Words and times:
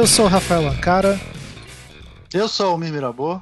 Eu 0.00 0.06
sou 0.06 0.24
o 0.24 0.28
Rafael 0.28 0.66
Ancara. 0.66 1.20
Eu 2.32 2.48
sou 2.48 2.74
o 2.74 2.78
Mir 2.78 2.90
Mirabô. 2.90 3.38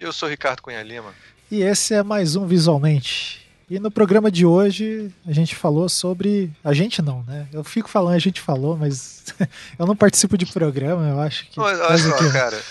Eu 0.00 0.12
sou 0.12 0.28
o 0.28 0.30
Ricardo 0.30 0.62
Cunha 0.62 0.80
Lima. 0.84 1.12
E 1.50 1.62
esse 1.62 1.94
é 1.94 2.00
mais 2.00 2.36
um 2.36 2.46
Visualmente. 2.46 3.44
E 3.68 3.80
no 3.80 3.90
programa 3.90 4.30
de 4.30 4.46
hoje 4.46 5.12
a 5.26 5.32
gente 5.32 5.56
falou 5.56 5.88
sobre. 5.88 6.52
A 6.62 6.72
gente 6.72 7.02
não, 7.02 7.24
né? 7.24 7.48
Eu 7.52 7.64
fico 7.64 7.88
falando, 7.88 8.14
a 8.14 8.20
gente 8.20 8.40
falou, 8.40 8.76
mas 8.76 9.24
eu 9.76 9.84
não 9.84 9.96
participo 9.96 10.38
de 10.38 10.46
programa, 10.46 11.08
eu 11.08 11.18
acho 11.18 11.48
que. 11.48 11.58
Olha, 11.58 11.98
só, 11.98 12.30
cara. 12.30 12.62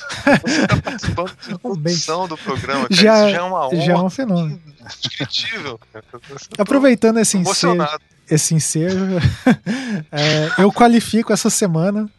Você 0.42 0.66
tá 0.66 0.82
participando 0.82 1.36
da 1.50 1.60
produção 1.60 2.26
do 2.30 2.38
programa, 2.38 2.88
cara. 2.88 2.96
Já, 2.96 3.26
Isso 3.26 3.32
já 3.32 3.38
é 3.38 3.42
uma 3.42 3.68
honra. 3.68 3.82
Já 3.82 3.94
é 3.94 3.98
um 3.98 4.10
fenômeno. 4.10 4.62
Indescritível, 4.80 5.78
cara. 5.92 6.06
Aproveitando 6.58 7.20
esse 7.20 7.38
ensejo, 7.38 7.86
esse 8.32 8.56
ensejo 8.56 8.96
é, 10.10 10.62
eu 10.62 10.72
qualifico 10.72 11.34
essa 11.34 11.50
semana. 11.50 12.10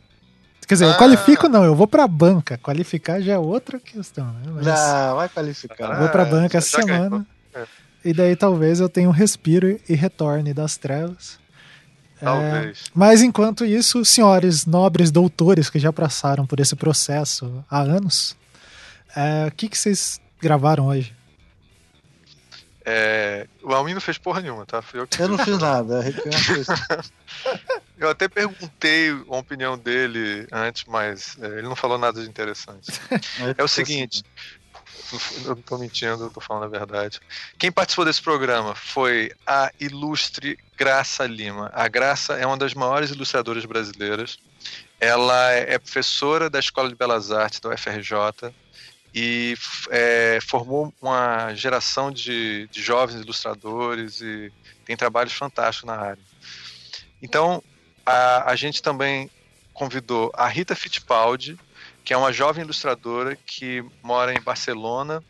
Quer 0.66 0.74
dizer, 0.74 0.84
eu 0.86 0.90
Ah. 0.90 0.96
qualifico 0.96 1.48
não, 1.48 1.64
eu 1.64 1.74
vou 1.74 1.86
pra 1.86 2.06
banca. 2.08 2.56
Qualificar 2.58 3.20
já 3.20 3.34
é 3.34 3.38
outra 3.38 3.78
questão, 3.78 4.26
né? 4.26 4.42
Mas 4.54 4.66
Não, 4.66 5.16
vai 5.16 5.28
qualificar. 5.28 5.92
eu 5.92 5.98
vou 6.00 6.08
pra 6.08 6.22
Ah, 6.22 6.26
banca 6.26 6.52
já- 6.54 6.58
essa 6.58 6.80
semana. 6.82 7.26
É. 7.54 7.64
E 8.04 8.12
daí 8.12 8.34
talvez 8.36 8.80
eu 8.80 8.88
tenha 8.88 9.08
um 9.08 9.12
respiro 9.12 9.78
e 9.88 9.94
retorne 9.94 10.52
das 10.54 10.76
trevas. 10.76 11.38
É, 12.20 12.24
Talvez. 12.24 12.84
mas 12.94 13.22
enquanto 13.22 13.64
isso, 13.64 14.04
senhores 14.04 14.64
nobres 14.64 15.10
doutores 15.10 15.68
que 15.68 15.78
já 15.78 15.92
passaram 15.92 16.46
por 16.46 16.60
esse 16.60 16.74
processo 16.76 17.62
há 17.70 17.80
anos, 17.80 18.36
é, 19.14 19.46
o 19.48 19.52
que, 19.52 19.68
que 19.68 19.76
vocês 19.76 20.20
gravaram 20.40 20.86
hoje? 20.86 21.14
É, 22.86 23.46
o 23.62 23.72
Almin 23.72 23.94
não 23.94 24.00
fez 24.00 24.18
porra 24.18 24.42
nenhuma, 24.42 24.66
tá? 24.66 24.82
Fui 24.82 25.00
eu 25.00 25.06
que 25.06 25.20
Eu 25.22 25.28
não 25.28 25.38
fiz 25.44 25.58
nada. 25.58 26.04
Eu 27.96 28.10
até 28.10 28.28
perguntei 28.28 29.10
a 29.10 29.36
opinião 29.36 29.78
dele 29.78 30.46
antes, 30.52 30.84
mas 30.84 31.36
é, 31.40 31.46
ele 31.46 31.62
não 31.62 31.74
falou 31.74 31.96
nada 31.96 32.20
de 32.20 32.28
interessante. 32.28 32.92
É 33.56 33.62
o 33.62 33.68
seguinte, 33.68 34.22
eu 35.44 35.54
não 35.54 35.62
tô 35.62 35.78
mentindo, 35.78 36.24
eu 36.24 36.30
tô 36.30 36.40
falando 36.40 36.64
a 36.64 36.78
verdade. 36.78 37.20
Quem 37.58 37.72
participou 37.72 38.04
desse 38.04 38.20
programa 38.20 38.74
foi 38.74 39.32
a 39.46 39.70
ilustre 39.80 40.58
Graça 40.76 41.26
Lima. 41.26 41.70
A 41.72 41.88
Graça 41.88 42.34
é 42.34 42.46
uma 42.46 42.56
das 42.56 42.74
maiores 42.74 43.10
ilustradoras 43.10 43.64
brasileiras. 43.64 44.38
Ela 45.00 45.52
é 45.52 45.78
professora 45.78 46.50
da 46.50 46.58
Escola 46.58 46.88
de 46.88 46.94
Belas 46.94 47.30
Artes 47.30 47.60
da 47.60 47.70
UFRJ 47.70 48.52
e 49.14 49.56
é, 49.90 50.38
formou 50.42 50.92
uma 51.00 51.54
geração 51.54 52.10
de, 52.10 52.66
de 52.68 52.82
jovens 52.82 53.20
ilustradores 53.20 54.20
e 54.20 54.52
tem 54.84 54.96
trabalhos 54.96 55.32
fantásticos 55.32 55.86
na 55.86 55.96
área. 55.96 56.22
Então, 57.22 57.62
a, 58.04 58.50
a 58.50 58.56
gente 58.56 58.82
também 58.82 59.30
convidou 59.72 60.32
a 60.34 60.48
Rita 60.48 60.74
Fittipaldi, 60.74 61.56
que 62.04 62.12
é 62.12 62.16
uma 62.16 62.32
jovem 62.32 62.64
ilustradora 62.64 63.36
que 63.46 63.84
mora 64.02 64.34
em 64.34 64.40
Barcelona. 64.40 65.22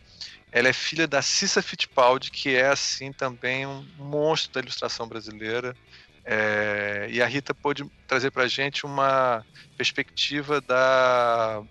Ela 0.50 0.68
é 0.68 0.72
filha 0.72 1.06
da 1.06 1.20
Cissa 1.20 1.60
Fittipaldi, 1.60 2.30
que 2.30 2.56
é 2.56 2.68
assim 2.68 3.12
também 3.12 3.66
um 3.66 3.86
monstro 3.98 4.54
da 4.54 4.60
ilustração 4.60 5.06
brasileira. 5.06 5.76
É, 6.24 7.06
e 7.10 7.20
a 7.20 7.26
Rita 7.26 7.52
pôde 7.52 7.84
trazer 8.06 8.30
para 8.30 8.44
a 8.44 8.48
gente 8.48 8.86
uma 8.86 9.44
perspectiva 9.76 10.60
da, 10.60 11.62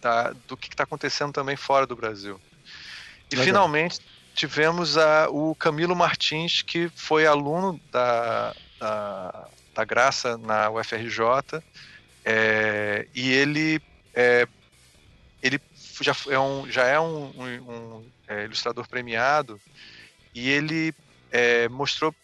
da- 0.00 0.32
do 0.48 0.56
que 0.56 0.68
está 0.68 0.84
acontecendo 0.84 1.32
também 1.32 1.56
fora 1.56 1.86
do 1.86 1.96
Brasil. 1.96 2.40
E 3.30 3.34
Legal. 3.36 3.44
finalmente 3.44 4.00
tivemos 4.34 4.96
a- 4.96 5.28
o 5.28 5.54
Camilo 5.54 5.94
Martins, 5.94 6.62
que 6.62 6.88
foi 6.94 7.26
aluno 7.26 7.80
da, 7.92 8.54
da, 8.78 9.48
da 9.74 9.84
Graça 9.84 10.38
na 10.38 10.70
UFRJ, 10.70 11.62
é, 12.24 13.06
e 13.14 13.30
ele, 13.32 13.80
é, 14.14 14.46
ele 15.42 15.60
já 16.00 16.14
é 16.28 16.38
um, 16.38 16.70
já 16.70 16.84
é 16.86 16.98
um, 16.98 17.30
um- 17.36 17.70
um, 17.70 18.10
é, 18.28 18.44
ilustrador 18.44 18.88
premiado, 18.88 19.60
e 20.34 20.48
ele 20.48 20.94
é, 21.30 21.68
mostrou 21.68 22.14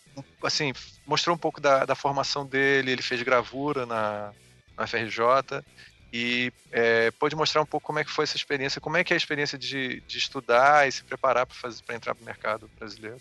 assim 0.42 0.72
mostrou 1.06 1.36
um 1.36 1.38
pouco 1.38 1.60
da, 1.60 1.84
da 1.84 1.94
formação 1.94 2.46
dele, 2.46 2.90
ele 2.90 3.02
fez 3.02 3.22
gravura 3.22 3.84
na, 3.84 4.32
na 4.76 4.86
FRJ 4.86 5.62
e 6.12 6.52
é, 6.72 7.10
pôde 7.12 7.36
mostrar 7.36 7.62
um 7.62 7.66
pouco 7.66 7.86
como 7.86 7.98
é 7.98 8.04
que 8.04 8.10
foi 8.10 8.24
essa 8.24 8.36
experiência, 8.36 8.80
como 8.80 8.96
é 8.96 9.04
que 9.04 9.12
é 9.12 9.16
a 9.16 9.18
experiência 9.18 9.58
de, 9.58 10.00
de 10.06 10.18
estudar 10.18 10.86
e 10.86 10.92
se 10.92 11.04
preparar 11.04 11.46
para 11.46 11.96
entrar 11.96 12.14
para 12.14 12.22
o 12.22 12.26
mercado 12.26 12.70
brasileiro. 12.78 13.20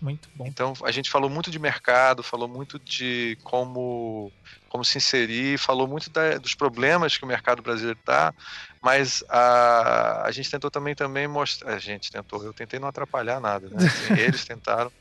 Muito 0.00 0.28
bom. 0.34 0.46
Então 0.46 0.72
a 0.84 0.90
gente 0.90 1.10
falou 1.10 1.30
muito 1.30 1.50
de 1.50 1.58
mercado, 1.58 2.22
falou 2.22 2.48
muito 2.48 2.78
de 2.78 3.36
como, 3.42 4.32
como 4.68 4.84
se 4.84 4.98
inserir, 4.98 5.58
falou 5.58 5.88
muito 5.88 6.10
da- 6.10 6.38
dos 6.38 6.54
problemas 6.54 7.16
que 7.16 7.24
o 7.24 7.28
mercado 7.28 7.62
brasileiro 7.62 7.98
está, 7.98 8.34
mas 8.82 9.24
a, 9.28 10.26
a 10.26 10.30
gente 10.30 10.50
tentou 10.50 10.70
também 10.70 10.94
também 10.94 11.26
mostrar, 11.26 11.74
a 11.74 11.78
gente 11.78 12.10
tentou, 12.10 12.44
eu 12.44 12.52
tentei 12.52 12.78
não 12.78 12.88
atrapalhar 12.88 13.40
nada, 13.40 13.68
né? 13.70 13.76
Assim, 13.86 14.20
eles 14.20 14.44
tentaram 14.44 14.92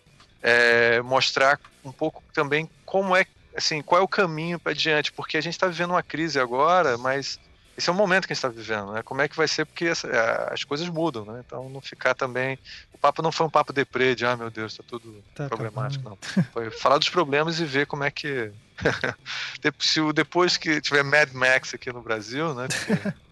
é, 0.42 1.02
mostrar 1.02 1.60
um 1.84 1.92
pouco 1.92 2.24
também 2.34 2.70
como 2.86 3.16
é, 3.16 3.26
assim, 3.56 3.82
qual 3.82 4.02
é 4.02 4.04
o 4.04 4.08
caminho 4.08 4.60
para 4.60 4.72
adiante, 4.72 5.12
porque 5.12 5.38
a 5.38 5.42
gente 5.42 5.54
está 5.54 5.68
vivendo 5.68 5.92
uma 5.92 6.04
crise 6.04 6.40
agora, 6.40 6.98
mas 6.98 7.40
esse 7.78 7.90
é 7.90 7.92
o 7.92 7.96
momento 7.96 8.26
que 8.26 8.34
a 8.34 8.36
gente 8.36 8.46
está 8.46 8.50
vivendo, 8.50 8.94
né? 8.94 9.02
Como 9.04 9.22
é 9.22 9.28
que 9.28 9.36
vai 9.36 9.48
ser? 9.48 9.66
Porque 9.66 9.86
essa- 9.86 10.08
a- 10.08 10.54
as 10.54 10.64
coisas 10.64 10.88
mudam, 10.88 11.26
né? 11.26 11.44
Então 11.46 11.70
não 11.70 11.82
ficar 11.82 12.14
também. 12.14 12.58
O 12.94 12.98
papo 12.98 13.22
não 13.22 13.32
foi 13.32 13.46
um 13.46 13.50
papo 13.50 13.74
deprê 13.74 14.16
de, 14.16 14.26
ah, 14.26 14.38
meu 14.38 14.50
Deus, 14.50 14.72
está 14.74 14.84
tudo 14.88 15.22
Tá 15.36 15.48
problemático, 15.50 16.08
não. 16.10 16.18
Foi 16.54 16.70
falar 16.72 16.98
dos 16.98 17.10
problemas 17.10 17.60
e 17.60 17.66
ver 17.66 17.86
como 17.86 18.04
é 18.04 18.12
que. 18.12 18.52
Se 19.80 20.00
o- 20.02 20.14
depois 20.14 20.56
que 20.58 20.80
tiver 20.82 21.04
Mad 21.04 21.32
Max 21.34 21.74
aqui 21.74 21.92
no 21.92 22.02
Brasil, 22.02 22.54
né? 22.54 22.68
porque 22.68 22.94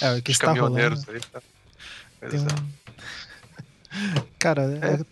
É, 0.00 0.12
o 0.14 0.22
que 0.22 0.30
Os 0.30 0.36
está 0.36 0.48
rolando. 0.52 0.74
caminhoneiros 0.74 1.08
aí. 1.08 1.20
Tá... 1.20 1.42
Tem 2.28 2.38
é. 2.40 2.42
um... 2.42 2.72
Cara, 4.38 4.62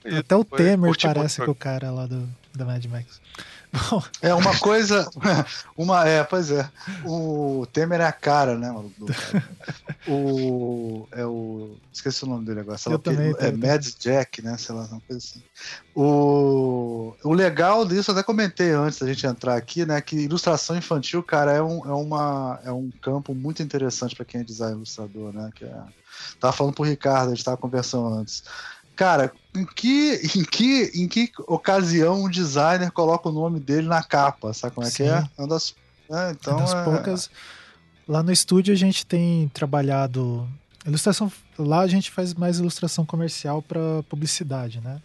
É, 0.05 0.15
é- 0.15 0.19
até 0.19 0.35
o 0.37 0.45
Temer 0.45 0.93
parece 1.01 1.45
com 1.45 1.51
o 1.51 1.55
cara 1.55 1.91
lá 1.91 2.07
do, 2.07 2.29
da 2.55 2.65
Mad 2.65 2.85
Max. 2.87 3.21
Bom, 3.73 4.03
É 4.21 4.35
uma 4.35 4.59
coisa. 4.59 5.09
Uma, 5.77 6.07
é, 6.07 6.25
pois 6.25 6.51
é. 6.51 6.69
O 7.05 7.67
Temer 7.73 8.01
é 8.01 8.05
a 8.05 8.13
cara, 8.13 8.57
né, 8.57 8.71
maluco? 8.71 9.07
O. 10.09 11.09
É 11.13 11.25
o. 11.25 11.77
Esqueci 11.93 12.25
o 12.25 12.27
nome 12.27 12.45
dele 12.45 12.61
agora. 12.61 12.79
sei 12.79 12.93
lá 12.93 12.99
também, 12.99 13.35
é. 13.39 13.51
Mads 13.53 13.95
Jack, 13.99 14.43
né? 14.43 14.57
Sei 14.59 14.75
lá, 14.75 14.83
uma 14.83 15.01
coisa 15.01 15.19
assim. 15.19 15.43
O, 15.95 17.15
o 17.23 17.33
legal 17.33 17.87
disso, 17.87 18.11
até 18.11 18.23
comentei 18.23 18.73
antes 18.73 18.99
da 18.99 19.07
gente 19.07 19.27
entrar 19.27 19.57
aqui, 19.57 19.87
né? 19.87 20.01
Que 20.01 20.17
ilustração 20.17 20.77
infantil, 20.77 21.23
cara, 21.23 21.53
é 21.53 21.63
um, 21.63 21.85
é 21.85 21.93
uma, 21.93 22.61
é 22.65 22.73
um 22.73 22.91
campo 23.03 23.35
muito 23.35 23.63
interessante 23.63 24.15
para 24.17 24.25
quem 24.25 24.41
é 24.41 24.45
design 24.45 24.77
ilustrador, 24.77 25.33
né? 25.33 25.51
Que 25.55 25.65
é, 25.65 25.83
tava 26.39 26.53
falando 26.53 26.75
pro 26.75 26.85
Ricardo, 26.85 27.29
a 27.29 27.35
gente 27.35 27.45
tava 27.45 27.57
conversando 27.57 28.15
antes. 28.15 28.43
Cara, 29.01 29.33
em 29.57 29.65
que, 29.65 30.21
em 30.35 30.45
que, 30.45 30.93
em 30.95 31.09
que 31.09 31.33
ocasião 31.49 32.23
um 32.23 32.29
designer 32.29 32.91
coloca 32.91 33.31
o 33.31 33.33
nome 33.33 33.59
dele 33.59 33.89
na 33.89 34.03
capa? 34.03 34.53
Sabe 34.53 34.75
como 34.75 34.87
é 34.87 34.91
que 34.91 35.03
é? 35.05 35.23
Sim. 35.23 35.29
É 35.39 35.41
uma 35.41 35.49
das. 35.49 35.75
é, 36.11 36.31
então 36.33 36.59
das 36.59 36.75
é- 36.75 36.85
poucas. 36.85 37.31
Lá 38.07 38.23
no 38.23 38.31
estúdio 38.31 38.75
a 38.75 38.77
gente 38.77 39.07
tem 39.07 39.49
trabalhado 39.55 40.47
ilustração. 40.85 41.33
Lá 41.59 41.81
a 41.81 41.87
gente 41.87 42.11
faz 42.11 42.35
mais 42.35 42.59
ilustração 42.59 43.07
comercial 43.07 43.63
para 43.63 43.81
publicidade, 44.07 44.83
né? 44.83 45.01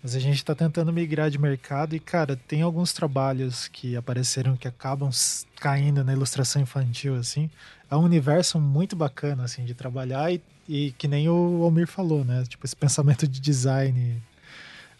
Mas 0.00 0.14
a 0.14 0.20
gente 0.20 0.36
está 0.36 0.54
tentando 0.54 0.92
migrar 0.92 1.28
de 1.28 1.36
mercado 1.36 1.96
e, 1.96 1.98
cara, 1.98 2.36
tem 2.36 2.62
alguns 2.62 2.92
trabalhos 2.92 3.66
que 3.66 3.96
apareceram 3.96 4.56
que 4.56 4.68
acabam 4.68 5.10
caindo 5.56 6.04
na 6.04 6.12
ilustração 6.12 6.62
infantil, 6.62 7.16
assim. 7.16 7.50
É 7.90 7.96
um 7.96 8.04
universo 8.04 8.60
muito 8.60 8.94
bacana, 8.94 9.42
assim, 9.42 9.64
de 9.64 9.74
trabalhar 9.74 10.32
e, 10.32 10.40
e 10.68 10.92
que 10.92 11.06
nem 11.08 11.28
o 11.28 11.62
Almir 11.62 11.86
falou, 11.86 12.24
né? 12.24 12.44
Tipo, 12.48 12.64
esse 12.66 12.76
pensamento 12.76 13.26
de 13.28 13.40
design. 13.40 14.22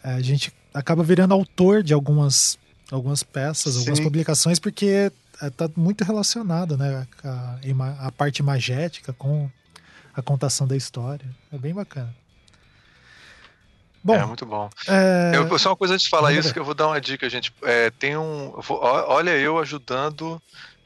é, 0.02 0.12
a 0.14 0.20
gente 0.20 0.52
acaba 0.72 1.02
virando 1.02 1.32
autor 1.34 1.82
de 1.82 1.94
algumas, 1.94 2.58
algumas 2.90 3.22
peças, 3.22 3.76
algumas 3.76 3.98
Sim. 3.98 4.04
publicações, 4.04 4.58
porque 4.58 5.10
é, 5.40 5.50
tá 5.50 5.68
muito 5.76 6.04
relacionado, 6.04 6.76
né? 6.76 7.06
A, 7.24 7.58
ima- 7.62 7.96
a 8.00 8.12
parte 8.12 8.38
imagética 8.38 9.12
com 9.12 9.48
a 10.14 10.20
contação 10.22 10.66
da 10.66 10.76
história. 10.76 11.26
É 11.52 11.58
bem 11.58 11.72
bacana. 11.74 12.14
Bom, 14.02 14.14
É 14.16 14.26
muito 14.26 14.44
bom. 14.44 14.68
é, 14.86 15.32
Eu, 15.34 15.58
só 15.58 15.70
uma 15.70 15.76
coisa 15.76 15.94
antes 15.94 16.04
de 16.04 16.10
falar 16.10 16.30
isso, 16.34 16.52
que 16.52 16.58
eu 16.58 16.64
vou 16.64 16.74
dar 16.74 16.88
uma 16.88 17.00
dica, 17.00 17.28
gente. 17.30 17.50
É, 17.62 17.88
tem 17.90 18.16
um. 18.18 18.52
olha 18.68 19.30
eu 19.30 19.58
ajudando 19.58 20.40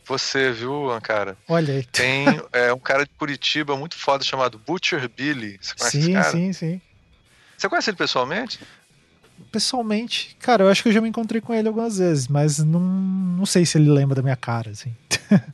você, 0.08 0.50
viu, 0.52 0.90
Ancara? 0.90 1.36
olha 1.48 1.74
aí. 1.74 1.84
Tem 1.84 2.24
é, 2.52 2.72
um 2.72 2.78
cara 2.78 3.04
de 3.04 3.10
Curitiba 3.18 3.76
muito 3.76 3.96
foda 3.96 4.24
chamado 4.24 4.58
Butcher 4.58 5.08
Billy. 5.08 5.58
Você 5.60 5.74
conhece 5.74 6.02
Sim, 6.02 6.12
cara? 6.14 6.30
sim, 6.30 6.52
sim. 6.52 6.80
Você 7.56 7.68
conhece 7.68 7.90
ele 7.90 7.96
pessoalmente? 7.96 8.60
Pessoalmente, 9.52 10.36
cara, 10.40 10.64
eu 10.64 10.68
acho 10.68 10.82
que 10.82 10.88
eu 10.88 10.92
já 10.92 11.00
me 11.00 11.08
encontrei 11.08 11.40
com 11.40 11.54
ele 11.54 11.68
algumas 11.68 11.98
vezes, 11.98 12.26
mas 12.28 12.58
não, 12.58 12.80
não 12.80 13.46
sei 13.46 13.64
se 13.64 13.78
ele 13.78 13.88
lembra 13.90 14.16
da 14.16 14.22
minha 14.22 14.36
cara, 14.36 14.70
assim. 14.70 14.94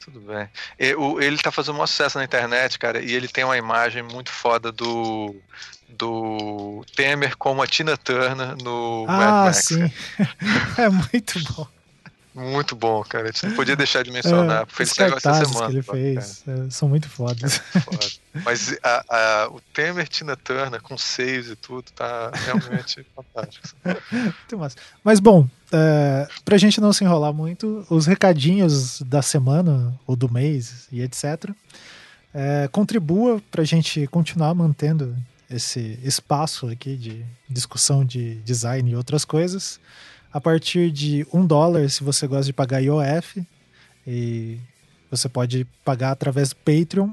Tudo 0.00 0.20
bem. 0.20 0.48
Ele 0.78 1.36
tá 1.38 1.50
fazendo 1.50 1.80
um 1.80 1.86
sucesso 1.86 2.16
na 2.16 2.24
internet, 2.24 2.78
cara, 2.78 3.02
e 3.02 3.12
ele 3.12 3.26
tem 3.26 3.42
uma 3.44 3.58
imagem 3.58 4.02
muito 4.02 4.30
foda 4.30 4.70
do 4.70 5.34
do 5.88 6.84
Temer 6.96 7.36
como 7.36 7.62
a 7.62 7.66
Tina 7.66 7.96
Turner 7.96 8.56
no 8.62 9.06
Mad 9.06 9.28
Ah, 9.28 9.44
Max. 9.46 9.64
sim. 9.66 9.90
é 10.78 10.88
muito 10.88 11.40
bom. 11.52 11.66
Muito 12.36 12.76
bom, 12.76 13.02
cara. 13.02 13.24
A 13.24 13.32
gente 13.32 13.46
não 13.46 13.56
podia 13.56 13.74
deixar 13.74 14.04
de 14.04 14.10
mencionar. 14.10 14.64
É, 14.64 14.66
Fez 14.66 14.90
esse 14.90 15.00
negócio 15.00 15.30
essa 15.30 15.44
semana. 15.46 15.66
que 15.68 15.72
ele 15.72 15.82
fez 15.82 16.44
é, 16.46 16.70
são 16.70 16.86
muito 16.86 17.08
fodas. 17.08 17.62
É, 17.74 17.80
foda. 17.80 18.06
Mas 18.44 18.76
a, 18.82 19.04
a, 19.08 19.48
o 19.48 19.60
Temer 19.72 20.06
Tina 20.06 20.36
Turner 20.36 20.82
com 20.82 20.98
seios 20.98 21.48
e 21.48 21.56
tudo 21.56 21.84
tá 21.92 22.30
realmente 22.34 23.06
fantástico. 23.16 23.66
Muito 24.12 24.58
massa. 24.58 24.76
Mas 25.02 25.18
bom, 25.18 25.48
é, 25.72 26.28
pra 26.44 26.58
gente 26.58 26.78
não 26.78 26.92
se 26.92 27.04
enrolar 27.04 27.32
muito, 27.32 27.86
os 27.88 28.04
recadinhos 28.04 29.00
da 29.00 29.22
semana 29.22 29.98
ou 30.06 30.14
do 30.14 30.30
mês 30.30 30.88
e 30.92 31.00
etc. 31.00 31.50
É, 32.34 32.68
contribua 32.70 33.40
pra 33.50 33.64
gente 33.64 34.06
continuar 34.08 34.54
mantendo 34.54 35.16
esse 35.48 35.98
espaço 36.02 36.68
aqui 36.68 36.96
de 36.96 37.24
discussão 37.48 38.04
de 38.04 38.34
design 38.42 38.90
e 38.90 38.96
outras 38.96 39.24
coisas 39.24 39.80
a 40.36 40.40
partir 40.40 40.90
de 40.90 41.26
um 41.32 41.46
dólar 41.46 41.88
se 41.88 42.04
você 42.04 42.26
gosta 42.26 42.44
de 42.44 42.52
pagar 42.52 42.82
IOF. 42.82 43.42
E 44.06 44.58
você 45.10 45.30
pode 45.30 45.66
pagar 45.82 46.10
através 46.10 46.50
do 46.50 46.56
Patreon. 46.56 47.10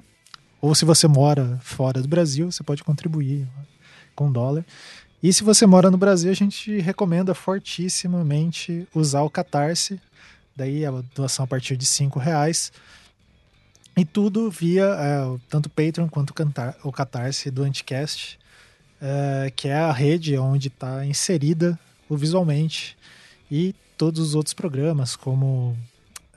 Ou 0.59 0.75
se 0.75 0.83
você 0.83 1.07
mora 1.07 1.57
fora 1.63 2.01
do 2.01 2.07
Brasil, 2.09 2.51
você 2.51 2.61
pode 2.63 2.83
contribuir 2.83 3.47
com 4.13 4.29
dólar. 4.29 4.65
E 5.23 5.31
se 5.31 5.41
você 5.41 5.65
mora 5.65 5.89
no 5.89 5.97
Brasil, 5.97 6.31
a 6.31 6.33
gente 6.33 6.81
recomenda 6.81 7.33
fortissimamente 7.33 8.85
usar 8.93 9.21
o 9.21 9.29
Catarse. 9.29 10.01
Daí 10.53 10.85
a 10.85 10.91
doação 11.15 11.45
a 11.45 11.47
partir 11.47 11.77
de 11.77 11.85
cinco 11.85 12.19
reais. 12.19 12.73
E 13.95 14.03
tudo 14.03 14.51
via 14.51 14.83
é, 14.83 15.39
tanto 15.47 15.67
o 15.67 15.69
Patreon 15.69 16.09
quanto 16.09 16.33
o 16.83 16.91
Catarse 16.91 17.49
do 17.49 17.63
Anticast, 17.63 18.37
é, 19.01 19.49
que 19.55 19.69
é 19.69 19.77
a 19.77 19.93
rede 19.93 20.37
onde 20.37 20.67
está 20.67 21.05
inserida 21.05 21.79
o 22.09 22.17
Visualmente 22.17 22.97
e 23.53 23.75
todos 23.95 24.19
os 24.19 24.33
outros 24.33 24.55
programas, 24.55 25.15
como. 25.15 25.77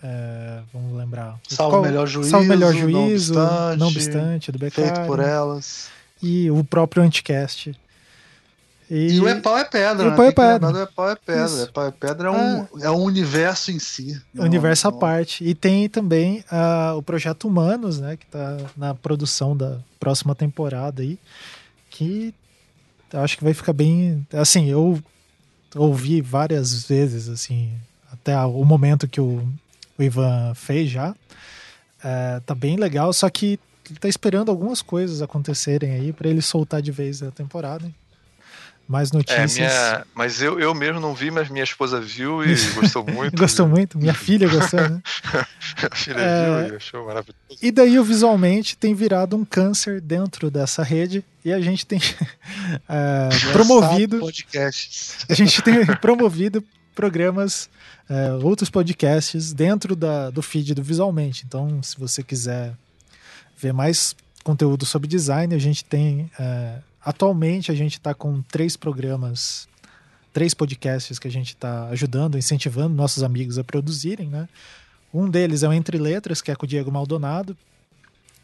É, 0.02 0.60
vamos 0.70 0.94
lembrar. 0.98 1.40
Salve 1.48 1.76
Qual, 1.76 1.82
Melhor 1.82 2.06
Juízo. 2.06 2.30
Salve 2.30 2.46
Melhor 2.46 2.74
Juízo, 2.74 3.32
Não 3.32 3.42
Obstante, 3.42 3.78
não 3.78 3.88
obstante 3.88 4.52
do 4.52 4.58
Beccari, 4.58 4.88
Feito 4.88 5.06
por 5.06 5.18
elas. 5.18 5.88
E 6.22 6.50
o 6.50 6.62
próprio 6.62 7.02
Anticast. 7.02 7.74
E, 8.90 9.14
e 9.14 9.20
o 9.20 9.26
É 9.26 9.40
Pau 9.40 9.56
é 9.56 9.64
Pedra, 9.64 10.08
o 10.08 10.10
né? 10.10 10.16
Pau 10.16 10.24
é 10.26 10.32
Pedra. 10.32 10.70
O 10.70 10.78
É 10.78 10.86
Pau 10.86 11.10
é 11.10 11.16
Pedra. 11.16 11.44
Isso. 11.46 11.62
É 11.62 11.66
Pau 11.66 11.86
é 11.86 11.90
Pedra 11.90 12.28
é 12.28 12.30
um, 12.30 12.60
ah. 12.60 12.68
é 12.82 12.90
um 12.90 13.02
universo 13.02 13.70
em 13.70 13.78
si. 13.78 14.20
Universo 14.34 14.88
à 14.88 14.92
parte. 14.92 15.42
E 15.42 15.54
tem 15.54 15.88
também 15.88 16.44
uh, 16.52 16.98
o 16.98 17.02
Projeto 17.02 17.48
Humanos, 17.48 17.98
né? 17.98 18.18
Que 18.18 18.26
está 18.26 18.58
na 18.76 18.94
produção 18.94 19.56
da 19.56 19.78
próxima 19.98 20.34
temporada 20.34 21.00
aí. 21.00 21.18
Que 21.88 22.34
acho 23.14 23.38
que 23.38 23.44
vai 23.44 23.54
ficar 23.54 23.72
bem. 23.72 24.24
Assim, 24.34 24.68
eu 24.68 25.02
ouvi 25.76 26.20
várias 26.20 26.84
vezes, 26.84 27.28
assim, 27.28 27.73
até 28.12 28.37
o 28.38 28.64
momento 28.64 29.08
que 29.08 29.20
o, 29.20 29.46
o 29.99 30.02
Ivan 30.02 30.55
fez 30.55 30.90
já. 30.90 31.14
É, 32.02 32.40
tá 32.44 32.55
bem 32.55 32.76
legal, 32.76 33.12
só 33.12 33.28
que 33.28 33.58
ele 33.88 33.99
tá 33.99 34.08
esperando 34.08 34.50
algumas 34.50 34.82
coisas 34.82 35.23
acontecerem 35.23 35.93
aí 35.93 36.12
para 36.12 36.28
ele 36.28 36.43
soltar 36.43 36.82
de 36.82 36.90
vez 36.90 37.23
a 37.23 37.31
temporada 37.31 37.90
mais 38.88 39.11
é, 39.11 39.17
notícias. 39.17 39.59
É, 39.59 39.91
minha... 39.91 40.06
Mas 40.15 40.41
eu, 40.41 40.61
eu 40.61 40.75
mesmo 40.75 41.00
não 41.00 41.15
vi, 41.15 41.31
mas 41.31 41.49
minha 41.49 41.65
esposa 41.65 42.00
viu 42.00 42.44
e 42.44 42.55
gostou 42.75 43.05
muito. 43.05 43.37
gostou 43.37 43.69
muito? 43.69 43.99
Minha 43.99 44.15
filha 44.15 44.49
gostou, 44.49 44.81
né? 44.81 45.03
minha 45.79 45.91
filha 45.94 46.21
é... 46.21 46.62
viu 46.62 46.73
e 46.73 46.77
achou 46.77 47.05
maravilhoso. 47.05 47.37
E 47.61 47.71
daí 47.71 47.99
o 47.99 48.05
visualmente 48.05 48.77
tem 48.77 48.94
virado 48.94 49.37
um 49.37 49.44
câncer 49.44 50.00
dentro 50.00 50.50
dessa 50.50 50.83
rede 50.83 51.25
e 51.44 51.53
a 51.53 51.61
gente 51.61 51.87
tem 51.87 52.00
é, 52.88 53.29
promovido. 53.53 54.21
Podcasts. 54.21 55.25
A 55.29 55.35
gente 55.35 55.62
tem 55.62 55.85
promovido 56.00 56.62
programas, 56.94 57.69
é, 58.09 58.33
outros 58.43 58.71
podcasts 58.71 59.53
dentro 59.53 59.94
da, 59.94 60.31
do 60.31 60.43
feed 60.43 60.75
do 60.75 60.83
Visualmente. 60.83 61.44
Então, 61.47 61.83
se 61.83 61.99
você 61.99 62.23
quiser 62.23 62.75
ver 63.56 63.73
mais 63.73 64.15
conteúdo 64.43 64.87
sobre 64.87 65.09
design, 65.09 65.55
a 65.55 65.59
gente 65.59 65.85
tem 65.85 66.31
é, 66.38 66.79
Atualmente 67.06 67.70
a 67.70 67.75
gente 67.76 67.93
está 67.93 68.12
com 68.12 68.43
três 68.43 68.76
programas, 68.76 69.69
três 70.32 70.53
podcasts 70.53 71.20
que 71.20 71.29
a 71.29 71.31
gente 71.31 71.50
está 71.50 71.87
ajudando, 71.91 72.37
incentivando 72.37 72.97
nossos 72.97 73.23
amigos 73.23 73.61
a 73.61 73.62
produzirem, 73.62 74.29
né? 74.29 74.49
Um 75.14 75.31
deles 75.31 75.62
é 75.62 75.69
o 75.69 75.73
Entre 75.73 75.99
Letras, 75.99 76.43
que 76.43 76.50
é 76.50 76.56
com 76.56 76.67
o 76.67 76.69
Diego 76.69 76.91
Maldonado, 76.91 77.56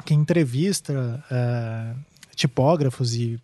que 0.04 0.14
entrevista 0.14 1.24
é, 1.28 1.92
tipógrafos 2.36 3.16
e 3.16 3.40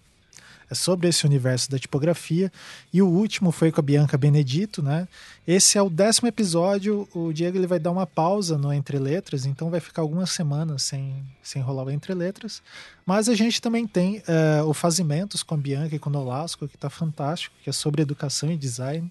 é 0.70 0.74
sobre 0.74 1.08
esse 1.08 1.24
universo 1.26 1.70
da 1.70 1.78
tipografia. 1.78 2.52
E 2.92 3.00
o 3.00 3.08
último 3.08 3.50
foi 3.50 3.72
com 3.72 3.80
a 3.80 3.82
Bianca 3.82 4.18
Benedito, 4.18 4.82
né? 4.82 5.08
Esse 5.46 5.78
é 5.78 5.82
o 5.82 5.88
décimo 5.88 6.28
episódio. 6.28 7.08
O 7.14 7.32
Diego 7.32 7.56
ele 7.56 7.66
vai 7.66 7.78
dar 7.78 7.90
uma 7.90 8.06
pausa 8.06 8.58
no 8.58 8.72
Entre 8.72 8.98
Letras, 8.98 9.46
então 9.46 9.70
vai 9.70 9.80
ficar 9.80 10.02
algumas 10.02 10.30
semanas 10.30 10.82
sem, 10.82 11.24
sem 11.42 11.62
rolar 11.62 11.84
o 11.84 11.90
Entre 11.90 12.12
Letras. 12.12 12.62
Mas 13.06 13.28
a 13.28 13.34
gente 13.34 13.62
também 13.62 13.86
tem 13.86 14.22
é, 14.26 14.62
o 14.62 14.74
Fazimentos 14.74 15.42
com 15.42 15.54
a 15.54 15.58
Bianca 15.58 15.96
e 15.96 15.98
com 15.98 16.10
o 16.10 16.12
Nolasco, 16.12 16.68
que 16.68 16.76
está 16.76 16.90
fantástico, 16.90 17.54
que 17.62 17.70
é 17.70 17.72
sobre 17.72 18.02
educação 18.02 18.50
e 18.52 18.56
design. 18.56 19.10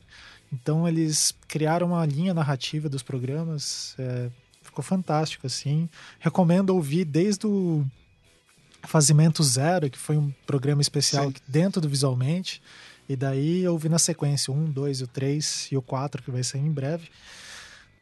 Então 0.54 0.88
eles 0.88 1.34
criaram 1.48 1.88
uma 1.88 2.06
linha 2.06 2.34
narrativa 2.34 2.88
dos 2.88 3.04
programas, 3.04 3.96
é, 3.98 4.30
ficou 4.62 4.84
fantástico 4.84 5.48
assim. 5.48 5.90
Recomendo 6.20 6.70
ouvir 6.70 7.04
desde 7.04 7.48
o 7.48 7.86
Fazimento 8.88 9.44
Zero, 9.44 9.90
que 9.90 9.98
foi 9.98 10.18
um 10.18 10.32
programa 10.46 10.82
especial 10.82 11.26
Sim. 11.26 11.36
dentro 11.48 11.82
do 11.82 11.90
Visualmente. 11.90 12.62
E 13.08 13.16
daí 13.16 13.62
eu 13.62 13.78
vi 13.78 13.90
na 13.90 14.00
sequência 14.00 14.52
o 14.52 14.56
1, 14.56 14.72
2, 14.72 15.02
o 15.02 15.08
3 15.08 15.70
e 15.72 15.78
o 15.78 15.82
4, 15.82 16.24
que 16.24 16.32
vai 16.32 16.44
sair 16.44 16.62
em 16.62 16.72
breve. 16.72 17.10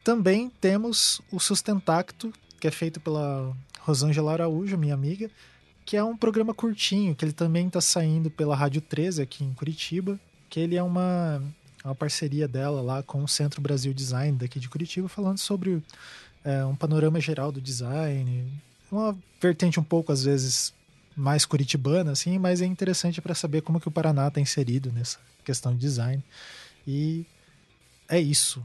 Também 0.04 0.52
temos 0.62 1.22
o 1.32 1.40
Sustentacto, 1.40 2.32
que 2.60 2.68
é 2.68 2.72
feito 2.72 3.00
pela 3.00 3.52
Rosângela 3.80 4.32
Araújo, 4.32 4.78
minha 4.78 4.94
amiga, 4.94 5.30
que 5.84 5.98
é 5.98 6.04
um 6.04 6.16
programa 6.16 6.54
curtinho, 6.54 7.16
que 7.16 7.26
ele 7.26 7.34
também 7.34 7.68
está 7.68 7.82
saindo 7.82 8.30
pela 8.30 8.56
Rádio 8.56 8.82
13 8.82 9.24
aqui 9.24 9.44
em 9.44 9.54
Curitiba, 9.54 10.20
que 10.50 10.60
ele 10.60 10.76
é 10.76 10.84
uma, 10.84 11.42
uma 11.84 11.96
parceria 11.96 12.48
dela 12.48 12.82
lá 12.82 13.02
com 13.02 13.24
o 13.24 13.28
Centro 13.28 13.60
Brasil 13.60 13.94
Design 13.94 14.38
daqui 14.38 14.60
de 14.60 14.70
Curitiba, 14.70 15.10
falando 15.10 15.40
sobre 15.40 15.82
é, 16.44 16.64
um 16.64 16.76
panorama 16.76 17.20
geral 17.20 17.52
do 17.52 17.60
design, 17.60 18.48
uma 18.92 19.18
vertente 19.42 19.80
um 19.80 19.84
pouco, 19.84 20.12
às 20.12 20.24
vezes, 20.24 20.75
mais 21.16 21.46
curitibana, 21.46 22.12
assim, 22.12 22.38
mas 22.38 22.62
é 22.62 22.66
interessante 22.66 23.22
para 23.22 23.34
saber 23.34 23.62
como 23.62 23.80
que 23.80 23.88
o 23.88 23.92
Paraná 23.92 24.28
está 24.28 24.40
inserido 24.40 24.92
nessa 24.92 25.18
questão 25.44 25.74
de 25.74 25.80
design. 25.80 26.24
E 26.86 27.26
é 28.10 28.20
isso. 28.20 28.64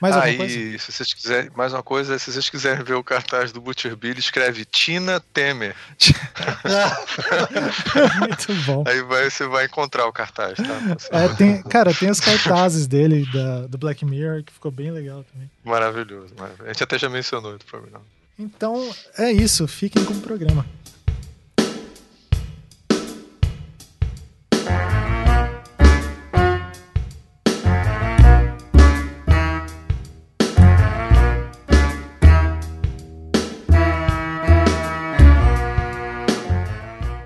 Mais 0.00 0.16
alguma 0.16 0.36
coisa? 0.36 0.78
se 0.78 0.92
vocês 0.92 1.12
quiserem, 1.12 1.50
mais 1.56 1.72
uma 1.72 1.82
coisa, 1.82 2.18
se 2.18 2.32
vocês 2.32 2.48
quiserem 2.48 2.84
ver 2.84 2.94
o 2.94 3.02
cartaz 3.02 3.52
do 3.52 3.60
Butcher 3.60 3.96
Bill, 3.96 4.14
escreve 4.16 4.64
Tina 4.64 5.20
Temer. 5.32 5.74
Muito 8.20 8.54
bom. 8.64 8.84
Aí 8.86 9.02
vai, 9.02 9.28
você 9.28 9.46
vai 9.46 9.66
encontrar 9.66 10.06
o 10.06 10.12
cartaz, 10.12 10.56
tá? 10.56 11.18
É, 11.18 11.28
tem, 11.34 11.62
cara, 11.62 11.92
tem 11.92 12.10
os 12.10 12.20
cartazes 12.20 12.86
dele 12.86 13.26
da, 13.32 13.66
do 13.66 13.78
Black 13.78 14.04
Mirror, 14.04 14.44
que 14.44 14.52
ficou 14.52 14.70
bem 14.70 14.90
legal 14.90 15.24
também. 15.32 15.50
Maravilhoso, 15.64 16.32
maravilhoso. 16.36 16.64
A 16.64 16.72
gente 16.72 16.84
até 16.84 16.98
já 16.98 17.08
mencionou 17.08 17.52
no 17.52 17.58
programa. 17.58 18.04
Então 18.38 18.90
é 19.18 19.30
isso, 19.30 19.68
fiquem 19.68 20.04
com 20.04 20.14
o 20.14 20.20
programa. 20.20 20.64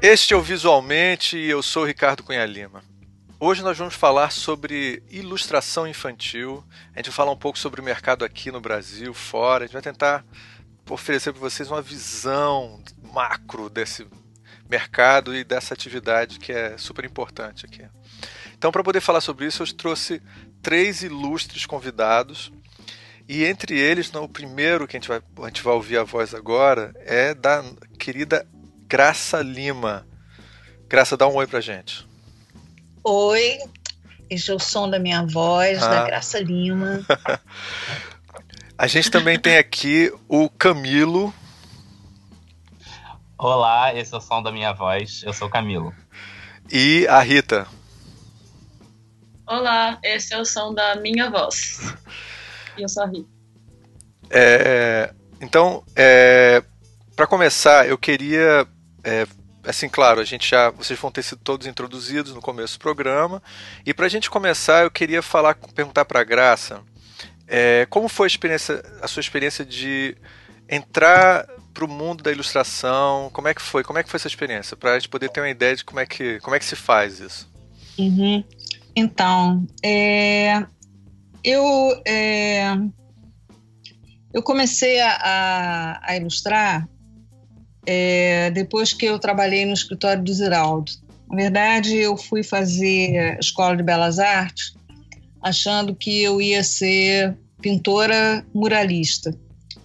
Este 0.09 0.35
é 0.35 0.37
o 0.37 0.41
Visualmente 0.41 1.37
e 1.37 1.51
eu 1.51 1.61
sou 1.61 1.83
o 1.83 1.85
Ricardo 1.85 2.23
Cunha 2.23 2.47
Lima. 2.47 2.81
Hoje 3.41 3.61
nós 3.61 3.77
vamos 3.77 3.97
falar 3.97 4.31
sobre 4.31 5.03
ilustração 5.11 5.85
infantil. 5.85 6.63
A 6.95 6.99
gente 6.99 7.07
vai 7.07 7.17
falar 7.17 7.33
um 7.33 7.37
pouco 7.37 7.59
sobre 7.59 7.81
o 7.81 7.85
mercado 7.85 8.25
aqui 8.25 8.53
no 8.53 8.61
Brasil, 8.61 9.13
fora. 9.13 9.65
A 9.65 9.67
gente 9.67 9.73
vai 9.73 9.83
tentar 9.83 10.25
oferecer 10.89 11.33
para 11.33 11.41
vocês 11.41 11.69
uma 11.69 11.83
visão 11.83 12.81
macro 13.13 13.69
desse 13.69 14.07
mercado 14.71 15.35
e 15.35 15.43
dessa 15.43 15.75
atividade 15.75 16.39
que 16.39 16.53
é 16.53 16.79
super 16.79 17.05
importante 17.05 17.67
aqui. 17.67 17.85
Então, 18.57 18.71
para 18.71 18.85
poder 18.85 19.01
falar 19.01 19.21
sobre 19.21 19.47
isso, 19.47 19.65
eu 19.65 19.75
trouxe 19.75 20.23
três 20.63 21.03
ilustres 21.03 21.67
convidados. 21.67 22.53
E 23.29 23.45
entre 23.45 23.77
eles, 23.77 24.15
o 24.15 24.29
primeiro 24.29 24.87
que 24.87 24.97
a 24.97 25.01
gente, 25.01 25.09
vai, 25.09 25.21
a 25.43 25.47
gente 25.49 25.65
vai 25.65 25.75
ouvir 25.75 25.99
a 25.99 26.05
voz 26.05 26.33
agora 26.33 26.95
é 27.01 27.35
da 27.35 27.65
querida 27.99 28.47
Graça 28.89 29.43
Lima. 29.43 30.07
Graça, 30.89 31.17
dá 31.17 31.27
um 31.27 31.35
oi 31.35 31.47
pra 31.47 31.61
gente. 31.61 32.07
Oi, 33.03 33.59
esse 34.31 34.51
é 34.51 34.55
o 34.55 34.59
som 34.59 34.89
da 34.89 34.99
minha 34.99 35.27
voz, 35.27 35.83
ah. 35.83 35.89
da 35.89 36.05
Graça 36.05 36.39
Lima. 36.39 37.05
A 38.79 38.87
gente 38.87 39.11
também 39.11 39.39
tem 39.39 39.57
aqui 39.57 40.13
o 40.29 40.51
Camilo. 40.51 41.33
Olá, 43.39 43.95
esse 43.95 44.15
é 44.15 44.19
o 44.19 44.21
som 44.21 44.43
da 44.43 44.53
minha 44.53 44.73
voz. 44.73 45.23
Eu 45.25 45.33
sou 45.33 45.49
o 45.49 45.51
Camilo. 45.51 45.95
E 46.71 47.07
a 47.09 47.21
Rita. 47.21 47.67
Olá, 49.47 49.99
esse 50.03 50.35
é 50.35 50.39
o 50.39 50.45
som 50.45 50.75
da 50.75 50.97
minha 50.97 51.31
voz. 51.31 51.79
E 52.77 52.83
eu 52.83 52.89
só 52.89 53.07
ri. 53.07 53.27
É, 54.29 55.15
então, 55.41 55.85
é, 55.95 56.63
para 57.15 57.27
começar, 57.27 57.89
eu 57.89 57.97
queria. 57.97 58.67
É, 59.07 59.25
assim, 59.65 59.89
claro, 59.89 60.21
a 60.21 60.25
gente 60.25 60.51
já. 60.51 60.71
Vocês 60.71 60.99
vão 60.99 61.13
ter 61.13 61.23
sido 61.23 61.39
todos 61.39 61.65
introduzidos 61.69 62.35
no 62.35 62.43
começo 62.43 62.77
do 62.77 62.83
programa. 62.83 63.41
E 63.87 63.95
para 63.95 64.07
a 64.07 64.09
gente 64.09 64.29
começar, 64.29 64.83
eu 64.83 64.91
queria 64.91 65.23
falar, 65.23 65.55
perguntar 65.75 66.05
para 66.05 66.21
a 66.21 66.25
Graça. 66.25 66.83
É, 67.47 67.87
como 67.89 68.09
foi 68.09 68.27
a, 68.27 68.29
experiência, 68.29 68.83
a 69.01 69.07
sua 69.07 69.21
experiência 69.21 69.65
de 69.65 70.17
entrar 70.69 71.47
para 71.73 71.85
o 71.85 71.89
mundo 71.89 72.25
da 72.25 72.33
ilustração? 72.33 73.31
Como 73.33 73.47
é 73.47 73.55
que 73.55 73.63
foi? 73.63 73.85
Como 73.85 73.97
é 73.97 74.03
que 74.03 74.11
foi 74.11 74.19
essa 74.19 74.27
experiência? 74.27 74.77
Para 74.77 74.95
a 74.95 74.99
gente 74.99 75.09
poder 75.09 75.31
ter 75.31 75.41
uma 75.41 75.49
ideia 75.49 75.77
de 75.77 75.85
como 75.85 76.01
é 76.01 76.07
que, 76.07 76.41
como 76.41 76.57
é 76.57 76.59
que 76.59 76.65
se 76.65 76.75
faz 76.75 77.21
isso. 77.21 77.49
Uhum. 77.97 78.43
Então, 78.97 79.65
é, 79.85 80.67
eu, 81.45 82.03
é, 82.05 82.77
eu 84.35 84.43
comecei 84.43 85.01
a, 85.01 85.13
a, 85.13 86.11
a 86.11 86.17
ilustrar 86.17 86.89
é, 87.87 88.51
depois 88.51 88.93
que 88.93 89.07
eu 89.07 89.19
trabalhei 89.19 89.65
no 89.65 89.73
escritório 89.73 90.23
do 90.23 90.33
Ziraldo. 90.33 90.93
Na 91.31 91.37
verdade, 91.37 91.97
eu 91.97 92.17
fui 92.17 92.43
fazer 92.43 93.39
escola 93.39 93.77
de 93.77 93.83
belas 93.83 94.19
artes 94.19 94.75
achando 95.43 95.95
que 95.95 96.23
eu 96.23 96.41
ia 96.41 96.63
ser 96.65 97.37
pintora 97.61 98.45
muralista. 98.53 99.37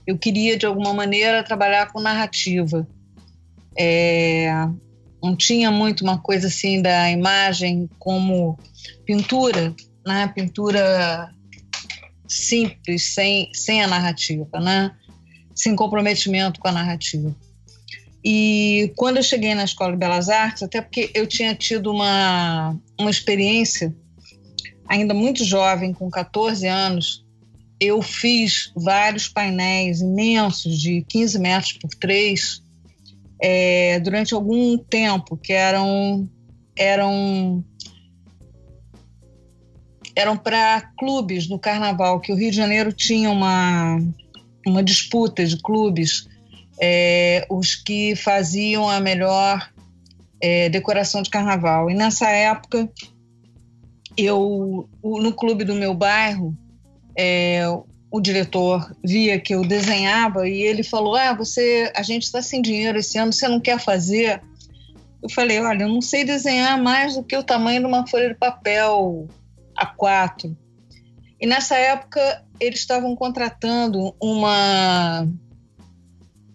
Eu 0.06 0.18
queria, 0.18 0.58
de 0.58 0.66
alguma 0.66 0.94
maneira, 0.94 1.44
trabalhar 1.44 1.92
com 1.92 2.02
narrativa. 2.02 2.88
É, 3.78 4.52
não 5.22 5.36
tinha 5.36 5.70
muito 5.70 6.02
uma 6.02 6.18
coisa 6.18 6.48
assim 6.48 6.82
da 6.82 7.12
imagem 7.12 7.88
como 8.00 8.58
pintura, 9.06 9.74
né? 10.06 10.28
Pintura 10.34 11.30
simples, 12.28 13.14
sem, 13.14 13.52
sem 13.54 13.84
a 13.84 13.88
narrativa, 13.88 14.60
né? 14.60 14.92
Sem 15.54 15.76
comprometimento 15.76 16.60
com 16.60 16.68
a 16.68 16.72
narrativa. 16.72 17.36
E 18.24 18.94
quando 18.96 19.18
eu 19.18 19.24
cheguei 19.24 19.56
na 19.56 19.64
Escola 19.64 19.92
de 19.92 19.98
Belas 19.98 20.30
Artes, 20.30 20.64
até 20.64 20.82
porque 20.82 21.10
eu 21.14 21.26
tinha 21.26 21.56
tido 21.56 21.92
uma, 21.92 22.78
uma 23.00 23.10
experiência 23.10 23.96
ainda 24.88 25.14
muito 25.14 25.44
jovem, 25.44 25.94
com 25.94 26.10
14 26.10 26.68
anos, 26.68 27.26
eu 27.80 28.02
fiz 28.02 28.72
vários 28.76 29.28
painéis 29.28 30.02
imensos 30.02 30.78
de 30.78 31.04
15 31.08 31.40
metros 31.40 31.74
por 31.74 31.90
3 31.96 32.62
é, 33.42 34.00
durante 34.02 34.34
algum 34.34 34.78
tempo, 34.78 35.36
que 35.36 35.54
eram 35.54 36.30
eram 36.78 37.64
eram 40.16 40.38
para 40.38 40.82
clubes 40.98 41.48
no 41.48 41.58
carnaval, 41.58 42.20
que 42.20 42.32
o 42.32 42.36
Rio 42.36 42.52
de 42.52 42.58
Janeiro 42.58 42.92
tinha 42.92 43.30
uma, 43.30 43.98
uma 44.68 44.84
disputa 44.84 45.46
de 45.46 45.58
clubes, 45.58 46.28
é, 46.82 47.46
os 47.48 47.76
que 47.76 48.16
faziam 48.16 48.90
a 48.90 49.00
melhor 49.00 49.70
é, 50.42 50.68
decoração 50.70 51.22
de 51.22 51.30
carnaval. 51.30 51.92
E 51.92 51.94
nessa 51.94 52.28
época, 52.28 52.90
eu 54.18 54.90
no 55.04 55.34
clube 55.34 55.64
do 55.64 55.76
meu 55.76 55.94
bairro, 55.94 56.58
é, 57.16 57.62
o 58.10 58.20
diretor 58.20 58.94
via 59.04 59.40
que 59.40 59.54
eu 59.54 59.62
desenhava 59.62 60.50
e 60.50 60.62
ele 60.62 60.84
falou: 60.84 61.16
Ah, 61.16 61.34
você, 61.34 61.92
a 61.96 62.02
gente 62.02 62.24
está 62.24 62.42
sem 62.42 62.62
dinheiro 62.62 62.98
esse 62.98 63.18
ano, 63.18 63.32
você 63.32 63.48
não 63.48 63.60
quer 63.60 63.80
fazer? 63.80 64.42
Eu 65.22 65.30
falei: 65.30 65.60
Olha, 65.60 65.84
eu 65.84 65.90
não 65.90 66.02
sei 66.02 66.26
desenhar 66.26 66.82
mais 66.82 67.16
do 67.16 67.24
que 67.24 67.38
o 67.38 67.44
tamanho 67.44 67.82
de 67.82 67.86
uma 67.86 68.08
folha 68.08 68.30
de 68.30 68.36
papel 68.36 69.28
A4. 69.80 70.56
E 71.40 71.46
nessa 71.46 71.76
época 71.76 72.44
eles 72.60 72.80
estavam 72.80 73.16
contratando 73.16 74.16
uma 74.22 75.28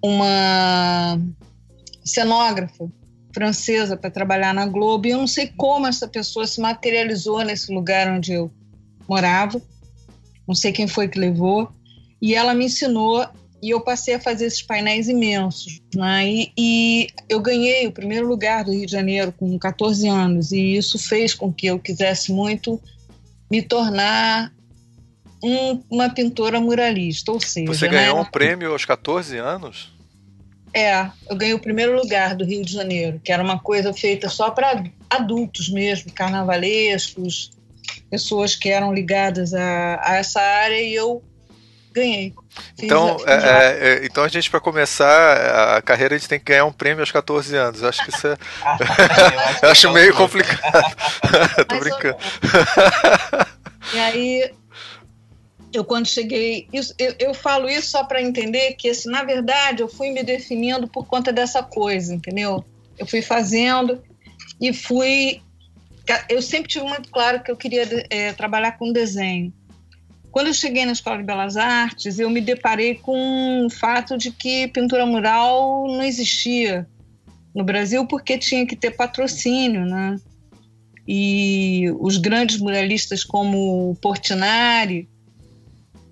uma 0.02 1.18
cenógrafa 2.04 2.88
francesa 3.34 3.96
para 3.96 4.10
trabalhar 4.10 4.54
na 4.54 4.66
Globo. 4.66 5.06
E 5.06 5.10
eu 5.10 5.18
não 5.18 5.26
sei 5.26 5.48
como 5.48 5.86
essa 5.86 6.08
pessoa 6.08 6.46
se 6.46 6.60
materializou 6.60 7.42
nesse 7.44 7.72
lugar 7.72 8.08
onde 8.08 8.32
eu 8.32 8.50
morava. 9.08 9.60
Não 10.46 10.54
sei 10.54 10.72
quem 10.72 10.88
foi 10.88 11.08
que 11.08 11.18
levou. 11.18 11.70
E 12.20 12.34
ela 12.34 12.54
me 12.54 12.64
ensinou 12.64 13.26
e 13.62 13.70
eu 13.70 13.80
passei 13.80 14.14
a 14.14 14.20
fazer 14.20 14.46
esses 14.46 14.62
painéis 14.62 15.08
imensos. 15.08 15.80
Né? 15.94 16.28
E, 16.28 16.52
e, 16.56 17.06
eu 17.28 17.40
ganhei 17.40 17.86
o 17.86 17.92
primeiro 17.92 18.26
lugar 18.26 18.64
do 18.64 18.72
Rio 18.72 18.86
de 18.86 18.92
Janeiro 18.92 19.32
com 19.32 19.58
14 19.58 20.06
anos, 20.08 20.52
e 20.52 20.76
isso 20.76 20.98
fez 20.98 21.34
com 21.34 21.52
que 21.52 21.66
eu 21.66 21.78
quisesse 21.78 22.32
muito 22.32 22.80
me 23.50 23.62
tornar 23.62 24.52
um, 25.42 25.82
uma 25.90 26.08
pintora 26.10 26.60
muralista. 26.60 27.32
Ou 27.32 27.40
seja, 27.40 27.66
Você 27.72 27.88
ganhou 27.88 28.16
né? 28.16 28.22
um 28.22 28.24
prêmio 28.24 28.72
aos 28.72 28.84
14 28.84 29.36
anos? 29.36 29.94
É, 30.72 31.10
eu 31.30 31.36
ganhei 31.36 31.54
o 31.54 31.58
primeiro 31.58 31.96
lugar 31.96 32.34
do 32.34 32.44
Rio 32.44 32.62
de 32.62 32.72
Janeiro, 32.72 33.18
que 33.24 33.32
era 33.32 33.42
uma 33.42 33.58
coisa 33.58 33.94
feita 33.94 34.28
só 34.28 34.50
para 34.50 34.84
adultos 35.08 35.70
mesmo, 35.70 36.12
carnavalescos, 36.12 37.50
pessoas 38.10 38.54
que 38.54 38.68
eram 38.68 38.92
ligadas 38.92 39.54
a, 39.54 40.00
a 40.02 40.16
essa 40.16 40.38
área, 40.38 40.82
e 40.82 40.94
eu 40.94 41.22
ganhei. 41.94 42.34
então, 42.78 43.16
a, 43.26 43.32
é, 43.32 43.78
é, 43.80 44.04
então 44.04 44.22
a 44.22 44.28
gente, 44.28 44.50
para 44.50 44.60
começar 44.60 45.76
a 45.76 45.82
carreira, 45.82 46.14
a 46.14 46.18
gente 46.18 46.28
tem 46.28 46.38
que 46.38 46.44
ganhar 46.44 46.66
um 46.66 46.72
prêmio 46.72 47.00
aos 47.00 47.10
14 47.10 47.56
anos. 47.56 47.80
Eu 47.80 47.88
acho 47.88 48.04
que 48.04 48.10
isso 48.10 48.26
é. 48.26 48.36
eu 49.62 49.70
acho 49.70 49.90
meio 49.92 50.14
complicado. 50.14 50.94
Tô 51.66 51.78
brincando. 51.78 52.18
E 53.94 53.98
aí, 53.98 54.52
eu 55.76 55.84
quando 55.84 56.06
cheguei, 56.06 56.66
isso, 56.72 56.94
eu, 56.98 57.14
eu, 57.18 57.34
falo 57.34 57.68
isso 57.68 57.90
só 57.90 58.02
para 58.02 58.22
entender 58.22 58.72
que, 58.74 58.88
assim, 58.88 59.10
na 59.10 59.22
verdade, 59.22 59.82
eu 59.82 59.88
fui 59.88 60.10
me 60.10 60.22
definindo 60.22 60.88
por 60.88 61.06
conta 61.06 61.32
dessa 61.32 61.62
coisa, 61.62 62.14
entendeu? 62.14 62.64
Eu 62.98 63.06
fui 63.06 63.20
fazendo 63.20 64.02
e 64.58 64.72
fui. 64.72 65.42
Eu 66.30 66.40
sempre 66.40 66.68
tive 66.68 66.86
muito 66.86 67.10
claro 67.10 67.42
que 67.42 67.50
eu 67.50 67.56
queria 67.56 67.86
é, 68.08 68.32
trabalhar 68.32 68.72
com 68.78 68.92
desenho. 68.92 69.52
Quando 70.30 70.46
eu 70.46 70.54
cheguei 70.54 70.86
na 70.86 70.92
Escola 70.92 71.18
de 71.18 71.24
Belas 71.24 71.56
Artes, 71.56 72.18
eu 72.18 72.30
me 72.30 72.40
deparei 72.40 72.94
com 72.94 73.66
o 73.66 73.70
fato 73.70 74.16
de 74.16 74.30
que 74.30 74.68
pintura 74.68 75.04
mural 75.04 75.86
não 75.88 76.02
existia 76.02 76.86
no 77.54 77.64
Brasil 77.64 78.06
porque 78.06 78.38
tinha 78.38 78.66
que 78.66 78.76
ter 78.76 78.92
patrocínio, 78.92 79.84
né? 79.84 80.16
E 81.06 81.90
os 82.00 82.16
grandes 82.16 82.58
muralistas 82.58 83.24
como 83.24 83.94
Portinari, 84.00 85.08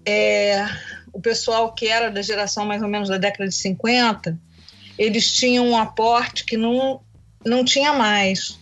é, 0.06 0.66
o 1.12 1.20
pessoal 1.20 1.72
que 1.72 1.86
era 1.86 2.10
da 2.10 2.22
geração 2.22 2.64
mais 2.66 2.82
ou 2.82 2.88
menos 2.88 3.08
da 3.08 3.16
década 3.16 3.48
de 3.48 3.54
50, 3.54 4.38
eles 4.98 5.32
tinham 5.32 5.68
um 5.68 5.76
aporte 5.76 6.44
que 6.44 6.56
não, 6.56 7.00
não 7.44 7.64
tinha 7.64 7.92
mais. 7.92 8.58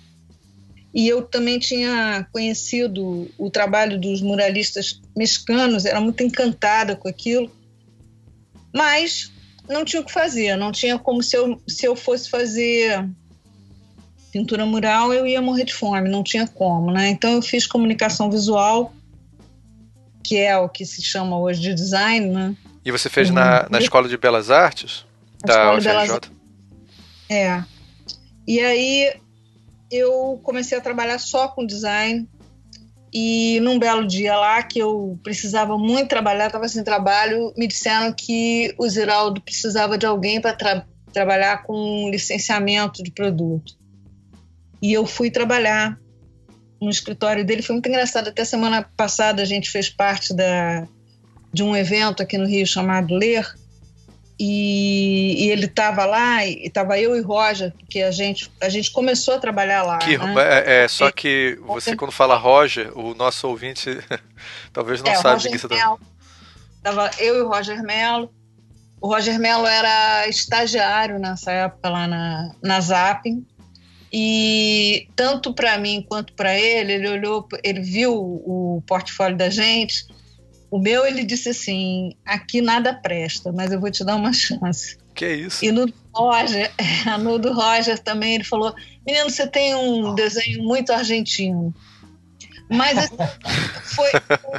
E 0.94 1.08
eu 1.08 1.22
também 1.22 1.58
tinha 1.58 2.26
conhecido 2.30 3.30
o 3.38 3.50
trabalho 3.50 3.98
dos 3.98 4.20
muralistas 4.20 5.00
mexicanos, 5.16 5.86
era 5.86 6.00
muito 6.00 6.22
encantada 6.22 6.94
com 6.94 7.08
aquilo, 7.08 7.50
mas 8.74 9.32
não 9.68 9.84
tinha 9.84 10.02
o 10.02 10.04
que 10.04 10.12
fazer, 10.12 10.56
não 10.56 10.70
tinha 10.70 10.98
como 10.98 11.22
se 11.22 11.36
eu, 11.36 11.60
se 11.66 11.86
eu 11.86 11.96
fosse 11.96 12.28
fazer 12.28 13.08
pintura 14.30 14.66
mural, 14.66 15.12
eu 15.12 15.26
ia 15.26 15.40
morrer 15.40 15.64
de 15.64 15.74
fome, 15.74 16.08
não 16.08 16.22
tinha 16.22 16.46
como, 16.46 16.90
né? 16.90 17.08
Então 17.08 17.32
eu 17.32 17.42
fiz 17.42 17.66
comunicação 17.66 18.30
visual 18.30 18.92
que 20.22 20.38
é 20.38 20.56
o 20.56 20.68
que 20.68 20.84
se 20.84 21.02
chama 21.02 21.38
hoje 21.38 21.60
de 21.60 21.74
design, 21.74 22.28
né? 22.28 22.56
E 22.84 22.90
você 22.90 23.08
fez 23.08 23.28
uhum. 23.28 23.34
na, 23.34 23.68
na 23.70 23.78
Escola 23.78 24.08
de 24.08 24.16
Belas 24.16 24.50
Artes? 24.50 25.04
Da 25.44 25.72
UFRJ? 25.72 25.92
Belas... 25.92 26.20
É. 27.28 27.64
E 28.46 28.60
aí 28.60 29.12
eu 29.90 30.40
comecei 30.42 30.76
a 30.76 30.80
trabalhar 30.80 31.18
só 31.18 31.48
com 31.48 31.66
design 31.66 32.28
e 33.12 33.60
num 33.60 33.78
belo 33.78 34.06
dia 34.06 34.36
lá 34.36 34.62
que 34.62 34.78
eu 34.78 35.18
precisava 35.22 35.76
muito 35.76 36.08
trabalhar, 36.08 36.46
estava 36.46 36.66
sem 36.66 36.82
trabalho, 36.82 37.52
me 37.56 37.66
disseram 37.66 38.12
que 38.12 38.74
o 38.78 38.88
Ziraldo 38.88 39.40
precisava 39.40 39.98
de 39.98 40.06
alguém 40.06 40.40
para 40.40 40.54
tra 40.54 40.86
trabalhar 41.12 41.62
com 41.64 42.08
licenciamento 42.10 43.02
de 43.02 43.10
produto. 43.10 43.74
E 44.80 44.94
eu 44.94 45.04
fui 45.04 45.30
trabalhar 45.30 46.00
no 46.82 46.90
escritório 46.90 47.44
dele. 47.44 47.62
Foi 47.62 47.74
muito 47.74 47.88
engraçado. 47.88 48.28
Até 48.28 48.44
semana 48.44 48.82
passada 48.96 49.40
a 49.40 49.44
gente 49.44 49.70
fez 49.70 49.88
parte 49.88 50.34
da, 50.34 50.86
de 51.52 51.62
um 51.62 51.76
evento 51.76 52.22
aqui 52.22 52.36
no 52.36 52.46
Rio 52.46 52.66
chamado 52.66 53.14
Ler. 53.14 53.46
E, 54.38 55.44
e 55.44 55.50
ele 55.50 55.66
estava 55.66 56.04
lá, 56.04 56.44
e 56.44 56.66
estava 56.66 56.98
eu 56.98 57.14
e 57.14 57.20
Roger, 57.20 57.72
porque 57.78 58.02
a 58.02 58.10
gente, 58.10 58.50
a 58.60 58.68
gente 58.68 58.90
começou 58.90 59.34
a 59.34 59.38
trabalhar 59.38 59.84
lá. 59.84 59.98
Que, 59.98 60.18
né? 60.18 60.34
é, 60.38 60.82
é, 60.82 60.88
só 60.88 61.12
que 61.12 61.56
você, 61.64 61.94
quando 61.94 62.10
fala 62.10 62.36
Roger, 62.36 62.90
o 62.98 63.14
nosso 63.14 63.46
ouvinte 63.46 63.96
talvez 64.72 65.00
não 65.00 65.12
é, 65.12 65.16
sabe 65.16 65.42
de 65.42 65.50
que 65.50 65.58
você 65.58 65.66
está. 65.66 65.96
Tava 66.82 67.10
eu 67.18 67.36
e 67.36 67.42
o 67.42 67.48
Roger 67.48 67.80
Mello. 67.84 68.32
O 69.00 69.06
Roger 69.06 69.38
Mello 69.38 69.66
era 69.66 70.26
estagiário 70.26 71.20
nessa 71.20 71.52
época 71.52 71.88
lá 71.88 72.08
na, 72.08 72.52
na 72.60 72.80
Zapping. 72.80 73.46
E 74.12 75.08
tanto 75.16 75.54
para 75.54 75.78
mim 75.78 76.04
quanto 76.06 76.34
para 76.34 76.58
ele, 76.58 76.92
ele 76.92 77.08
olhou, 77.08 77.48
ele 77.64 77.80
viu 77.80 78.14
o 78.14 78.82
portfólio 78.86 79.38
da 79.38 79.48
gente 79.48 80.04
O 80.70 80.78
meu, 80.78 81.06
ele 81.06 81.22
disse 81.22 81.50
assim: 81.50 82.12
aqui 82.24 82.62
nada 82.62 82.94
presta, 82.94 83.52
mas 83.52 83.70
eu 83.70 83.78
vou 83.78 83.90
te 83.90 84.02
dar 84.04 84.16
uma 84.16 84.32
chance. 84.32 84.96
Que 85.14 85.28
isso? 85.28 85.62
E 85.62 85.70
no 85.70 85.86
Roger, 86.14 86.70
no 87.20 87.38
do 87.38 87.52
Roger 87.52 87.98
também, 87.98 88.36
ele 88.36 88.44
falou: 88.44 88.74
Menino, 89.06 89.28
você 89.28 89.46
tem 89.46 89.74
um 89.74 90.14
desenho 90.14 90.62
muito 90.62 90.90
argentino. 90.90 91.74
Mas 92.72 92.98
assim, 92.98 93.16
foi 93.94 94.10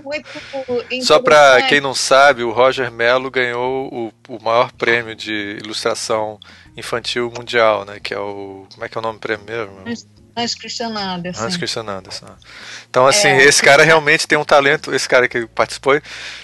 muito. 0.04 0.30
Só 1.06 1.20
para 1.20 1.62
quem 1.64 1.82
não 1.82 1.94
sabe, 1.94 2.44
o 2.44 2.52
Roger 2.52 2.92
Mello 2.92 3.32
ganhou 3.32 3.94
o, 3.94 4.36
o 4.36 4.44
maior 4.44 4.72
prêmio 4.72 5.16
de 5.16 5.58
ilustração 5.64 6.40
infantil 6.78 7.32
mundial, 7.36 7.86
né? 7.86 8.00
Que 8.02 8.14
é 8.14 8.20
o. 8.20 8.68
Como 8.74 8.86
é 8.86 8.90
que 8.90 8.98
é 8.98 9.00
o 9.00 9.02
nome 9.02 9.18
do 9.18 9.22
prêmio 9.22 9.46
mesmo? 9.46 10.08
Hans 10.36 10.56
Christian 10.56 10.98
Andersen. 10.98 11.46
Hans 11.46 11.58
Christian 11.58 11.88
Andersen. 11.88 12.28
Então, 12.90 13.06
assim, 13.06 13.28
é, 13.28 13.44
esse 13.44 13.62
cara 13.62 13.84
realmente 13.84 14.28
tem 14.28 14.38
um 14.38 14.44
talento, 14.44 14.94
esse 14.94 15.08
cara 15.08 15.28
que 15.28 15.46
participou, 15.46 16.02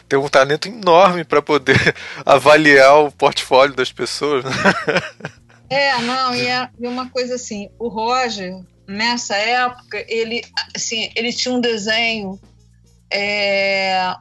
tem 0.07 0.19
um 0.19 0.27
talento 0.27 0.67
enorme 0.67 1.23
para 1.23 1.41
poder 1.41 1.95
avaliar 2.23 2.99
o 2.99 3.11
portfólio 3.11 3.75
das 3.75 3.91
pessoas. 3.91 4.45
Né? 4.45 4.51
É, 5.69 5.97
não, 6.01 6.35
e, 6.35 6.47
é, 6.47 6.69
e 6.79 6.87
uma 6.87 7.09
coisa 7.09 7.35
assim, 7.35 7.69
o 7.79 7.87
Roger, 7.87 8.53
nessa 8.89 9.35
época, 9.35 10.03
ele, 10.07 10.41
assim, 10.75 11.11
ele 11.15 11.31
tinha 11.31 11.53
um 11.53 11.61
desenho 11.61 12.39
é, 13.13 14.15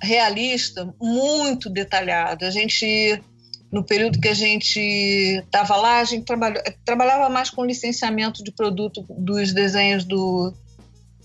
realista 0.00 0.92
muito 1.00 1.68
detalhado. 1.68 2.44
A 2.46 2.50
gente 2.50 3.22
no 3.70 3.82
período 3.82 4.20
que 4.20 4.28
a 4.28 4.34
gente 4.34 4.78
estava 4.78 5.74
lá, 5.74 5.98
a 5.98 6.04
gente 6.04 6.24
trabalhou, 6.24 6.62
trabalhava 6.84 7.28
mais 7.28 7.50
com 7.50 7.64
licenciamento 7.64 8.42
de 8.44 8.52
produto 8.52 9.04
dos 9.10 9.52
desenhos 9.52 10.04
do, 10.04 10.54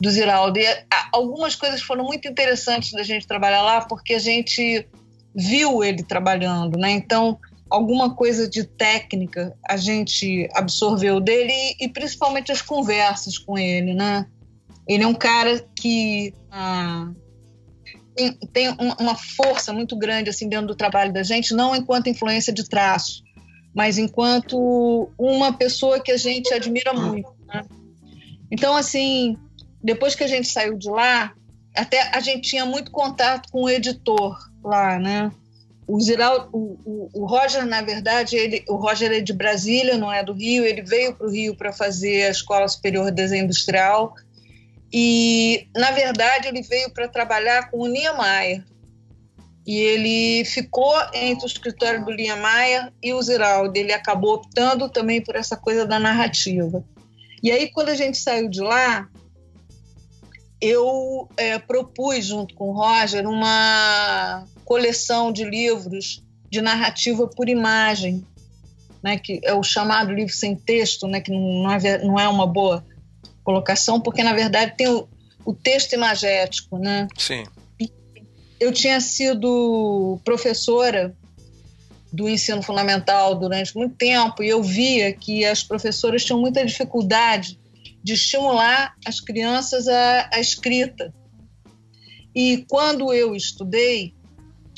do 0.01 0.09
Ziraldo. 0.09 0.57
E 0.57 0.65
algumas 1.11 1.55
coisas 1.55 1.79
foram 1.79 2.03
muito 2.03 2.27
interessantes 2.27 2.91
da 2.91 3.03
gente 3.03 3.27
trabalhar 3.27 3.61
lá, 3.61 3.81
porque 3.81 4.15
a 4.15 4.19
gente 4.19 4.87
viu 5.35 5.83
ele 5.83 6.01
trabalhando, 6.01 6.75
né? 6.79 6.89
Então, 6.89 7.37
alguma 7.69 8.15
coisa 8.15 8.49
de 8.49 8.63
técnica 8.63 9.55
a 9.67 9.77
gente 9.77 10.49
absorveu 10.53 11.19
dele 11.19 11.53
e, 11.79 11.87
principalmente 11.87 12.51
as 12.51 12.61
conversas 12.61 13.37
com 13.37 13.57
ele, 13.57 13.93
né? 13.93 14.25
Ele 14.87 15.03
é 15.03 15.07
um 15.07 15.13
cara 15.13 15.63
que 15.75 16.33
ah, 16.51 17.11
tem, 18.15 18.33
tem 18.51 18.77
uma 18.99 19.15
força 19.15 19.71
muito 19.71 19.95
grande 19.95 20.29
assim 20.29 20.49
dentro 20.49 20.67
do 20.67 20.75
trabalho 20.75 21.13
da 21.13 21.23
gente, 21.23 21.53
não 21.53 21.75
enquanto 21.75 22.09
influência 22.09 22.51
de 22.51 22.67
traço, 22.67 23.23
mas 23.73 23.97
enquanto 23.97 25.11
uma 25.17 25.53
pessoa 25.53 25.99
que 25.99 26.11
a 26.11 26.17
gente 26.17 26.53
admira 26.53 26.93
muito. 26.93 27.31
Né? 27.47 27.63
Então, 28.51 28.75
assim, 28.75 29.37
depois 29.81 30.15
que 30.15 30.23
a 30.23 30.27
gente 30.27 30.47
saiu 30.47 30.77
de 30.77 30.89
lá, 30.89 31.33
até 31.75 32.01
a 32.15 32.19
gente 32.19 32.49
tinha 32.49 32.65
muito 32.65 32.91
contato 32.91 33.49
com 33.51 33.63
o 33.63 33.69
editor 33.69 34.37
lá, 34.63 34.99
né? 34.99 35.31
O, 35.91 35.99
Ziral, 35.99 36.49
o, 36.53 36.77
o, 36.85 37.09
o 37.15 37.25
Roger, 37.25 37.65
na 37.65 37.81
verdade, 37.81 38.35
ele, 38.35 38.63
o 38.69 38.75
Roger 38.75 39.11
é 39.11 39.21
de 39.21 39.33
Brasília, 39.33 39.97
não 39.97 40.13
é 40.13 40.23
do 40.23 40.33
Rio. 40.33 40.63
Ele 40.63 40.83
veio 40.83 41.15
para 41.15 41.25
o 41.25 41.31
Rio 41.31 41.55
para 41.55 41.73
fazer 41.73 42.25
a 42.25 42.29
Escola 42.29 42.67
Superior 42.67 43.05
de 43.05 43.13
Desenho 43.13 43.45
Industrial 43.45 44.13
e, 44.93 45.67
na 45.75 45.89
verdade, 45.89 46.47
ele 46.47 46.61
veio 46.61 46.91
para 46.91 47.07
trabalhar 47.07 47.71
com 47.71 47.79
o 47.79 47.87
Niemeyer. 47.87 48.63
E 49.65 49.77
ele 49.77 50.45
ficou 50.45 50.93
entre 51.11 51.45
o 51.45 51.47
escritório 51.47 52.05
do 52.05 52.13
Niemeyer 52.13 52.93
e 53.01 53.11
o 53.11 53.21
Ziraldo. 53.23 53.75
Ele 53.75 53.91
acabou 53.91 54.35
optando 54.35 54.89
também 54.89 55.23
por 55.23 55.35
essa 55.35 55.57
coisa 55.57 55.87
da 55.87 55.97
narrativa. 55.97 56.83
E 57.41 57.51
aí, 57.51 57.71
quando 57.71 57.89
a 57.89 57.95
gente 57.95 58.19
saiu 58.19 58.47
de 58.47 58.61
lá, 58.61 59.07
eu 60.61 61.27
é, 61.35 61.57
propus, 61.57 62.25
junto 62.25 62.53
com 62.53 62.69
o 62.69 62.73
Roger, 62.73 63.27
uma 63.27 64.43
coleção 64.69 65.31
de 65.31 65.43
livros 65.43 66.23
de 66.47 66.61
narrativa 66.61 67.27
por 67.27 67.49
imagem, 67.49 68.23
né, 69.01 69.17
que 69.17 69.39
é 69.43 69.51
o 69.51 69.63
chamado 69.63 70.13
livro 70.13 70.31
sem 70.31 70.55
texto, 70.55 71.07
né, 71.07 71.19
que 71.21 71.31
não 71.31 71.71
é, 71.71 71.97
não 72.03 72.19
é 72.19 72.27
uma 72.27 72.45
boa 72.45 72.85
colocação, 73.43 73.99
porque 73.99 74.21
na 74.21 74.31
verdade 74.31 74.75
tem 74.77 74.87
o, 74.87 75.09
o 75.43 75.55
texto 75.55 75.93
imagético, 75.93 76.77
né? 76.77 77.07
Sim. 77.17 77.45
Eu 78.59 78.71
tinha 78.71 79.01
sido 79.01 80.19
professora 80.23 81.15
do 82.13 82.29
ensino 82.29 82.61
fundamental 82.61 83.33
durante 83.33 83.75
muito 83.75 83.95
tempo 83.95 84.43
e 84.43 84.49
eu 84.49 84.61
via 84.61 85.11
que 85.13 85.45
as 85.45 85.63
professoras 85.63 86.23
tinham 86.23 86.39
muita 86.39 86.63
dificuldade 86.63 87.59
de 88.03 88.13
estimular 88.13 88.93
as 89.03 89.19
crianças 89.19 89.87
à, 89.87 90.29
à 90.31 90.39
escrita. 90.39 91.11
E 92.35 92.65
quando 92.67 93.11
eu 93.11 93.35
estudei, 93.35 94.13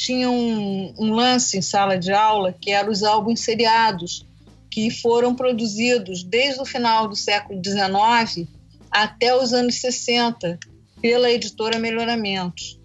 tinha 0.01 0.31
um, 0.31 0.95
um, 0.97 1.13
lance 1.13 1.59
em 1.59 1.61
sala 1.61 1.95
de 1.95 2.11
aula 2.11 2.51
que 2.59 2.71
eram 2.71 2.89
os 2.89 3.03
álbuns 3.03 3.41
seriados, 3.41 4.25
que 4.71 4.89
foram 4.89 5.35
produzidos 5.35 6.23
desde 6.23 6.59
o 6.59 6.65
final 6.65 7.07
do 7.07 7.15
século 7.15 7.61
XIX 7.63 8.49
até 8.89 9.35
os 9.35 9.53
anos 9.53 9.75
60 9.75 10.57
pela 10.99 11.29
editora 11.29 11.77
Melhoramentos. 11.77 12.79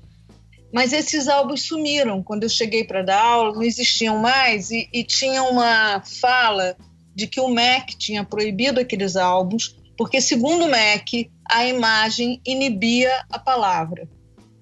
Mas 0.70 0.92
esses 0.92 1.26
álbuns 1.26 1.62
sumiram. 1.62 2.22
Quando 2.22 2.42
eu 2.42 2.50
cheguei 2.50 2.84
para 2.84 3.02
dar 3.02 3.22
aula, 3.22 3.54
não 3.54 3.62
existiam 3.62 4.18
mais 4.18 4.70
e, 4.70 4.86
e 4.92 5.02
tinha 5.02 5.42
uma 5.44 6.02
fala 6.02 6.76
de 7.14 7.26
que 7.26 7.40
o 7.40 7.48
MEC 7.48 7.96
tinha 7.96 8.24
proibido 8.24 8.78
aqueles 8.78 9.16
álbuns, 9.16 9.74
porque, 9.96 10.20
segundo 10.20 10.66
o 10.66 10.68
MEC, 10.68 11.30
a 11.48 11.64
imagem 11.64 12.42
inibia 12.44 13.24
a 13.30 13.38
palavra. 13.38 14.06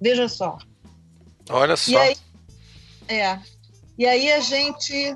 Veja 0.00 0.28
só. 0.28 0.56
Olha 1.50 1.76
só. 1.76 1.90
E 1.90 1.96
aí, 1.96 2.16
é, 3.08 3.38
e 3.98 4.06
aí 4.06 4.32
a 4.32 4.40
gente 4.40 5.14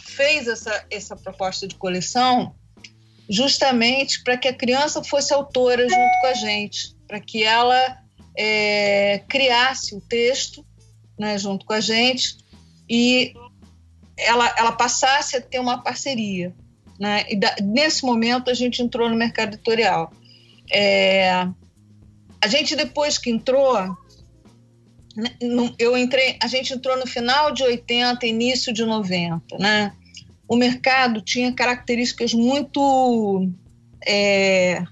fez 0.00 0.46
essa, 0.48 0.84
essa 0.90 1.16
proposta 1.16 1.66
de 1.66 1.74
coleção 1.76 2.54
justamente 3.28 4.22
para 4.22 4.36
que 4.36 4.48
a 4.48 4.54
criança 4.54 5.02
fosse 5.04 5.34
autora 5.34 5.88
junto 5.88 6.20
com 6.20 6.26
a 6.26 6.34
gente, 6.34 6.96
para 7.06 7.20
que 7.20 7.44
ela 7.44 7.98
é, 8.36 9.22
criasse 9.28 9.94
o 9.94 10.00
texto 10.00 10.64
né, 11.18 11.36
junto 11.36 11.66
com 11.66 11.72
a 11.72 11.80
gente 11.80 12.38
e 12.88 13.34
ela, 14.16 14.52
ela 14.56 14.72
passasse 14.72 15.36
a 15.36 15.40
ter 15.40 15.58
uma 15.58 15.82
parceria. 15.82 16.54
Né? 16.98 17.24
E 17.28 17.36
da, 17.36 17.54
nesse 17.62 18.04
momento 18.04 18.50
a 18.50 18.54
gente 18.54 18.82
entrou 18.82 19.08
no 19.08 19.16
mercado 19.16 19.54
editorial. 19.54 20.12
É, 20.72 21.30
a 22.40 22.46
gente 22.46 22.74
depois 22.74 23.18
que 23.18 23.30
entrou, 23.30 23.76
eu 25.78 25.96
entrei, 25.96 26.36
a 26.42 26.46
gente 26.46 26.72
entrou 26.72 26.96
no 26.98 27.06
final 27.06 27.52
de 27.52 27.62
80, 27.62 28.26
início 28.26 28.72
de 28.72 28.84
90, 28.84 29.58
né? 29.58 29.92
o 30.48 30.56
mercado 30.56 31.20
tinha 31.20 31.52
características 31.52 32.32
muito 32.32 33.50
é, 34.06 34.82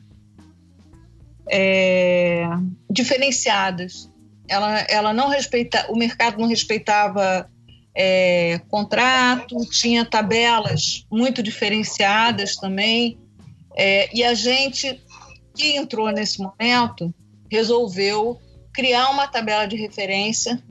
é, 1.51 2.45
diferenciadas. 2.91 4.11
Ela, 4.47 4.81
ela 4.83 5.15
não 5.15 5.29
respeita, 5.29 5.87
o 5.91 5.97
mercado 5.97 6.39
não 6.39 6.47
respeitava 6.47 7.51
é, 7.95 8.61
contrato, 8.69 9.57
tinha 9.71 10.05
tabelas 10.05 11.07
muito 11.11 11.43
diferenciadas 11.43 12.57
também. 12.57 13.19
É, 13.75 14.15
e 14.15 14.23
a 14.23 14.35
gente 14.35 15.03
que 15.55 15.75
entrou 15.75 16.11
nesse 16.13 16.39
momento 16.39 17.15
resolveu 17.51 18.39
criar 18.77 19.09
uma 19.09 19.27
tabela 19.27 19.67
de 19.67 19.75
referência 19.75 20.63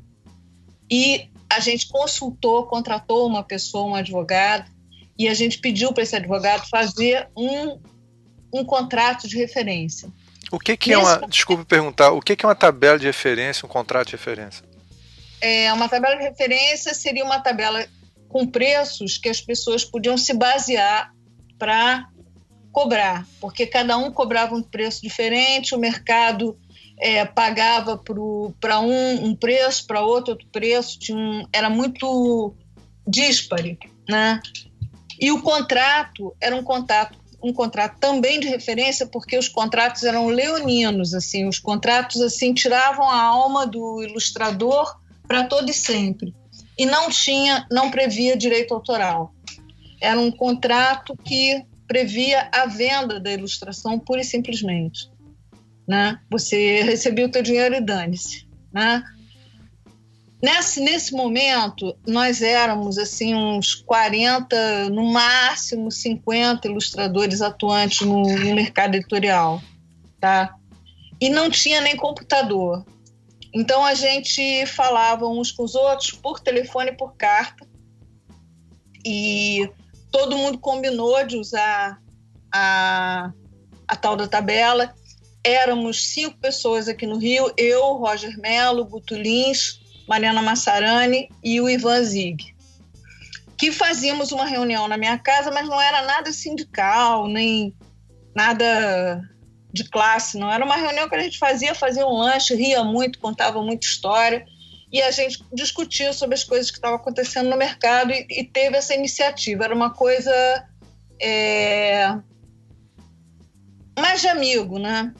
e 0.90 1.28
a 1.50 1.60
gente 1.60 1.88
consultou, 1.88 2.68
contratou 2.68 3.26
uma 3.26 3.44
pessoa, 3.44 3.88
um 3.88 3.96
advogado, 3.96 4.72
e 5.18 5.28
a 5.28 5.34
gente 5.34 5.58
pediu 5.58 5.92
para 5.92 6.04
esse 6.04 6.16
advogado 6.16 6.70
fazer 6.70 7.28
um, 7.36 7.80
um 8.54 8.64
contrato 8.64 9.28
de 9.28 9.38
referência. 9.38 10.08
O 10.52 10.60
que, 10.60 10.78
que 10.78 10.94
é 10.94 10.98
uma. 10.98 11.28
Desculpe 11.28 11.66
perguntar, 11.66 12.12
o 12.12 12.22
que, 12.22 12.36
que 12.36 12.46
é 12.46 12.48
uma 12.48 12.56
tabela 12.56 13.00
de 13.00 13.08
referência, 13.08 13.66
um 13.66 13.70
contrato 13.70 14.08
de 14.08 14.12
referência? 14.12 14.64
É, 15.42 15.74
uma 15.74 15.90
tabela 15.90 16.16
de 16.16 16.24
referência 16.24 16.94
seria 16.94 17.26
uma 17.26 17.40
tabela 17.40 17.88
com 18.30 18.46
preços 18.46 19.18
que 19.18 19.30
as 19.30 19.42
pessoas 19.42 19.84
podiam 19.84 20.16
se 20.16 20.34
basear 20.34 21.12
para 21.58 22.08
cobrar, 22.72 23.26
porque 23.42 23.66
cada 23.66 23.98
um 23.98 24.12
cobrava 24.12 24.54
um 24.54 24.62
preço 24.62 25.02
diferente, 25.02 25.74
o 25.74 25.80
mercado 25.80 26.60
é, 26.98 27.26
pagava 27.26 28.02
para 28.60 28.80
um 28.80 29.26
um 29.26 29.36
preço, 29.36 29.86
para 29.86 30.02
outro 30.02 30.34
outro 30.34 30.48
preço, 30.52 31.00
um, 31.12 31.46
era 31.52 31.70
muito 31.70 32.54
dispare, 33.08 33.78
né? 34.10 34.40
E 35.20 35.32
o 35.32 35.42
contrato 35.42 36.36
era 36.42 36.56
um 36.56 36.64
contrato, 36.64 37.18
um 37.42 37.54
contrato 37.54 38.00
também 38.00 38.40
de 38.40 38.48
referência, 38.48 39.08
porque 39.08 39.38
os 39.38 39.48
contratos 39.48 40.04
eram 40.04 40.28
leoninos, 40.28 41.14
assim, 41.14 41.48
os 41.48 41.60
contratos 41.60 42.22
assim 42.22 42.54
tiravam 42.54 43.10
a 43.10 43.22
alma 43.22 43.66
do 43.66 44.04
ilustrador 44.04 45.00
para 45.28 45.46
todo 45.46 45.70
e 45.70 45.74
sempre. 45.74 46.34
E 46.78 46.86
não 46.86 47.10
tinha, 47.10 47.66
não 47.72 47.90
previa 47.90 48.36
direito 48.36 48.74
autoral. 48.74 49.34
Era 50.02 50.20
um 50.20 50.32
contrato 50.32 51.16
que 51.24 51.64
previa 51.88 52.50
a 52.52 52.66
venda 52.66 53.20
da 53.20 53.32
ilustração 53.32 53.98
pura 53.98 54.22
e 54.22 54.26
simplesmente. 54.26 55.10
Né? 55.88 56.20
Você 56.30 56.82
recebia 56.84 57.26
o 57.26 57.32
teu 57.32 57.44
dinheiro 57.44 57.76
e 57.76 57.82
dane-se. 57.82 58.48
Né? 58.74 59.04
Nesse, 60.42 60.80
nesse 60.80 61.14
momento, 61.14 61.98
nós 62.06 62.42
éramos 62.42 62.98
assim 62.98 63.34
uns 63.34 63.74
40, 63.74 64.90
no 64.90 65.12
máximo 65.12 65.92
50 65.92 66.68
ilustradores 66.68 67.42
atuantes 67.42 68.06
no, 68.06 68.22
no 68.22 68.56
mercado 68.56 68.96
editorial, 68.96 69.62
tá? 70.20 70.54
E 71.20 71.30
não 71.30 71.50
tinha 71.50 71.82
nem 71.82 71.96
computador. 71.96 72.86
Então 73.54 73.86
a 73.86 73.94
gente 73.94 74.66
falava 74.66 75.26
uns 75.26 75.52
com 75.52 75.64
os 75.64 75.74
outros 75.74 76.12
por 76.12 76.40
telefone 76.40 76.92
e 76.92 76.98
por 76.98 77.16
carta. 77.16 77.66
E 79.04 79.68
todo 80.12 80.38
mundo 80.38 80.58
combinou 80.58 81.26
de 81.26 81.38
usar 81.38 82.02
a, 82.54 83.32
a 83.88 83.96
tal 83.96 84.18
da 84.18 84.28
tabela. 84.28 84.94
Éramos 85.46 86.08
cinco 86.08 86.36
pessoas 86.40 86.88
aqui 86.88 87.06
no 87.06 87.20
Rio, 87.20 87.54
eu, 87.56 87.94
Roger 87.98 88.36
Melo, 88.40 88.84
Guto 88.84 89.14
Lins, 89.14 89.80
Mariana 90.08 90.42
Massarani 90.42 91.30
e 91.44 91.62
o 91.62 91.70
Ivan 91.70 92.04
Zig, 92.04 92.56
que 93.56 93.72
fazíamos 93.72 94.32
uma 94.32 94.44
reunião 94.44 94.88
na 94.88 94.98
minha 94.98 95.20
casa, 95.20 95.52
mas 95.52 95.70
não 95.70 95.80
era 95.80 96.02
nada 96.02 96.34
sindical, 96.34 97.28
nem 97.28 97.76
nada 98.36 99.22
de 99.72 99.84
classe, 99.84 100.36
não. 100.36 100.52
Era 100.52 100.66
uma 100.66 100.78
reunião 100.78 101.08
que 101.08 101.14
a 101.14 101.20
gente 101.20 101.38
fazia, 101.38 101.76
fazia 101.76 102.08
um 102.08 102.18
lanche, 102.18 102.56
ria 102.56 102.84
muito, 102.84 103.20
contava 103.20 103.62
muita 103.62 103.86
história 103.86 104.44
e 104.92 105.00
a 105.00 105.12
gente 105.12 105.46
discutia 105.54 106.12
sobre 106.12 106.34
as 106.34 106.44
coisas 106.44 106.72
que 106.72 106.78
estavam 106.78 106.98
acontecendo 106.98 107.52
no 107.52 107.58
mercado 107.58 108.12
e, 108.12 108.26
e 108.32 108.44
teve 108.44 108.78
essa 108.78 108.96
iniciativa. 108.96 109.66
Era 109.66 109.76
uma 109.76 109.92
coisa 109.94 110.34
é, 111.22 112.18
mais 114.00 114.22
de 114.22 114.28
amigo, 114.28 114.80
né? 114.80 115.14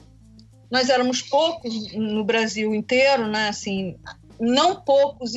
Nós 0.70 0.88
éramos 0.88 1.22
poucos 1.22 1.92
no 1.92 2.24
Brasil 2.24 2.74
inteiro, 2.74 3.26
né? 3.26 3.48
Assim, 3.48 3.96
não 4.38 4.80
poucos, 4.82 5.32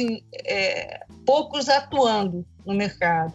é, 0.46 1.02
poucos 1.26 1.70
atuando 1.70 2.46
no 2.66 2.74
mercado. 2.74 3.34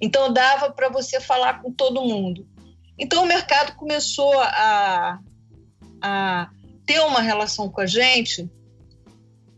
Então 0.00 0.32
dava 0.32 0.70
para 0.70 0.88
você 0.88 1.20
falar 1.20 1.62
com 1.62 1.72
todo 1.72 2.04
mundo. 2.04 2.46
Então 2.98 3.24
o 3.24 3.26
mercado 3.26 3.74
começou 3.76 4.32
a, 4.40 5.18
a 6.00 6.50
ter 6.86 7.00
uma 7.00 7.20
relação 7.20 7.68
com 7.68 7.80
a 7.80 7.86
gente 7.86 8.48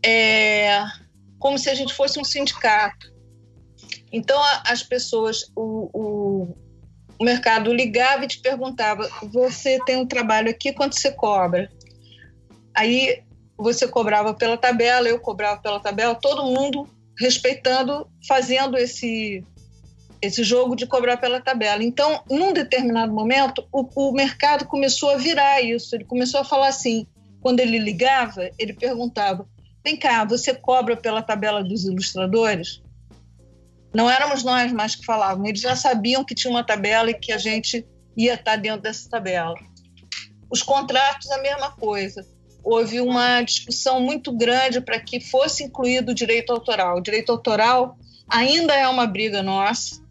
é, 0.03 0.83
como 1.39 1.57
se 1.57 1.69
a 1.69 1.75
gente 1.75 1.93
fosse 1.93 2.19
um 2.19 2.23
sindicato. 2.23 3.13
Então 4.11 4.41
a, 4.41 4.63
as 4.67 4.81
pessoas, 4.83 5.51
o, 5.55 5.89
o, 5.93 6.26
o 7.19 7.23
mercado 7.23 7.73
ligava 7.73 8.25
e 8.25 8.27
te 8.27 8.39
perguntava: 8.39 9.09
você 9.23 9.79
tem 9.85 9.97
um 9.97 10.05
trabalho 10.05 10.49
aqui, 10.49 10.71
quanto 10.71 10.95
você 10.95 11.11
cobra? 11.11 11.69
Aí 12.75 13.23
você 13.57 13.87
cobrava 13.87 14.33
pela 14.33 14.57
tabela, 14.57 15.07
eu 15.07 15.19
cobrava 15.19 15.59
pela 15.61 15.79
tabela, 15.79 16.13
todo 16.13 16.45
mundo 16.45 16.87
respeitando, 17.19 18.07
fazendo 18.27 18.77
esse 18.77 19.43
esse 20.19 20.43
jogo 20.43 20.75
de 20.75 20.87
cobrar 20.87 21.17
pela 21.17 21.39
tabela. 21.39 21.83
Então, 21.83 22.23
num 22.29 22.51
determinado 22.51 23.13
momento, 23.13 23.67
o, 23.71 23.87
o 24.09 24.11
mercado 24.11 24.65
começou 24.65 25.11
a 25.11 25.17
virar 25.17 25.61
isso. 25.61 25.95
Ele 25.95 26.05
começou 26.05 26.39
a 26.39 26.45
falar 26.45 26.69
assim. 26.69 27.05
Quando 27.39 27.59
ele 27.59 27.77
ligava, 27.77 28.49
ele 28.57 28.73
perguntava: 28.73 29.47
"Vem 29.85 29.95
cá, 29.95 30.25
você 30.25 30.53
cobra 30.53 30.97
pela 30.97 31.21
tabela 31.21 31.63
dos 31.63 31.85
ilustradores?" 31.85 32.81
Não 33.93 34.09
éramos 34.09 34.43
nós 34.43 34.71
mais 34.71 34.95
que 34.95 35.05
falávamos. 35.05 35.49
Eles 35.49 35.61
já 35.61 35.75
sabiam 35.75 36.23
que 36.23 36.35
tinha 36.35 36.51
uma 36.51 36.63
tabela 36.63 37.09
e 37.09 37.13
que 37.13 37.31
a 37.31 37.37
gente 37.37 37.85
ia 38.15 38.33
estar 38.33 38.55
dentro 38.55 38.81
dessa 38.81 39.09
tabela. 39.09 39.55
Os 40.49 40.61
contratos, 40.61 41.29
a 41.31 41.41
mesma 41.41 41.71
coisa 41.71 42.25
houve 42.69 42.99
uma 42.99 43.41
discussão 43.43 44.01
muito 44.01 44.29
grande 44.35 44.81
para 44.81 44.99
que 44.99 45.21
fosse 45.21 45.63
incluído 45.63 46.11
o 46.11 46.15
direito 46.15 46.51
autoral. 46.51 46.97
O 46.97 47.01
direito 47.01 47.31
autoral 47.31 47.97
ainda 48.27 48.73
é 48.73 48.85
uma 48.89 49.07
briga 49.07 49.41
nossa, 49.41 50.03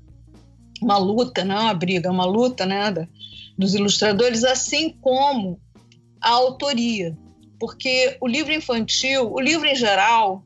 uma 0.81 0.97
luta, 0.97 1.45
não 1.45 1.55
é 1.55 1.61
uma 1.61 1.75
briga, 1.75 2.09
é 2.09 2.11
uma 2.11 2.25
luta 2.25 2.65
né, 2.65 3.07
dos 3.59 3.75
ilustradores, 3.75 4.43
assim 4.43 4.91
como 5.03 5.61
a 6.19 6.31
autoria. 6.31 7.15
Porque 7.61 8.17
o 8.23 8.27
livro 8.27 8.55
infantil, 8.55 9.31
o 9.31 9.41
livro 9.41 9.67
em 9.67 9.77
geral, 9.77 10.43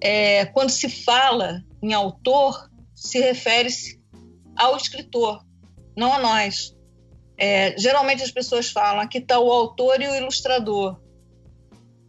é, 0.00 0.46
quando 0.46 0.70
se 0.70 0.88
fala 0.88 1.62
em 1.82 1.92
autor, 1.92 2.70
se 2.94 3.20
refere-se 3.20 4.00
ao 4.56 4.76
escritor, 4.76 5.44
não 5.96 6.12
a 6.12 6.18
nós. 6.18 6.74
É, 7.36 7.78
geralmente 7.78 8.22
as 8.22 8.32
pessoas 8.32 8.70
falam 8.70 9.00
aqui 9.00 9.18
está 9.18 9.38
o 9.38 9.50
autor 9.50 10.00
e 10.00 10.08
o 10.08 10.14
ilustrador. 10.14 11.00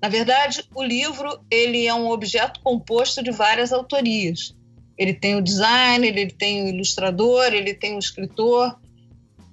Na 0.01 0.09
verdade, 0.09 0.63
o 0.73 0.81
livro 0.81 1.43
ele 1.51 1.85
é 1.85 1.93
um 1.93 2.09
objeto 2.09 2.61
composto 2.61 3.21
de 3.21 3.31
várias 3.31 3.71
autorias. 3.71 4.55
Ele 4.97 5.13
tem 5.13 5.35
o 5.35 5.41
designer, 5.41 6.17
ele 6.17 6.31
tem 6.31 6.63
o 6.63 6.67
ilustrador, 6.69 7.53
ele 7.53 7.73
tem 7.73 7.95
o 7.95 7.99
escritor. 7.99 8.79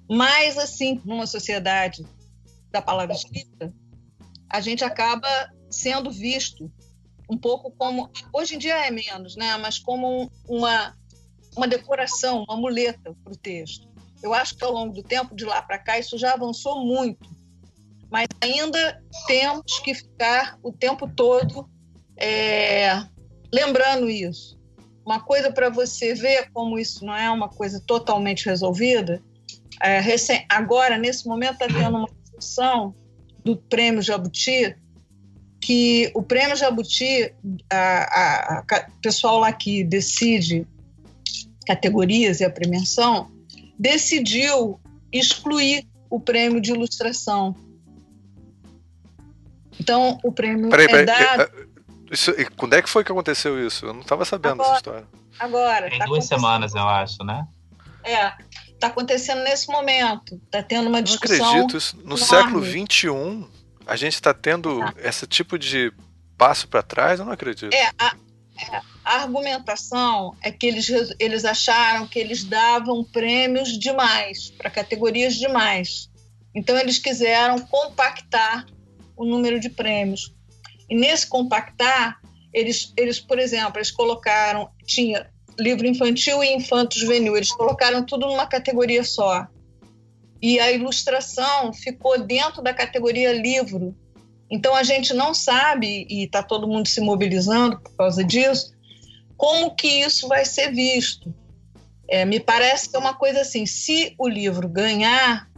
Mas, 0.09 0.57
assim, 0.57 1.01
numa 1.05 1.27
sociedade 1.27 2.05
da 2.71 2.81
palavra 2.81 3.13
escrita, 3.13 3.73
a 4.49 4.61
gente 4.61 4.83
acaba 4.83 5.27
sendo 5.69 6.09
visto 6.09 6.71
um 7.29 7.37
pouco 7.37 7.71
como. 7.71 8.09
Hoje 8.33 8.55
em 8.55 8.57
dia 8.57 8.85
é 8.85 8.91
menos, 8.91 9.35
né? 9.35 9.57
Mas 9.57 9.79
como 9.79 10.31
uma, 10.47 10.95
uma 11.55 11.67
decoração, 11.67 12.43
uma 12.43 12.57
muleta 12.57 13.15
para 13.23 13.33
o 13.33 13.37
texto. 13.37 13.87
Eu 14.21 14.33
acho 14.33 14.55
que 14.55 14.63
ao 14.63 14.71
longo 14.71 14.93
do 14.93 15.03
tempo, 15.03 15.35
de 15.35 15.45
lá 15.45 15.61
para 15.61 15.77
cá, 15.77 15.99
isso 15.99 16.17
já 16.17 16.33
avançou 16.33 16.83
muito 16.83 17.37
mas 18.09 18.27
ainda 18.41 19.01
temos 19.27 19.79
que 19.79 19.93
ficar 19.93 20.57
o 20.63 20.71
tempo 20.71 21.07
todo 21.07 21.69
é, 22.15 22.89
lembrando 23.53 24.09
isso. 24.09 24.57
Uma 25.05 25.19
coisa 25.19 25.51
para 25.51 25.69
você 25.69 26.13
ver 26.13 26.49
como 26.51 26.77
isso 26.77 27.05
não 27.05 27.15
é 27.15 27.29
uma 27.29 27.49
coisa 27.49 27.81
totalmente 27.85 28.45
resolvida. 28.45 29.21
É, 29.81 29.99
recém, 29.99 30.45
agora, 30.49 30.97
nesse 30.97 31.27
momento, 31.27 31.53
está 31.53 31.67
tendo 31.67 31.97
uma 31.97 32.09
discussão 32.23 32.95
do 33.43 33.55
Prêmio 33.55 34.01
Jabuti, 34.01 34.75
que 35.67 36.09
o 36.13 36.23
Prêmio 36.23 36.55
Jabuti, 36.55 37.33
a, 37.69 37.77
a, 37.77 38.59
a 38.59 38.87
pessoal 39.01 39.39
lá 39.39 39.51
que 39.51 39.83
decide 39.83 40.65
categorias 41.65 42.39
e 42.39 42.45
a 42.45 42.49
premiação, 42.49 43.29
decidiu 43.77 44.79
excluir 45.11 45.85
o 46.09 46.21
prêmio 46.21 46.61
de 46.61 46.71
ilustração 46.71 47.53
então, 49.79 50.19
o 50.23 50.31
prêmio 50.31 50.69
peraí, 50.69 50.87
peraí, 50.87 51.03
é 51.03 51.05
dado... 51.05 51.41
É, 51.43 51.67
isso, 52.11 52.33
quando 52.55 52.73
é 52.73 52.81
que 52.81 52.89
foi 52.89 53.03
que 53.03 53.11
aconteceu 53.11 53.65
isso? 53.65 53.85
Eu 53.85 53.93
não 53.93 54.01
estava 54.01 54.25
sabendo 54.25 54.61
agora, 54.61 54.67
dessa 54.67 54.77
história. 54.77 55.07
Agora. 55.39 55.89
Tem 55.89 55.99
tá 55.99 56.05
duas 56.05 56.25
semanas, 56.25 56.73
eu 56.73 56.87
acho, 56.87 57.23
né? 57.23 57.45
É, 58.03 58.31
está 58.69 58.87
acontecendo 58.87 59.43
nesse 59.43 59.67
momento. 59.67 60.39
Está 60.45 60.63
tendo 60.63 60.87
uma 60.87 61.01
discussão. 61.01 61.37
Não 61.37 61.49
acredito. 61.49 61.77
Isso, 61.77 61.97
no 61.97 62.15
enorme. 62.15 62.25
século 62.25 62.63
XXI, 62.63 63.47
a 63.87 63.95
gente 63.95 64.13
está 64.13 64.33
tendo 64.33 64.81
ah. 64.81 64.93
esse 64.97 65.25
tipo 65.25 65.57
de 65.57 65.91
passo 66.37 66.67
para 66.67 66.83
trás? 66.83 67.19
Eu 67.19 67.25
não 67.25 67.33
acredito. 67.33 67.73
É, 67.73 67.89
a, 67.97 68.15
é, 68.59 68.81
a 69.03 69.21
argumentação 69.21 70.35
é 70.41 70.51
que 70.51 70.67
eles, 70.67 70.89
eles 71.19 71.45
acharam 71.45 72.05
que 72.07 72.19
eles 72.19 72.43
davam 72.43 73.03
prêmios 73.03 73.79
demais, 73.79 74.51
para 74.51 74.69
categorias 74.69 75.35
demais. 75.35 76.09
Então, 76.53 76.77
eles 76.77 76.99
quiseram 76.99 77.59
compactar 77.59 78.65
o 79.15 79.25
número 79.25 79.59
de 79.59 79.69
prêmios. 79.69 80.33
E 80.89 80.95
nesse 80.95 81.27
compactar, 81.27 82.19
eles, 82.53 82.93
eles 82.97 83.19
por 83.19 83.39
exemplo, 83.39 83.77
eles 83.77 83.91
colocaram, 83.91 84.69
tinha 84.85 85.29
livro 85.59 85.87
infantil 85.87 86.43
e 86.43 86.53
infanto 86.53 86.99
juvenil, 86.99 87.35
eles 87.35 87.51
colocaram 87.51 88.05
tudo 88.05 88.27
numa 88.27 88.47
categoria 88.47 89.03
só. 89.03 89.47
E 90.41 90.59
a 90.59 90.71
ilustração 90.71 91.73
ficou 91.73 92.19
dentro 92.19 92.61
da 92.61 92.73
categoria 92.73 93.33
livro. 93.33 93.95
Então 94.49 94.75
a 94.75 94.83
gente 94.83 95.13
não 95.13 95.33
sabe, 95.33 96.05
e 96.09 96.23
está 96.23 96.41
todo 96.41 96.67
mundo 96.67 96.87
se 96.87 97.01
mobilizando 97.01 97.79
por 97.79 97.95
causa 97.97 98.23
disso, 98.23 98.73
como 99.35 99.75
que 99.75 99.87
isso 99.87 100.27
vai 100.27 100.45
ser 100.45 100.71
visto. 100.71 101.33
É, 102.09 102.23
me 102.23 102.39
parece 102.39 102.89
que 102.89 102.95
é 102.95 102.99
uma 102.99 103.13
coisa 103.13 103.41
assim: 103.41 103.65
se 103.65 104.15
o 104.17 104.27
livro 104.27 104.69
ganhar, 104.69 105.49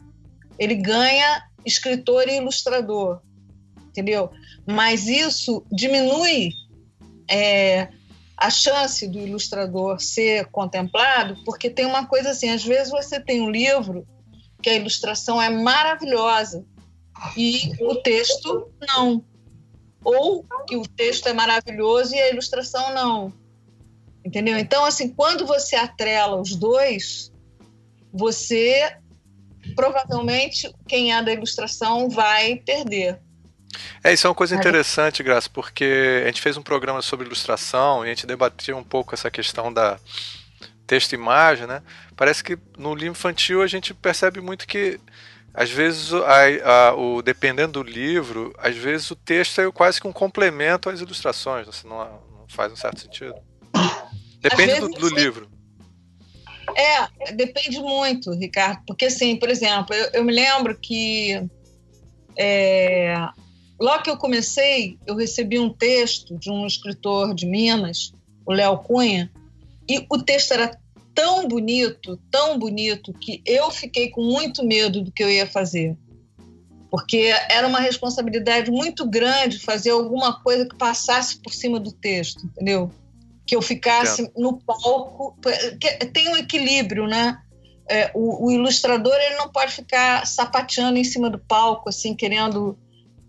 ele 0.58 0.76
ganha 0.76 1.44
escritor 1.66 2.28
e 2.28 2.38
ilustrador 2.38 3.22
entendeu? 3.90 4.32
Mas 4.66 5.08
isso 5.08 5.66
diminui 5.72 6.54
é, 7.30 7.90
a 8.38 8.50
chance 8.50 9.08
do 9.08 9.20
ilustrador 9.20 10.00
ser 10.00 10.46
contemplado, 10.46 11.36
porque 11.44 11.70
tem 11.70 11.86
uma 11.86 12.06
coisa 12.06 12.32
assim: 12.32 12.50
às 12.50 12.64
vezes 12.64 12.90
você 12.90 13.20
tem 13.20 13.42
um 13.42 13.50
livro 13.50 14.08
que 14.62 14.70
a 14.70 14.76
ilustração 14.76 15.42
é 15.42 15.50
maravilhosa 15.50 16.66
e 17.36 17.72
o 17.80 17.96
texto 17.96 18.72
não. 18.88 19.24
Ou 20.04 20.46
que 20.68 20.76
o 20.76 20.88
texto 20.88 21.28
é 21.28 21.34
maravilhoso 21.34 22.16
e 22.16 22.20
a 22.20 22.30
ilustração 22.30 22.94
não. 22.94 23.34
Entendeu? 24.24 24.58
Então, 24.58 24.86
assim, 24.86 25.10
quando 25.10 25.46
você 25.46 25.76
atrela 25.76 26.40
os 26.40 26.56
dois, 26.56 27.32
você 28.14 28.96
provavelmente 29.76 30.72
quem 30.88 31.14
é 31.14 31.22
da 31.22 31.32
ilustração 31.32 32.10
vai 32.10 32.58
perder. 32.58 33.20
É, 34.04 34.14
isso 34.14 34.26
é 34.26 34.30
uma 34.30 34.36
coisa 34.36 34.56
interessante, 34.56 35.22
Graça, 35.22 35.50
porque 35.52 36.22
a 36.24 36.28
gente 36.28 36.42
fez 36.42 36.58
um 36.58 36.62
programa 36.62 37.02
sobre 37.02 37.26
ilustração 37.26 38.04
e 38.04 38.08
a 38.08 38.10
gente 38.10 38.26
debatiu 38.26 38.78
um 38.78 38.84
pouco 38.84 39.14
essa 39.14 39.30
questão 39.30 39.72
da 39.72 40.00
texto 40.90 41.14
e 41.14 41.16
imagem, 41.16 41.68
né? 41.68 41.84
Parece 42.18 42.44
que 42.44 42.58
no 42.76 42.96
livro 42.96 43.12
infantil 43.12 43.62
a 43.62 43.68
gente 43.68 43.94
percebe 43.94 44.42
muito 44.42 44.66
que 44.66 45.00
às 45.54 45.70
vezes 45.70 46.12
a, 46.12 46.90
a, 46.90 46.96
o 46.96 47.22
dependendo 47.22 47.84
do 47.84 47.88
livro, 47.88 48.52
às 48.58 48.76
vezes 48.76 49.12
o 49.12 49.16
texto 49.16 49.62
é 49.62 49.72
quase 49.72 50.02
que 50.02 50.08
um 50.08 50.12
complemento 50.12 50.90
às 50.90 51.00
ilustrações, 51.00 51.68
assim, 51.68 51.88
não, 51.88 51.98
não 51.98 52.48
faz 52.48 52.74
um 52.74 52.76
certo 52.76 53.02
sentido. 53.02 53.36
Depende 54.42 54.80
do, 54.80 54.90
do 54.90 55.10
livro. 55.10 55.48
É, 56.76 57.34
depende 57.34 57.80
muito, 57.80 58.32
Ricardo, 58.32 58.82
porque 58.88 59.06
assim, 59.06 59.36
por 59.36 59.50
exemplo, 59.50 59.94
eu, 59.94 60.10
eu 60.14 60.24
me 60.24 60.34
lembro 60.34 60.76
que 60.76 61.40
é, 62.36 63.14
logo 63.80 64.02
que 64.02 64.10
eu 64.10 64.18
comecei, 64.18 64.98
eu 65.06 65.16
recebi 65.16 65.60
um 65.60 65.70
texto 65.72 66.36
de 66.38 66.50
um 66.50 66.66
escritor 66.66 67.36
de 67.36 67.46
Minas, 67.46 68.12
o 68.44 68.54
Léo 68.54 68.80
Cunha, 68.80 69.32
e 69.90 70.06
o 70.10 70.22
texto 70.22 70.54
era 70.54 70.78
tão 71.16 71.48
bonito, 71.48 72.18
tão 72.30 72.58
bonito, 72.60 73.12
que 73.12 73.42
eu 73.46 73.72
fiquei 73.72 74.10
com 74.12 74.24
muito 74.24 74.64
medo 74.64 75.02
do 75.02 75.12
que 75.12 75.24
eu 75.24 75.30
ia 75.30 75.48
fazer. 75.48 75.98
Porque 76.92 77.34
era 77.50 77.68
uma 77.68 77.80
responsabilidade 77.80 78.72
muito 78.72 79.08
grande 79.08 79.60
fazer 79.60 79.90
alguma 79.90 80.42
coisa 80.42 80.66
que 80.66 80.78
passasse 80.78 81.40
por 81.40 81.54
cima 81.54 81.80
do 81.80 81.92
texto, 81.92 82.46
entendeu? 82.46 82.92
Que 83.46 83.56
eu 83.56 83.62
ficasse 83.62 84.32
no 84.38 84.60
palco. 84.60 85.36
Tem 86.14 86.30
um 86.30 86.38
equilíbrio, 86.38 87.08
né? 87.08 87.40
É, 87.90 88.12
o, 88.14 88.46
o, 88.46 88.52
ilustrador 88.52 89.16
ele 89.16 89.36
não 89.36 89.50
pode 89.50 89.74
ficar 89.74 90.26
sapateando 90.26 91.00
em 91.00 91.04
cima 91.04 91.30
do 91.30 91.40
palco, 91.40 91.90
assim, 91.90 92.16
querendo 92.16 92.78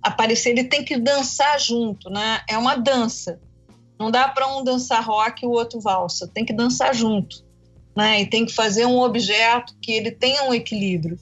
aparecer. 0.02 0.50
Ele 0.50 0.64
tem 0.64 0.84
que 0.84 0.98
dançar 0.98 1.58
junto, 1.58 2.10
né? 2.10 2.42
É 2.48 2.56
uma 2.56 2.76
dança. 2.76 3.40
Não 4.00 4.10
dá 4.10 4.26
para 4.28 4.48
um 4.56 4.64
dançar 4.64 5.04
rock 5.04 5.44
e 5.44 5.46
o 5.46 5.50
outro 5.50 5.78
valsa. 5.78 6.26
Tem 6.26 6.44
que 6.44 6.52
dançar 6.52 6.92
junto 6.94 7.44
né? 7.94 8.22
E 8.22 8.26
tem 8.26 8.46
que 8.46 8.52
fazer 8.52 8.86
um 8.86 9.00
objeto 9.00 9.74
que 9.80 9.92
ele 9.92 10.10
tenha 10.10 10.44
um 10.44 10.54
equilíbrio. 10.54 11.18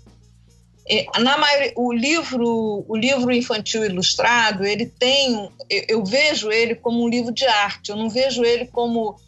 Na 1.18 1.36
maioria, 1.36 1.72
o 1.76 1.92
livro, 1.92 2.84
o 2.88 2.96
livro 2.96 3.30
infantil 3.30 3.84
ilustrado, 3.84 4.64
ele 4.64 4.86
tem, 4.86 5.50
eu 5.68 6.02
vejo 6.02 6.50
ele 6.50 6.74
como 6.74 7.04
um 7.04 7.08
livro 7.08 7.32
de 7.32 7.44
arte. 7.46 7.90
Eu 7.90 7.96
não 7.96 8.08
vejo 8.08 8.42
ele 8.42 8.66
como 8.66 9.20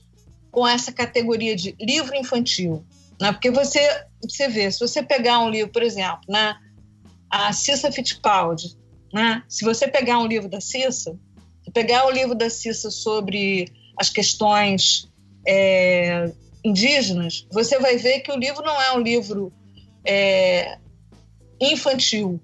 com 0.51 0.67
essa 0.67 0.91
categoria 0.91 1.55
de 1.55 1.77
livro 1.79 2.17
infantil, 2.17 2.85
né? 3.21 3.31
Porque 3.33 3.51
você, 3.51 3.81
você 4.23 4.49
vê, 4.49 4.71
se 4.71 4.81
você 4.81 5.03
pegar 5.03 5.39
um 5.41 5.51
livro, 5.51 5.71
por 5.71 5.83
exemplo, 5.83 6.21
né? 6.29 6.57
A 7.29 7.53
Cissa 7.53 7.93
Fittipaldi, 7.93 8.77
né? 9.13 9.43
Se 9.47 9.65
você 9.65 9.87
pegar 9.87 10.19
um 10.19 10.27
livro 10.27 10.49
da 10.49 10.61
Cissa, 10.61 11.17
pegar 11.73 12.07
o 12.07 12.11
livro 12.11 12.35
da 12.35 12.51
Cissa 12.51 12.91
sobre 12.91 13.73
as 13.97 14.09
questões 14.09 15.09
é, 15.47 16.31
indígenas, 16.65 17.47
você 17.51 17.79
vai 17.79 17.97
ver 17.97 18.21
que 18.21 18.33
o 18.33 18.37
livro 18.37 18.63
não 18.65 18.81
é 18.81 18.93
um 18.93 19.01
livro 19.01 19.53
é, 20.05 20.79
infantil, 21.61 22.41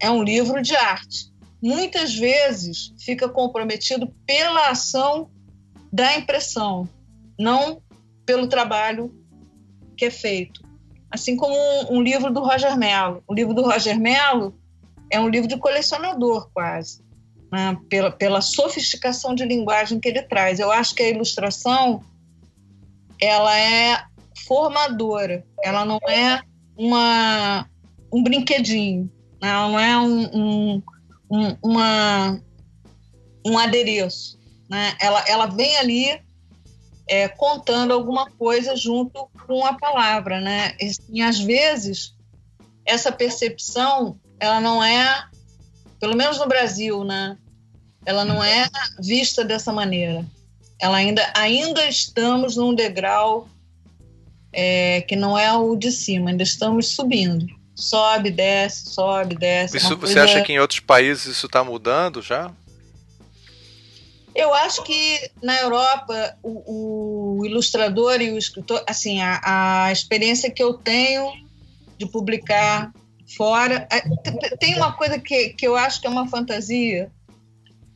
é 0.00 0.10
um 0.10 0.22
livro 0.22 0.60
de 0.62 0.74
arte. 0.74 1.32
Muitas 1.62 2.14
vezes 2.14 2.92
fica 2.98 3.28
comprometido 3.28 4.12
pela 4.26 4.68
ação 4.68 5.30
da 5.92 6.16
impressão, 6.16 6.88
não 7.38 7.82
pelo 8.26 8.48
trabalho 8.48 9.14
que 9.96 10.06
é 10.06 10.10
feito. 10.10 10.62
Assim 11.10 11.36
como 11.36 11.54
um, 11.54 11.98
um 11.98 12.02
livro 12.02 12.32
do 12.32 12.40
Roger 12.40 12.76
Mello. 12.76 13.22
O 13.28 13.34
livro 13.34 13.54
do 13.54 13.62
Roger 13.62 13.98
Mello 13.98 14.54
é 15.10 15.20
um 15.20 15.28
livro 15.28 15.48
de 15.48 15.56
colecionador, 15.56 16.50
quase, 16.52 17.03
né? 17.54 17.78
pela, 17.88 18.10
pela 18.10 18.40
sofisticação 18.40 19.32
de 19.32 19.44
linguagem 19.44 20.00
que 20.00 20.08
ele 20.08 20.22
traz. 20.22 20.58
Eu 20.58 20.72
acho 20.72 20.92
que 20.92 21.04
a 21.04 21.08
ilustração 21.08 22.04
ela 23.20 23.56
é 23.56 24.04
formadora, 24.44 25.46
ela 25.62 25.84
não 25.84 26.00
é 26.08 26.42
uma, 26.76 27.70
um 28.12 28.24
brinquedinho, 28.24 29.08
né? 29.40 29.50
ela 29.50 29.68
não 29.68 29.78
é 29.78 29.96
um, 29.96 30.24
um, 30.34 30.82
um, 31.30 31.56
uma, 31.62 32.40
um 33.46 33.56
adereço. 33.56 34.36
Né? 34.68 34.96
Ela, 35.00 35.24
ela 35.28 35.46
vem 35.46 35.76
ali 35.76 36.20
é, 37.08 37.28
contando 37.28 37.92
alguma 37.92 38.28
coisa 38.32 38.74
junto 38.74 39.30
com 39.46 39.64
a 39.64 39.74
palavra. 39.74 40.40
Né? 40.40 40.76
E, 41.08 41.22
às 41.22 41.38
vezes, 41.38 42.16
essa 42.84 43.12
percepção 43.12 44.18
ela 44.40 44.60
não 44.60 44.82
é, 44.82 45.24
pelo 46.00 46.16
menos 46.16 46.38
no 46.38 46.48
Brasil, 46.48 47.04
né? 47.04 47.38
Ela 48.06 48.24
não 48.24 48.42
é 48.42 48.68
vista 48.98 49.44
dessa 49.44 49.72
maneira 49.72 50.24
ela 50.84 50.96
ainda, 50.96 51.32
ainda 51.34 51.86
estamos 51.86 52.56
num 52.56 52.74
degrau 52.74 53.48
é, 54.52 55.00
que 55.02 55.16
não 55.16 55.38
é 55.38 55.52
o 55.56 55.74
de 55.76 55.90
cima, 55.90 56.30
ainda 56.30 56.42
estamos 56.42 56.88
subindo. 56.88 57.46
Sobe, 57.74 58.30
desce, 58.30 58.90
sobe, 58.90 59.34
desce. 59.34 59.76
Isso, 59.76 59.96
Você 59.96 60.18
acha 60.18 60.42
que 60.42 60.52
em 60.52 60.60
outros 60.60 60.80
países 60.80 61.26
isso 61.26 61.46
está 61.46 61.64
mudando 61.64 62.22
já? 62.22 62.52
Eu 64.34 64.52
acho 64.52 64.82
que 64.82 65.30
na 65.42 65.58
Europa 65.60 66.36
o, 66.42 67.38
o, 67.38 67.46
ilustrador 67.46 68.20
e 68.20 68.32
o 68.32 68.38
escritor, 68.38 68.82
assim, 68.86 69.20
a, 69.22 69.86
a 69.86 69.92
experiência 69.92 70.50
que 70.50 70.62
eu 70.62 70.74
tenho 70.74 71.32
de 71.96 72.06
publicar 72.06 72.92
fora, 73.36 73.88
é, 73.90 74.02
tem 74.56 74.74
uma 74.76 74.92
coisa 74.92 75.18
que, 75.18 75.50
que 75.50 75.66
eu 75.66 75.76
acho 75.76 76.00
que 76.00 76.06
é 76.06 76.10
uma 76.10 76.28
fantasia 76.28 77.10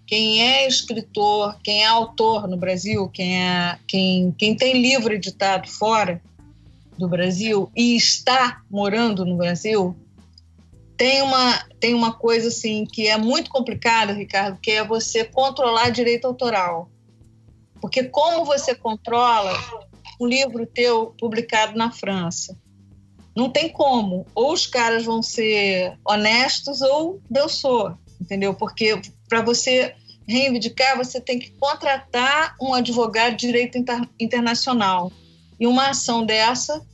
quem 0.09 0.43
é 0.43 0.67
escritor, 0.67 1.59
quem 1.63 1.83
é 1.83 1.87
autor 1.87 2.49
no 2.49 2.57
Brasil, 2.57 3.11
quem, 3.11 3.45
é, 3.45 3.79
quem, 3.87 4.33
quem 4.33 4.57
tem 4.57 4.81
livro 4.81 5.13
editado 5.13 5.69
fora 5.69 6.23
do 6.97 7.07
Brasil 7.07 7.71
e 7.77 7.95
está 7.95 8.63
morando 8.71 9.27
no 9.27 9.37
Brasil, 9.37 9.95
tem 10.97 11.21
uma, 11.21 11.63
tem 11.79 11.93
uma 11.93 12.11
coisa 12.11 12.49
assim 12.49 12.87
que 12.87 13.07
é 13.07 13.19
muito 13.19 13.51
complicada, 13.51 14.15
Ricardo, 14.15 14.59
que 14.63 14.71
é 14.71 14.83
você 14.83 15.25
controlar 15.25 15.91
direito 15.91 16.27
autoral. 16.27 16.91
Porque 17.79 18.05
como 18.05 18.47
você 18.47 18.75
controla 18.75 19.53
um 20.19 20.27
livro 20.27 20.65
teu 20.65 21.15
publicado 21.21 21.77
na 21.77 21.93
França? 21.93 22.59
Não 23.37 23.51
tem 23.51 23.69
como. 23.69 24.25
Ou 24.35 24.55
os 24.55 24.67
caras 24.67 25.05
vão 25.05 25.23
ser 25.23 25.99
honestos 26.03 26.81
ou 26.81 27.21
eu 27.33 27.47
sou, 27.47 27.93
entendeu? 28.19 28.55
Porque 28.55 28.99
para 29.29 29.43
você 29.43 29.95
reivindicar, 30.27 30.97
você 30.97 31.21
tem 31.21 31.39
que 31.39 31.51
contratar 31.53 32.55
um 32.61 32.75
advogado 32.75 33.37
de 33.37 33.47
direito 33.47 33.79
inter 33.79 34.09
internacional. 34.21 35.11
E 35.59 35.67
uma 35.67 35.91
ação 35.91 36.25
dessa 36.25 36.85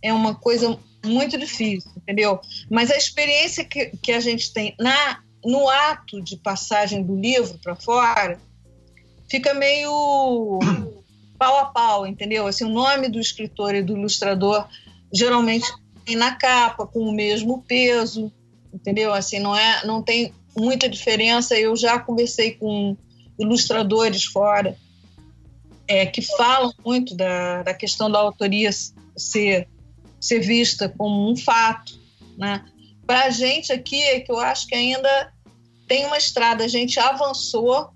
é 0.00 0.12
uma 0.12 0.34
coisa 0.34 0.78
muito 1.04 1.36
difícil, 1.38 1.90
entendeu? 1.96 2.40
Mas 2.70 2.90
a 2.90 2.96
experiência 2.96 3.64
que, 3.64 3.86
que 4.02 4.12
a 4.12 4.20
gente 4.20 4.52
tem 4.52 4.74
na 4.78 5.22
no 5.44 5.68
ato 5.68 6.20
de 6.20 6.36
passagem 6.36 7.02
do 7.02 7.16
livro 7.16 7.58
para 7.62 7.74
fora 7.74 8.38
fica 9.28 9.54
meio 9.54 10.58
pau 11.38 11.58
a 11.58 11.64
pau, 11.66 12.06
entendeu? 12.06 12.46
Assim, 12.46 12.64
o 12.64 12.68
nome 12.68 13.08
do 13.08 13.18
escritor 13.18 13.74
e 13.74 13.82
do 13.82 13.96
ilustrador 13.96 14.68
geralmente 15.12 15.66
tem 16.04 16.14
na 16.14 16.34
capa 16.34 16.86
com 16.86 17.00
o 17.00 17.12
mesmo 17.12 17.62
peso, 17.62 18.30
entendeu? 18.72 19.12
Assim, 19.14 19.38
não 19.38 19.56
é, 19.56 19.84
não 19.86 20.02
tem 20.02 20.34
muita 20.60 20.88
diferença. 20.88 21.58
Eu 21.58 21.74
já 21.74 21.98
conversei 21.98 22.52
com 22.52 22.96
ilustradores 23.38 24.24
fora 24.24 24.76
é, 25.88 26.06
que 26.06 26.22
falam 26.22 26.72
muito 26.84 27.16
da, 27.16 27.62
da 27.62 27.74
questão 27.74 28.10
da 28.10 28.18
autoria 28.18 28.70
ser, 29.16 29.66
ser 30.20 30.40
vista 30.40 30.88
como 30.88 31.30
um 31.30 31.36
fato. 31.36 31.98
Né? 32.38 32.64
Para 33.06 33.24
a 33.24 33.30
gente 33.30 33.72
aqui, 33.72 34.00
é 34.02 34.20
que 34.20 34.30
eu 34.30 34.38
acho 34.38 34.66
que 34.66 34.74
ainda 34.74 35.32
tem 35.88 36.06
uma 36.06 36.18
estrada, 36.18 36.62
a 36.62 36.68
gente 36.68 37.00
avançou 37.00 37.90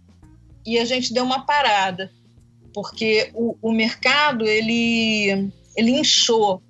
e 0.66 0.78
a 0.78 0.84
gente 0.84 1.12
deu 1.12 1.22
uma 1.22 1.46
parada, 1.46 2.10
porque 2.72 3.30
o, 3.34 3.56
o 3.62 3.70
mercado 3.70 4.44
ele, 4.44 5.52
ele 5.76 5.92
inchou. 5.92 6.62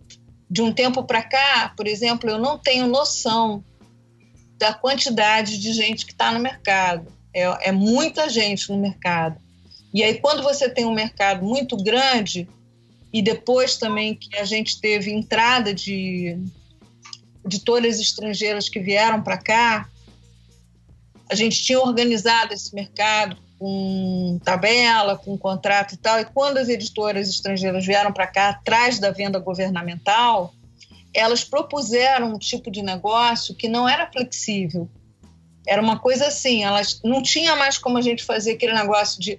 De 0.50 0.60
um 0.60 0.72
tempo 0.72 1.02
para 1.02 1.22
cá, 1.22 1.72
por 1.74 1.86
exemplo, 1.86 2.28
eu 2.28 2.38
não 2.38 2.58
tenho 2.58 2.86
noção 2.86 3.64
da 4.64 4.72
quantidade 4.72 5.58
de 5.58 5.74
gente 5.74 6.06
que 6.06 6.12
está 6.12 6.32
no 6.32 6.40
mercado. 6.40 7.12
É, 7.34 7.68
é 7.68 7.72
muita 7.72 8.30
gente 8.30 8.70
no 8.70 8.78
mercado. 8.78 9.38
E 9.92 10.02
aí, 10.02 10.18
quando 10.18 10.42
você 10.42 10.70
tem 10.70 10.86
um 10.86 10.94
mercado 10.94 11.44
muito 11.44 11.76
grande, 11.76 12.48
e 13.12 13.20
depois 13.20 13.76
também 13.76 14.14
que 14.14 14.34
a 14.36 14.44
gente 14.44 14.80
teve 14.80 15.12
entrada 15.12 15.74
de 15.74 16.38
editoras 17.44 18.00
estrangeiras 18.00 18.70
que 18.70 18.80
vieram 18.80 19.22
para 19.22 19.36
cá, 19.36 19.86
a 21.30 21.34
gente 21.34 21.62
tinha 21.62 21.78
organizado 21.78 22.54
esse 22.54 22.74
mercado 22.74 23.36
com 23.58 24.40
tabela, 24.42 25.18
com 25.18 25.36
contrato 25.36 25.92
e 25.92 25.98
tal, 25.98 26.20
e 26.20 26.24
quando 26.24 26.56
as 26.56 26.70
editoras 26.70 27.28
estrangeiras 27.28 27.84
vieram 27.84 28.12
para 28.14 28.26
cá 28.26 28.48
atrás 28.48 28.98
da 28.98 29.10
venda 29.10 29.38
governamental, 29.38 30.54
elas 31.14 31.44
propuseram 31.44 32.34
um 32.34 32.38
tipo 32.38 32.70
de 32.70 32.82
negócio 32.82 33.54
que 33.54 33.68
não 33.68 33.88
era 33.88 34.10
flexível. 34.10 34.88
Era 35.66 35.80
uma 35.80 35.98
coisa 35.98 36.26
assim, 36.26 36.64
elas 36.64 37.00
não 37.02 37.22
tinha 37.22 37.56
mais 37.56 37.78
como 37.78 37.96
a 37.96 38.02
gente 38.02 38.24
fazer 38.24 38.52
aquele 38.52 38.74
negócio 38.74 39.20
de 39.20 39.38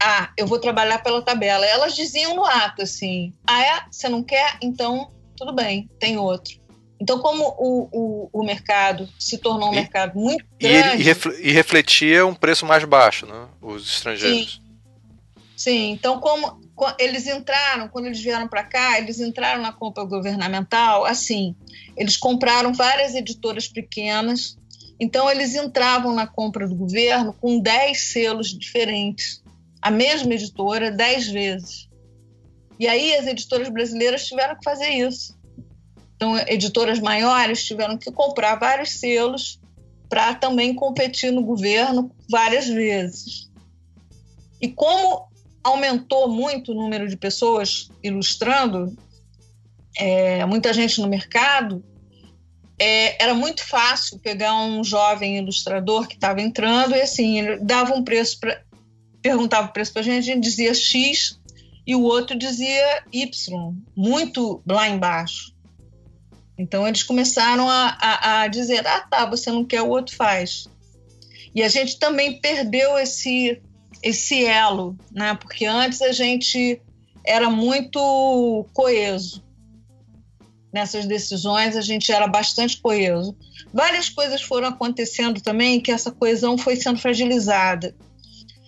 ah, 0.00 0.30
eu 0.36 0.46
vou 0.46 0.60
trabalhar 0.60 1.02
pela 1.02 1.22
tabela. 1.22 1.66
Elas 1.66 1.96
diziam 1.96 2.36
no 2.36 2.44
ato 2.44 2.82
assim: 2.82 3.32
ah, 3.44 3.60
é? 3.60 3.82
Você 3.90 4.08
não 4.08 4.22
quer? 4.22 4.56
Então, 4.62 5.10
tudo 5.36 5.52
bem, 5.52 5.90
tem 5.98 6.16
outro. 6.18 6.58
Então, 7.00 7.18
como 7.18 7.44
o, 7.58 7.88
o, 7.92 8.30
o 8.32 8.44
mercado 8.44 9.08
se 9.18 9.38
tornou 9.38 9.70
um 9.70 9.72
e, 9.72 9.76
mercado 9.76 10.18
muito 10.18 10.44
grande. 10.58 11.02
E, 11.02 11.48
e, 11.48 11.52
refletia 11.52 12.26
um 12.26 12.34
preço 12.34 12.66
mais 12.66 12.84
baixo, 12.84 13.26
né? 13.26 13.46
Os 13.60 13.86
estrangeiros. 13.86 14.54
Sim. 14.54 14.68
Sim, 15.56 15.90
então, 15.90 16.20
como 16.20 16.60
eles 16.98 17.26
entraram, 17.26 17.88
quando 17.88 18.06
eles 18.06 18.20
vieram 18.20 18.48
para 18.48 18.64
cá, 18.64 18.98
eles 18.98 19.20
entraram 19.20 19.62
na 19.62 19.72
compra 19.72 20.04
governamental, 20.04 21.04
assim, 21.04 21.54
eles 21.96 22.16
compraram 22.16 22.72
várias 22.72 23.14
editoras 23.14 23.68
pequenas, 23.68 24.56
então 25.00 25.30
eles 25.30 25.54
entravam 25.54 26.14
na 26.14 26.26
compra 26.26 26.68
do 26.68 26.74
governo 26.74 27.32
com 27.32 27.60
10 27.60 28.00
selos 28.00 28.56
diferentes, 28.56 29.42
a 29.80 29.90
mesma 29.90 30.34
editora 30.34 30.90
10 30.90 31.28
vezes. 31.28 31.88
E 32.78 32.86
aí 32.86 33.14
as 33.16 33.26
editoras 33.26 33.68
brasileiras 33.68 34.26
tiveram 34.26 34.56
que 34.56 34.64
fazer 34.64 34.90
isso. 34.90 35.36
Então, 36.16 36.36
editoras 36.48 36.98
maiores 36.98 37.64
tiveram 37.64 37.96
que 37.96 38.10
comprar 38.10 38.56
vários 38.56 38.90
selos 38.98 39.60
para 40.08 40.34
também 40.34 40.74
competir 40.74 41.30
no 41.30 41.44
governo 41.44 42.10
várias 42.28 42.66
vezes. 42.66 43.48
E 44.60 44.68
como 44.68 45.27
aumentou 45.68 46.28
muito 46.28 46.72
o 46.72 46.74
número 46.74 47.08
de 47.08 47.16
pessoas 47.16 47.88
ilustrando, 48.02 48.96
é, 49.96 50.44
muita 50.44 50.72
gente 50.72 51.00
no 51.00 51.08
mercado, 51.08 51.84
é, 52.78 53.22
era 53.22 53.34
muito 53.34 53.64
fácil 53.66 54.18
pegar 54.18 54.54
um 54.54 54.84
jovem 54.84 55.38
ilustrador 55.38 56.06
que 56.06 56.14
estava 56.14 56.40
entrando 56.40 56.94
e 56.94 57.00
assim, 57.00 57.38
ele 57.38 57.58
dava 57.58 57.94
um 57.94 58.04
preço 58.04 58.38
para 58.38 58.62
perguntava 59.20 59.68
o 59.68 59.72
preço 59.72 59.92
para 59.92 60.00
a 60.00 60.04
gente, 60.04 60.30
a 60.30 60.34
gente 60.34 60.44
dizia 60.44 60.72
X 60.72 61.38
e 61.86 61.94
o 61.94 62.02
outro 62.02 62.38
dizia 62.38 63.02
Y, 63.12 63.74
muito 63.96 64.62
lá 64.66 64.88
embaixo. 64.88 65.52
Então 66.56 66.86
eles 66.86 67.02
começaram 67.02 67.68
a, 67.68 67.96
a, 68.00 68.40
a, 68.42 68.48
dizer: 68.48 68.86
ah, 68.86 69.00
tá, 69.00 69.26
você 69.26 69.50
não 69.50 69.64
quer, 69.64 69.82
o 69.82 69.88
outro 69.88 70.14
faz. 70.14 70.68
E 71.54 71.62
a 71.62 71.68
gente 71.68 71.98
também 71.98 72.40
perdeu 72.40 72.98
esse, 72.98 73.60
esse 74.02 74.44
elo, 74.44 74.96
né? 75.10 75.34
Porque 75.34 75.66
antes 75.66 76.00
a 76.02 76.12
gente 76.12 76.80
era 77.24 77.50
muito 77.50 78.66
coeso. 78.72 79.44
Nessas 80.72 81.06
decisões 81.06 81.76
a 81.76 81.80
gente 81.80 82.12
era 82.12 82.26
bastante 82.26 82.80
coeso. 82.80 83.36
Várias 83.72 84.08
coisas 84.08 84.42
foram 84.42 84.68
acontecendo 84.68 85.40
também 85.40 85.80
que 85.80 85.90
essa 85.90 86.10
coesão 86.10 86.56
foi 86.58 86.76
sendo 86.76 86.98
fragilizada. 86.98 87.94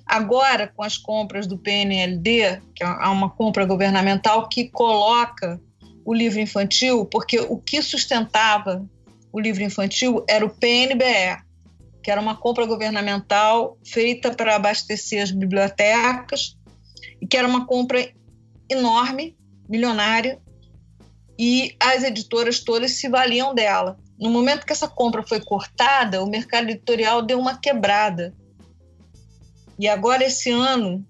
Agora, 0.06 0.66
com 0.66 0.82
as 0.82 0.96
compras 0.96 1.46
do 1.46 1.56
PNLD, 1.56 2.60
que 2.74 2.82
é 2.82 3.06
uma 3.06 3.30
compra 3.30 3.64
governamental 3.64 4.48
que 4.48 4.68
coloca 4.68 5.60
o 6.04 6.12
livro 6.12 6.40
infantil, 6.40 7.04
porque 7.04 7.38
o 7.38 7.56
que 7.56 7.80
sustentava 7.80 8.84
o 9.32 9.38
livro 9.38 9.62
infantil 9.62 10.24
era 10.28 10.44
o 10.44 10.50
PNBE, 10.50 11.38
que 12.02 12.10
era 12.10 12.20
uma 12.20 12.36
compra 12.36 12.66
governamental 12.66 13.78
feita 13.84 14.32
para 14.34 14.56
abastecer 14.56 15.22
as 15.22 15.30
bibliotecas, 15.30 16.56
e 17.20 17.26
que 17.26 17.36
era 17.36 17.46
uma 17.46 17.66
compra 17.66 18.12
enorme, 18.68 19.36
milionária, 19.68 20.40
e 21.38 21.74
as 21.80 22.02
editoras 22.02 22.60
todas 22.60 22.92
se 22.92 23.08
valiam 23.08 23.54
dela. 23.54 23.98
No 24.18 24.30
momento 24.30 24.66
que 24.66 24.72
essa 24.72 24.88
compra 24.88 25.22
foi 25.26 25.40
cortada, 25.40 26.22
o 26.22 26.28
mercado 26.28 26.68
editorial 26.68 27.22
deu 27.22 27.38
uma 27.38 27.58
quebrada. 27.58 28.34
E 29.78 29.88
agora 29.88 30.24
esse 30.24 30.50
ano 30.50 31.06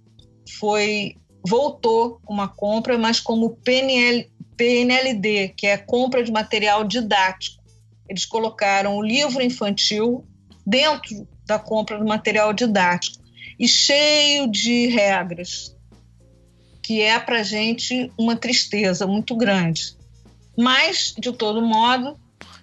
foi 0.59 1.17
voltou 1.45 2.21
uma 2.29 2.47
compra, 2.47 2.99
mas 2.99 3.19
como 3.19 3.57
PNL, 3.65 4.31
PNLD, 4.57 5.49
que 5.57 5.67
é 5.67 5.77
compra 5.77 6.23
de 6.23 6.31
material 6.31 6.85
didático. 6.85 7.61
Eles 8.09 8.25
colocaram 8.25 8.97
o 8.97 9.03
livro 9.03 9.43
infantil 9.43 10.25
dentro 10.71 11.27
da 11.45 11.59
compra 11.59 11.99
do 11.99 12.05
material 12.05 12.53
didático 12.53 13.19
e 13.59 13.67
cheio 13.67 14.49
de 14.49 14.87
regras, 14.87 15.77
que 16.81 17.03
é 17.03 17.19
para 17.19 17.43
gente 17.43 18.11
uma 18.17 18.37
tristeza 18.37 19.07
muito 19.07 19.37
grande. 19.37 19.97
Mas, 20.57 21.13
de 21.19 21.33
todo 21.33 21.61
modo. 21.61 22.19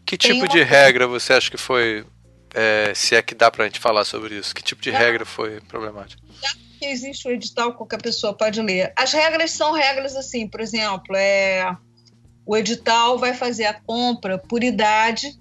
Que 0.05 0.17
tipo 0.17 0.47
de 0.47 0.63
regra 0.63 1.05
você 1.05 1.33
acha 1.33 1.51
que 1.51 1.57
foi, 1.57 2.05
é, 2.53 2.93
se 2.95 3.13
é 3.13 3.21
que 3.21 3.35
dá 3.35 3.51
para 3.51 3.65
a 3.65 3.67
gente 3.67 3.79
falar 3.79 4.05
sobre 4.05 4.35
isso? 4.35 4.55
Que 4.55 4.63
tipo 4.63 4.81
de 4.81 4.89
regra 4.89 5.25
foi 5.25 5.59
problemática? 5.61 6.21
que 6.79 6.85
existe 6.85 7.27
o 7.27 7.31
edital, 7.31 7.73
qualquer 7.73 7.99
pessoa 7.99 8.35
pode 8.35 8.61
ler. 8.61 8.93
As 8.95 9.11
regras 9.11 9.49
são 9.49 9.73
regras 9.73 10.15
assim, 10.15 10.47
por 10.47 10.61
exemplo, 10.61 11.15
é 11.15 11.75
o 12.45 12.55
edital 12.55 13.17
vai 13.17 13.33
fazer 13.33 13.65
a 13.65 13.73
compra 13.73 14.37
por 14.37 14.63
idade, 14.63 15.35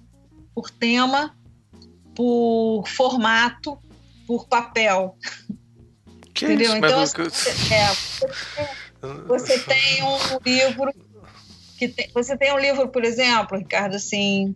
por 0.55 0.71
tema, 0.71 1.37
por 2.17 2.83
formato, 2.87 3.77
por 4.25 4.47
papel. 4.47 5.15
Que 6.33 6.45
Entendeu? 6.45 6.69
Isso, 6.69 6.77
então, 6.77 6.99
assim, 7.01 7.73
é, 7.73 7.93
você, 9.27 9.59
tem 9.59 10.03
um 10.03 10.39
livro 10.43 10.91
que 11.77 11.87
tem, 11.87 12.09
você 12.11 12.35
tem 12.35 12.51
um 12.51 12.57
livro, 12.57 12.87
por 12.87 13.05
exemplo, 13.05 13.55
Ricardo, 13.55 13.95
assim, 13.95 14.55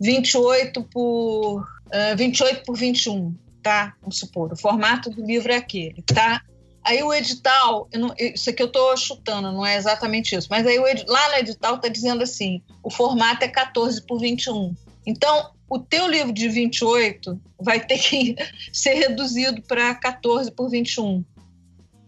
28 0.00 0.82
por 0.84 1.60
uh, 1.60 2.16
28 2.16 2.64
por 2.64 2.78
21, 2.78 3.34
tá? 3.62 3.94
Vamos 4.00 4.18
supor, 4.18 4.50
o 4.50 4.56
formato 4.56 5.10
do 5.10 5.22
livro 5.22 5.52
é 5.52 5.56
aquele, 5.56 6.00
tá? 6.02 6.40
Aí 6.82 7.02
o 7.02 7.12
edital, 7.12 7.88
não, 7.94 8.14
isso 8.18 8.48
aqui 8.48 8.62
eu 8.62 8.66
estou 8.68 8.96
chutando, 8.96 9.52
não 9.52 9.66
é 9.66 9.76
exatamente 9.76 10.34
isso, 10.34 10.48
mas 10.50 10.66
aí 10.66 10.78
lá 11.06 11.28
no 11.28 11.34
edital 11.36 11.76
está 11.76 11.88
dizendo 11.88 12.22
assim: 12.22 12.62
o 12.82 12.90
formato 12.90 13.44
é 13.44 13.48
14 13.48 14.02
por 14.06 14.18
21. 14.18 14.74
Então, 15.06 15.52
o 15.72 15.78
teu 15.78 16.06
livro 16.06 16.34
de 16.34 16.50
28 16.50 17.40
vai 17.58 17.80
ter 17.80 17.98
que 17.98 18.36
ser 18.70 18.92
reduzido 18.92 19.62
para 19.62 19.94
14 19.94 20.50
por 20.52 20.68
21. 20.68 21.24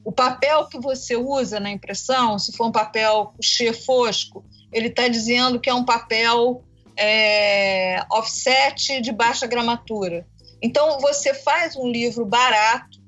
O 0.05 0.13
papel 0.13 0.69
que 0.69 0.79
você 0.79 1.17
usa 1.17 1.59
na 1.59 1.71
impressão, 1.71 2.39
se 2.39 2.55
for 2.55 2.67
um 2.67 2.73
papel 2.73 3.33
coucher 3.35 3.73
fosco, 3.73 4.45
ele 4.71 4.89
está 4.89 5.09
dizendo 5.09 5.59
que 5.59 5.71
é 5.71 5.75
um 5.75 5.83
papel 5.85 6.63
é, 6.95 8.05
offset 8.13 9.01
de 9.01 9.11
baixa 9.11 9.47
gramatura. 9.47 10.27
Então, 10.61 11.01
você 11.01 11.33
faz 11.33 11.75
um 11.75 11.89
livro 11.89 12.27
barato, 12.27 13.03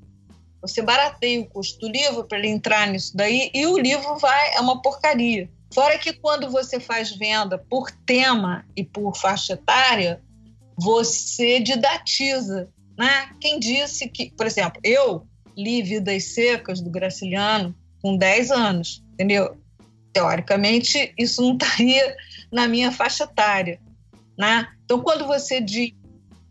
você 0.62 0.80
barateia 0.80 1.42
o 1.42 1.46
custo 1.46 1.80
do 1.80 1.92
livro 1.92 2.24
para 2.24 2.38
ele 2.38 2.48
entrar 2.48 2.86
nisso 2.86 3.14
daí 3.14 3.50
e 3.52 3.66
o 3.66 3.76
livro 3.76 4.16
vai 4.16 4.54
é 4.54 4.60
uma 4.60 4.80
porcaria. 4.80 5.50
Fora 5.74 5.98
que 5.98 6.14
quando 6.14 6.50
você 6.50 6.80
faz 6.80 7.10
venda 7.10 7.58
por 7.58 7.90
tema 7.90 8.64
e 8.74 8.82
por 8.82 9.14
faixa 9.14 9.52
etária, 9.52 10.22
você 10.78 11.60
didatiza, 11.60 12.68
né? 12.98 13.30
Quem 13.40 13.58
disse 13.58 14.08
que, 14.08 14.30
por 14.30 14.46
exemplo, 14.46 14.80
eu 14.84 15.26
li 15.56 15.82
Vidas 15.82 16.24
Secas 16.34 16.80
do 16.80 16.90
Graciliano 16.90 17.74
com 18.02 18.16
10 18.16 18.50
anos, 18.50 19.02
entendeu? 19.14 19.56
Teoricamente, 20.12 21.12
isso 21.18 21.42
não 21.42 21.52
estaria 21.56 22.16
na 22.52 22.68
minha 22.68 22.92
faixa 22.92 23.24
etária, 23.24 23.80
né? 24.38 24.68
Então, 24.84 25.00
quando 25.00 25.26
você 25.26 25.60
diz 25.60 25.92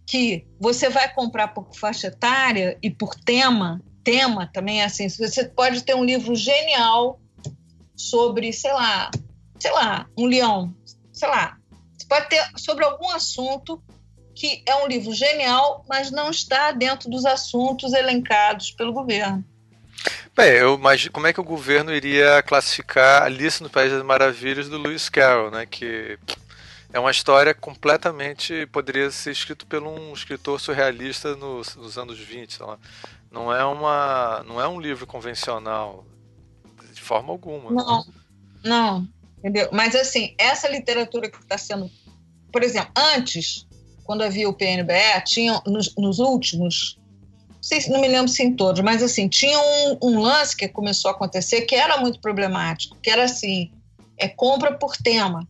que 0.07 0.45
você 0.59 0.89
vai 0.89 1.11
comprar 1.13 1.49
por 1.49 1.73
faixa 1.75 2.07
etária 2.07 2.77
e 2.81 2.89
por 2.89 3.15
tema, 3.15 3.81
tema 4.03 4.47
também 4.53 4.81
é 4.81 4.85
assim. 4.85 5.09
Você 5.09 5.45
pode 5.45 5.83
ter 5.83 5.95
um 5.95 6.05
livro 6.05 6.35
genial 6.35 7.19
sobre, 7.95 8.51
sei 8.53 8.71
lá, 8.71 9.09
sei 9.59 9.71
lá, 9.71 10.07
um 10.17 10.25
leão, 10.25 10.75
sei 11.11 11.27
lá. 11.27 11.57
Você 11.97 12.05
pode 12.07 12.29
ter 12.29 12.43
sobre 12.57 12.85
algum 12.85 13.09
assunto 13.09 13.81
que 14.35 14.61
é 14.65 14.75
um 14.75 14.87
livro 14.87 15.13
genial, 15.13 15.85
mas 15.87 16.11
não 16.11 16.29
está 16.29 16.71
dentro 16.71 17.09
dos 17.09 17.25
assuntos 17.25 17.93
elencados 17.93 18.71
pelo 18.71 18.91
governo. 18.91 19.43
Bem, 20.35 20.51
eu, 20.51 20.77
mas 20.77 21.07
como 21.07 21.25
é 21.27 21.33
que 21.33 21.39
o 21.39 21.45
governo 21.45 21.93
iria 21.93 22.43
classificar 22.43 23.23
Alice 23.23 23.63
no 23.63 23.69
País 23.69 23.91
das 23.91 24.03
Maravilhas 24.03 24.67
do 24.67 24.77
Lewis 24.77 25.07
Carroll, 25.07 25.49
né? 25.49 25.65
Que 25.65 26.19
é 26.91 26.99
uma 26.99 27.11
história 27.11 27.53
completamente 27.53 28.65
poderia 28.67 29.09
ser 29.09 29.31
escrito 29.31 29.65
por 29.65 29.81
um 29.81 30.13
escritor 30.13 30.59
surrealista 30.59 31.35
nos, 31.37 31.75
nos 31.75 31.97
anos 31.97 32.19
20, 32.19 32.53
sei 32.53 32.65
lá. 32.65 32.77
Não 33.31 33.53
é 33.53 33.63
uma, 33.63 34.43
não 34.45 34.59
é 34.59 34.67
um 34.67 34.79
livro 34.79 35.07
convencional 35.07 36.05
de 36.93 37.01
forma 37.01 37.31
alguma. 37.31 37.71
Não, 37.71 38.05
não, 38.63 39.07
entendeu? 39.37 39.69
Mas 39.71 39.95
assim, 39.95 40.35
essa 40.37 40.67
literatura 40.67 41.29
que 41.29 41.37
está 41.37 41.57
sendo, 41.57 41.89
por 42.51 42.63
exemplo, 42.63 42.91
antes, 42.97 43.65
quando 44.05 44.21
havia 44.21 44.47
o 44.47 44.53
PNBE, 44.53 45.23
tinha 45.25 45.61
nos, 45.65 45.93
nos 45.97 46.19
últimos, 46.19 46.97
não, 47.49 47.57
sei, 47.61 47.79
não 47.89 47.99
me 47.99 48.07
lembro 48.07 48.27
se 48.27 48.43
em 48.43 48.55
todos, 48.55 48.81
mas 48.81 49.01
assim, 49.01 49.27
tinha 49.27 49.59
um, 49.59 49.97
um 50.01 50.19
lance 50.21 50.55
que 50.55 50.67
começou 50.67 51.09
a 51.09 51.13
acontecer 51.13 51.61
que 51.61 51.75
era 51.75 51.97
muito 51.97 52.21
problemático, 52.21 52.95
que 53.01 53.09
era 53.09 53.23
assim, 53.23 53.71
é 54.17 54.27
compra 54.27 54.77
por 54.77 54.95
tema. 54.95 55.47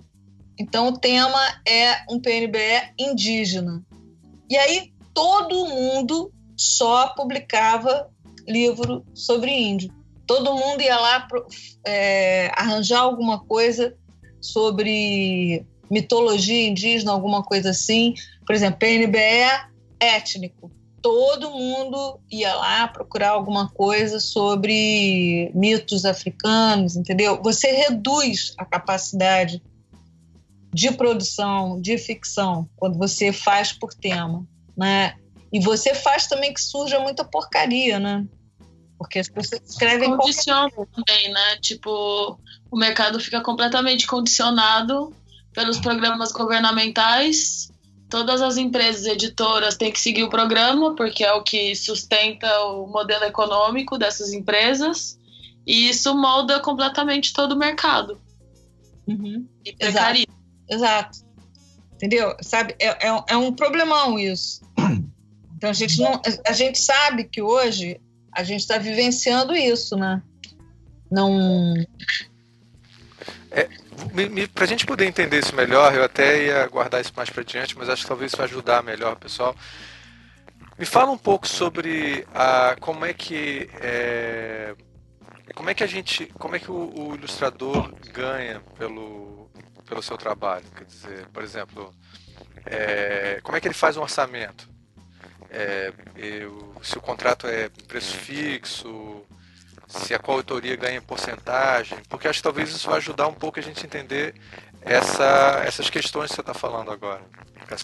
Então 0.58 0.88
o 0.88 0.98
tema 0.98 1.40
é 1.68 2.04
um 2.10 2.20
PNBE 2.20 2.94
indígena. 2.98 3.84
E 4.50 4.58
aí 4.58 4.94
todo 5.14 5.68
mundo 5.68 6.32
só 6.56 7.10
publicava 7.10 8.10
livro 8.48 9.06
sobre 9.14 9.52
índio. 9.52 9.94
Todo 10.26 10.56
mundo 10.56 10.82
ia 10.82 10.98
lá 10.98 11.28
é, 11.86 12.50
arranjar 12.56 13.02
alguma 13.02 13.40
coisa 13.40 13.96
sobre 14.42 15.66
mitologia 15.90 16.68
indígena, 16.68 17.12
alguma 17.12 17.44
coisa 17.44 17.72
assim. 17.72 18.16
Por 18.46 18.56
exemplo, 18.56 18.80
PNBE 18.80 19.70
étnico. 20.00 20.72
Todo 21.02 21.52
mundo 21.52 22.20
ia 22.32 22.54
lá 22.56 22.88
procurar 22.88 23.30
alguma 23.30 23.70
coisa 23.70 24.20
sobre 24.20 25.52
mitos 25.54 26.04
africanos, 26.04 26.96
entendeu? 26.96 27.42
Você 27.44 27.72
reduz 27.72 28.54
a 28.58 28.66
capacidade 28.66 29.62
de 30.74 30.92
produção, 30.92 31.80
de 31.80 31.98
ficção, 31.98 32.68
quando 32.76 32.98
você 32.98 33.32
faz 33.32 33.72
por 33.72 33.94
tema, 33.94 34.46
né? 34.76 35.16
E 35.54 35.60
você 35.60 35.94
faz 35.94 36.28
também 36.28 36.54
que 36.54 36.62
surja 36.62 37.00
muita 37.00 37.24
porcaria, 37.24 38.00
né? 38.00 38.26
Porque 38.98 39.20
as 39.20 39.30
pessoas 39.30 39.62
escrevem. 39.70 40.18
Condiciona 40.18 40.70
também, 40.70 41.32
né? 41.32 41.58
Tipo, 41.62 42.38
o 42.72 42.78
mercado 42.78 43.20
fica 43.20 43.42
completamente 43.42 44.08
condicionado 44.08 45.14
pelos 45.54 45.80
programas 45.80 46.32
governamentais. 46.32 47.72
Todas 48.10 48.42
as 48.42 48.58
empresas 48.58 49.06
editoras 49.06 49.76
têm 49.76 49.92
que 49.92 50.00
seguir 50.00 50.24
o 50.24 50.30
programa, 50.30 50.96
porque 50.96 51.24
é 51.24 51.34
o 51.34 51.44
que 51.44 51.76
sustenta 51.76 52.48
o 52.66 52.88
modelo 52.88 53.24
econômico 53.26 53.98
dessas 53.98 54.32
empresas. 54.32 55.20
E 55.66 55.90
isso 55.90 56.16
molda 56.16 56.60
completamente 56.60 57.34
todo 57.34 57.54
o 57.54 57.58
mercado. 57.58 58.22
Uhum. 59.08 59.48
E 59.66 59.76
Exato. 59.80 60.20
Exato. 60.70 61.20
Entendeu? 61.96 62.36
Sabe? 62.42 62.76
É, 62.80 63.08
é, 63.08 63.24
é 63.30 63.38
um 63.38 63.54
problemão 63.54 64.20
isso. 64.20 64.62
Então 65.58 65.70
a 65.70 65.74
gente, 65.74 66.00
não, 66.00 66.22
a 66.46 66.52
gente 66.52 66.78
sabe 66.78 67.24
que 67.24 67.42
hoje 67.42 68.00
a 68.32 68.44
gente 68.44 68.60
está 68.60 68.78
vivenciando 68.78 69.56
isso, 69.56 69.96
né? 69.96 70.22
Não. 71.10 71.74
É, 73.52 73.70
para 74.54 74.64
a 74.64 74.68
gente 74.68 74.86
poder 74.86 75.06
entender 75.06 75.40
isso 75.40 75.56
melhor, 75.56 75.94
eu 75.94 76.04
até 76.04 76.46
ia 76.46 76.68
guardar 76.68 77.02
isso 77.02 77.14
mais 77.16 77.30
para 77.30 77.44
diante, 77.44 77.78
mas 77.78 77.90
acho 77.90 78.04
que 78.04 78.08
talvez 78.08 78.32
isso 78.32 78.42
ajudar 78.42 78.84
melhor, 78.84 79.16
pessoal. 79.16 79.56
Me 80.78 80.86
fala 80.86 81.12
um 81.12 81.18
pouco 81.18 81.48
sobre 81.48 82.28
a, 82.34 82.76
como 82.80 83.06
é 83.06 83.14
que 83.14 83.70
é, 83.82 84.76
como 85.54 85.70
é 85.70 85.74
que 85.74 85.84
a 85.84 85.88
gente, 85.88 86.26
como 86.38 86.56
é 86.56 86.60
que 86.60 86.70
o, 86.70 86.92
o, 86.94 87.16
ilustrador 87.16 87.94
ganha 88.12 88.62
pelo, 88.78 89.50
pelo 89.86 90.04
seu 90.04 90.18
trabalho? 90.18 90.66
Quer 90.76 90.84
dizer, 90.86 91.28
por 91.28 91.44
exemplo, 91.44 91.94
é, 92.66 93.40
como 93.42 93.58
é 93.58 93.62
que 93.62 93.68
ele 93.68 93.74
faz 93.74 93.96
um 93.96 94.02
orçamento? 94.02 94.76
é, 95.56 95.94
eu, 96.18 96.76
se 96.84 96.98
o 96.98 97.02
contrato 97.02 97.48
é 97.48 97.70
preço 97.88 98.16
fixo, 98.18 99.24
se 99.96 100.14
a 100.14 100.20
coautoria 100.20 100.76
ganha 100.76 101.02
porcentagem, 101.02 101.98
porque 102.10 102.28
acho 102.28 102.40
que 102.40 102.44
talvez 102.44 102.70
isso 102.70 102.88
vai 102.88 102.98
ajudar 102.98 103.28
um 103.28 103.34
pouco 103.34 103.60
a 103.60 103.64
gente 103.64 103.82
a 103.84 103.86
entender 103.86 104.36
essa, 104.82 105.64
essas 105.66 105.90
questões 105.90 106.30
que 106.30 106.36
você 106.36 106.42
está 106.42 106.54
falando 106.54 106.92
agora. 106.92 107.22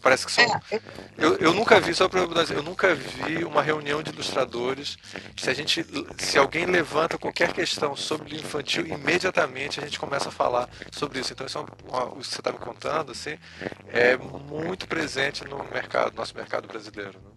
Parece 0.02 0.26
que 0.28 0.32
são. 0.32 0.44
É, 0.44 0.80
eu, 1.18 1.36
eu 1.38 1.54
nunca 1.54 1.80
vi, 1.80 1.94
só 1.94 2.08
para 2.08 2.20
eu 2.20 2.62
nunca 2.62 2.94
vi 2.94 3.44
uma 3.44 3.64
reunião 3.64 4.04
de 4.04 4.12
ilustradores. 4.12 4.98
Se 5.36 5.50
a 5.50 5.54
gente, 5.56 5.84
se 6.20 6.38
alguém 6.38 6.66
levanta 6.66 7.18
qualquer 7.18 7.52
questão 7.52 7.96
sobre 7.96 8.36
o 8.36 8.38
infantil, 8.38 8.86
imediatamente 8.86 9.80
a 9.80 9.84
gente 9.84 10.00
começa 10.00 10.30
a 10.30 10.32
falar 10.32 10.70
sobre 10.92 11.20
isso. 11.20 11.34
Então 11.34 11.48
isso 11.48 11.58
é 11.58 11.62
uma, 11.62 12.04
o 12.06 12.18
que 12.18 12.28
você 12.28 12.40
está 12.40 12.52
me 12.52 12.60
contando, 12.60 13.12
assim, 13.12 13.40
é 13.88 14.16
muito 14.18 14.88
presente 14.88 15.44
no 15.46 15.64
mercado, 15.72 16.16
nosso 16.16 16.36
mercado 16.36 16.68
brasileiro. 16.68 17.20
Né? 17.20 17.31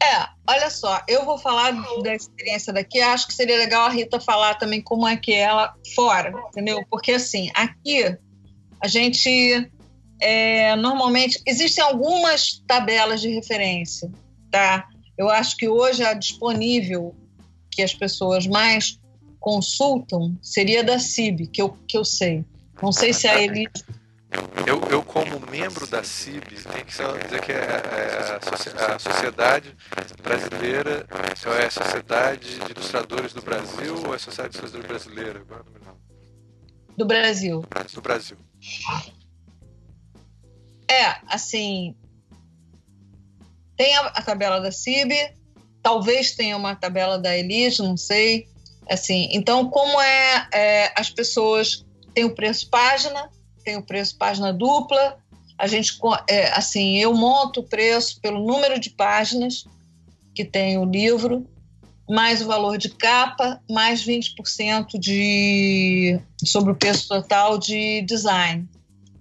É, 0.00 0.28
olha 0.46 0.70
só, 0.70 1.02
eu 1.08 1.24
vou 1.24 1.38
falar 1.38 1.72
da 2.02 2.14
experiência 2.14 2.72
daqui, 2.72 3.00
acho 3.00 3.26
que 3.26 3.34
seria 3.34 3.56
legal 3.56 3.86
a 3.86 3.90
Rita 3.90 4.20
falar 4.20 4.54
também 4.54 4.80
como 4.80 5.06
é 5.06 5.16
que 5.16 5.32
é 5.32 5.40
ela 5.40 5.74
fora, 5.94 6.32
entendeu? 6.48 6.84
Porque 6.88 7.12
assim, 7.12 7.50
aqui 7.52 8.16
a 8.80 8.86
gente 8.86 9.68
é, 10.20 10.76
normalmente 10.76 11.40
existem 11.44 11.82
algumas 11.82 12.62
tabelas 12.66 13.20
de 13.20 13.28
referência, 13.28 14.10
tá? 14.50 14.86
Eu 15.16 15.28
acho 15.28 15.56
que 15.56 15.68
hoje 15.68 16.04
a 16.04 16.14
disponível 16.14 17.14
que 17.70 17.82
as 17.82 17.92
pessoas 17.92 18.46
mais 18.46 19.00
consultam 19.40 20.36
seria 20.40 20.84
da 20.84 20.98
CIB, 20.98 21.48
que 21.48 21.60
eu, 21.60 21.76
que 21.88 21.96
eu 21.96 22.04
sei. 22.04 22.44
Não 22.80 22.92
sei 22.92 23.12
se 23.12 23.26
a 23.26 23.40
Elite 23.40 23.84
eu, 24.66 24.82
eu, 24.90 25.02
como 25.02 25.40
membro 25.50 25.86
da 25.86 26.04
CIB, 26.04 26.56
tenho 26.62 26.84
que 26.84 26.92
dizer 27.24 27.40
que 27.40 27.52
é, 27.52 27.56
é 27.56 28.94
a, 28.94 28.98
Sociedade 28.98 29.74
Brasileira, 30.22 31.06
é 31.58 31.64
a 31.64 31.70
Sociedade 31.70 32.58
de 32.58 32.72
Ilustradores 32.72 33.32
do 33.32 33.40
Brasil 33.40 33.96
ou 34.04 34.12
é 34.12 34.16
a 34.16 34.18
Sociedade 34.18 34.52
de 34.52 34.58
Ilustradores 34.58 34.86
Brasileira? 34.86 35.40
Agora 35.40 35.64
não 35.64 35.72
me 35.72 35.78
lembro. 35.78 35.98
Do 36.96 37.06
Brasil. 37.06 37.64
Do 37.94 38.02
Brasil. 38.02 38.36
É, 40.90 41.16
assim. 41.26 41.96
Tem 43.76 43.96
a, 43.96 44.00
a 44.08 44.22
tabela 44.22 44.60
da 44.60 44.72
CIB, 44.72 45.14
talvez 45.82 46.32
tenha 46.32 46.56
uma 46.56 46.74
tabela 46.74 47.18
da 47.18 47.36
Elite, 47.36 47.80
não 47.80 47.96
sei. 47.96 48.48
Assim, 48.90 49.28
então, 49.30 49.70
como 49.70 50.00
é, 50.00 50.48
é 50.52 50.92
as 50.96 51.08
pessoas 51.08 51.86
têm 52.12 52.24
o 52.24 52.34
preço 52.34 52.68
página, 52.68 53.30
tem 53.68 53.76
o 53.76 53.82
preço 53.82 54.16
página 54.16 54.50
dupla. 54.50 55.18
A 55.58 55.66
gente, 55.66 55.98
é, 56.26 56.50
assim, 56.52 56.96
eu 56.96 57.12
monto 57.12 57.60
o 57.60 57.62
preço 57.62 58.18
pelo 58.22 58.42
número 58.42 58.80
de 58.80 58.88
páginas 58.88 59.66
que 60.34 60.42
tem 60.42 60.78
o 60.78 60.86
livro, 60.86 61.46
mais 62.08 62.40
o 62.40 62.46
valor 62.46 62.78
de 62.78 62.88
capa, 62.88 63.60
mais 63.68 64.02
20% 64.06 64.98
de, 64.98 66.18
sobre 66.42 66.72
o 66.72 66.76
preço 66.76 67.08
total 67.08 67.58
de 67.58 68.00
design, 68.02 68.66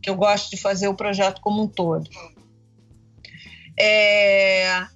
que 0.02 0.10
eu 0.10 0.16
gosto 0.16 0.50
de 0.50 0.56
fazer 0.56 0.88
o 0.88 0.96
projeto 0.96 1.42
como 1.42 1.64
um 1.64 1.68
todo. 1.68 2.10
É, 3.78 4.88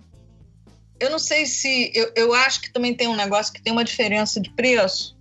eu 0.97 1.09
não 1.09 1.19
sei 1.19 1.45
se. 1.45 1.91
Eu, 1.93 2.13
eu 2.15 2.33
acho 2.33 2.61
que 2.61 2.71
também 2.71 2.93
tem 2.93 3.09
um 3.09 3.15
negócio 3.17 3.51
que 3.51 3.61
tem 3.61 3.73
uma 3.73 3.83
diferença 3.83 4.39
de 4.39 4.49
preço, 4.51 5.17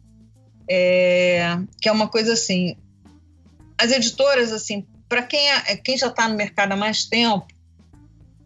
é, 0.69 1.59
que 1.81 1.89
é 1.89 1.93
uma 1.93 2.07
coisa 2.07 2.35
assim: 2.35 2.77
as 3.81 3.91
editoras, 3.91 4.53
assim, 4.53 4.87
para 5.09 5.23
quem, 5.23 5.51
é, 5.51 5.77
quem 5.77 5.97
já 5.97 6.09
está 6.09 6.29
no 6.29 6.37
mercado 6.37 6.73
há 6.73 6.77
mais 6.77 7.05
tempo, 7.07 7.47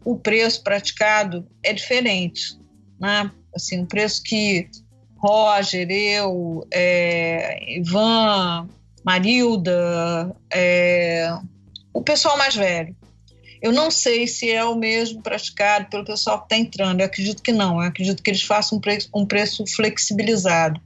o 0.03 0.17
preço 0.17 0.63
praticado 0.63 1.45
é 1.61 1.73
diferente. 1.73 2.57
Né? 2.99 3.29
Assim, 3.53 3.83
o 3.83 3.85
preço 3.85 4.23
que 4.23 4.69
Roger, 5.17 5.89
eu, 5.91 6.65
é, 6.71 7.77
Ivan, 7.77 8.69
Marilda, 9.03 10.35
é, 10.53 11.37
o 11.93 12.01
pessoal 12.01 12.37
mais 12.37 12.55
velho. 12.55 12.95
Eu 13.61 13.71
não 13.71 13.89
sei 13.91 14.27
se 14.27 14.51
é 14.51 14.63
o 14.63 14.75
mesmo 14.75 15.21
praticado 15.21 15.89
pelo 15.89 16.05
pessoal 16.05 16.39
que 16.39 16.45
está 16.45 16.57
entrando. 16.57 16.99
Eu 16.99 17.07
acredito 17.07 17.41
que 17.41 17.51
não. 17.51 17.81
Eu 17.81 17.87
acredito 17.87 18.21
que 18.21 18.29
eles 18.29 18.43
façam 18.43 18.77
um 18.77 18.81
preço, 18.81 19.09
um 19.13 19.25
preço 19.25 19.65
flexibilizado. 19.67 20.79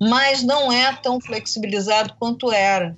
Mas 0.00 0.42
não 0.42 0.72
é 0.72 0.94
tão 0.94 1.20
flexibilizado 1.20 2.14
quanto 2.18 2.52
era 2.52 2.96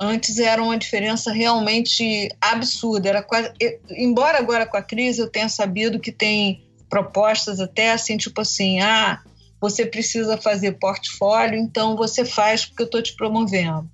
antes 0.00 0.38
era 0.38 0.62
uma 0.62 0.78
diferença 0.78 1.30
realmente 1.30 2.28
absurda. 2.40 3.10
Era 3.10 3.22
quase, 3.22 3.52
embora 3.90 4.38
agora 4.38 4.66
com 4.66 4.78
a 4.78 4.82
crise 4.82 5.20
eu 5.20 5.28
tenha 5.28 5.48
sabido 5.48 6.00
que 6.00 6.10
tem 6.10 6.66
propostas 6.88 7.60
até 7.60 7.92
assim, 7.92 8.16
tipo 8.16 8.40
assim, 8.40 8.80
ah, 8.80 9.22
você 9.60 9.84
precisa 9.84 10.38
fazer 10.38 10.78
portfólio, 10.78 11.58
então 11.58 11.94
você 11.94 12.24
faz 12.24 12.64
porque 12.64 12.82
eu 12.82 12.86
estou 12.86 13.02
te 13.02 13.14
promovendo. 13.14 13.88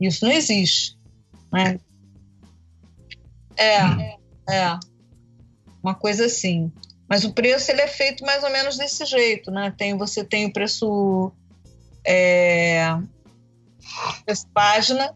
Isso 0.00 0.24
não 0.24 0.32
existe. 0.32 0.96
Né? 1.52 1.80
É, 3.56 3.80
é. 4.48 4.78
Uma 5.82 5.94
coisa 5.94 6.26
assim. 6.26 6.72
Mas 7.08 7.24
o 7.24 7.32
preço 7.32 7.70
ele 7.70 7.80
é 7.80 7.88
feito 7.88 8.24
mais 8.24 8.44
ou 8.44 8.50
menos 8.50 8.76
desse 8.76 9.04
jeito, 9.06 9.50
né? 9.50 9.74
Tem, 9.76 9.96
você 9.96 10.22
tem 10.22 10.46
o 10.46 10.52
preço, 10.52 11.32
é, 12.06 12.86
preço 14.24 14.46
página, 14.52 15.14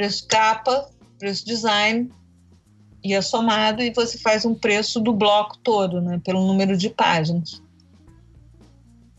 preço 0.00 0.26
capa, 0.26 0.88
preço 1.18 1.44
design, 1.44 2.10
e 3.04 3.12
é 3.12 3.20
somado 3.20 3.82
e 3.82 3.92
você 3.92 4.16
faz 4.16 4.46
um 4.46 4.54
preço 4.54 4.98
do 4.98 5.12
bloco 5.12 5.58
todo, 5.58 6.00
né, 6.00 6.18
pelo 6.24 6.46
número 6.46 6.74
de 6.74 6.88
páginas. 6.88 7.62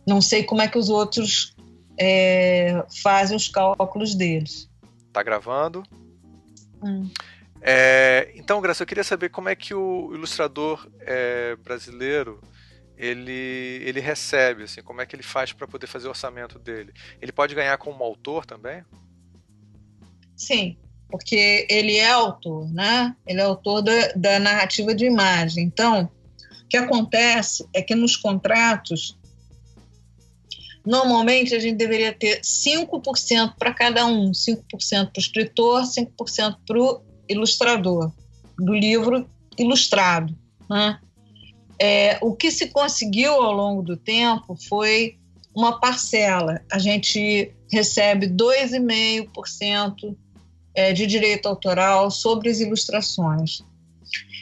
Não 0.07 0.19
sei 0.19 0.43
como 0.43 0.63
é 0.63 0.67
que 0.67 0.79
os 0.79 0.89
outros 0.89 1.55
é, 1.99 2.83
fazem 3.03 3.37
os 3.37 3.47
cálculos 3.47 4.15
deles. 4.15 4.67
Tá 5.13 5.21
gravando? 5.21 5.83
Hum. 6.83 7.07
É, 7.61 8.31
então, 8.33 8.59
Graça, 8.59 8.81
eu 8.81 8.87
queria 8.87 9.03
saber 9.03 9.29
como 9.29 9.49
é 9.49 9.55
que 9.55 9.75
o 9.75 10.15
ilustrador 10.15 10.89
é, 11.01 11.55
brasileiro 11.57 12.41
ele, 12.97 13.83
ele 13.85 13.99
recebe, 13.99 14.63
assim, 14.63 14.81
como 14.81 14.99
é 14.99 15.05
que 15.05 15.15
ele 15.15 15.21
faz 15.21 15.53
para 15.53 15.67
poder 15.67 15.85
fazer 15.85 16.07
o 16.07 16.09
orçamento 16.09 16.57
dele. 16.57 16.91
Ele 17.21 17.31
pode 17.31 17.53
ganhar 17.53 17.77
como 17.77 18.03
autor 18.03 18.47
também? 18.47 18.83
Sim, 20.41 20.75
porque 21.07 21.67
ele 21.69 21.97
é 21.97 22.09
autor, 22.09 22.67
né? 22.73 23.15
Ele 23.27 23.39
é 23.39 23.43
autor 23.43 23.83
da, 23.83 24.07
da 24.15 24.39
narrativa 24.39 24.95
de 24.95 25.05
imagem. 25.05 25.65
Então, 25.65 26.09
o 26.63 26.67
que 26.67 26.77
acontece 26.77 27.63
é 27.75 27.83
que 27.83 27.93
nos 27.93 28.15
contratos, 28.17 29.15
normalmente 30.83 31.53
a 31.53 31.59
gente 31.59 31.75
deveria 31.75 32.11
ter 32.11 32.41
5% 32.41 33.53
para 33.55 33.71
cada 33.71 34.03
um, 34.07 34.31
5% 34.31 34.65
para 35.11 35.11
o 35.15 35.19
escritor, 35.19 35.83
5% 35.83 36.57
para 36.65 36.81
o 36.81 37.03
ilustrador 37.29 38.11
do 38.57 38.73
livro 38.73 39.29
ilustrado. 39.59 40.35
Né? 40.67 40.99
É, 41.79 42.17
o 42.19 42.33
que 42.33 42.49
se 42.49 42.69
conseguiu 42.69 43.33
ao 43.33 43.51
longo 43.51 43.83
do 43.83 43.95
tempo 43.95 44.57
foi 44.67 45.19
uma 45.55 45.79
parcela. 45.79 46.61
A 46.71 46.79
gente 46.79 47.53
recebe 47.71 48.27
2,5% 48.27 50.15
é, 50.73 50.93
de 50.93 51.05
direito 51.05 51.47
autoral 51.47 52.09
sobre 52.09 52.49
as 52.49 52.59
ilustrações. 52.59 53.63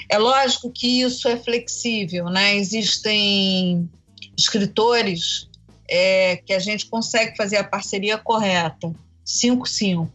É 0.10 0.18
lógico 0.18 0.72
que 0.72 1.02
isso 1.02 1.28
é 1.28 1.38
flexível, 1.38 2.26
né? 2.26 2.56
Existem 2.56 3.90
escritores 4.38 5.48
é, 5.88 6.38
que 6.38 6.54
a 6.54 6.60
gente 6.60 6.88
consegue 6.88 7.36
fazer 7.36 7.58
a 7.58 7.64
parceria 7.64 8.18
correta, 8.18 8.94
5-5. 9.26 10.10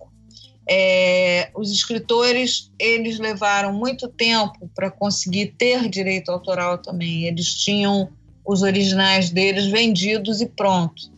É, 0.66 1.50
os 1.54 1.70
escritores 1.70 2.72
eles 2.78 3.18
levaram 3.18 3.72
muito 3.72 4.08
tempo 4.08 4.70
para 4.74 4.90
conseguir 4.90 5.54
ter 5.58 5.88
direito 5.88 6.30
autoral 6.30 6.78
também. 6.78 7.24
Eles 7.24 7.54
tinham 7.54 8.10
os 8.44 8.62
originais 8.62 9.30
deles 9.30 9.66
vendidos 9.66 10.40
e 10.40 10.46
pronto. 10.46 11.12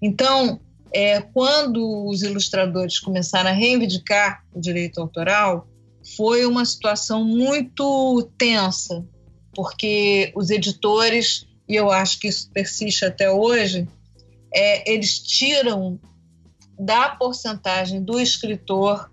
Então, 0.00 0.60
é, 0.94 1.20
quando 1.20 2.06
os 2.06 2.22
ilustradores 2.22 2.98
começaram 2.98 3.50
a 3.50 3.52
reivindicar 3.52 4.44
o 4.54 4.60
direito 4.60 5.00
autoral, 5.00 5.66
foi 6.16 6.44
uma 6.44 6.64
situação 6.64 7.24
muito 7.24 8.30
tensa, 8.36 9.04
porque 9.54 10.32
os 10.34 10.50
editores, 10.50 11.46
e 11.68 11.76
eu 11.76 11.90
acho 11.90 12.18
que 12.18 12.28
isso 12.28 12.50
persiste 12.50 13.04
até 13.04 13.30
hoje, 13.30 13.88
é, 14.52 14.92
eles 14.92 15.18
tiram 15.18 15.98
da 16.78 17.10
porcentagem 17.10 18.02
do 18.02 18.20
escritor 18.20 19.10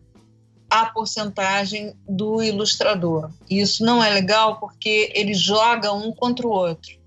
a 0.70 0.86
porcentagem 0.86 1.96
do 2.08 2.44
ilustrador. 2.44 3.32
E 3.50 3.60
isso 3.60 3.84
não 3.84 4.04
é 4.04 4.10
legal 4.10 4.60
porque 4.60 5.12
eles 5.16 5.40
jogam 5.40 6.08
um 6.08 6.14
contra 6.14 6.48
o 6.48 6.52
outro. 6.52 6.99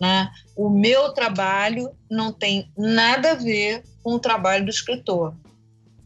Né? 0.00 0.30
O 0.56 0.68
meu 0.70 1.10
trabalho 1.10 1.90
não 2.10 2.32
tem 2.32 2.70
nada 2.76 3.32
a 3.32 3.34
ver 3.34 3.82
com 4.02 4.14
o 4.14 4.20
trabalho 4.20 4.64
do 4.64 4.70
escritor. 4.70 5.34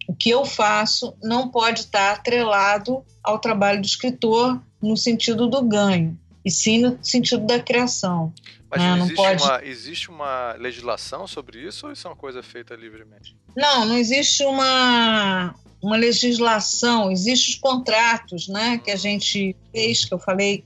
O 0.09 0.14
que 0.14 0.30
eu 0.30 0.45
faço 0.45 1.14
não 1.22 1.49
pode 1.49 1.80
estar 1.80 2.12
atrelado 2.12 3.05
ao 3.22 3.38
trabalho 3.38 3.80
do 3.80 3.86
escritor 3.86 4.61
no 4.82 4.97
sentido 4.97 5.47
do 5.47 5.62
ganho, 5.62 6.18
e 6.45 6.51
sim 6.51 6.80
no 6.80 6.99
sentido 7.03 7.47
da 7.47 7.61
criação. 7.61 8.32
Mas 8.68 8.80
né? 8.80 8.97
existe, 8.97 9.09
não 9.09 9.24
pode... 9.24 9.43
uma, 9.43 9.64
existe 9.64 10.11
uma 10.11 10.53
legislação 10.55 11.26
sobre 11.26 11.61
isso 11.61 11.86
ou 11.86 11.93
isso 11.93 12.07
é 12.07 12.11
uma 12.11 12.16
coisa 12.16 12.43
feita 12.43 12.74
livremente? 12.74 13.36
Não, 13.55 13.84
não 13.84 13.97
existe 13.97 14.43
uma, 14.45 15.55
uma 15.82 15.97
legislação, 15.97 17.11
existem 17.11 17.55
os 17.55 17.61
contratos 17.61 18.49
né, 18.49 18.80
que 18.82 18.90
a 18.90 18.97
gente 18.97 19.55
fez, 19.70 20.05
que 20.07 20.14
eu 20.14 20.18
falei, 20.18 20.64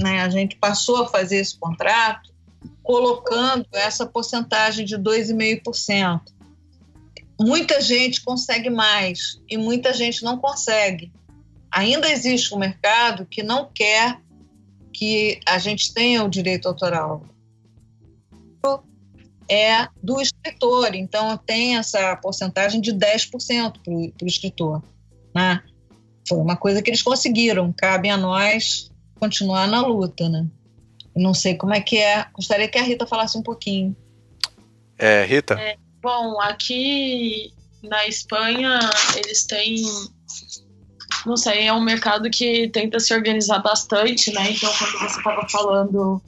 né, 0.00 0.22
a 0.22 0.28
gente 0.28 0.56
passou 0.56 1.04
a 1.04 1.08
fazer 1.08 1.36
esse 1.36 1.56
contrato, 1.56 2.33
colocando 2.84 3.66
essa 3.72 4.06
porcentagem 4.06 4.84
de 4.84 4.96
2,5%. 4.96 6.20
Muita 7.40 7.80
gente 7.80 8.22
consegue 8.22 8.70
mais 8.70 9.40
e 9.50 9.56
muita 9.56 9.92
gente 9.92 10.22
não 10.22 10.38
consegue. 10.38 11.10
Ainda 11.72 12.08
existe 12.08 12.54
um 12.54 12.58
mercado 12.58 13.26
que 13.26 13.42
não 13.42 13.68
quer 13.74 14.20
que 14.92 15.40
a 15.44 15.58
gente 15.58 15.92
tenha 15.92 16.22
o 16.22 16.28
direito 16.28 16.68
autoral. 16.68 17.24
É 19.50 19.88
do 20.02 20.20
escritor, 20.22 20.94
então 20.94 21.36
tem 21.36 21.76
essa 21.76 22.16
porcentagem 22.16 22.80
de 22.80 22.94
10% 22.94 23.82
para 23.82 23.92
o 23.92 24.26
escritor. 24.26 24.82
Né? 25.34 25.62
Foi 26.26 26.38
uma 26.38 26.56
coisa 26.56 26.80
que 26.80 26.88
eles 26.88 27.02
conseguiram, 27.02 27.74
cabe 27.76 28.08
a 28.08 28.16
nós 28.16 28.90
continuar 29.18 29.66
na 29.66 29.86
luta. 29.86 30.28
Né? 30.28 30.46
Não 31.16 31.32
sei 31.32 31.54
como 31.56 31.74
é 31.74 31.80
que 31.80 31.98
é. 31.98 32.26
Gostaria 32.32 32.68
que 32.68 32.78
a 32.78 32.82
Rita 32.82 33.06
falasse 33.06 33.38
um 33.38 33.42
pouquinho. 33.42 33.96
É, 34.98 35.24
Rita? 35.24 35.54
É, 35.54 35.76
bom, 36.02 36.40
aqui 36.40 37.52
na 37.82 38.06
Espanha 38.06 38.78
eles 39.16 39.44
têm. 39.44 39.82
Não 41.24 41.36
sei, 41.36 41.66
é 41.66 41.72
um 41.72 41.80
mercado 41.80 42.28
que 42.30 42.68
tenta 42.68 43.00
se 43.00 43.14
organizar 43.14 43.60
bastante, 43.60 44.32
né? 44.32 44.50
Então, 44.50 44.70
quando 44.78 44.98
você 44.98 45.18
estava 45.18 45.48
falando 45.48 46.20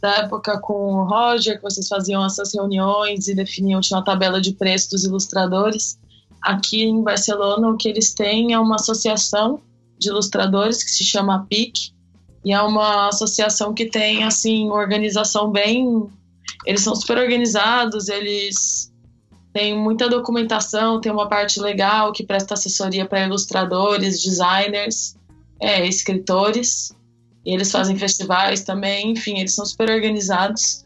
da 0.00 0.16
época 0.18 0.60
com 0.60 0.94
o 0.94 1.04
Roger, 1.04 1.56
que 1.56 1.62
vocês 1.62 1.88
faziam 1.88 2.24
essas 2.24 2.52
reuniões 2.52 3.26
e 3.26 3.34
definiam 3.34 3.80
tinha 3.80 3.98
uma 3.98 4.04
tabela 4.04 4.40
de 4.40 4.52
preço 4.52 4.90
dos 4.90 5.04
ilustradores, 5.04 5.98
aqui 6.42 6.82
em 6.82 7.02
Barcelona 7.02 7.70
o 7.70 7.76
que 7.76 7.88
eles 7.88 8.12
têm 8.12 8.52
é 8.52 8.58
uma 8.58 8.76
associação 8.76 9.60
de 9.98 10.10
ilustradores 10.10 10.84
que 10.84 10.90
se 10.90 11.04
chama 11.04 11.46
PIC, 11.48 11.93
e 12.44 12.52
é 12.52 12.60
uma 12.60 13.08
associação 13.08 13.72
que 13.72 13.86
tem, 13.86 14.22
assim, 14.22 14.68
organização 14.70 15.50
bem. 15.50 16.06
Eles 16.66 16.82
são 16.82 16.94
super 16.94 17.16
organizados, 17.18 18.08
eles 18.08 18.92
têm 19.52 19.74
muita 19.78 20.08
documentação, 20.08 21.00
tem 21.00 21.10
uma 21.10 21.28
parte 21.28 21.58
legal 21.58 22.12
que 22.12 22.26
presta 22.26 22.54
assessoria 22.54 23.06
para 23.06 23.24
ilustradores, 23.24 24.20
designers, 24.22 25.16
é, 25.58 25.86
escritores. 25.86 26.92
E 27.46 27.54
eles 27.54 27.70
fazem 27.70 27.96
festivais 27.96 28.62
também, 28.62 29.12
enfim, 29.12 29.38
eles 29.38 29.54
são 29.54 29.64
super 29.64 29.90
organizados. 29.90 30.82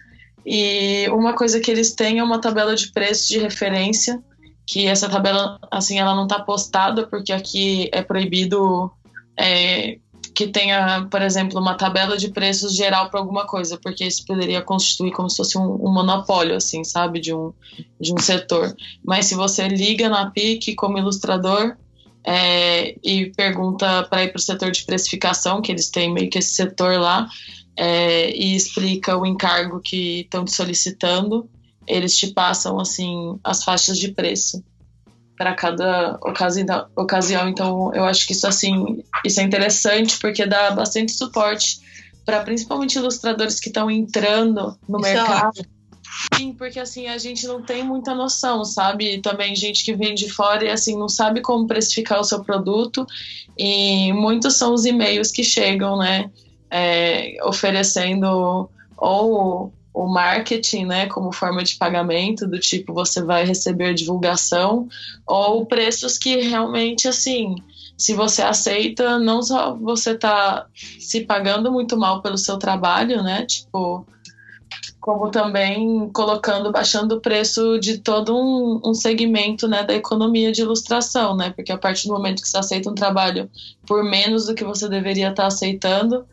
E 0.46 1.08
uma 1.10 1.34
coisa 1.34 1.58
que 1.58 1.70
eles 1.70 1.92
têm 1.92 2.20
é 2.20 2.24
uma 2.24 2.40
tabela 2.40 2.76
de 2.76 2.92
preços 2.92 3.26
de 3.26 3.38
referência, 3.38 4.22
que 4.66 4.86
essa 4.86 5.08
tabela, 5.08 5.58
assim, 5.70 5.98
ela 5.98 6.14
não 6.14 6.24
está 6.24 6.40
postada, 6.40 7.06
porque 7.06 7.32
aqui 7.32 7.88
é 7.92 8.02
proibido 8.02 8.90
é, 9.36 9.98
que 10.38 10.46
tenha, 10.46 11.04
por 11.10 11.20
exemplo, 11.20 11.60
uma 11.60 11.74
tabela 11.74 12.16
de 12.16 12.28
preços 12.28 12.72
geral 12.72 13.10
para 13.10 13.18
alguma 13.18 13.44
coisa, 13.44 13.76
porque 13.76 14.04
isso 14.04 14.24
poderia 14.24 14.62
constituir 14.62 15.10
como 15.10 15.28
se 15.28 15.36
fosse 15.36 15.58
um, 15.58 15.64
um, 15.84 15.92
monopólio, 15.92 16.54
assim, 16.54 16.84
sabe, 16.84 17.18
de 17.18 17.34
um, 17.34 17.52
de 18.00 18.14
um 18.14 18.18
setor. 18.18 18.72
Mas 19.04 19.26
se 19.26 19.34
você 19.34 19.66
liga 19.66 20.08
na 20.08 20.30
PIC 20.30 20.76
como 20.76 20.96
ilustrador 20.96 21.76
é, 22.22 22.94
e 23.02 23.32
pergunta 23.34 24.04
para 24.04 24.22
ir 24.22 24.28
para 24.28 24.38
o 24.38 24.40
setor 24.40 24.70
de 24.70 24.84
precificação, 24.84 25.60
que 25.60 25.72
eles 25.72 25.90
têm 25.90 26.14
meio 26.14 26.30
que 26.30 26.38
esse 26.38 26.54
setor 26.54 27.00
lá, 27.00 27.28
é, 27.76 28.30
e 28.30 28.54
explica 28.54 29.18
o 29.18 29.26
encargo 29.26 29.80
que 29.80 30.20
estão 30.20 30.44
te 30.44 30.52
solicitando, 30.52 31.50
eles 31.84 32.16
te 32.16 32.28
passam, 32.28 32.78
assim, 32.78 33.40
as 33.42 33.64
faixas 33.64 33.98
de 33.98 34.12
preço 34.12 34.62
para 35.38 35.54
cada 35.54 36.18
ocasião. 36.96 37.48
Então, 37.48 37.94
eu 37.94 38.04
acho 38.04 38.26
que 38.26 38.32
isso 38.32 38.46
assim, 38.46 39.04
isso 39.24 39.40
é 39.40 39.44
interessante 39.44 40.18
porque 40.18 40.44
dá 40.44 40.72
bastante 40.72 41.12
suporte 41.12 41.78
para 42.26 42.40
principalmente 42.40 42.98
ilustradores 42.98 43.60
que 43.60 43.68
estão 43.68 43.88
entrando 43.90 44.76
no 44.88 44.98
isso 44.98 45.08
é 45.08 45.14
mercado. 45.14 45.60
É 45.60 45.78
Sim, 46.36 46.52
porque 46.52 46.80
assim 46.80 47.06
a 47.06 47.16
gente 47.16 47.46
não 47.46 47.62
tem 47.62 47.84
muita 47.84 48.14
noção, 48.14 48.64
sabe? 48.64 49.20
Também 49.20 49.54
gente 49.54 49.84
que 49.84 49.94
vem 49.94 50.14
de 50.14 50.28
fora 50.28 50.64
e 50.64 50.70
assim 50.70 50.98
não 50.98 51.08
sabe 51.08 51.40
como 51.40 51.66
precificar 51.66 52.18
o 52.18 52.24
seu 52.24 52.42
produto 52.42 53.06
e 53.56 54.12
muitos 54.12 54.56
são 54.56 54.74
os 54.74 54.84
e-mails 54.84 55.30
que 55.30 55.44
chegam, 55.44 55.96
né? 55.96 56.30
É, 56.70 57.36
oferecendo 57.44 58.68
ou 58.96 59.72
o 59.92 60.06
marketing, 60.06 60.84
né, 60.84 61.06
como 61.06 61.32
forma 61.32 61.62
de 61.62 61.76
pagamento, 61.76 62.46
do 62.46 62.58
tipo 62.58 62.94
você 62.94 63.22
vai 63.22 63.44
receber 63.44 63.94
divulgação, 63.94 64.88
ou 65.26 65.66
preços 65.66 66.18
que 66.18 66.36
realmente, 66.36 67.08
assim, 67.08 67.56
se 67.96 68.14
você 68.14 68.42
aceita, 68.42 69.18
não 69.18 69.42
só 69.42 69.74
você 69.74 70.16
tá 70.16 70.66
se 71.00 71.22
pagando 71.22 71.72
muito 71.72 71.96
mal 71.96 72.22
pelo 72.22 72.38
seu 72.38 72.56
trabalho, 72.58 73.22
né, 73.22 73.44
tipo, 73.44 74.06
como 75.00 75.30
também 75.30 76.08
colocando, 76.10 76.70
baixando 76.70 77.16
o 77.16 77.20
preço 77.20 77.78
de 77.78 77.98
todo 77.98 78.36
um, 78.36 78.80
um 78.84 78.94
segmento, 78.94 79.66
né, 79.66 79.82
da 79.82 79.94
economia 79.94 80.52
de 80.52 80.60
ilustração, 80.60 81.36
né, 81.36 81.50
porque 81.50 81.72
a 81.72 81.78
partir 81.78 82.06
do 82.06 82.14
momento 82.14 82.42
que 82.42 82.48
você 82.48 82.58
aceita 82.58 82.90
um 82.90 82.94
trabalho 82.94 83.50
por 83.86 84.04
menos 84.04 84.46
do 84.46 84.54
que 84.54 84.64
você 84.64 84.88
deveria 84.88 85.30
estar 85.30 85.42
tá 85.42 85.46
aceitando, 85.48 86.24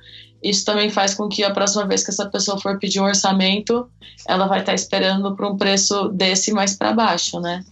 isso 0.45 0.63
também 0.63 0.91
faz 0.91 1.15
com 1.15 1.27
que 1.27 1.43
a 1.43 1.49
próxima 1.49 1.87
vez 1.87 2.03
que 2.03 2.11
essa 2.11 2.29
pessoa 2.29 2.61
for 2.61 2.77
pedir 2.77 3.01
um 3.01 3.05
orçamento, 3.05 3.89
ela 4.27 4.45
vai 4.45 4.59
estar 4.59 4.75
esperando 4.75 5.35
por 5.35 5.47
um 5.47 5.57
preço 5.57 6.09
desse 6.09 6.53
mais 6.53 6.75
para 6.75 6.93
baixo, 6.93 7.39
né? 7.39 7.65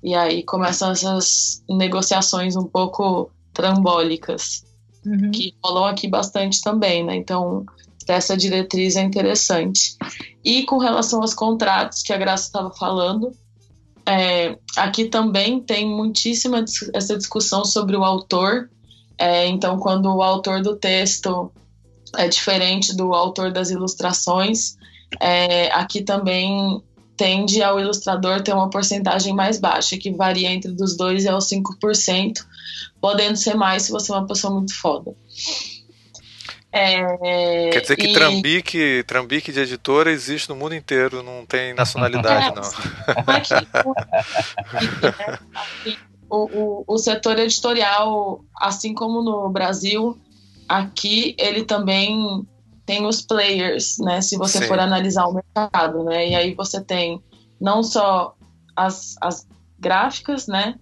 E 0.00 0.14
aí 0.14 0.44
começam 0.44 0.92
essas 0.92 1.60
negociações 1.68 2.54
um 2.54 2.64
pouco 2.64 3.32
trambólicas, 3.52 4.64
uhum. 5.04 5.32
que 5.32 5.52
rolam 5.60 5.86
aqui 5.86 6.06
bastante 6.06 6.62
também, 6.62 7.04
né? 7.04 7.16
Então, 7.16 7.66
essa 8.06 8.36
diretriz 8.36 8.94
é 8.94 9.02
interessante. 9.02 9.96
E 10.44 10.62
com 10.62 10.78
relação 10.78 11.20
aos 11.20 11.34
contratos 11.34 12.02
que 12.02 12.12
a 12.12 12.16
Graça 12.16 12.46
estava 12.46 12.70
falando, 12.70 13.32
é, 14.06 14.56
aqui 14.76 15.06
também 15.06 15.60
tem 15.60 15.84
muitíssima 15.84 16.64
essa 16.94 17.16
discussão 17.16 17.64
sobre 17.64 17.96
o 17.96 18.04
autor. 18.04 18.70
É, 19.18 19.48
então, 19.48 19.80
quando 19.80 20.06
o 20.06 20.22
autor 20.22 20.62
do 20.62 20.76
texto 20.76 21.50
é 22.16 22.28
diferente 22.28 22.96
do 22.96 23.12
autor 23.14 23.52
das 23.52 23.70
ilustrações, 23.70 24.76
é, 25.20 25.72
aqui 25.72 26.02
também 26.02 26.82
tende 27.16 27.62
ao 27.62 27.80
ilustrador 27.80 28.42
ter 28.42 28.52
uma 28.52 28.68
porcentagem 28.70 29.34
mais 29.34 29.58
baixa, 29.58 29.98
que 29.98 30.12
varia 30.12 30.50
entre 30.50 30.70
dos 30.72 30.96
2% 30.96 31.20
e 31.20 31.28
aos 31.28 31.50
5%, 31.50 32.44
podendo 33.00 33.36
ser 33.36 33.54
mais 33.54 33.82
se 33.82 33.90
você 33.90 34.12
é 34.12 34.14
uma 34.14 34.26
pessoa 34.26 34.54
muito 34.54 34.72
foda. 34.74 35.14
É, 36.70 37.70
Quer 37.70 37.80
dizer 37.80 37.96
que 37.96 38.08
e... 38.08 38.12
trambique, 38.12 39.02
trambique 39.06 39.50
de 39.50 39.60
editora 39.60 40.12
existe 40.12 40.48
no 40.48 40.54
mundo 40.54 40.74
inteiro, 40.74 41.22
não 41.22 41.44
tem 41.44 41.74
nacionalidade, 41.74 42.48
é, 42.48 42.54
não. 42.54 42.62
Assim, 43.26 43.54
o, 46.30 46.44
o, 46.44 46.84
o 46.86 46.98
setor 46.98 47.38
editorial, 47.38 48.44
assim 48.54 48.94
como 48.94 49.22
no 49.22 49.48
Brasil, 49.48 50.18
aqui 50.68 51.34
ele 51.38 51.64
também 51.64 52.46
tem 52.84 53.06
os 53.06 53.22
players, 53.22 53.98
né? 53.98 54.20
Se 54.20 54.36
você 54.36 54.58
Sim. 54.58 54.66
for 54.66 54.78
analisar 54.78 55.26
o 55.26 55.34
mercado, 55.34 56.04
né? 56.04 56.28
E 56.28 56.34
aí 56.34 56.54
você 56.54 56.82
tem 56.82 57.22
não 57.60 57.82
só 57.82 58.34
as, 58.76 59.16
as 59.20 59.46
gráficas, 59.78 60.46
né? 60.46 60.74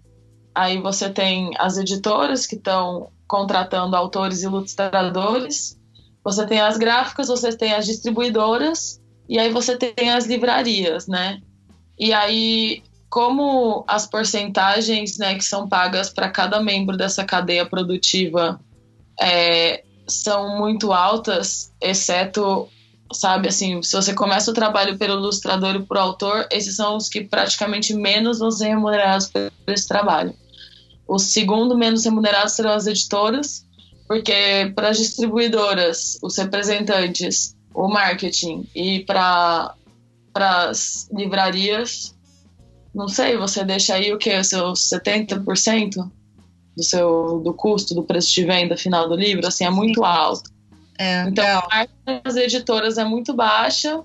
Aí 0.54 0.80
você 0.80 1.10
tem 1.10 1.50
as 1.58 1.76
editoras 1.76 2.46
que 2.46 2.56
estão 2.56 3.08
contratando 3.26 3.96
autores 3.96 4.42
e 4.42 4.46
ilustradores. 4.46 5.78
Você 6.24 6.46
tem 6.46 6.60
as 6.60 6.76
gráficas, 6.76 7.28
você 7.28 7.56
tem 7.56 7.72
as 7.72 7.86
distribuidoras 7.86 9.00
e 9.28 9.38
aí 9.38 9.52
você 9.52 9.76
tem 9.76 10.10
as 10.10 10.26
livrarias, 10.26 11.06
né? 11.06 11.40
E 11.98 12.12
aí, 12.12 12.82
como 13.10 13.84
as 13.88 14.06
porcentagens, 14.06 15.18
né, 15.18 15.34
que 15.34 15.44
são 15.44 15.68
pagas 15.68 16.10
para 16.10 16.30
cada 16.30 16.60
membro 16.60 16.96
dessa 16.96 17.24
cadeia 17.24 17.66
produtiva 17.66 18.60
é, 19.20 19.82
são 20.06 20.56
muito 20.58 20.92
altas, 20.92 21.72
exceto, 21.80 22.68
sabe, 23.12 23.48
assim, 23.48 23.82
se 23.82 23.94
você 23.94 24.14
começa 24.14 24.50
o 24.50 24.54
trabalho 24.54 24.96
pelo 24.98 25.14
ilustrador 25.14 25.76
e 25.76 25.82
por 25.82 25.96
autor, 25.96 26.46
esses 26.50 26.76
são 26.76 26.96
os 26.96 27.08
que 27.08 27.22
praticamente 27.22 27.94
menos 27.94 28.38
vão 28.38 28.50
ser 28.50 28.68
remunerados 28.68 29.28
por 29.28 29.50
esse 29.68 29.88
trabalho. 29.88 30.34
O 31.06 31.18
segundo 31.18 31.76
menos 31.76 32.04
remunerados 32.04 32.52
serão 32.52 32.72
as 32.72 32.86
editoras, 32.86 33.64
porque 34.08 34.72
para 34.74 34.90
as 34.90 34.98
distribuidoras, 34.98 36.18
os 36.22 36.36
representantes, 36.36 37.56
o 37.74 37.88
marketing 37.88 38.68
e 38.74 39.00
para 39.00 39.74
as 40.34 41.08
livrarias, 41.12 42.14
não 42.94 43.08
sei, 43.08 43.36
você 43.36 43.64
deixa 43.64 43.94
aí 43.94 44.12
o 44.12 44.18
que? 44.18 44.42
Seus 44.42 44.88
70% 44.88 46.10
do 46.76 46.82
seu 46.82 47.40
do 47.42 47.54
custo 47.54 47.94
do 47.94 48.02
preço 48.02 48.32
de 48.32 48.44
venda 48.44 48.76
final 48.76 49.08
do 49.08 49.16
livro, 49.16 49.46
assim, 49.46 49.64
é 49.64 49.70
muito 49.70 50.04
alto. 50.04 50.50
É, 50.98 51.22
então, 51.28 51.44
é. 51.44 51.52
a 51.52 51.66
margem 51.70 52.22
das 52.24 52.36
editoras 52.36 52.98
é 52.98 53.04
muito 53.04 53.34
baixa 53.34 54.02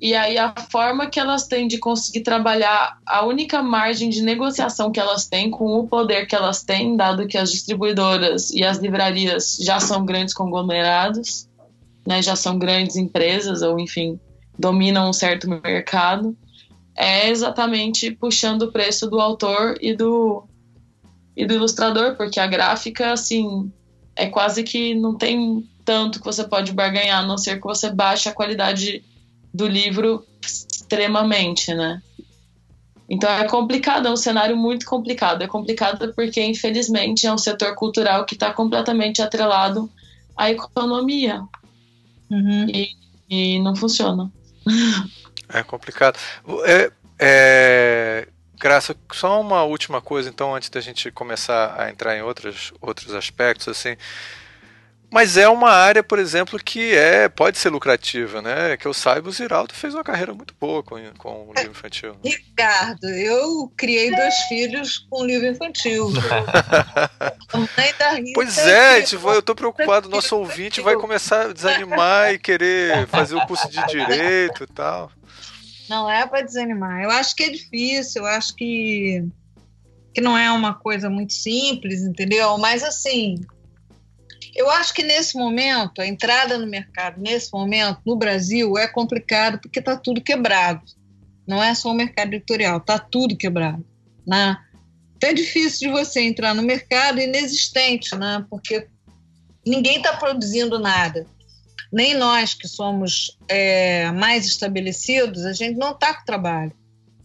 e 0.00 0.14
aí 0.14 0.36
a 0.36 0.54
forma 0.70 1.08
que 1.08 1.18
elas 1.18 1.46
têm 1.46 1.66
de 1.66 1.78
conseguir 1.78 2.20
trabalhar, 2.20 2.98
a 3.06 3.24
única 3.24 3.62
margem 3.62 4.10
de 4.10 4.20
negociação 4.22 4.92
que 4.92 5.00
elas 5.00 5.26
têm 5.26 5.50
com 5.50 5.78
o 5.78 5.86
poder 5.86 6.26
que 6.26 6.34
elas 6.34 6.62
têm, 6.62 6.96
dado 6.96 7.26
que 7.26 7.38
as 7.38 7.50
distribuidoras 7.50 8.50
e 8.50 8.62
as 8.62 8.78
livrarias 8.78 9.56
já 9.60 9.80
são 9.80 10.04
grandes 10.04 10.34
conglomerados, 10.34 11.48
né, 12.06 12.20
já 12.20 12.36
são 12.36 12.58
grandes 12.58 12.96
empresas, 12.96 13.62
ou 13.62 13.80
enfim, 13.80 14.20
dominam 14.58 15.08
um 15.08 15.14
certo 15.14 15.48
mercado, 15.48 16.36
é 16.94 17.30
exatamente 17.30 18.10
puxando 18.10 18.62
o 18.62 18.72
preço 18.72 19.08
do 19.08 19.18
autor 19.18 19.76
e 19.80 19.94
do, 19.94 20.46
e 21.36 21.46
do 21.46 21.54
ilustrador, 21.54 22.16
porque 22.16 22.40
a 22.40 22.46
gráfica, 22.46 23.12
assim, 23.12 23.70
é 24.14 24.26
quase 24.26 24.62
que 24.62 24.94
não 24.94 25.14
tem 25.14 25.68
tanto 25.84 26.18
que 26.18 26.24
você 26.24 26.44
pode 26.44 26.72
barganhar, 26.72 27.22
a 27.22 27.26
não 27.26 27.38
ser 27.38 27.56
que 27.56 27.66
você 27.66 27.90
baixe 27.90 28.28
a 28.28 28.32
qualidade 28.32 29.04
do 29.52 29.66
livro 29.66 30.26
extremamente, 30.44 31.72
né? 31.74 32.02
Então 33.08 33.30
é 33.30 33.44
complicado, 33.44 34.08
é 34.08 34.10
um 34.10 34.16
cenário 34.16 34.56
muito 34.56 34.84
complicado. 34.84 35.42
É 35.42 35.46
complicado 35.46 36.12
porque, 36.14 36.42
infelizmente, 36.42 37.26
é 37.26 37.32
um 37.32 37.38
setor 37.38 37.74
cultural 37.76 38.24
que 38.24 38.34
está 38.34 38.52
completamente 38.52 39.22
atrelado 39.22 39.88
à 40.36 40.50
economia. 40.50 41.42
Uhum. 42.28 42.66
E, 42.68 42.88
e, 43.30 43.60
não 43.60 43.76
funciona. 43.76 44.30
É 45.48 45.62
complicado. 45.62 46.18
É, 46.64 46.90
é, 47.20 48.28
Graça, 48.58 48.96
só 49.12 49.40
uma 49.40 49.64
última 49.64 50.00
coisa, 50.00 50.28
então, 50.28 50.54
antes 50.54 50.70
da 50.70 50.80
gente 50.80 51.10
começar 51.10 51.74
a 51.78 51.90
entrar 51.90 52.16
em 52.16 52.22
outros, 52.22 52.72
outros 52.80 53.14
aspectos, 53.14 53.68
assim. 53.68 53.96
Mas 55.10 55.36
é 55.36 55.48
uma 55.48 55.70
área, 55.70 56.02
por 56.02 56.18
exemplo, 56.18 56.58
que 56.58 56.94
é 56.94 57.28
pode 57.28 57.58
ser 57.58 57.70
lucrativa, 57.70 58.42
né? 58.42 58.76
Que 58.76 58.86
eu 58.86 58.92
saiba, 58.92 59.28
o 59.28 59.32
Ziraldo 59.32 59.72
fez 59.72 59.94
uma 59.94 60.02
carreira 60.02 60.34
muito 60.34 60.52
boa 60.60 60.82
com, 60.82 60.96
com 61.16 61.48
o 61.48 61.54
livro 61.54 61.70
infantil. 61.70 62.16
Né? 62.22 62.30
Ricardo, 62.30 63.08
eu 63.08 63.72
criei 63.76 64.10
dois 64.10 64.34
filhos 64.48 65.06
com 65.08 65.24
livro 65.24 65.46
infantil. 65.46 66.12
pois 68.34 68.58
é, 68.58 69.02
tipo, 69.02 69.30
eu 69.30 69.42
tô 69.42 69.54
preocupado, 69.54 70.08
nosso 70.08 70.36
ouvinte 70.36 70.80
vai 70.80 70.96
começar 70.96 71.46
a 71.46 71.52
desanimar 71.52 72.34
e 72.34 72.38
querer 72.38 73.06
fazer 73.06 73.36
o 73.36 73.46
curso 73.46 73.70
de 73.70 73.82
direito 73.86 74.64
e 74.64 74.66
tal. 74.66 75.10
Não 75.88 76.10
é 76.10 76.26
para 76.26 76.42
desanimar. 76.42 77.02
Eu 77.02 77.10
acho 77.10 77.34
que 77.34 77.44
é 77.44 77.50
difícil, 77.50 78.22
eu 78.22 78.28
acho 78.28 78.54
que 78.54 79.24
que 80.14 80.20
não 80.22 80.36
é 80.36 80.50
uma 80.50 80.72
coisa 80.72 81.10
muito 81.10 81.34
simples, 81.34 82.00
entendeu? 82.00 82.56
Mas 82.56 82.82
assim, 82.82 83.38
eu 84.54 84.70
acho 84.70 84.94
que 84.94 85.02
nesse 85.02 85.36
momento, 85.36 86.00
a 86.00 86.06
entrada 86.06 86.56
no 86.56 86.66
mercado, 86.66 87.20
nesse 87.20 87.52
momento, 87.52 88.00
no 88.06 88.16
Brasil, 88.16 88.78
é 88.78 88.88
complicado 88.88 89.60
porque 89.60 89.78
está 89.78 89.94
tudo 89.94 90.22
quebrado. 90.22 90.80
Não 91.46 91.62
é 91.62 91.74
só 91.74 91.90
o 91.90 91.94
mercado 91.94 92.32
editorial, 92.32 92.78
está 92.78 92.98
tudo 92.98 93.36
quebrado. 93.36 93.84
Né? 94.26 94.56
Então 95.14 95.28
é 95.28 95.34
difícil 95.34 95.88
de 95.88 95.92
você 95.92 96.22
entrar 96.22 96.54
no 96.54 96.62
mercado 96.62 97.20
inexistente, 97.20 98.16
né? 98.16 98.42
porque 98.48 98.88
ninguém 99.66 99.98
está 99.98 100.16
produzindo 100.16 100.78
nada. 100.78 101.26
Nem 101.92 102.14
nós 102.14 102.54
que 102.54 102.66
somos 102.68 103.38
é, 103.48 104.10
mais 104.12 104.46
estabelecidos, 104.46 105.44
a 105.44 105.52
gente 105.52 105.76
não 105.76 105.92
está 105.92 106.14
com 106.14 106.24
trabalho, 106.24 106.72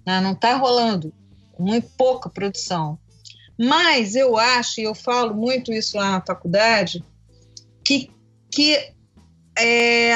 né? 0.05 0.21
não 0.21 0.33
está 0.33 0.55
rolando, 0.55 1.13
muito 1.59 1.89
pouca 1.97 2.29
produção. 2.29 2.97
Mas 3.57 4.15
eu 4.15 4.37
acho, 4.37 4.81
e 4.81 4.83
eu 4.83 4.95
falo 4.95 5.35
muito 5.35 5.71
isso 5.71 5.97
lá 5.97 6.11
na 6.11 6.21
faculdade, 6.21 7.03
que, 7.85 8.09
que 8.51 8.93
é, 9.57 10.15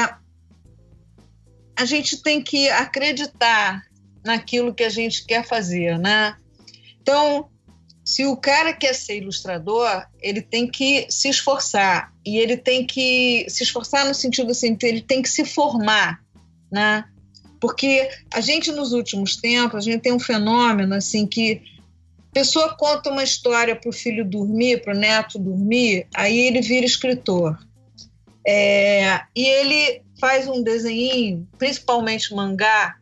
a 1.76 1.86
gente 1.86 2.22
tem 2.22 2.42
que 2.42 2.70
acreditar 2.70 3.84
naquilo 4.24 4.74
que 4.74 4.84
a 4.84 4.90
gente 4.90 5.26
quer 5.26 5.46
fazer, 5.46 6.00
né? 6.00 6.36
Então, 7.02 7.50
se 8.06 8.24
o 8.24 8.38
cara 8.38 8.72
quer 8.72 8.94
ser 8.94 9.18
ilustrador, 9.18 10.06
ele 10.22 10.40
tem 10.40 10.70
que 10.70 11.08
se 11.10 11.28
esforçar 11.28 12.14
e 12.24 12.38
ele 12.38 12.56
tem 12.56 12.86
que 12.86 13.48
se 13.50 13.64
esforçar 13.64 14.06
no 14.06 14.14
sentido 14.14 14.52
assim, 14.52 14.78
ele 14.84 15.02
tem 15.02 15.24
que 15.24 15.30
se 15.30 15.44
formar, 15.44 16.24
né? 16.72 17.06
Porque 17.60 18.08
a 18.32 18.42
gente 18.42 18.72
nos 18.72 18.94
últimos 18.94 19.38
tempos, 19.38 19.80
a 19.80 19.92
gente 19.92 20.02
tem 20.02 20.14
um 20.14 20.20
fenômeno 20.20 20.94
assim 20.94 21.26
que 21.26 21.64
pessoa 22.32 22.76
conta 22.76 23.10
uma 23.10 23.24
história 23.24 23.76
para 23.76 23.90
o 23.90 23.94
filho 23.94 24.24
dormir, 24.24 24.84
para 24.84 24.94
o 24.94 24.98
neto 24.98 25.40
dormir, 25.40 26.06
aí 26.14 26.38
ele 26.38 26.62
vira 26.62 26.86
escritor. 26.86 27.58
É, 28.46 29.22
e 29.36 29.48
ele 29.48 30.04
faz 30.20 30.48
um 30.48 30.62
desenho, 30.62 31.48
principalmente 31.58 32.36
mangá, 32.36 32.98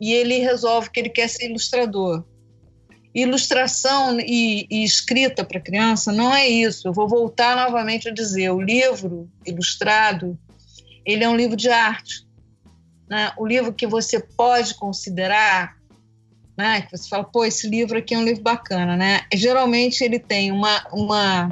e 0.00 0.14
ele 0.14 0.38
resolve 0.38 0.88
que 0.90 1.00
ele 1.00 1.10
quer 1.10 1.28
ser 1.28 1.50
ilustrador. 1.50 2.24
Ilustração 3.14 4.18
e, 4.20 4.66
e 4.70 4.84
escrita 4.84 5.44
para 5.44 5.60
criança 5.60 6.12
não 6.12 6.32
é 6.32 6.48
isso. 6.48 6.86
Eu 6.86 6.92
vou 6.92 7.08
voltar 7.08 7.56
novamente 7.56 8.08
a 8.08 8.12
dizer: 8.12 8.50
o 8.50 8.60
livro 8.60 9.28
ilustrado 9.44 10.38
ele 11.04 11.24
é 11.24 11.28
um 11.28 11.36
livro 11.36 11.56
de 11.56 11.68
arte. 11.68 12.26
Né? 13.08 13.32
O 13.36 13.46
livro 13.46 13.72
que 13.72 13.86
você 13.86 14.20
pode 14.20 14.74
considerar 14.74 15.80
né? 16.60 16.82
Que 16.82 16.96
você 16.96 17.08
fala, 17.08 17.24
pô, 17.24 17.42
esse 17.42 17.66
livro 17.66 17.96
aqui 17.96 18.14
é 18.14 18.18
um 18.18 18.24
livro 18.24 18.42
bacana, 18.42 18.94
né? 18.94 19.22
Geralmente 19.32 20.04
ele 20.04 20.18
tem 20.18 20.52
uma, 20.52 20.86
uma 20.92 21.48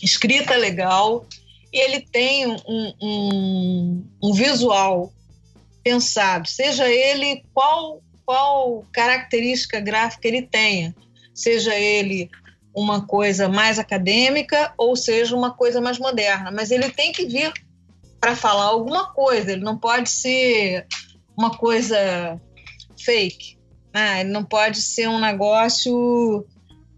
escrita 0.00 0.56
legal 0.56 1.26
e 1.70 1.78
ele 1.78 2.00
tem 2.00 2.46
um, 2.46 2.94
um, 3.02 4.04
um 4.22 4.32
visual 4.32 5.12
pensado, 5.84 6.48
seja 6.48 6.88
ele 6.88 7.44
qual, 7.52 8.00
qual 8.24 8.84
característica 8.92 9.80
gráfica 9.80 10.28
ele 10.28 10.42
tenha, 10.42 10.94
seja 11.34 11.74
ele 11.74 12.30
uma 12.74 13.06
coisa 13.06 13.48
mais 13.48 13.78
acadêmica 13.78 14.72
ou 14.78 14.96
seja 14.96 15.36
uma 15.36 15.52
coisa 15.52 15.80
mais 15.80 15.98
moderna, 15.98 16.50
mas 16.50 16.70
ele 16.70 16.90
tem 16.90 17.12
que 17.12 17.26
vir 17.26 17.52
para 18.20 18.36
falar 18.36 18.64
alguma 18.64 19.12
coisa, 19.12 19.52
ele 19.52 19.62
não 19.62 19.76
pode 19.76 20.08
ser 20.08 20.86
uma 21.36 21.50
coisa 21.50 22.40
fake 22.98 23.58
Né? 23.92 24.20
Ele 24.20 24.30
não 24.30 24.44
pode 24.44 24.80
ser 24.80 25.08
um 25.08 25.18
negócio 25.18 26.46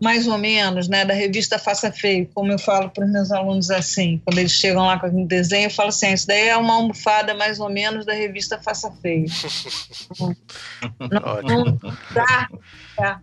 mais 0.05 0.27
ou 0.27 0.37
menos, 0.37 0.87
né, 0.87 1.03
da 1.03 1.15
revista 1.15 1.59
Faça 1.59 1.91
Feio, 1.91 2.29
como 2.35 2.53
eu 2.53 2.59
falo 2.59 2.91
para 2.91 3.07
os 3.07 3.11
meus 3.11 3.33
alunos 3.33 3.71
assim, 3.71 4.21
quando 4.23 4.39
eles 4.39 4.53
chegam 4.53 4.85
lá 4.85 5.01
com 5.01 5.07
um 5.07 5.25
desenho, 5.25 5.65
eu 5.65 5.71
falo 5.71 5.89
assim, 5.89 6.13
isso 6.13 6.27
daí 6.27 6.49
é 6.49 6.57
uma 6.59 6.75
almofada 6.75 7.33
mais 7.33 7.59
ou 7.59 7.71
menos 7.71 8.05
da 8.05 8.13
revista 8.13 8.61
Faça 8.61 8.93
Feio. 9.01 9.25
não, 11.01 11.43
não, 11.43 11.79
dá, 12.15 13.21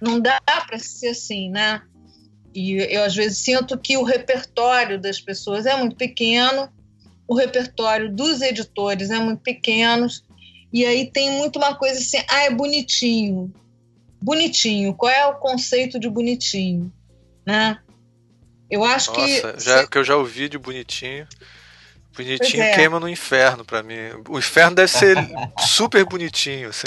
não 0.00 0.18
dá 0.18 0.40
para 0.66 0.78
ser 0.78 1.08
assim, 1.08 1.50
né? 1.50 1.82
E 2.54 2.72
eu 2.72 3.04
às 3.04 3.14
vezes 3.14 3.36
sinto 3.36 3.76
que 3.76 3.98
o 3.98 4.02
repertório 4.02 4.98
das 4.98 5.20
pessoas 5.20 5.66
é 5.66 5.76
muito 5.76 5.94
pequeno, 5.94 6.72
o 7.28 7.34
repertório 7.34 8.10
dos 8.10 8.40
editores 8.40 9.10
é 9.10 9.18
muito 9.18 9.42
pequeno, 9.42 10.06
e 10.72 10.86
aí 10.86 11.10
tem 11.10 11.32
muito 11.32 11.58
uma 11.58 11.74
coisa 11.74 11.98
assim, 11.98 12.24
ah, 12.30 12.44
é 12.44 12.50
bonitinho, 12.50 13.52
bonitinho. 14.24 14.94
Qual 14.94 15.12
é 15.12 15.26
o 15.26 15.34
conceito 15.34 16.00
de 16.00 16.08
bonitinho, 16.08 16.90
né? 17.46 17.78
Eu 18.70 18.82
acho 18.82 19.12
Nossa, 19.12 19.52
que 19.52 19.60
já 19.62 19.86
que 19.86 19.98
eu 19.98 20.04
já 20.04 20.16
ouvi 20.16 20.48
de 20.48 20.58
bonitinho. 20.58 21.28
Bonitinho 22.16 22.62
é. 22.62 22.76
queima 22.76 23.00
no 23.00 23.08
inferno 23.08 23.64
para 23.64 23.82
mim. 23.82 23.96
O 24.28 24.38
inferno 24.38 24.76
deve 24.76 24.90
ser 24.90 25.16
super 25.58 26.04
bonitinho. 26.04 26.70
Assim. 26.70 26.86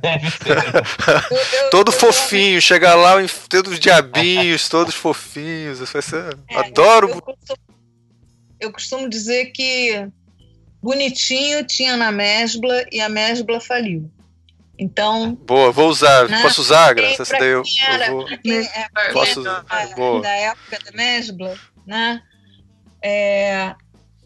Deve 0.00 0.30
ser. 0.30 0.58
eu, 1.32 1.62
eu, 1.64 1.70
Todo 1.70 1.90
eu, 1.90 1.98
fofinho, 1.98 2.60
chega 2.60 2.94
lá, 2.94 3.14
todos 3.48 3.72
os 3.72 3.80
diabinhos, 3.80 4.68
todos 4.68 4.94
fofinhos. 4.94 5.78
Ser... 5.88 6.38
É, 6.48 6.56
Adoro. 6.58 7.08
Costumo, 7.08 7.58
eu 8.60 8.70
costumo, 8.70 9.08
dizer 9.08 9.46
que 9.46 10.06
bonitinho 10.82 11.66
tinha 11.66 11.96
na 11.96 12.12
Mesbla 12.12 12.84
e 12.92 13.00
a 13.00 13.08
Mesbla 13.08 13.60
faliu. 13.60 14.10
Então. 14.80 15.34
Boa, 15.46 15.70
vou 15.70 15.90
usar. 15.90 16.26
Né? 16.26 16.40
Posso 16.40 16.62
usar, 16.62 16.94
Graça? 16.94 17.20
Essa 17.20 17.38
daí 17.38 17.50
eu, 17.50 17.62
era, 17.86 18.06
eu 18.06 18.16
vou. 18.16 18.26
É, 18.30 19.12
posso 19.12 19.40
usar. 19.40 19.62
Da, 19.62 20.20
da 20.20 20.30
época 20.30 20.78
da 20.86 20.92
Mesbla, 20.92 21.54
né? 21.86 22.22
É, 23.02 23.74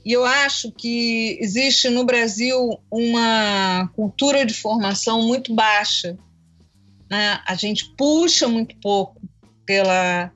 e 0.05 0.13
eu 0.13 0.25
acho 0.25 0.71
que 0.71 1.37
existe 1.41 1.91
no 1.91 2.05
Brasil 2.05 2.81
uma 2.89 3.91
cultura 3.97 4.47
de 4.47 4.55
formação 4.55 5.23
muito 5.23 5.53
baixa. 5.53 6.17
Né? 7.11 7.41
A 7.45 7.55
gente 7.57 7.93
puxa 7.97 8.47
muito 8.47 8.77
pouco 8.81 9.21
pela, 9.67 10.31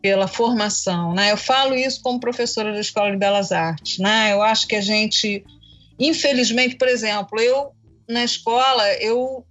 pela 0.00 0.28
formação. 0.28 1.12
Né? 1.12 1.32
Eu 1.32 1.36
falo 1.36 1.74
isso 1.74 2.00
como 2.02 2.20
professora 2.20 2.72
da 2.72 2.80
Escola 2.80 3.10
de 3.10 3.16
Belas 3.16 3.50
Artes. 3.50 3.98
Né? 3.98 4.32
Eu 4.32 4.42
acho 4.42 4.68
que 4.68 4.76
a 4.76 4.80
gente, 4.80 5.44
infelizmente, 5.98 6.76
por 6.76 6.86
exemplo, 6.86 7.40
eu 7.40 7.72
na 8.10 8.24
escola 8.24 8.92
eu 8.94 9.46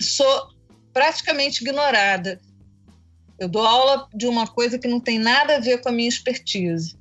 sou 0.00 0.48
praticamente 0.92 1.62
ignorada. 1.62 2.40
Eu 3.38 3.48
dou 3.48 3.62
aula 3.62 4.06
de 4.14 4.26
uma 4.26 4.46
coisa 4.46 4.78
que 4.78 4.86
não 4.86 5.00
tem 5.00 5.18
nada 5.18 5.56
a 5.56 5.60
ver 5.60 5.80
com 5.80 5.88
a 5.88 5.92
minha 5.92 6.08
expertise. 6.08 6.96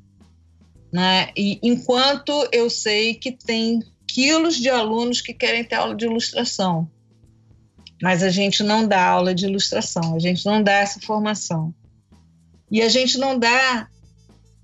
Né? 0.92 1.32
E 1.36 1.60
enquanto 1.62 2.48
eu 2.52 2.70
sei 2.70 3.14
que 3.14 3.32
tem 3.32 3.80
quilos 4.08 4.56
de 4.56 4.70
alunos 4.70 5.22
que 5.22 5.34
querem 5.34 5.64
ter 5.64 5.76
aula 5.76 5.96
de 5.96 6.06
ilustração, 6.06 6.90
mas 8.02 8.24
a 8.24 8.30
gente 8.30 8.64
não 8.64 8.88
dá 8.88 9.06
aula 9.06 9.36
de 9.36 9.46
ilustração, 9.46 10.16
a 10.16 10.20
gente 10.20 10.46
não 10.46 10.64
dá 10.64 10.74
essa 10.74 11.00
formação. 11.02 11.74
E 12.72 12.82
a 12.82 12.88
gente 12.88 13.18
não 13.18 13.38
dá. 13.38 13.90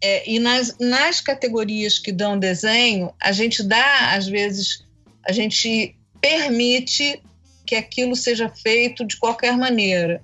É, 0.02 0.30
e 0.30 0.40
nas, 0.40 0.78
nas 0.80 1.20
categorias 1.20 2.00
que 2.00 2.12
dão 2.12 2.40
desenho, 2.40 3.14
a 3.20 3.32
gente 3.32 3.64
dá, 3.64 4.14
às 4.14 4.28
vezes, 4.28 4.85
a 5.28 5.32
gente 5.32 5.96
permite 6.22 7.22
que 7.66 7.76
aquilo 7.76 8.16
seja 8.16 8.50
feito 8.50 9.06
de 9.06 9.18
qualquer 9.18 9.58
maneira, 9.58 10.24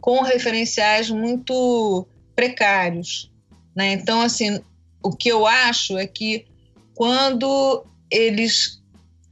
com 0.00 0.22
referenciais 0.22 1.08
muito 1.08 2.06
precários. 2.34 3.30
Né? 3.74 3.92
Então, 3.92 4.20
assim, 4.20 4.60
o 5.02 5.10
que 5.10 5.28
eu 5.28 5.46
acho 5.46 5.96
é 5.96 6.06
que 6.06 6.46
quando 6.94 7.84
eles 8.10 8.82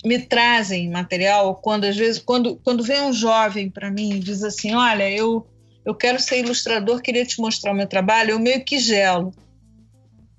me 0.04 0.18
trazem 0.18 0.90
material, 0.90 1.56
quando 1.56 1.84
às 1.84 1.96
vezes, 1.96 2.20
quando, 2.20 2.56
quando 2.56 2.82
vem 2.82 3.02
um 3.02 3.12
jovem 3.12 3.70
para 3.70 3.90
mim 3.90 4.14
e 4.14 4.20
diz 4.20 4.42
assim, 4.42 4.74
olha, 4.74 5.08
eu, 5.08 5.46
eu 5.84 5.94
quero 5.94 6.18
ser 6.18 6.40
ilustrador, 6.40 7.00
queria 7.00 7.24
te 7.24 7.40
mostrar 7.40 7.72
o 7.72 7.76
meu 7.76 7.86
trabalho, 7.86 8.32
eu 8.32 8.40
meio 8.40 8.64
que 8.64 8.78
gelo, 8.78 9.32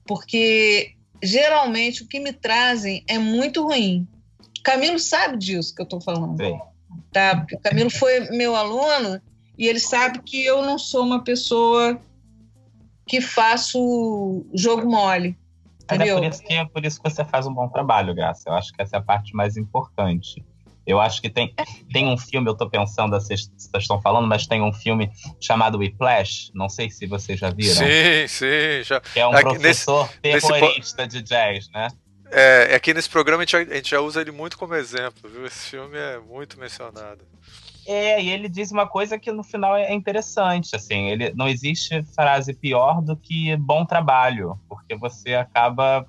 porque 0.06 0.94
geralmente 1.22 2.04
o 2.04 2.08
que 2.08 2.20
me 2.20 2.34
trazem 2.34 3.04
é 3.08 3.18
muito 3.18 3.64
ruim. 3.64 4.06
Camilo 4.64 4.98
sabe 4.98 5.38
disso 5.38 5.76
que 5.76 5.82
eu 5.82 5.86
estou 5.86 6.02
falando. 6.02 6.38
Sim. 6.38 6.60
Tá? 7.12 7.38
Porque 7.38 7.56
o 7.56 7.60
Camilo 7.60 7.90
foi 7.90 8.22
meu 8.32 8.56
aluno 8.56 9.22
e 9.58 9.68
ele 9.68 9.80
sabe 9.80 10.20
que 10.24 10.44
eu 10.44 10.62
não 10.62 10.80
sou 10.80 11.04
uma 11.04 11.24
pessoa 11.24 12.00
que 13.06 13.20
faço 13.22 14.46
jogo 14.54 14.90
mole. 14.90 15.38
Mas 15.90 16.00
é 16.00 16.14
por, 16.14 16.24
isso 16.24 16.42
que, 16.42 16.54
é 16.54 16.66
por 16.66 16.86
isso 16.86 17.02
que 17.02 17.10
você 17.10 17.26
faz 17.26 17.46
um 17.46 17.54
bom 17.54 17.68
trabalho, 17.68 18.16
Graça. 18.16 18.50
Eu 18.50 18.54
acho 18.54 18.72
que 18.72 18.82
essa 18.82 18.96
é 18.96 19.00
a 19.00 19.02
parte 19.02 19.36
mais 19.36 19.58
importante. 19.58 20.44
Eu 20.86 21.00
acho 21.00 21.22
que 21.22 21.30
tem, 21.30 21.54
tem 21.92 22.08
um 22.08 22.18
filme, 22.18 22.48
eu 22.48 22.54
estou 22.54 22.70
pensando, 22.70 23.12
vocês, 23.12 23.50
vocês 23.56 23.84
estão 23.84 24.02
falando, 24.02 24.28
mas 24.28 24.46
tem 24.46 24.62
um 24.62 24.74
filme 24.74 25.10
chamado 25.40 25.78
Whiplash, 25.78 26.52
não 26.54 26.68
sei 26.68 26.90
se 26.90 27.06
vocês 27.06 27.40
já 27.40 27.50
viram. 27.50 27.76
Sim, 27.76 28.28
sim. 28.28 28.84
Já. 28.84 29.00
Que 29.00 29.20
é 29.20 29.28
um 29.28 29.32
aqui, 29.32 29.44
professor 29.44 30.10
nesse, 30.22 30.48
terrorista 30.48 31.04
nesse... 31.04 31.18
de 31.18 31.24
jazz, 31.24 31.70
né? 31.70 31.88
É, 32.36 32.76
aqui 32.76 32.96
nesse 32.96 33.10
programa 33.10 33.44
a 33.44 33.46
gente, 33.46 33.72
a 33.72 33.76
gente 33.76 33.92
já 33.92 34.00
usa 34.00 34.20
ele 34.20 34.32
muito 34.32 34.58
como 34.58 34.74
exemplo, 34.74 35.30
viu? 35.30 35.46
Esse 35.46 35.70
filme 35.70 35.96
é 35.96 36.18
muito 36.18 36.60
mencionado. 36.60 37.20
É, 37.86 38.22
e 38.22 38.30
ele 38.30 38.50
diz 38.50 38.72
uma 38.72 38.88
coisa 38.88 39.20
que 39.20 39.32
no 39.32 39.44
final 39.44 39.76
é 39.76 39.94
interessante, 39.94 40.76
assim, 40.76 41.10
ele 41.10 41.32
não 41.36 41.48
existe 41.48 42.02
frase 42.16 42.54
pior 42.54 43.02
do 43.02 43.16
que 43.16 43.56
bom 43.58 43.86
trabalho, 43.86 44.58
porque 44.68 44.96
você 44.96 45.36
acaba 45.36 46.08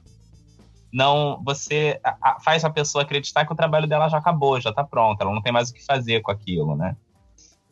não, 0.93 1.43
você 1.45 2.01
faz 2.45 2.65
a 2.65 2.71
pessoa 2.71 3.03
acreditar 3.03 3.45
que 3.45 3.53
o 3.53 3.57
trabalho 3.57 3.89
dela 3.89 4.09
já 4.09 4.17
acabou, 4.17 4.61
já 4.61 4.71
está 4.71 4.85
pronto, 4.85 5.21
ela 5.21 5.35
não 5.35 5.43
tem 5.43 5.53
mais 5.53 5.69
o 5.69 5.75
que 5.75 5.85
fazer 5.85 6.23
com 6.23 6.31
aquilo, 6.31 6.77
né? 6.77 6.97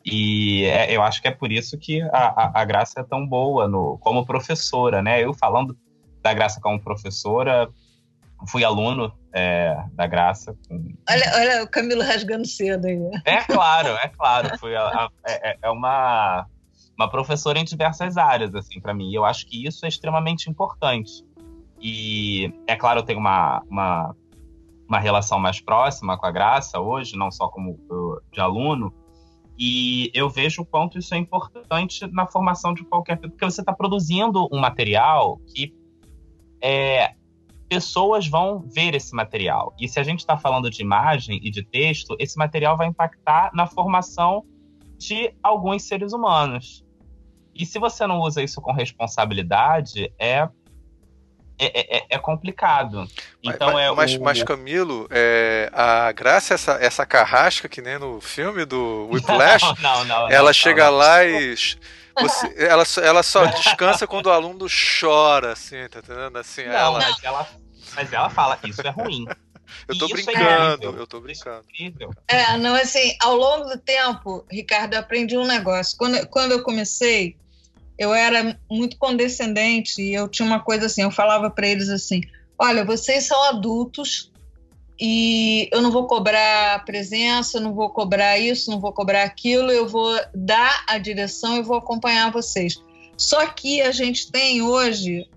E 0.05 0.65
é, 0.65 0.93
eu 0.93 1.01
acho 1.01 1.21
que 1.21 1.29
é 1.29 1.31
por 1.31 1.49
isso 1.49 1.77
que 1.77 2.01
a, 2.01 2.09
a, 2.11 2.61
a 2.61 2.65
Graça 2.65 2.99
é 2.99 3.03
tão 3.03 3.25
boa 3.25 3.67
no, 3.67 3.97
como 3.99 4.25
professora, 4.25 5.01
né? 5.01 5.23
Eu 5.23 5.33
falando 5.33 5.77
da 6.21 6.33
Graça 6.33 6.59
como 6.59 6.77
professora, 6.77 7.69
fui 8.47 8.63
aluno 8.63 9.11
é, 9.33 9.75
da 9.93 10.07
Graça. 10.07 10.55
Olha, 11.09 11.31
olha 11.35 11.63
o 11.63 11.67
Camilo 11.67 12.01
rasgando 12.01 12.47
cedo 12.47 12.85
aí. 12.85 12.99
É 13.25 13.41
claro, 13.43 13.89
é 13.89 14.07
claro. 14.09 14.57
Fui 14.59 14.75
a, 14.75 14.87
a, 14.87 15.09
é, 15.27 15.57
é, 15.61 15.69
uma, 15.69 16.45
uma 16.97 17.09
professora 17.09 17.59
em 17.59 17.63
diversas 17.63 18.17
áreas, 18.17 18.53
assim, 18.55 18.79
para 18.79 18.93
mim. 18.93 19.13
Eu 19.13 19.25
acho 19.25 19.45
que 19.47 19.65
isso 19.65 19.85
é 19.85 19.89
extremamente 19.89 20.49
importante. 20.49 21.23
E, 21.81 22.53
é 22.67 22.75
claro, 22.75 22.99
eu 22.99 23.03
tenho 23.03 23.19
uma, 23.19 23.61
uma, 23.69 24.15
uma 24.87 24.99
relação 24.99 25.39
mais 25.39 25.59
próxima 25.59 26.17
com 26.17 26.25
a 26.25 26.31
Graça 26.31 26.79
hoje, 26.79 27.17
não 27.17 27.31
só 27.31 27.47
como 27.47 27.77
de 28.31 28.39
aluno, 28.39 28.93
e 29.57 30.09
eu 30.13 30.29
vejo 30.29 30.61
o 30.61 30.65
quanto 30.65 30.97
isso 30.97 31.13
é 31.13 31.17
importante 31.17 32.07
na 32.07 32.25
formação 32.25 32.73
de 32.73 32.83
qualquer... 32.83 33.17
Porque 33.17 33.45
você 33.45 33.61
está 33.61 33.73
produzindo 33.73 34.47
um 34.51 34.59
material 34.59 35.39
que 35.53 35.73
é, 36.61 37.13
pessoas 37.69 38.27
vão 38.27 38.59
ver 38.59 38.95
esse 38.95 39.15
material. 39.15 39.73
E 39.79 39.87
se 39.87 39.99
a 39.99 40.03
gente 40.03 40.19
está 40.19 40.37
falando 40.37 40.69
de 40.69 40.81
imagem 40.81 41.39
e 41.43 41.49
de 41.49 41.63
texto, 41.63 42.15
esse 42.19 42.37
material 42.37 42.77
vai 42.77 42.87
impactar 42.87 43.51
na 43.53 43.65
formação 43.65 44.45
de 44.97 45.33
alguns 45.41 45.83
seres 45.83 46.13
humanos. 46.13 46.83
E 47.55 47.65
se 47.65 47.79
você 47.79 48.07
não 48.07 48.19
usa 48.19 48.41
isso 48.41 48.61
com 48.61 48.71
responsabilidade, 48.71 50.11
é 50.19 50.47
é, 51.59 51.97
é, 51.97 52.05
é, 52.09 52.17
complicado. 52.17 53.07
Então 53.41 53.73
mas, 53.73 53.83
é 53.83 53.91
mas, 53.91 54.15
o... 54.15 54.21
mas 54.21 54.43
Camilo, 54.43 55.07
é, 55.11 55.69
a 55.71 56.11
graça 56.11 56.53
é 56.53 56.55
essa, 56.55 56.71
essa 56.73 57.05
carrasca 57.05 57.69
que 57.69 57.81
nem 57.81 57.99
no 57.99 58.19
filme 58.19 58.65
do 58.65 59.07
Whiplash, 59.13 59.63
não, 59.81 60.03
não, 60.03 60.05
não, 60.05 60.31
ela 60.31 60.51
chega 60.51 60.89
lá 60.89 61.23
e 61.23 61.55
você, 62.19 62.53
ela, 62.57 62.83
ela 63.01 63.23
só 63.23 63.45
descansa 63.45 64.05
quando 64.05 64.27
o 64.27 64.31
aluno 64.31 64.67
chora, 64.99 65.53
assim, 65.53 65.87
tá 65.89 65.99
entendendo? 65.99 66.37
Assim, 66.37 66.65
não, 66.65 66.73
ela... 66.73 66.99
Mas, 66.99 67.23
ela, 67.23 67.49
mas 67.95 68.13
ela 68.13 68.29
fala 68.29 68.57
que 68.57 68.69
isso 68.69 68.81
é 68.81 68.89
ruim. 68.89 69.25
Eu 69.87 69.97
tô 69.97 70.05
é 70.05 70.09
brincando, 70.09 70.97
é 70.97 71.01
eu 71.01 71.07
tô 71.07 71.19
brincando. 71.19 71.65
É, 72.27 72.57
não, 72.57 72.75
assim, 72.75 73.15
ao 73.19 73.35
longo 73.35 73.65
do 73.65 73.77
tempo, 73.77 74.45
Ricardo, 74.49 74.93
eu 74.93 74.99
aprendi 74.99 75.37
um 75.37 75.45
negócio. 75.47 75.97
Quando, 75.97 76.27
quando 76.27 76.51
eu 76.51 76.63
comecei, 76.63 77.35
eu 77.97 78.13
era 78.13 78.57
muito 78.69 78.97
condescendente 78.97 80.01
e 80.01 80.13
eu 80.13 80.27
tinha 80.27 80.45
uma 80.45 80.59
coisa 80.59 80.85
assim, 80.85 81.01
eu 81.01 81.11
falava 81.11 81.49
para 81.49 81.67
eles 81.67 81.89
assim: 81.89 82.21
olha, 82.57 82.85
vocês 82.85 83.25
são 83.25 83.41
adultos, 83.45 84.31
e 84.99 85.69
eu 85.71 85.81
não 85.81 85.91
vou 85.91 86.05
cobrar 86.07 86.83
presença, 86.85 87.59
não 87.59 87.73
vou 87.73 87.89
cobrar 87.89 88.37
isso, 88.37 88.69
não 88.69 88.79
vou 88.79 88.93
cobrar 88.93 89.23
aquilo, 89.23 89.71
eu 89.71 89.87
vou 89.87 90.19
dar 90.33 90.85
a 90.87 90.97
direção 90.97 91.57
e 91.57 91.63
vou 91.63 91.77
acompanhar 91.77 92.31
vocês. 92.31 92.81
Só 93.17 93.45
que 93.47 93.81
a 93.81 93.91
gente 93.91 94.31
tem 94.31 94.61
hoje 94.61 95.27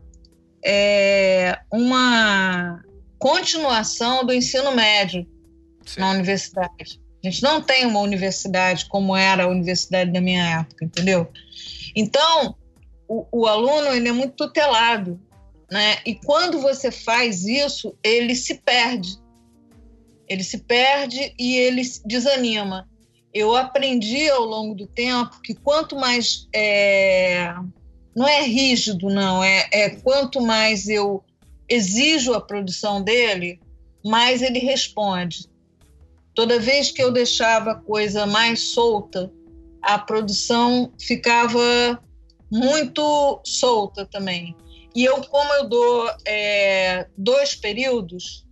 é, 0.65 1.59
uma 1.73 2.83
continuação 3.19 4.25
do 4.25 4.33
ensino 4.33 4.75
médio 4.75 5.27
Sim. 5.85 6.01
na 6.01 6.11
universidade. 6.11 7.01
A 7.25 7.29
gente 7.29 7.43
não 7.43 7.61
tem 7.61 7.87
uma 7.87 8.01
universidade 8.01 8.87
como 8.87 9.17
era 9.17 9.45
a 9.45 9.49
universidade 9.49 10.13
da 10.13 10.21
minha 10.21 10.61
época, 10.61 10.85
entendeu? 10.85 11.29
Então, 11.95 12.55
o, 13.09 13.27
o 13.33 13.47
aluno 13.47 13.89
ele 13.89 14.09
é 14.09 14.13
muito 14.13 14.35
tutelado, 14.35 15.21
né? 15.71 15.99
E 16.05 16.15
quando 16.15 16.61
você 16.61 16.91
faz 16.91 17.45
isso, 17.45 17.97
ele 18.03 18.35
se 18.35 18.55
perde. 18.57 19.19
Ele 20.29 20.43
se 20.43 20.59
perde 20.59 21.35
e 21.39 21.57
ele 21.57 21.83
desanima. 22.05 22.89
Eu 23.33 23.55
aprendi 23.55 24.29
ao 24.31 24.45
longo 24.45 24.74
do 24.74 24.87
tempo 24.87 25.41
que 25.43 25.55
quanto 25.55 25.95
mais 25.97 26.49
é, 26.55 27.55
não 28.14 28.27
é 28.27 28.43
rígido, 28.43 29.09
não, 29.09 29.45
é, 29.45 29.68
é 29.72 29.91
quanto 29.91 30.41
mais 30.41 30.89
eu 30.89 31.22
exijo 31.68 32.33
a 32.33 32.41
produção 32.41 33.03
dele, 33.03 33.61
mais 34.05 34.41
ele 34.41 34.59
responde. 34.59 35.47
Toda 36.35 36.59
vez 36.59 36.91
que 36.91 37.03
eu 37.03 37.11
deixava 37.11 37.72
a 37.72 37.81
coisa 37.81 38.27
mais 38.27 38.61
solta, 38.61 39.31
a 39.83 39.99
produção 39.99 40.93
ficava 40.99 42.03
muito 42.51 43.41
solta 43.45 44.07
também. 44.07 44.57
E 44.95 45.05
eu, 45.05 45.20
como 45.22 45.53
eu 45.55 45.68
dou 45.68 46.11
é, 46.27 47.07
dois 47.16 47.55
períodos 47.55 48.47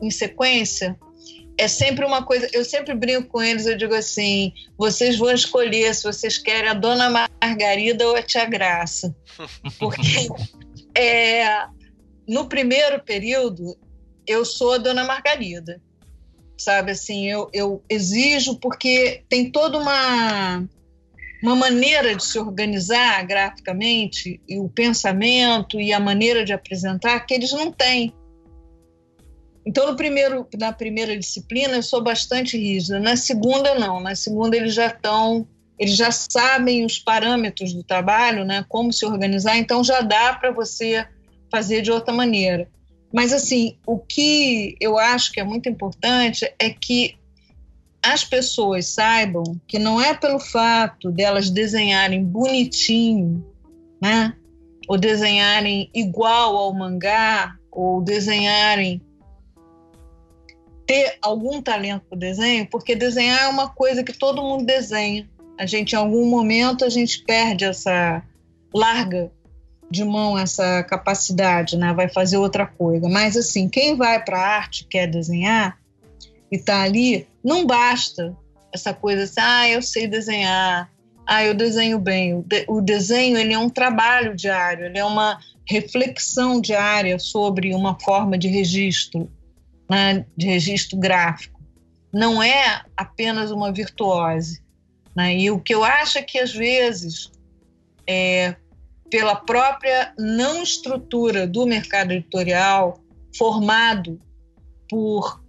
em 0.00 0.10
sequência, 0.10 0.96
é 1.60 1.68
sempre 1.68 2.04
uma 2.04 2.24
coisa. 2.24 2.48
Eu 2.52 2.64
sempre 2.64 2.94
brinco 2.94 3.28
com 3.28 3.42
eles, 3.42 3.66
eu 3.66 3.76
digo 3.76 3.94
assim: 3.94 4.52
vocês 4.78 5.18
vão 5.18 5.30
escolher 5.30 5.94
se 5.94 6.04
vocês 6.04 6.38
querem 6.38 6.70
a 6.70 6.74
Dona 6.74 7.10
Margarida 7.10 8.06
ou 8.08 8.16
a 8.16 8.22
Tia 8.22 8.46
Graça. 8.46 9.14
Porque 9.78 10.28
é, 10.98 11.66
no 12.26 12.48
primeiro 12.48 13.02
período, 13.02 13.76
eu 14.26 14.44
sou 14.44 14.74
a 14.74 14.78
Dona 14.78 15.04
Margarida 15.04 15.80
sabe? 16.60 16.92
Assim, 16.92 17.26
eu, 17.26 17.48
eu 17.52 17.82
exijo 17.88 18.58
porque 18.58 19.24
tem 19.28 19.50
toda 19.50 19.78
uma 19.78 20.62
uma 21.42 21.56
maneira 21.56 22.14
de 22.14 22.22
se 22.22 22.38
organizar 22.38 23.26
graficamente 23.26 24.38
e 24.46 24.58
o 24.58 24.68
pensamento 24.68 25.80
e 25.80 25.90
a 25.90 25.98
maneira 25.98 26.44
de 26.44 26.52
apresentar 26.52 27.18
que 27.20 27.32
eles 27.32 27.50
não 27.50 27.72
têm. 27.72 28.12
Então, 29.70 29.86
no 29.86 29.96
primeiro, 29.96 30.48
na 30.58 30.72
primeira 30.72 31.16
disciplina, 31.16 31.76
eu 31.76 31.82
sou 31.84 32.02
bastante 32.02 32.58
rígida. 32.58 32.98
Na 32.98 33.16
segunda, 33.16 33.72
não. 33.76 34.00
Na 34.00 34.16
segunda, 34.16 34.56
eles 34.56 34.74
já 34.74 34.88
estão, 34.88 35.46
eles 35.78 35.94
já 35.94 36.10
sabem 36.10 36.84
os 36.84 36.98
parâmetros 36.98 37.72
do 37.72 37.84
trabalho, 37.84 38.44
né? 38.44 38.64
Como 38.68 38.92
se 38.92 39.06
organizar. 39.06 39.56
Então, 39.56 39.84
já 39.84 40.00
dá 40.00 40.34
para 40.34 40.50
você 40.50 41.06
fazer 41.52 41.82
de 41.82 41.92
outra 41.92 42.12
maneira. 42.12 42.68
Mas, 43.14 43.32
assim, 43.32 43.76
o 43.86 43.96
que 43.96 44.74
eu 44.80 44.98
acho 44.98 45.30
que 45.30 45.38
é 45.38 45.44
muito 45.44 45.68
importante 45.68 46.52
é 46.58 46.70
que 46.70 47.14
as 48.02 48.24
pessoas 48.24 48.86
saibam 48.86 49.44
que 49.68 49.78
não 49.78 50.00
é 50.00 50.14
pelo 50.14 50.40
fato 50.40 51.12
delas 51.12 51.48
desenharem 51.48 52.24
bonitinho, 52.24 53.46
né? 54.02 54.34
Ou 54.88 54.98
desenharem 54.98 55.88
igual 55.94 56.56
ao 56.56 56.74
mangá, 56.74 57.54
ou 57.70 58.02
desenharem 58.02 59.00
ter 60.90 61.18
algum 61.22 61.62
talento 61.62 62.02
para 62.08 62.18
desenho, 62.18 62.66
porque 62.66 62.96
desenhar 62.96 63.44
é 63.44 63.46
uma 63.46 63.68
coisa 63.68 64.02
que 64.02 64.12
todo 64.12 64.42
mundo 64.42 64.66
desenha. 64.66 65.24
A 65.56 65.64
gente, 65.64 65.92
em 65.92 65.96
algum 65.96 66.28
momento, 66.28 66.84
a 66.84 66.88
gente 66.88 67.22
perde 67.22 67.64
essa 67.64 68.20
larga 68.74 69.30
de 69.88 70.04
mão 70.04 70.36
essa 70.36 70.82
capacidade, 70.82 71.76
né? 71.76 71.92
Vai 71.92 72.08
fazer 72.08 72.38
outra 72.38 72.66
coisa. 72.66 73.08
Mas 73.08 73.36
assim, 73.36 73.68
quem 73.68 73.94
vai 73.94 74.20
para 74.24 74.36
a 74.36 74.56
arte 74.56 74.84
quer 74.84 75.06
desenhar 75.06 75.78
e 76.50 76.56
está 76.56 76.82
ali, 76.82 77.24
não 77.44 77.64
basta 77.64 78.36
essa 78.74 78.92
coisa 78.92 79.22
assim, 79.22 79.40
ah, 79.40 79.68
eu 79.68 79.82
sei 79.82 80.08
desenhar, 80.08 80.90
ah, 81.24 81.44
eu 81.44 81.54
desenho 81.54 82.00
bem. 82.00 82.34
O, 82.34 82.42
de, 82.42 82.64
o 82.66 82.80
desenho 82.80 83.38
ele 83.38 83.54
é 83.54 83.58
um 83.58 83.70
trabalho 83.70 84.34
diário, 84.34 84.86
ele 84.86 84.98
é 84.98 85.04
uma 85.04 85.38
reflexão 85.64 86.60
diária 86.60 87.16
sobre 87.20 87.72
uma 87.76 87.96
forma 88.00 88.36
de 88.36 88.48
registro, 88.48 89.30
né? 89.90 90.24
de 90.36 90.46
registro 90.46 90.96
gráfico. 90.96 91.60
Não 92.12 92.40
é 92.40 92.84
apenas 92.96 93.50
uma 93.50 93.72
virtuose. 93.72 94.62
Né? 95.16 95.36
E 95.36 95.50
o 95.50 95.58
que 95.58 95.74
eu 95.74 95.82
acho 95.82 96.16
é 96.16 96.22
que 96.22 96.38
às 96.38 96.52
vezes 96.52 97.32
é, 98.06 98.54
pela 99.10 99.34
própria 99.34 100.14
não 100.16 100.62
estrutura 100.62 101.44
do 101.44 101.66
mercado 101.66 102.12
editorial 102.12 103.02
formado 103.36 104.20
por, 104.88 105.42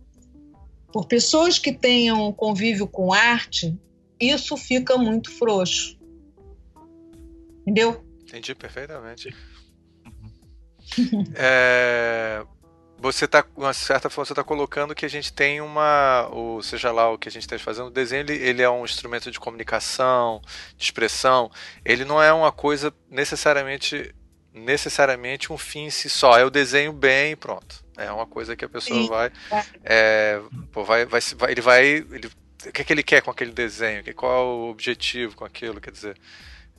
por 0.92 1.06
pessoas 1.06 1.60
que 1.60 1.72
tenham 1.72 2.34
convívio 2.34 2.88
com 2.88 3.14
arte, 3.14 3.78
isso 4.20 4.58
fica 4.58 4.98
muito 4.98 5.32
frouxo. 5.38 6.00
Entendeu? 7.62 8.04
Entendi 8.24 8.56
perfeitamente. 8.56 9.36
é, 11.36 12.44
você 13.02 13.26
está 13.26 13.44
uma 13.58 13.74
certa 13.74 14.10
forma 14.12 14.26
você 14.26 14.34
está 14.34 14.44
colocando 14.44 14.94
que 14.94 15.06
a 15.06 15.10
gente 15.10 15.34
tem 15.34 15.60
uma 15.60 16.28
ou 16.32 16.62
seja 16.62 16.92
lá 16.92 17.10
o 17.10 17.18
que 17.18 17.28
a 17.28 17.32
gente 17.32 17.42
está 17.42 17.58
fazendo 17.58 17.88
o 17.88 17.92
desenho 17.92 18.22
ele, 18.22 18.36
ele, 18.36 18.62
é 18.62 18.70
um 18.70 18.86
instrumento 18.86 19.32
de 19.32 19.40
comunicação 19.40 20.40
de 20.78 20.84
expressão. 20.84 21.50
Ele 21.84 22.06
não 22.06 22.22
é 22.22 22.32
uma 22.32 22.52
coisa 22.52 22.94
necessariamente 23.10 24.14
necessariamente 24.54 25.52
um 25.52 25.58
fim 25.58 25.86
em 25.86 25.90
si 25.90 26.10
só. 26.10 26.38
É 26.38 26.46
o 26.46 26.50
desenho 26.52 26.94
bem 26.94 27.32
e 27.32 27.36
pronto. 27.36 27.84
É 27.98 28.12
uma 28.12 28.28
coisa 28.28 28.56
que 28.56 28.66
a 28.66 28.70
pessoa 28.70 29.08
vai 29.08 29.32
é, 29.84 30.40
pô, 30.72 30.84
vai, 30.84 31.06
vai, 31.06 31.22
vai 31.36 31.52
ele 31.52 31.62
vai 31.62 31.86
ele, 31.88 32.28
o 32.68 32.72
que, 32.72 32.82
é 32.82 32.86
que 32.86 32.94
ele 32.94 33.04
quer 33.04 33.22
com 33.24 33.32
aquele 33.32 33.52
desenho? 33.52 34.04
Qual 34.14 34.32
é 34.32 34.46
o 34.46 34.70
objetivo 34.70 35.36
com 35.36 35.44
aquilo? 35.44 35.82
Quer 35.82 35.92
dizer 35.92 36.18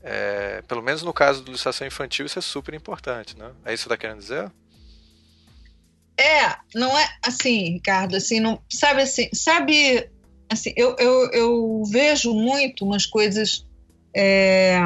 é, 0.01 0.61
pelo 0.69 0.81
menos 0.81 1.03
no 1.03 1.11
caso 1.11 1.41
da 1.43 1.49
ilustração 1.49 1.85
infantil 1.85 2.25
isso 2.25 2.39
é 2.39 2.41
super 2.41 2.73
importante 2.73 3.37
né? 3.37 3.51
É 3.65 3.73
isso 3.73 3.83
que 3.83 3.89
você 3.89 3.93
está 3.93 3.97
querendo 3.97 4.19
dizer 4.19 4.51
é, 6.17 6.55
não 6.75 6.97
é 6.97 7.07
assim, 7.21 7.73
Ricardo, 7.73 8.15
assim, 8.15 8.39
não, 8.39 8.59
sabe 8.69 9.01
assim, 9.01 9.29
sabe, 9.33 10.09
assim, 10.49 10.73
eu, 10.75 10.95
eu, 10.99 11.31
eu 11.31 11.83
vejo 11.85 12.33
muito 12.33 12.85
umas 12.85 13.05
coisas, 13.05 13.65
é, 14.15 14.79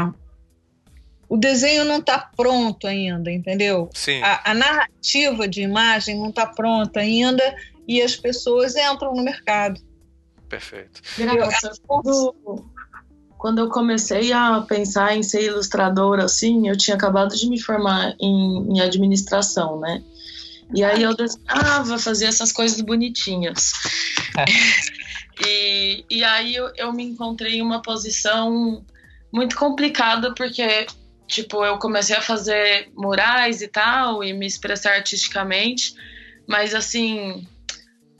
o 1.28 1.36
desenho 1.36 1.84
não 1.84 1.98
está 2.00 2.20
pronto 2.36 2.88
ainda, 2.88 3.30
entendeu? 3.32 3.90
Sim. 3.94 4.22
A, 4.24 4.52
a 4.52 4.54
narrativa 4.54 5.48
de 5.48 5.62
imagem 5.62 6.18
não 6.18 6.30
está 6.30 6.46
pronta 6.46 7.02
ainda 7.02 7.44
e 7.88 8.02
as 8.02 8.16
pessoas 8.16 8.76
entram 8.76 9.14
no 9.14 9.24
mercado. 9.24 9.82
Perfeito. 10.48 11.02
Graça, 11.18 11.74
quando, 11.86 12.36
quando 13.38 13.60
eu 13.60 13.70
comecei 13.70 14.32
a 14.32 14.62
pensar 14.62 15.18
em 15.18 15.24
ser 15.24 15.44
ilustradora, 15.44 16.24
assim, 16.24 16.70
eu 16.70 16.78
tinha 16.78 16.96
acabado 16.96 17.36
de 17.36 17.50
me 17.50 17.60
formar 17.60 18.16
em, 18.20 18.76
em 18.76 18.80
administração, 18.80 19.80
né? 19.80 20.02
E 20.74 20.84
aí 20.84 21.02
eu 21.02 21.16
desenhava, 21.16 21.98
fazia 21.98 22.28
essas 22.28 22.52
coisas 22.52 22.82
bonitinhas. 22.82 23.72
e, 25.46 26.06
e 26.10 26.24
aí 26.24 26.56
eu, 26.56 26.72
eu 26.76 26.92
me 26.92 27.04
encontrei 27.04 27.56
em 27.56 27.62
uma 27.62 27.82
posição 27.82 28.84
muito 29.32 29.56
complicada, 29.56 30.34
porque, 30.34 30.88
tipo, 31.28 31.64
eu 31.64 31.78
comecei 31.78 32.16
a 32.16 32.22
fazer 32.22 32.90
murais 32.96 33.62
e 33.62 33.68
tal, 33.68 34.24
e 34.24 34.34
me 34.34 34.46
expressar 34.46 34.94
artisticamente, 34.96 35.94
mas 36.48 36.74
assim, 36.74 37.46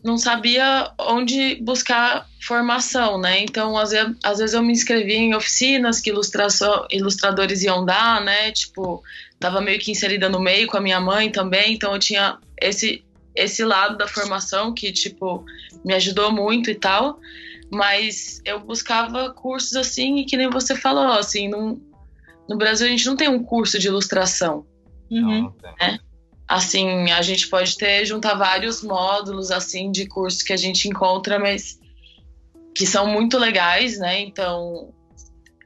não 0.04 0.18
sabia 0.18 0.92
onde 1.00 1.56
buscar 1.56 2.28
formação, 2.42 3.20
né? 3.20 3.42
Então, 3.42 3.78
às 3.78 3.92
vezes, 3.92 4.16
às 4.24 4.38
vezes 4.38 4.54
eu 4.54 4.64
me 4.64 4.72
inscrevia 4.72 5.18
em 5.18 5.36
oficinas 5.36 6.00
que 6.00 6.10
ilustração, 6.10 6.86
ilustradores 6.90 7.64
iam 7.64 7.86
dar, 7.86 8.24
né? 8.24 8.52
Tipo, 8.52 9.04
tava 9.40 9.62
meio 9.62 9.80
que 9.80 9.92
inserida 9.92 10.30
no 10.30 10.40
meio 10.40 10.68
com 10.68 10.78
a 10.78 10.82
minha 10.82 11.00
mãe 11.00 11.32
também, 11.32 11.74
então 11.74 11.94
eu 11.94 12.00
tinha 12.00 12.38
esse 12.62 13.04
esse 13.36 13.64
lado 13.64 13.98
da 13.98 14.08
formação 14.08 14.74
que 14.74 14.92
tipo 14.92 15.46
me 15.86 15.94
ajudou 15.94 16.32
muito 16.32 16.72
e 16.72 16.76
tal, 16.76 17.20
mas 17.72 18.42
eu 18.44 18.60
buscava 18.60 19.32
cursos 19.32 19.76
assim 19.76 20.18
e 20.18 20.26
que 20.26 20.36
nem 20.36 20.50
você 20.50 20.76
falou, 20.76 21.12
assim, 21.12 21.48
no, 21.48 21.80
no 22.50 22.58
Brasil 22.58 22.88
a 22.88 22.90
gente 22.90 23.06
não 23.06 23.16
tem 23.16 23.30
um 23.30 23.44
curso 23.44 23.78
de 23.78 23.88
ilustração, 23.88 24.66
uhum. 25.12 25.54
né? 25.80 26.00
Assim, 26.48 27.12
a 27.12 27.22
gente 27.22 27.48
pode 27.48 27.78
ter 27.78 28.06
juntar 28.06 28.36
vários 28.36 28.82
módulos 28.82 29.52
assim 29.52 29.92
de 29.92 30.08
cursos 30.08 30.42
que 30.42 30.54
a 30.54 30.58
gente 30.58 30.88
encontra, 30.88 31.38
mas 31.38 31.78
que 32.74 32.86
são 32.86 33.06
muito 33.06 33.38
legais, 33.38 34.00
né? 34.00 34.22
Então, 34.22 34.94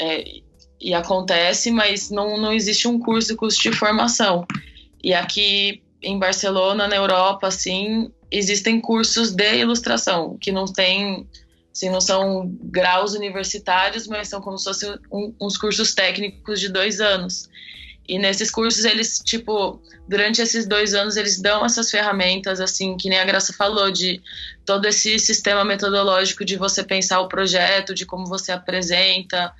é, 0.01 0.41
e 0.82 0.93
acontece, 0.93 1.69
mas 1.71 2.09
não, 2.09 2.38
não 2.38 2.51
existe 2.51 2.88
um 2.88 2.97
curso, 2.97 3.36
curso 3.36 3.61
de 3.61 3.71
formação. 3.71 4.45
E 5.03 5.13
aqui 5.13 5.84
em 6.01 6.17
Barcelona, 6.17 6.88
na 6.88 6.95
Europa, 6.95 7.47
assim, 7.47 8.11
existem 8.32 8.82
cursos 8.82 9.32
de 9.32 9.57
ilustração, 9.57 10.38
que 10.39 10.51
não 10.51 10.65
tem, 10.65 11.27
assim, 11.71 11.89
não 11.89 12.01
são 12.01 12.51
graus 12.63 13.13
universitários, 13.13 14.07
mas 14.07 14.27
são 14.27 14.41
como 14.41 14.57
se 14.57 14.65
fossem 14.65 14.95
um, 15.11 15.34
uns 15.39 15.57
cursos 15.57 15.93
técnicos 15.93 16.59
de 16.59 16.69
dois 16.69 16.99
anos. 16.99 17.47
E 18.07 18.17
nesses 18.17 18.49
cursos, 18.49 18.84
eles, 18.84 19.19
tipo, 19.23 19.79
durante 20.07 20.41
esses 20.41 20.65
dois 20.65 20.95
anos, 20.95 21.15
eles 21.15 21.39
dão 21.39 21.63
essas 21.63 21.91
ferramentas, 21.91 22.59
assim, 22.59 22.97
que 22.97 23.07
nem 23.07 23.19
a 23.19 23.25
Graça 23.25 23.53
falou, 23.53 23.91
de 23.91 24.19
todo 24.65 24.86
esse 24.88 25.19
sistema 25.19 25.63
metodológico 25.63 26.43
de 26.43 26.57
você 26.57 26.84
pensar 26.84 27.21
o 27.21 27.27
projeto, 27.27 27.93
de 27.93 28.05
como 28.05 28.25
você 28.25 28.51
apresenta, 28.51 29.53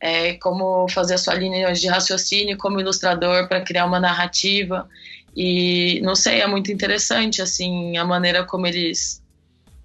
é, 0.00 0.34
como 0.34 0.88
fazer 0.88 1.14
a 1.14 1.18
sua 1.18 1.34
linha 1.34 1.72
de 1.72 1.88
raciocínio 1.88 2.56
como 2.56 2.80
ilustrador 2.80 3.48
para 3.48 3.60
criar 3.60 3.86
uma 3.86 4.00
narrativa. 4.00 4.88
E, 5.36 6.00
não 6.02 6.14
sei, 6.14 6.40
é 6.40 6.46
muito 6.46 6.72
interessante, 6.72 7.42
assim, 7.42 7.96
a 7.96 8.04
maneira 8.04 8.44
como 8.44 8.66
eles, 8.66 9.22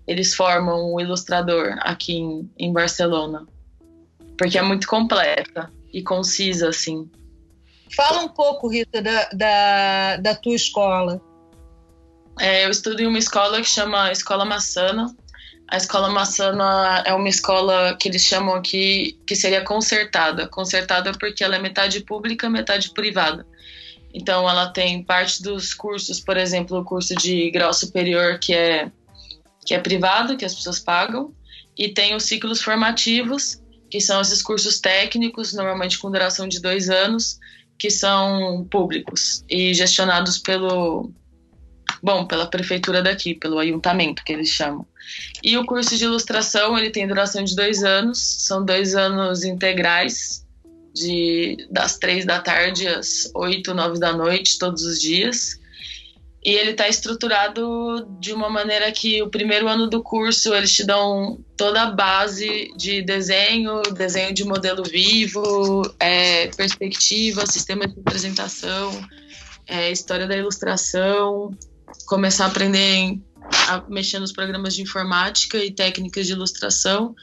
eles 0.08 0.34
formam 0.34 0.94
o 0.94 1.00
ilustrador 1.00 1.78
aqui 1.80 2.14
em, 2.14 2.50
em 2.58 2.74
Barcelona. 2.74 3.46
Porque 4.38 4.58
é 4.58 4.62
muito 4.62 4.88
completa 4.88 5.72
e 5.92 6.02
concisa, 6.02 6.70
assim. 6.70 7.10
Fala 7.96 8.22
um 8.22 8.30
pouco, 8.30 8.68
Rita, 8.68 9.02
da, 9.02 9.30
da, 9.30 10.18
da 10.18 10.36
tua 10.36 10.56
escola. 10.56 11.22
É, 12.40 12.66
eu 12.66 12.70
estudo 12.70 13.02
em 13.02 13.06
uma 13.06 13.20
escola 13.20 13.62
que 13.62 13.68
chama 13.68 14.12
Escola 14.12 14.44
Maçana. 14.44 15.16
A 15.74 15.78
Escola 15.78 16.08
Maçana 16.08 17.02
é 17.04 17.12
uma 17.16 17.28
escola 17.28 17.98
que 18.00 18.08
eles 18.08 18.22
chamam 18.22 18.54
aqui 18.54 19.18
que 19.26 19.36
seria 19.36 19.64
concertada. 19.64 20.48
Concertada 20.48 21.14
porque 21.14 21.44
ela 21.44 21.56
é 21.56 21.60
metade 21.60 22.02
pública, 22.02 22.48
metade 22.48 22.92
privada. 22.92 23.44
Então, 24.14 24.48
ela 24.48 24.68
tem 24.68 25.04
parte 25.04 25.42
dos 25.42 25.74
cursos, 25.74 26.20
por 26.20 26.38
exemplo, 26.38 26.78
o 26.78 26.86
curso 26.86 27.16
de 27.16 27.50
grau 27.50 27.74
superior 27.74 28.38
que 28.38 28.54
é 28.54 28.92
que 29.66 29.74
é 29.74 29.80
privado, 29.80 30.38
que 30.38 30.46
as 30.46 30.54
pessoas 30.54 30.80
pagam, 30.80 31.34
e 31.76 31.90
tem 31.90 32.14
os 32.14 32.26
ciclos 32.26 32.62
formativos, 32.62 33.60
que 33.90 34.00
são 34.00 34.22
esses 34.22 34.44
cursos 34.44 34.80
técnicos, 34.80 35.54
normalmente 35.54 35.98
com 35.98 36.12
duração 36.12 36.48
de 36.48 36.62
dois 36.62 36.88
anos, 36.88 37.40
que 37.80 37.90
são 37.90 38.68
públicos 38.70 39.44
e 39.50 39.74
gestionados 39.74 40.38
pelo 40.38 41.12
bom 42.04 42.28
pela 42.28 42.46
prefeitura 42.46 43.02
daqui 43.02 43.34
pelo 43.34 43.58
ayuntamento 43.58 44.24
que 44.26 44.34
eles 44.34 44.50
chamam 44.50 44.86
e 45.44 45.58
o 45.58 45.66
curso 45.66 45.98
de 45.98 46.06
ilustração 46.06 46.78
ele 46.78 46.90
tem 46.90 47.08
duração 47.08 47.44
de 47.44 47.56
dois 47.56 47.84
anos 47.84 48.20
são 48.20 48.64
dois 48.64 48.96
anos 48.96 49.44
integrais 49.44 50.44
de 50.94 51.68
das 51.70 51.98
três 51.98 52.26
da 52.26 52.40
tarde 52.40 52.88
às 52.88 53.30
oito 53.34 53.74
nove 53.74 54.00
da 54.00 54.14
noite 54.14 54.60
todos 54.60 54.84
os 54.84 55.02
dias. 55.02 55.60
E 56.46 56.52
ele 56.52 56.72
está 56.72 56.90
estruturado 56.90 58.06
de 58.20 58.34
uma 58.34 58.50
maneira 58.50 58.92
que 58.92 59.24
o 59.24 59.30
primeiro 59.30 59.66
ano 59.68 59.88
do 59.90 60.04
curso 60.04 60.54
eles 60.54 60.74
te 60.74 60.84
dão 60.84 61.40
toda 61.56 61.84
a 61.84 61.92
base 61.92 62.70
de 62.76 63.02
desenho, 63.02 63.82
desenho 63.94 64.34
de 64.34 64.44
modelo 64.44 64.84
vivo, 64.84 65.84
é, 66.02 66.48
perspectiva, 66.48 67.46
sistema 67.46 67.88
de 67.88 67.96
representação, 67.96 68.92
é, 69.66 69.90
história 69.90 70.28
da 70.28 70.36
ilustração, 70.36 71.58
começar 72.08 72.44
a 72.44 72.48
aprender 72.48 73.18
a 73.68 73.84
mexer 73.88 74.20
nos 74.20 74.32
programas 74.32 74.76
de 74.76 74.82
informática 74.82 75.58
e 75.58 75.72
técnicas 75.72 76.26
de 76.26 76.34
ilustração. 76.34 77.16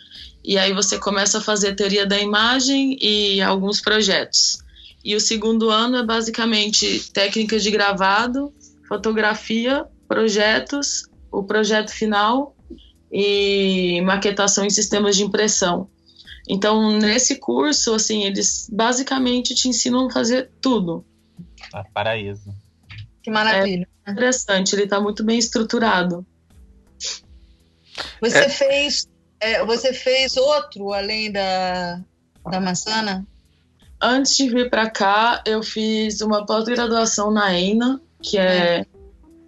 E 0.44 0.56
aí 0.56 0.72
você 0.72 0.98
começa 0.98 1.38
a 1.38 1.40
fazer 1.40 1.74
teoria 1.74 2.06
da 2.06 2.18
imagem 2.18 2.96
e 3.00 3.40
alguns 3.40 3.80
projetos. 3.80 4.58
E 5.04 5.14
o 5.14 5.20
segundo 5.20 5.70
ano 5.70 5.96
é 5.96 6.02
basicamente 6.02 7.10
técnicas 7.12 7.62
de 7.62 7.70
gravado, 7.70 8.52
fotografia, 8.86 9.86
projetos, 10.08 11.04
o 11.30 11.42
projeto 11.42 11.90
final 11.90 12.56
e 13.12 14.00
maquetação 14.02 14.64
em 14.64 14.70
sistemas 14.70 15.16
de 15.16 15.24
impressão. 15.24 15.88
Então, 16.48 16.98
nesse 16.98 17.36
curso, 17.36 17.94
assim, 17.94 18.24
eles 18.24 18.68
basicamente 18.72 19.54
te 19.54 19.68
ensinam 19.68 20.06
a 20.06 20.10
fazer 20.10 20.50
tudo. 20.60 21.04
Ah, 21.72 21.84
paraíso. 21.94 22.52
Que 23.22 23.30
maravilha. 23.30 23.88
É 24.06 24.10
interessante, 24.10 24.74
ele 24.74 24.84
está 24.84 25.00
muito 25.00 25.24
bem 25.24 25.38
estruturado. 25.38 26.26
Você 28.20 28.38
é. 28.38 28.48
fez 28.48 29.08
é, 29.40 29.64
você 29.64 29.94
fez 29.94 30.36
outro 30.36 30.92
além 30.92 31.32
da, 31.32 32.00
da 32.50 32.60
maçana? 32.60 33.26
Antes 34.00 34.36
de 34.36 34.48
vir 34.48 34.68
para 34.68 34.88
cá, 34.88 35.42
eu 35.46 35.62
fiz 35.62 36.20
uma 36.20 36.44
pós-graduação 36.44 37.30
na 37.30 37.58
ENA, 37.58 38.00
que 38.22 38.38
é 38.38 38.84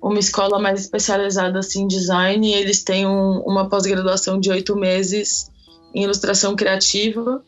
uma 0.01 0.19
escola 0.19 0.59
mais 0.59 0.81
especializada 0.81 1.59
assim, 1.59 1.83
em 1.83 1.87
design, 1.87 2.47
e 2.47 2.55
eles 2.55 2.83
têm 2.83 3.07
um, 3.07 3.41
uma 3.41 3.69
pós-graduação 3.69 4.41
de 4.41 4.51
oito 4.51 4.75
meses 4.75 5.51
em 5.95 6.05
ilustração 6.05 6.57
criativa, 6.57 7.43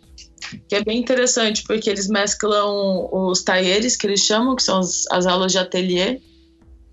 que 0.68 0.74
é 0.74 0.84
bem 0.84 0.98
interessante, 0.98 1.62
porque 1.64 1.88
eles 1.90 2.08
mesclam 2.08 3.08
os 3.12 3.42
talheres, 3.42 3.96
que 3.96 4.06
eles 4.06 4.20
chamam, 4.20 4.56
que 4.56 4.62
são 4.62 4.78
as, 4.78 5.06
as 5.10 5.26
aulas 5.26 5.52
de 5.52 5.58
ateliê, 5.58 6.20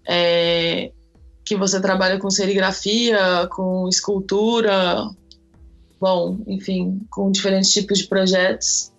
é, 0.07 0.91
que 1.45 1.55
você 1.55 1.79
trabalha 1.81 2.19
com 2.19 2.29
serigrafia, 2.29 3.47
com 3.51 3.87
escultura, 3.87 5.09
bom, 5.99 6.37
enfim, 6.47 7.01
com 7.09 7.31
diferentes 7.31 7.71
tipos 7.71 7.99
de 7.99 8.07
projetos. 8.07 8.91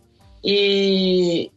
E 0.45 1.51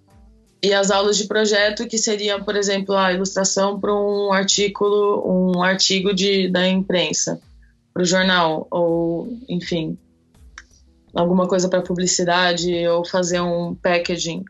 e 0.66 0.74
as 0.74 0.89
aulas 0.89 1.16
de 1.18 1.28
projeto 1.28 1.88
que 1.88 1.96
seriam, 1.96 2.41
por 2.41 2.56
exemplo, 2.56 2.96
a 2.96 3.14
ilustração 3.14 3.80
para 3.80 3.93
um 3.93 4.34
artigo, 4.34 4.84
um 5.24 5.62
artigo 5.62 6.12
de, 6.12 6.50
da 6.50 6.68
imprensa, 6.68 7.39
para 7.93 8.02
o 8.02 8.06
jornal, 8.06 8.68
ou 8.72 9.32
enfim, 9.48 9.96
alguma 11.16 11.47
coisa 11.47 11.70
para 11.70 11.82
publicidade, 11.82 12.88
ou 12.88 13.05
fazer 13.05 13.39
um 13.39 13.74
packaging. 13.76 14.43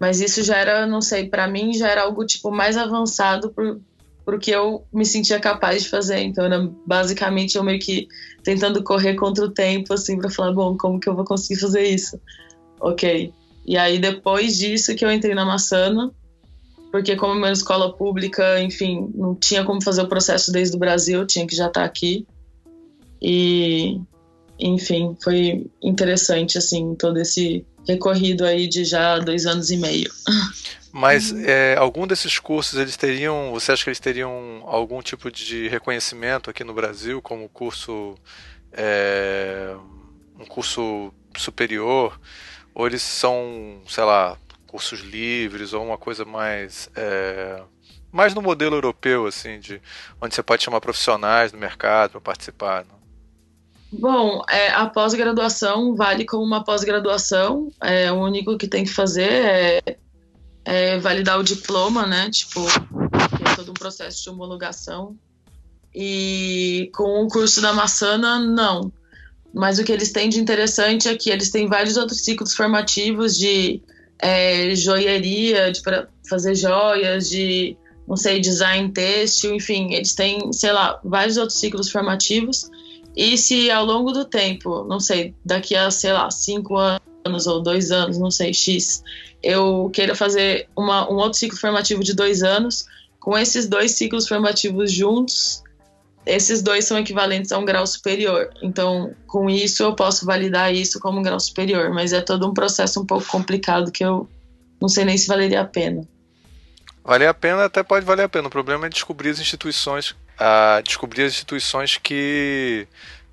Mas 0.00 0.20
isso 0.20 0.42
já 0.42 0.56
era, 0.56 0.86
não 0.86 1.00
sei, 1.00 1.28
para 1.28 1.46
mim 1.46 1.72
já 1.72 1.88
era 1.88 2.02
algo 2.02 2.26
tipo 2.26 2.50
mais 2.50 2.76
avançado 2.76 3.54
por, 4.24 4.38
que 4.40 4.50
eu 4.50 4.84
me 4.92 5.06
sentia 5.06 5.38
capaz 5.38 5.84
de 5.84 5.88
fazer. 5.88 6.18
Então 6.18 6.44
era 6.44 6.68
basicamente 6.84 7.56
eu 7.56 7.62
meio 7.62 7.78
que 7.78 8.08
tentando 8.42 8.82
correr 8.82 9.14
contra 9.14 9.44
o 9.44 9.50
tempo, 9.50 9.94
assim, 9.94 10.18
para 10.18 10.28
falar, 10.28 10.52
bom, 10.52 10.76
como 10.76 10.98
que 10.98 11.08
eu 11.08 11.14
vou 11.14 11.24
conseguir 11.24 11.60
fazer 11.60 11.84
isso? 11.84 12.20
Ok. 12.80 13.32
E 13.64 13.76
aí, 13.76 14.00
depois 14.00 14.58
disso, 14.58 14.96
que 14.96 15.04
eu 15.04 15.12
entrei 15.12 15.36
na 15.36 15.44
Maçana, 15.44 16.10
porque 16.90 17.14
como 17.14 17.34
minha 17.34 17.52
escola 17.52 17.96
pública, 17.96 18.60
enfim, 18.60 19.08
não 19.14 19.36
tinha 19.36 19.64
como 19.64 19.82
fazer 19.82 20.02
o 20.02 20.08
processo 20.08 20.50
desde 20.50 20.76
o 20.76 20.80
Brasil, 20.80 21.24
tinha 21.24 21.46
que 21.46 21.54
já 21.54 21.68
estar 21.68 21.84
aqui. 21.84 22.26
E, 23.20 24.00
enfim, 24.62 25.16
foi 25.22 25.66
interessante, 25.82 26.56
assim, 26.56 26.94
todo 26.94 27.18
esse 27.18 27.66
recorrido 27.86 28.44
aí 28.44 28.68
de 28.68 28.84
já 28.84 29.18
dois 29.18 29.46
anos 29.46 29.70
e 29.70 29.76
meio. 29.76 30.10
Mas 30.92 31.32
é, 31.32 31.74
algum 31.78 32.06
desses 32.06 32.38
cursos 32.38 32.78
eles 32.78 32.96
teriam, 32.96 33.50
você 33.50 33.72
acha 33.72 33.82
que 33.82 33.88
eles 33.88 33.98
teriam 33.98 34.62
algum 34.66 35.00
tipo 35.00 35.30
de 35.30 35.66
reconhecimento 35.68 36.50
aqui 36.50 36.62
no 36.62 36.74
Brasil, 36.74 37.22
como 37.22 37.48
curso, 37.48 38.14
é, 38.72 39.74
um 40.38 40.44
curso 40.44 41.12
superior? 41.36 42.20
Ou 42.74 42.86
eles 42.86 43.02
são, 43.02 43.80
sei 43.88 44.04
lá, 44.04 44.36
cursos 44.66 45.00
livres 45.00 45.72
ou 45.72 45.84
uma 45.84 45.98
coisa 45.98 46.24
mais. 46.24 46.90
É, 46.94 47.62
mais 48.10 48.34
no 48.34 48.42
modelo 48.42 48.76
europeu, 48.76 49.26
assim, 49.26 49.58
de 49.58 49.80
onde 50.20 50.34
você 50.34 50.42
pode 50.42 50.62
chamar 50.62 50.82
profissionais 50.82 51.52
do 51.52 51.58
mercado 51.58 52.12
para 52.12 52.20
participar? 52.20 52.84
Não? 52.84 53.01
Bom, 53.92 54.42
é, 54.48 54.70
a 54.70 54.86
pós-graduação 54.86 55.94
vale 55.94 56.24
como 56.24 56.42
uma 56.42 56.64
pós-graduação. 56.64 57.70
É, 57.80 58.10
o 58.10 58.16
único 58.16 58.56
que 58.56 58.66
tem 58.66 58.84
que 58.84 58.90
fazer 58.90 59.30
é, 59.30 59.96
é 60.64 60.98
validar 60.98 61.38
o 61.38 61.44
diploma, 61.44 62.06
né? 62.06 62.30
Tipo, 62.30 62.66
é 62.66 63.54
todo 63.54 63.70
um 63.70 63.74
processo 63.74 64.22
de 64.22 64.30
homologação. 64.30 65.14
E 65.94 66.90
com 66.94 67.22
o 67.22 67.28
curso 67.28 67.60
da 67.60 67.74
Maçana, 67.74 68.38
não. 68.38 68.90
Mas 69.52 69.78
o 69.78 69.84
que 69.84 69.92
eles 69.92 70.10
têm 70.10 70.30
de 70.30 70.40
interessante 70.40 71.08
é 71.08 71.14
que 71.14 71.28
eles 71.28 71.50
têm 71.50 71.68
vários 71.68 71.98
outros 71.98 72.20
ciclos 72.20 72.54
formativos 72.54 73.36
de 73.36 73.82
é, 74.18 74.74
joieria, 74.74 75.70
de 75.70 75.82
fazer 76.26 76.54
joias, 76.54 77.28
de 77.28 77.76
não 78.08 78.16
sei, 78.16 78.40
design 78.40 78.90
têxtil, 78.90 79.54
enfim, 79.54 79.92
eles 79.92 80.14
têm, 80.14 80.52
sei 80.52 80.72
lá, 80.72 80.98
vários 81.04 81.36
outros 81.36 81.58
ciclos 81.58 81.90
formativos. 81.90 82.70
E 83.16 83.36
se 83.36 83.70
ao 83.70 83.84
longo 83.84 84.12
do 84.12 84.24
tempo, 84.24 84.84
não 84.84 84.98
sei, 84.98 85.34
daqui 85.44 85.74
a, 85.74 85.90
sei 85.90 86.12
lá, 86.12 86.30
cinco 86.30 86.76
anos 86.76 87.46
ou 87.46 87.62
dois 87.62 87.90
anos, 87.90 88.18
não 88.18 88.30
sei, 88.30 88.54
X, 88.54 89.02
eu 89.42 89.90
queira 89.92 90.14
fazer 90.14 90.68
uma, 90.76 91.10
um 91.10 91.16
outro 91.16 91.38
ciclo 91.38 91.58
formativo 91.58 92.02
de 92.02 92.14
dois 92.14 92.42
anos, 92.42 92.86
com 93.20 93.36
esses 93.36 93.68
dois 93.68 93.92
ciclos 93.92 94.26
formativos 94.26 94.90
juntos, 94.90 95.62
esses 96.24 96.62
dois 96.62 96.84
são 96.84 96.98
equivalentes 96.98 97.50
a 97.52 97.58
um 97.58 97.64
grau 97.64 97.86
superior. 97.86 98.50
Então, 98.62 99.14
com 99.26 99.50
isso, 99.50 99.82
eu 99.82 99.94
posso 99.94 100.24
validar 100.24 100.72
isso 100.72 101.00
como 101.00 101.18
um 101.18 101.22
grau 101.22 101.38
superior, 101.38 101.90
mas 101.92 102.12
é 102.12 102.20
todo 102.20 102.48
um 102.48 102.54
processo 102.54 103.00
um 103.00 103.06
pouco 103.06 103.26
complicado 103.26 103.90
que 103.90 104.04
eu 104.04 104.28
não 104.80 104.88
sei 104.88 105.04
nem 105.04 105.18
se 105.18 105.26
valeria 105.26 105.60
a 105.60 105.64
pena. 105.64 106.06
Valer 107.04 107.28
a 107.28 107.34
pena 107.34 107.64
até 107.64 107.82
pode 107.82 108.06
valer 108.06 108.22
a 108.24 108.28
pena. 108.28 108.46
O 108.46 108.50
problema 108.50 108.86
é 108.86 108.88
descobrir 108.88 109.30
as 109.30 109.40
instituições, 109.40 110.14
a 110.38 110.80
descobrir 110.84 111.24
as 111.24 111.32
instituições 111.32 111.96
que 111.96 112.86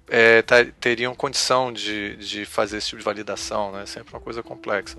é, 0.07 0.43
teriam 0.79 1.13
condição 1.15 1.71
de, 1.71 2.15
de 2.17 2.45
fazer 2.45 2.77
esse 2.77 2.87
tipo 2.87 2.99
de 2.99 3.05
validação, 3.05 3.71
né? 3.71 3.83
É 3.83 3.85
sempre 3.85 4.13
uma 4.13 4.21
coisa 4.21 4.41
complexa. 4.41 4.97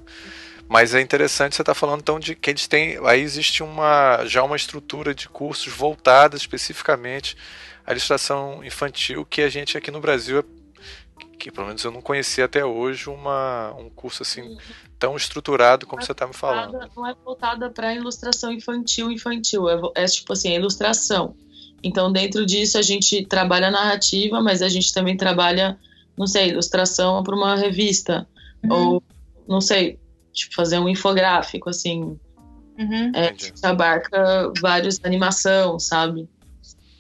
Mas 0.68 0.94
é 0.94 1.00
interessante 1.00 1.56
você 1.56 1.62
estar 1.62 1.74
tá 1.74 1.78
falando 1.78 2.00
então 2.00 2.20
de 2.20 2.34
que 2.34 2.48
eles 2.48 2.68
têm. 2.68 2.98
Aí 3.04 3.20
existe 3.20 3.62
uma 3.62 4.24
já 4.26 4.42
uma 4.42 4.56
estrutura 4.56 5.14
de 5.14 5.28
cursos 5.28 5.72
voltada 5.72 6.36
especificamente 6.36 7.36
à 7.84 7.90
ilustração 7.90 8.62
infantil 8.64 9.24
que 9.24 9.42
a 9.42 9.48
gente 9.48 9.76
aqui 9.76 9.90
no 9.90 10.00
Brasil 10.00 10.44
que 11.40 11.50
pelo 11.50 11.66
menos 11.66 11.82
eu 11.82 11.90
não 11.90 12.02
conhecia 12.02 12.44
até 12.44 12.62
hoje 12.64 13.08
uma, 13.08 13.72
um 13.72 13.88
curso 13.88 14.22
assim 14.22 14.58
tão 14.98 15.16
estruturado 15.16 15.86
como 15.86 16.02
você 16.02 16.12
está 16.12 16.26
me 16.26 16.34
falando. 16.34 16.78
Não 16.94 17.06
é 17.06 17.14
voltada 17.24 17.70
para 17.70 17.94
ilustração 17.94 18.52
infantil 18.52 19.10
infantil, 19.10 19.68
é, 19.68 19.80
é 19.94 20.04
tipo 20.04 20.34
assim, 20.34 20.50
é 20.52 20.56
ilustração. 20.56 21.34
Então 21.82 22.12
dentro 22.12 22.44
disso 22.44 22.78
a 22.78 22.82
gente 22.82 23.24
trabalha 23.26 23.70
narrativa, 23.70 24.40
mas 24.40 24.62
a 24.62 24.68
gente 24.68 24.92
também 24.92 25.16
trabalha, 25.16 25.78
não 26.16 26.26
sei, 26.26 26.48
ilustração 26.48 27.22
para 27.22 27.34
uma 27.34 27.56
revista 27.56 28.26
uhum. 28.64 28.72
ou 28.72 29.02
não 29.48 29.60
sei, 29.60 29.98
tipo 30.32 30.54
fazer 30.54 30.78
um 30.78 30.88
infográfico 30.88 31.70
assim. 31.70 32.18
Uhum. 32.78 33.12
É, 33.14 33.34
abarca 33.62 34.52
vários 34.60 34.98
animação, 35.04 35.78
sabe? 35.78 36.28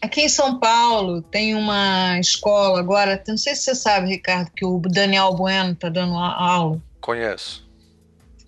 Aqui 0.02 0.22
em 0.22 0.28
São 0.28 0.58
Paulo 0.58 1.20
tem 1.20 1.54
uma 1.54 2.18
escola 2.18 2.80
agora, 2.80 3.22
não 3.28 3.36
sei 3.36 3.54
se 3.54 3.64
você 3.64 3.74
sabe, 3.74 4.08
Ricardo, 4.08 4.50
que 4.54 4.64
o 4.64 4.80
Daniel 4.80 5.34
Bueno 5.34 5.72
está 5.72 5.90
dando 5.90 6.14
aula. 6.14 6.80
Conheço. 7.00 7.68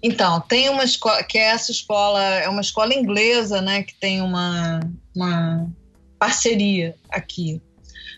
Então, 0.02 0.40
tem 0.40 0.68
uma 0.68 0.82
escola, 0.82 1.22
que 1.22 1.38
é 1.38 1.48
essa 1.48 1.70
escola, 1.70 2.20
é 2.22 2.48
uma 2.48 2.60
escola 2.60 2.92
inglesa, 2.92 3.60
né, 3.60 3.82
que 3.82 3.94
tem 3.94 4.20
uma, 4.20 4.80
uma 5.14 5.70
parceria 6.22 6.94
aqui. 7.10 7.60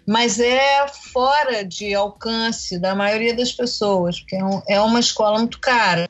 Mas 0.06 0.38
é 0.38 0.86
fora 0.88 1.64
de 1.64 1.94
alcance 1.94 2.78
da 2.78 2.94
maioria 2.94 3.34
das 3.34 3.50
pessoas, 3.50 4.20
porque 4.20 4.36
é, 4.36 4.44
um, 4.44 4.62
é 4.68 4.78
uma 4.78 5.00
escola 5.00 5.38
muito 5.38 5.58
cara. 5.58 6.06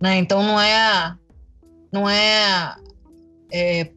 Né? 0.00 0.16
Então, 0.16 0.42
não 0.42 0.58
é, 0.58 1.14
não 1.92 2.08
é, 2.08 2.76
é 3.52 3.90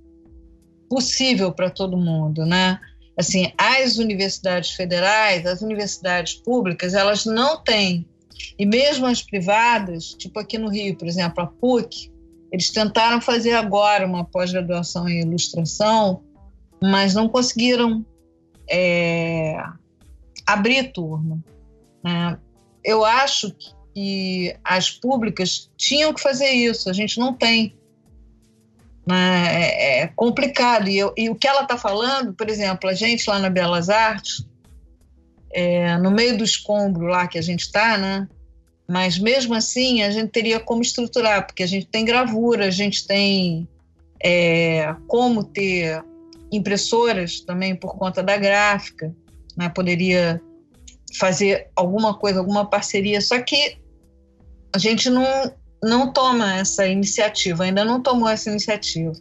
possível 0.90 1.54
para 1.54 1.70
todo 1.70 1.96
mundo, 1.96 2.46
né? 2.46 2.78
Assim, 3.16 3.54
as 3.58 3.98
universidades 3.98 4.72
federais, 4.72 5.46
as 5.46 5.62
universidades 5.62 6.34
públicas, 6.34 6.94
elas 6.94 7.26
não 7.26 7.64
têm. 7.64 8.06
E 8.58 8.66
mesmo 8.66 9.06
as 9.06 9.22
privadas, 9.22 10.10
tipo 10.16 10.38
aqui 10.38 10.58
no 10.58 10.70
Rio, 10.70 10.98
por 10.98 11.08
exemplo, 11.08 11.42
a 11.42 11.48
PUC, 11.48 12.12
eles 12.52 12.70
tentaram 12.72 13.22
fazer 13.22 13.54
agora 13.54 14.06
uma 14.06 14.26
pós-graduação 14.26 15.08
em 15.08 15.22
ilustração, 15.22 16.24
mas 16.82 17.14
não 17.14 17.28
conseguiram 17.28 18.06
é, 18.70 19.62
abrir 20.46 20.92
turma. 20.92 21.44
Né? 22.04 22.38
Eu 22.84 23.04
acho 23.04 23.54
que 23.94 24.56
as 24.64 24.90
públicas 24.90 25.70
tinham 25.76 26.14
que 26.14 26.22
fazer 26.22 26.50
isso, 26.50 26.90
a 26.90 26.94
gente 26.94 27.20
não 27.20 27.34
tem. 27.34 27.76
Né? 29.06 29.64
É, 29.64 30.00
é 30.02 30.08
complicado. 30.08 30.88
E, 30.88 30.98
eu, 30.98 31.14
e, 31.18 31.30
o 31.30 31.36
que 31.36 31.48
ela 31.48 31.64
está 31.64 31.78
falando, 31.78 32.34
por 32.34 32.50
exemplo, 32.50 32.90
a 32.90 32.94
gente 32.94 33.30
lá 33.30 33.40
na 33.40 33.50
Belas 33.50 33.90
Artes, 33.90 34.46
é, 35.52 35.98
no 35.98 36.12
meio 36.12 36.38
do 36.38 36.44
escombro 36.44 37.08
lá 37.08 37.28
que 37.28 37.38
a 37.38 37.42
gente 37.42 37.62
está, 37.62 37.98
né? 37.98 38.28
Mas 38.88 39.20
mesmo 39.20 39.54
assim, 39.54 40.02
a 40.02 40.10
gente 40.10 40.30
teria 40.32 40.60
como 40.60 40.82
estruturar, 40.82 41.46
porque 41.46 41.62
a 41.62 41.68
gente 41.68 41.86
tem 41.86 42.06
gravura, 42.06 42.66
a 42.66 42.72
gente 42.72 43.06
tem 43.06 43.68
é, 44.24 44.96
como 45.08 45.44
ter 45.44 46.04
impressoras 46.52 47.40
também 47.42 47.76
por 47.76 47.98
conta 47.98 48.24
da 48.24 48.38
gráfica, 48.38 49.14
né? 49.58 49.70
Poderia 49.70 50.42
fazer 51.18 51.70
alguma 51.76 52.18
coisa, 52.18 52.40
alguma 52.40 52.70
parceria, 52.70 53.20
só 53.22 53.42
que 53.42 53.78
a 54.74 54.78
gente 54.78 55.10
não, 55.10 55.26
não 55.84 56.14
toma 56.14 56.56
essa 56.56 56.88
iniciativa, 56.88 57.64
ainda 57.64 57.84
não 57.84 58.02
tomou 58.02 58.30
essa 58.30 58.50
iniciativa. 58.50 59.14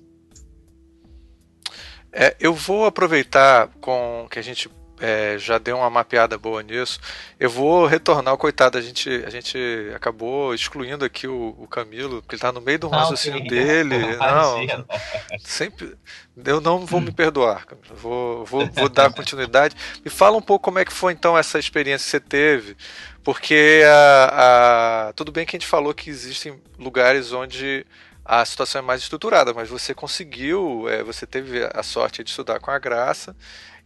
É, 2.12 2.37
eu 2.41 2.55
vou 2.55 2.87
aproveitar 2.87 3.68
com 3.81 4.26
que 4.31 4.39
a 4.39 4.43
gente 4.43 4.68
é, 5.01 5.37
já 5.39 5.59
deu 5.59 5.79
uma 5.79 5.91
mapeada 5.91 6.37
boa 6.37 6.63
nisso. 6.63 7.01
Eu 7.39 7.51
vou 7.51 7.87
retornar, 7.87 8.37
coitado, 8.37 8.79
a 8.79 8.81
gente, 8.81 9.09
a 9.27 9.31
gente 9.31 9.59
acabou 9.95 10.55
excluindo 10.55 11.05
aqui 11.05 11.27
o, 11.27 11.55
o 11.59 11.67
Camilo, 11.67 12.23
porque 12.23 12.35
ele 12.35 12.39
está 12.39 12.53
no 12.53 12.61
meio 12.61 12.79
do 12.79 12.89
raciocínio 12.89 13.43
dele. 13.47 14.17
Não, 14.17 14.85
sempre. 15.41 15.95
Eu 16.45 16.61
não 16.61 16.87
vou 16.87 17.01
me 17.01 17.11
perdoar, 17.11 17.67
Camilo. 17.67 17.95
Vou, 17.95 18.45
vou, 18.45 18.67
vou 18.67 18.89
dar 18.89 19.13
continuidade. 19.13 19.75
Me 20.05 20.11
fala 20.11 20.37
um 20.37 20.43
pouco 20.43 20.65
como 20.65 20.79
é 20.79 20.85
que 20.85 20.93
foi 20.93 21.13
então 21.13 21.37
essa 21.37 21.59
experiência 21.59 22.05
que 22.05 22.11
você 22.11 22.21
teve 22.21 22.77
porque 23.29 23.83
a, 23.87 25.09
a, 25.09 25.13
tudo 25.13 25.31
bem 25.31 25.45
que 25.45 25.55
a 25.55 25.59
gente 25.59 25.69
falou 25.69 25.93
que 25.93 26.09
existem 26.09 26.59
lugares 26.79 27.31
onde 27.31 27.85
a 28.25 28.43
situação 28.43 28.79
é 28.79 28.83
mais 28.83 29.03
estruturada, 29.03 29.53
mas 29.53 29.69
você 29.69 29.93
conseguiu, 29.93 30.89
é, 30.89 31.03
você 31.03 31.27
teve 31.27 31.63
a 31.75 31.83
sorte 31.83 32.25
de 32.25 32.31
estudar 32.31 32.59
com 32.59 32.71
a 32.71 32.79
Graça 32.79 33.37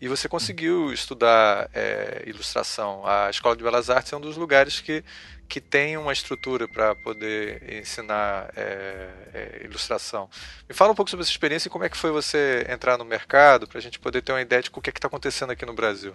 e 0.02 0.08
você 0.08 0.28
conseguiu 0.28 0.92
estudar 0.92 1.70
é, 1.72 2.24
ilustração. 2.26 3.06
A 3.06 3.30
Escola 3.30 3.56
de 3.56 3.62
Belas 3.62 3.88
Artes 3.88 4.12
é 4.12 4.16
um 4.16 4.20
dos 4.20 4.36
lugares 4.36 4.80
que, 4.80 5.04
que 5.48 5.60
tem 5.60 5.96
uma 5.96 6.12
estrutura 6.12 6.66
para 6.66 6.96
poder 6.96 7.78
ensinar 7.80 8.50
é, 8.56 9.08
é, 9.32 9.60
ilustração. 9.64 10.28
Me 10.68 10.74
fala 10.74 10.90
um 10.90 10.94
pouco 10.96 11.08
sobre 11.08 11.22
essa 11.22 11.30
experiência 11.30 11.68
e 11.68 11.70
como 11.70 11.84
é 11.84 11.88
que 11.88 11.96
foi 11.96 12.10
você 12.10 12.66
entrar 12.68 12.98
no 12.98 13.04
mercado 13.04 13.68
para 13.68 13.78
a 13.78 13.80
gente 13.80 14.00
poder 14.00 14.22
ter 14.22 14.32
uma 14.32 14.42
ideia 14.42 14.60
de 14.60 14.70
o 14.74 14.80
que 14.80 14.90
é 14.90 14.92
está 14.92 15.06
acontecendo 15.06 15.50
aqui 15.50 15.64
no 15.64 15.72
Brasil. 15.72 16.14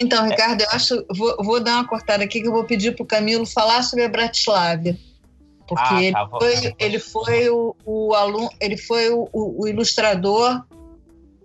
Então, 0.00 0.28
Ricardo, 0.28 0.62
eu 0.62 0.70
acho. 0.70 1.06
Vou, 1.16 1.36
vou 1.36 1.60
dar 1.60 1.74
uma 1.74 1.86
cortada 1.86 2.24
aqui 2.24 2.40
que 2.40 2.48
eu 2.48 2.52
vou 2.52 2.64
pedir 2.64 2.96
para 2.96 3.04
o 3.04 3.06
Camilo 3.06 3.46
falar 3.46 3.84
sobre 3.84 4.06
a 4.06 4.08
Bratislava. 4.08 4.96
Porque 5.68 5.94
ah, 5.94 6.02
ele, 6.02 6.12
tá, 6.12 6.28
foi, 6.28 6.74
ele 6.80 6.98
foi 6.98 7.48
o, 7.48 7.76
o 7.84 8.12
aluno, 8.12 8.50
ele 8.60 8.76
foi 8.76 9.08
o, 9.08 9.28
o, 9.32 9.62
o 9.62 9.68
ilustrador 9.68 10.64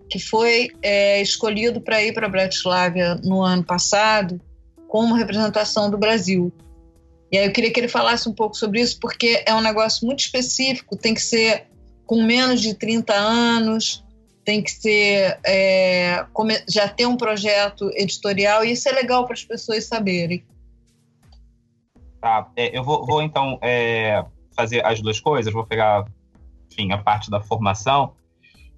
que 0.09 0.19
foi 0.19 0.69
é, 0.81 1.21
escolhido 1.21 1.81
para 1.81 2.01
ir 2.01 2.13
para 2.13 2.29
Bratislava 2.29 3.15
no 3.23 3.41
ano 3.41 3.63
passado 3.63 4.39
como 4.87 5.15
representação 5.15 5.89
do 5.89 5.97
Brasil. 5.97 6.51
E 7.31 7.37
aí 7.37 7.45
eu 7.45 7.51
queria 7.51 7.71
que 7.71 7.79
ele 7.79 7.89
falasse 7.89 8.27
um 8.29 8.33
pouco 8.33 8.55
sobre 8.55 8.79
isso, 8.79 8.97
porque 8.99 9.43
é 9.45 9.53
um 9.53 9.61
negócio 9.61 10.05
muito 10.05 10.19
específico, 10.19 10.95
tem 10.95 11.13
que 11.13 11.21
ser 11.21 11.67
com 12.05 12.23
menos 12.23 12.61
de 12.61 12.73
30 12.73 13.13
anos, 13.13 14.03
tem 14.45 14.63
que 14.63 14.71
ser 14.71 15.37
é, 15.45 16.25
já 16.69 16.87
ter 16.87 17.05
um 17.05 17.17
projeto 17.17 17.91
editorial 17.95 18.63
e 18.63 18.71
isso 18.71 18.87
é 18.87 18.93
legal 18.93 19.25
para 19.25 19.33
as 19.33 19.43
pessoas 19.43 19.85
saberem. 19.85 20.45
Tá, 22.21 22.49
é, 22.55 22.77
eu 22.77 22.81
vou, 22.81 23.05
vou 23.05 23.21
então 23.21 23.59
é, 23.61 24.23
fazer 24.55 24.85
as 24.85 25.01
duas 25.01 25.19
coisas, 25.19 25.51
vou 25.51 25.65
pegar, 25.65 26.05
enfim, 26.71 26.93
a 26.93 26.97
parte 26.97 27.29
da 27.29 27.41
formação 27.41 28.13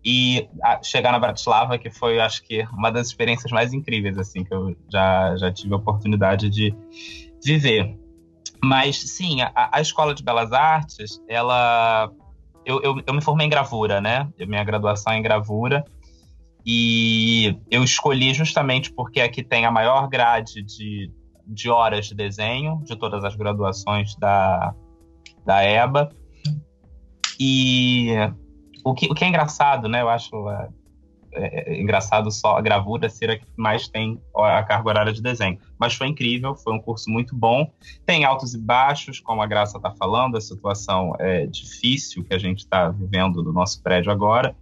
e 0.04 0.48
a, 0.64 0.82
chegar 0.82 1.12
na 1.12 1.20
Bratislava, 1.20 1.78
que 1.78 1.90
foi, 1.90 2.20
acho 2.20 2.44
que, 2.44 2.66
uma 2.74 2.92
das 2.92 3.08
experiências 3.08 3.52
mais 3.52 3.74
incríveis, 3.74 4.18
assim, 4.18 4.44
que 4.44 4.54
eu 4.54 4.76
já, 4.92 5.36
já 5.36 5.52
tive 5.52 5.74
a 5.74 5.78
oportunidade 5.78 6.50
de 6.50 6.74
viver. 7.44 7.98
Mas, 8.64 8.98
sim, 8.98 9.42
a, 9.42 9.70
a 9.72 9.82
Escola 9.82 10.14
de 10.14 10.24
Belas 10.24 10.52
Artes, 10.52 11.22
ela 11.28 12.12
eu, 12.66 12.82
eu, 12.84 13.02
eu 13.06 13.14
me 13.14 13.22
formei 13.22 13.48
em 13.48 13.50
gravura, 13.50 14.00
né? 14.00 14.30
Minha 14.38 14.64
graduação 14.64 15.14
é 15.14 15.18
em 15.18 15.22
gravura. 15.22 15.84
E 16.64 17.58
eu 17.72 17.84
escolhi 17.84 18.34
justamente 18.34 18.92
porque 18.92 19.22
aqui 19.22 19.42
tem 19.42 19.66
a 19.66 19.72
maior 19.72 20.08
grade 20.08 20.62
de, 20.62 21.12
de 21.48 21.70
horas 21.70 22.08
de 22.08 22.14
desenho 22.14 22.82
de 22.84 22.96
todas 22.96 23.24
as 23.24 23.36
graduações 23.36 24.16
da, 24.18 24.76
da 25.46 25.64
EBA. 25.64 26.10
E 27.40 28.10
o 28.84 28.94
que, 28.94 29.08
o 29.08 29.14
que 29.14 29.24
é 29.24 29.28
engraçado, 29.28 29.88
né? 29.88 30.02
Eu 30.02 30.10
acho 30.10 30.50
é, 30.50 30.70
é, 31.32 31.74
é, 31.74 31.82
engraçado 31.82 32.32
só 32.32 32.58
a 32.58 32.62
gravura 32.62 33.08
ser 33.10 33.30
a 33.30 33.38
que 33.38 33.46
mais 33.56 33.88
tem 33.88 34.20
a 34.36 34.64
carga 34.64 34.90
horária 34.90 35.14
de 35.14 35.22
desenho. 35.22 35.60
Mas 35.78 35.94
foi 35.94 36.08
incrível, 36.08 36.56
foi 36.56 36.74
um 36.74 36.80
curso 36.80 37.10
muito 37.10 37.36
bom. 37.36 37.72
Tem 38.06 38.26
altos 38.26 38.54
e 38.54 38.58
baixos, 38.58 39.20
como 39.20 39.42
a 39.42 39.48
Graça 39.48 39.78
está 39.78 39.92
falando, 39.92 40.38
a 40.38 40.42
situação 40.42 41.16
é 41.20 41.46
difícil 41.46 42.24
que 42.24 42.34
a 42.34 42.40
gente 42.40 42.60
está 42.60 42.90
vivendo 42.90 43.44
no 43.44 43.54
nosso 43.54 43.82
prédio 43.82 44.12
agora. 44.12 44.56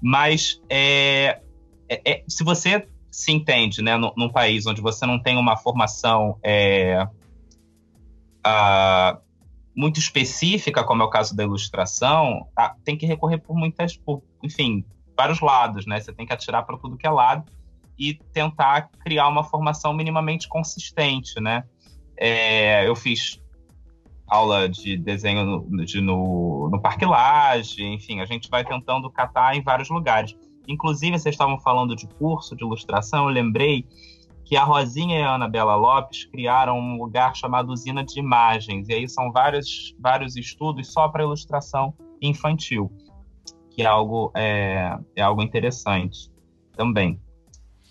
Mas 0.00 0.60
é, 0.68 1.40
é, 1.88 2.00
é, 2.04 2.24
se 2.28 2.44
você 2.44 2.86
se 3.10 3.32
entende 3.32 3.82
né, 3.82 3.96
num, 3.96 4.28
país 4.28 4.66
onde 4.66 4.80
você 4.80 5.06
não 5.06 5.18
tem 5.18 5.38
uma 5.38 5.56
formação 5.56 6.38
é, 6.42 7.08
a, 8.44 9.18
muito 9.76 10.00
específica, 10.00 10.82
como 10.82 11.02
é 11.02 11.04
o 11.04 11.10
caso 11.10 11.36
da 11.36 11.44
ilustração, 11.44 12.48
tá, 12.54 12.74
tem 12.82 12.96
que 12.96 13.04
recorrer 13.04 13.38
por 13.38 13.54
muitas, 13.54 13.94
por, 13.94 14.22
enfim, 14.42 14.82
vários 15.14 15.40
lados, 15.40 15.84
né? 15.86 16.00
Você 16.00 16.14
tem 16.14 16.26
que 16.26 16.32
atirar 16.32 16.64
para 16.64 16.78
tudo 16.78 16.96
que 16.96 17.06
é 17.06 17.10
lado 17.10 17.44
e 17.98 18.14
tentar 18.14 18.90
criar 19.00 19.28
uma 19.28 19.44
formação 19.44 19.92
minimamente 19.92 20.48
consistente, 20.48 21.38
né? 21.40 21.64
É, 22.16 22.88
eu 22.88 22.96
fiz 22.96 23.42
aula 24.26 24.66
de 24.68 24.96
desenho 24.96 25.44
no, 25.44 25.84
de, 25.84 26.00
no, 26.00 26.70
no 26.70 26.80
Parque 26.80 27.04
Laje, 27.04 27.84
enfim, 27.84 28.20
a 28.20 28.24
gente 28.24 28.48
vai 28.48 28.64
tentando 28.64 29.10
catar 29.10 29.54
em 29.56 29.62
vários 29.62 29.90
lugares. 29.90 30.34
Inclusive, 30.66 31.18
vocês 31.18 31.34
estavam 31.34 31.60
falando 31.60 31.94
de 31.94 32.08
curso 32.08 32.56
de 32.56 32.64
ilustração, 32.64 33.28
eu 33.28 33.34
lembrei 33.34 33.86
que 34.46 34.56
a 34.56 34.62
Rosinha 34.62 35.18
e 35.18 35.22
a 35.22 35.34
Anabela 35.34 35.74
Lopes 35.74 36.24
criaram 36.26 36.78
um 36.78 36.96
lugar 36.96 37.34
chamado 37.34 37.72
Usina 37.72 38.04
de 38.04 38.20
Imagens, 38.20 38.88
e 38.88 38.94
aí 38.94 39.08
são 39.08 39.32
vários, 39.32 39.92
vários 39.98 40.36
estudos 40.36 40.92
só 40.92 41.08
para 41.08 41.24
ilustração 41.24 41.92
infantil, 42.22 42.90
que 43.68 43.82
é 43.82 43.86
algo, 43.86 44.30
é, 44.36 44.96
é 45.16 45.22
algo 45.22 45.42
interessante 45.42 46.30
também. 46.76 47.20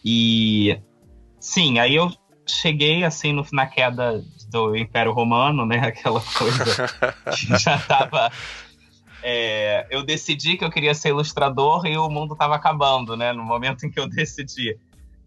E 0.03 0.79
sim, 1.41 1.77
aí 1.77 1.93
eu 1.93 2.09
cheguei 2.47 3.03
assim 3.03 3.33
no, 3.33 3.45
na 3.51 3.65
queda 3.65 4.23
do 4.49 4.77
Império 4.77 5.11
Romano, 5.11 5.65
né? 5.65 5.79
Aquela 5.85 6.21
coisa 6.21 6.87
que 7.35 7.57
já 7.57 7.75
estava. 7.75 8.31
É, 9.21 9.87
eu 9.89 10.05
decidi 10.05 10.55
que 10.55 10.63
eu 10.63 10.69
queria 10.69 10.93
ser 10.93 11.09
ilustrador 11.09 11.85
e 11.85 11.97
o 11.97 12.07
mundo 12.07 12.33
estava 12.33 12.55
acabando, 12.55 13.17
né? 13.17 13.33
No 13.33 13.43
momento 13.43 13.85
em 13.85 13.91
que 13.91 13.99
eu 13.99 14.07
decidi. 14.07 14.77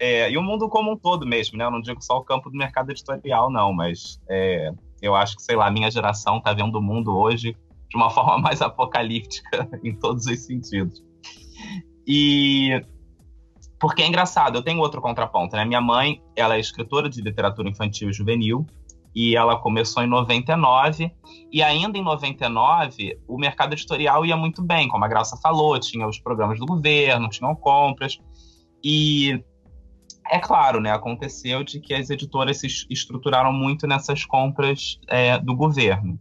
É, 0.01 0.31
e 0.31 0.39
o 0.39 0.43
mundo 0.43 0.69
como 0.69 0.93
um 0.93 0.97
todo 0.97 1.27
mesmo, 1.27 1.59
né? 1.59 1.65
Eu 1.65 1.71
não 1.71 1.81
digo 1.81 2.01
só 2.03 2.19
o 2.19 2.25
campo 2.25 2.51
do 2.51 2.57
mercado 2.57 2.91
editorial, 2.91 3.51
não, 3.51 3.73
mas 3.73 4.21
é, 4.29 4.73
eu 5.03 5.15
acho 5.15 5.37
que, 5.37 5.43
sei 5.43 5.57
lá, 5.57 5.67
a 5.67 5.71
minha 5.71 5.91
geração 5.91 6.39
está 6.39 6.53
vendo 6.53 6.79
o 6.79 6.83
mundo 6.83 7.17
hoje 7.17 7.57
de 7.89 7.97
uma 7.97 8.11
forma 8.11 8.39
mais 8.39 8.63
apocalíptica 8.63 9.69
em 9.83 9.95
todos 9.95 10.27
os 10.27 10.39
sentidos. 10.41 11.03
E 12.07 12.81
porque 13.79 14.03
é 14.03 14.07
engraçado, 14.07 14.57
eu 14.57 14.63
tenho 14.63 14.81
outro 14.81 15.01
contraponto, 15.01 15.55
né? 15.55 15.65
Minha 15.65 15.81
mãe, 15.81 16.21
ela 16.35 16.57
é 16.57 16.61
escritora 16.61 17.09
de 17.09 17.23
literatura 17.23 17.69
infantil 17.69 18.11
e 18.11 18.13
juvenil, 18.13 18.67
e 19.15 19.37
ela 19.37 19.57
começou 19.57 20.03
em 20.03 20.07
99, 20.07 21.11
e 21.53 21.63
ainda 21.63 21.97
em 21.97 22.03
99 22.03 23.19
o 23.27 23.39
mercado 23.39 23.73
editorial 23.73 24.27
ia 24.27 24.37
muito 24.37 24.63
bem, 24.63 24.89
como 24.89 25.05
a 25.05 25.09
Graça 25.09 25.37
falou, 25.41 25.79
tinha 25.79 26.07
os 26.07 26.19
programas 26.19 26.59
do 26.59 26.67
governo, 26.67 27.29
tinham 27.29 27.55
compras, 27.55 28.19
e 28.83 29.43
é 30.31 30.39
claro, 30.39 30.81
né, 30.81 30.93
aconteceu 30.93 31.63
de 31.65 31.81
que 31.81 31.95
as 31.95 32.11
editoras 32.11 32.59
se 32.59 32.67
estruturaram 32.91 33.53
muito 33.53 33.87
nessas 33.87 34.25
compras 34.25 34.99
é, 35.09 35.39
do 35.39 35.55
governo. 35.55 36.19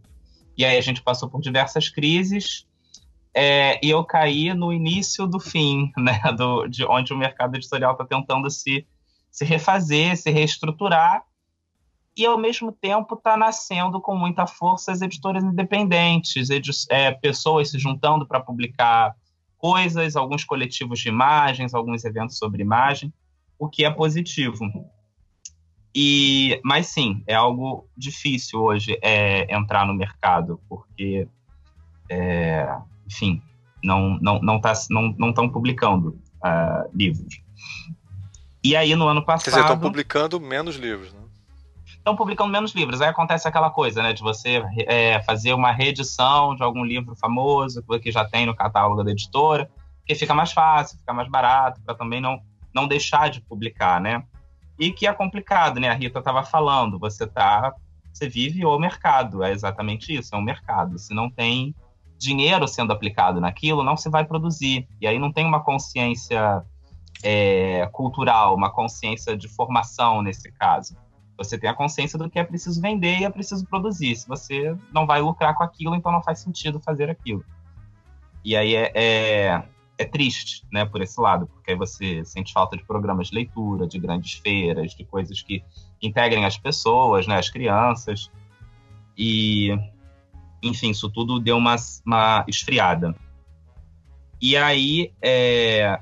E 0.56 0.64
aí 0.64 0.76
a 0.76 0.80
gente 0.80 1.02
passou 1.02 1.28
por 1.28 1.40
diversas 1.40 1.88
crises, 1.88 2.66
é, 3.34 3.78
e 3.84 3.90
eu 3.90 4.04
caí 4.04 4.52
no 4.54 4.72
início 4.72 5.26
do 5.26 5.38
fim, 5.38 5.92
né, 5.96 6.20
do, 6.36 6.66
de 6.66 6.84
onde 6.84 7.12
o 7.12 7.18
mercado 7.18 7.54
editorial 7.54 7.92
está 7.92 8.04
tentando 8.04 8.50
se, 8.50 8.86
se 9.30 9.44
refazer, 9.44 10.16
se 10.16 10.30
reestruturar, 10.30 11.22
e 12.16 12.26
ao 12.26 12.36
mesmo 12.36 12.72
tempo 12.72 13.14
está 13.14 13.36
nascendo 13.36 14.00
com 14.00 14.16
muita 14.16 14.44
força 14.44 14.90
as 14.90 15.00
editoras 15.00 15.44
independentes, 15.44 16.50
edi 16.50 16.72
é, 16.90 17.12
pessoas 17.12 17.70
se 17.70 17.78
juntando 17.78 18.26
para 18.26 18.40
publicar 18.40 19.14
coisas, 19.56 20.16
alguns 20.16 20.44
coletivos 20.44 20.98
de 20.98 21.08
imagens, 21.08 21.74
alguns 21.74 22.04
eventos 22.04 22.36
sobre 22.36 22.62
imagem, 22.62 23.12
o 23.58 23.68
que 23.68 23.84
é 23.84 23.90
positivo. 23.90 24.64
E, 25.94 26.60
mas 26.64 26.86
sim, 26.86 27.22
é 27.26 27.34
algo 27.34 27.88
difícil 27.96 28.60
hoje 28.60 28.98
é, 29.02 29.52
entrar 29.54 29.86
no 29.86 29.94
mercado, 29.94 30.60
porque 30.68 31.26
é, 32.08 32.68
enfim, 33.06 33.42
não 33.82 34.18
não 34.20 34.38
não 34.40 34.60
tá, 34.60 34.72
não 34.90 35.14
não 35.18 35.30
estão 35.30 35.48
publicando 35.48 36.18
uh, 36.44 36.88
livros. 36.94 37.40
E 38.62 38.76
aí 38.76 38.94
no 38.94 39.08
ano 39.08 39.24
passado. 39.24 39.44
Quer 39.44 39.50
dizer, 39.50 39.60
estão 39.62 39.78
publicando 39.78 40.40
menos 40.40 40.76
livros, 40.76 41.12
né? 41.12 41.20
Estão 41.86 42.16
publicando 42.16 42.50
menos 42.50 42.72
livros. 42.72 43.00
Aí 43.00 43.08
acontece 43.08 43.46
aquela 43.46 43.70
coisa, 43.70 44.02
né, 44.02 44.12
de 44.12 44.22
você 44.22 44.62
é, 44.86 45.20
fazer 45.22 45.52
uma 45.52 45.72
reedição 45.72 46.54
de 46.54 46.62
algum 46.62 46.84
livro 46.84 47.14
famoso 47.16 47.82
que 48.00 48.10
já 48.10 48.24
tem 48.24 48.46
no 48.46 48.54
catálogo 48.54 49.02
da 49.02 49.10
editora, 49.10 49.70
que 50.06 50.14
fica 50.14 50.34
mais 50.34 50.52
fácil, 50.52 50.98
fica 50.98 51.12
mais 51.12 51.28
barato, 51.28 51.80
para 51.84 51.94
também 51.94 52.20
não 52.20 52.40
não 52.78 52.86
deixar 52.86 53.28
de 53.30 53.40
publicar, 53.40 54.00
né? 54.00 54.22
E 54.78 54.92
que 54.92 55.06
é 55.06 55.12
complicado, 55.12 55.80
né? 55.80 55.88
A 55.88 55.94
Rita 55.94 56.20
estava 56.20 56.42
falando, 56.44 56.98
você 56.98 57.26
tá, 57.26 57.74
você 58.12 58.28
vive 58.28 58.64
o 58.64 58.78
mercado, 58.78 59.42
é 59.42 59.50
exatamente 59.50 60.14
isso, 60.14 60.34
é 60.34 60.38
um 60.38 60.42
mercado. 60.42 60.98
Se 60.98 61.12
não 61.12 61.28
tem 61.28 61.74
dinheiro 62.16 62.66
sendo 62.68 62.92
aplicado 62.92 63.40
naquilo, 63.40 63.82
não 63.82 63.96
se 63.96 64.08
vai 64.08 64.24
produzir. 64.24 64.88
E 65.00 65.06
aí 65.06 65.18
não 65.18 65.32
tem 65.32 65.44
uma 65.44 65.62
consciência 65.62 66.64
é, 67.22 67.88
cultural, 67.92 68.54
uma 68.54 68.70
consciência 68.70 69.36
de 69.36 69.48
formação 69.48 70.22
nesse 70.22 70.50
caso. 70.52 70.96
Você 71.36 71.56
tem 71.56 71.70
a 71.70 71.74
consciência 71.74 72.18
do 72.18 72.28
que 72.28 72.38
é 72.38 72.44
preciso 72.44 72.80
vender 72.80 73.18
e 73.18 73.24
é 73.24 73.30
preciso 73.30 73.64
produzir. 73.66 74.16
Se 74.16 74.26
você 74.28 74.76
não 74.92 75.06
vai 75.06 75.20
lucrar 75.20 75.54
com 75.54 75.62
aquilo, 75.62 75.94
então 75.94 76.10
não 76.10 76.22
faz 76.22 76.40
sentido 76.40 76.80
fazer 76.80 77.10
aquilo. 77.10 77.44
E 78.44 78.56
aí 78.56 78.74
é, 78.74 78.92
é, 78.94 79.62
é 79.98 80.04
triste, 80.04 80.64
né, 80.72 80.84
por 80.84 81.02
esse 81.02 81.20
lado, 81.20 81.46
porque 81.48 81.72
aí 81.72 81.76
você 81.76 82.24
sente 82.24 82.52
falta 82.52 82.76
de 82.76 82.84
programas 82.84 83.28
de 83.28 83.34
leitura, 83.34 83.86
de 83.86 83.98
grandes 83.98 84.34
feiras, 84.34 84.94
de 84.94 85.04
coisas 85.04 85.42
que 85.42 85.62
integrem 86.00 86.44
as 86.44 86.56
pessoas, 86.56 87.26
né, 87.26 87.36
as 87.36 87.50
crianças. 87.50 88.30
E 89.16 89.76
enfim, 90.62 90.90
isso 90.90 91.10
tudo 91.10 91.40
deu 91.40 91.56
uma, 91.56 91.76
uma 92.06 92.44
esfriada. 92.46 93.14
E 94.40 94.56
aí 94.56 95.12
é, 95.20 96.00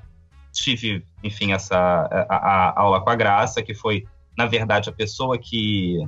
tive, 0.53 1.05
enfim, 1.25 1.53
essa 1.53 1.77
a, 2.29 2.37
a, 2.37 2.81
aula 2.81 3.01
com 3.01 3.11
a 3.11 3.17
Graça, 3.17 3.63
que 3.63 3.75
foi, 3.75 4.07
na 4.37 4.47
verdade, 4.47 4.91
a 4.91 4.93
pessoa 4.93 5.39
que 5.39 6.07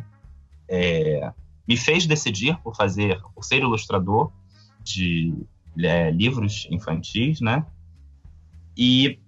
é, 0.69 1.33
me 1.67 1.77
fez 1.77 2.07
decidir 2.07 2.59
por 2.59 2.77
fazer, 2.77 3.19
por 3.35 3.43
ser 3.43 3.61
ilustrador 3.61 4.31
de 4.83 5.35
é, 5.79 6.11
livros 6.11 6.67
infantis, 6.71 7.41
né? 7.41 7.65
E 8.79 9.19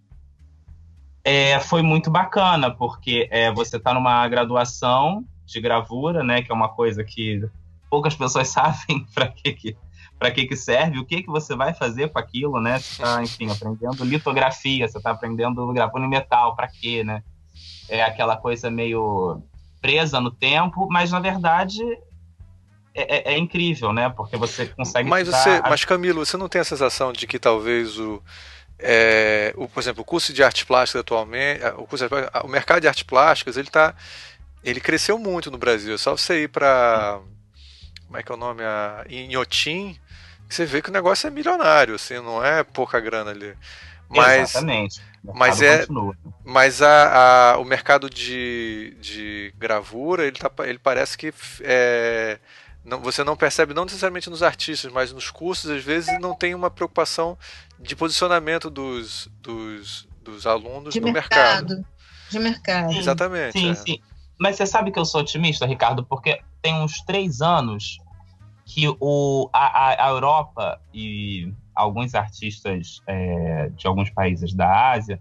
é, 1.25 1.59
foi 1.59 1.83
muito 1.83 2.09
bacana, 2.09 2.71
porque 2.71 3.29
é, 3.33 3.53
você 3.53 3.79
está 3.79 3.93
numa 3.93 4.27
graduação 4.29 5.25
de 5.45 5.61
gravura, 5.61 6.23
né? 6.23 6.41
Que 6.41 6.53
é 6.53 6.55
uma 6.55 6.69
coisa 6.69 7.03
que 7.03 7.45
poucas 7.91 8.15
pessoas 8.15 8.47
sabem 8.49 9.05
para 9.13 9.27
que, 9.27 9.53
que 9.53 9.77
para 10.21 10.31
que, 10.31 10.47
que 10.47 10.55
serve, 10.55 10.99
o 10.99 11.05
que, 11.05 11.23
que 11.23 11.31
você 11.31 11.57
vai 11.57 11.73
fazer 11.73 12.11
com 12.11 12.19
aquilo, 12.19 12.61
né? 12.61 12.79
Você 12.79 13.03
está, 13.03 13.23
enfim, 13.23 13.51
aprendendo 13.51 14.05
litografia, 14.05 14.87
você 14.87 14.99
está 14.99 15.13
aprendendo 15.13 15.73
gravando 15.73 16.05
em 16.05 16.11
metal, 16.11 16.55
para 16.55 16.69
quê, 16.69 17.03
né? 17.03 17.23
É 17.89 18.03
aquela 18.03 18.37
coisa 18.37 18.71
meio 18.71 19.43
presa 19.81 20.21
no 20.21 20.31
tempo, 20.31 20.87
mas 20.91 21.11
na 21.11 21.21
verdade 21.21 21.83
é, 22.95 23.33
é, 23.33 23.35
é 23.35 23.39
incrível, 23.39 23.95
né? 23.95 24.11
Porque 24.11 24.37
você 24.37 24.67
consegue. 24.67 25.09
Mas, 25.09 25.27
você, 25.27 25.61
mas 25.63 25.85
Camilo, 25.87 26.25
você 26.25 26.37
não 26.37 26.49
tem 26.49 26.61
a 26.61 26.65
sensação 26.65 27.13
de 27.13 27.27
que 27.27 27.39
talvez 27.39 27.99
o, 27.99 28.23
é, 28.83 29.53
o 29.57 29.69
por 29.69 29.81
exemplo, 29.81 30.03
o 30.03 30.05
curso 30.05 30.33
de 30.33 30.43
arte 30.43 30.67
plástica 30.67 31.01
atualmente, 31.01 31.65
o, 31.77 31.87
curso, 31.87 32.07
o 32.45 32.49
mercado 32.49 32.81
de 32.81 32.89
artes 32.89 33.03
plásticas, 33.03 33.57
ele 33.57 33.71
tá, 33.71 33.95
ele 34.65 34.81
cresceu 34.81 35.19
muito 35.19 35.51
no 35.51 35.59
Brasil. 35.59 35.95
É 35.95 35.99
só 35.99 36.17
você 36.17 36.45
ir 36.45 36.49
para 36.49 37.21
como 38.11 38.19
é 38.19 38.25
que 38.25 38.33
é 38.33 38.35
o 38.35 38.39
nome? 38.39 38.65
A, 38.65 39.05
em 39.09 39.31
Inhotim, 39.31 39.97
você 40.49 40.67
vê 40.67 40.83
que 40.83 40.91
o 40.91 40.93
negócio 40.93 41.29
é 41.29 41.31
milionário, 41.31 41.95
assim, 41.95 42.15
não 42.15 42.45
é 42.45 42.65
pouca 42.65 42.99
grana 42.99 43.31
ali. 43.31 43.55
Mas, 44.09 44.51
Exatamente. 44.51 45.01
Mas 45.23 45.63
é, 45.63 45.79
continua. 45.87 46.17
mas 46.45 46.83
a, 46.83 47.53
a, 47.53 47.59
o 47.59 47.65
mercado 47.65 48.11
de, 48.11 48.97
de 49.01 49.55
gravura, 49.57 50.27
ele, 50.27 50.37
tá, 50.37 50.51
ele 50.67 50.81
parece 50.81 51.17
que 51.17 51.33
é, 51.61 52.41
não, 52.85 53.01
você 53.01 53.23
não 53.23 53.37
percebe, 53.37 53.75
não 53.75 53.85
necessariamente 53.85 54.31
nos 54.31 54.43
artistas, 54.43 54.91
mas 54.93 55.13
nos 55.13 55.31
cursos, 55.31 55.71
às 55.71 55.85
vezes 55.85 56.19
não 56.21 56.35
tem 56.35 56.55
uma 56.55 56.71
preocupação 56.71 57.37
de 57.79 57.95
posicionamento 57.95 58.71
dos, 58.71 59.29
dos, 59.41 60.09
dos 60.23 60.47
alunos 60.47 60.95
de 60.95 61.01
no 61.01 61.13
mercado. 61.13 61.77
mercado. 61.77 61.87
De 62.31 62.39
mercado. 62.39 62.93
Exatamente. 62.93 63.59
Sim, 63.59 63.71
é. 63.71 63.75
sim. 63.75 63.99
Mas 64.39 64.57
você 64.57 64.67
sabe 64.67 64.91
que 64.91 64.99
eu 64.99 65.05
sou 65.05 65.21
otimista, 65.21 65.67
Ricardo, 65.67 66.05
porque 66.05 66.41
tem 66.63 66.75
uns 66.75 67.03
três 67.03 67.43
anos 67.43 67.99
que 68.65 68.87
o, 69.01 69.51
a, 69.53 70.07
a 70.07 70.09
Europa 70.11 70.81
e 70.95 71.53
alguns 71.75 72.15
artistas 72.15 73.03
é, 73.07 73.69
de 73.71 73.87
alguns 73.87 74.11
países 74.11 74.55
da 74.55 74.93
Ásia 74.93 75.21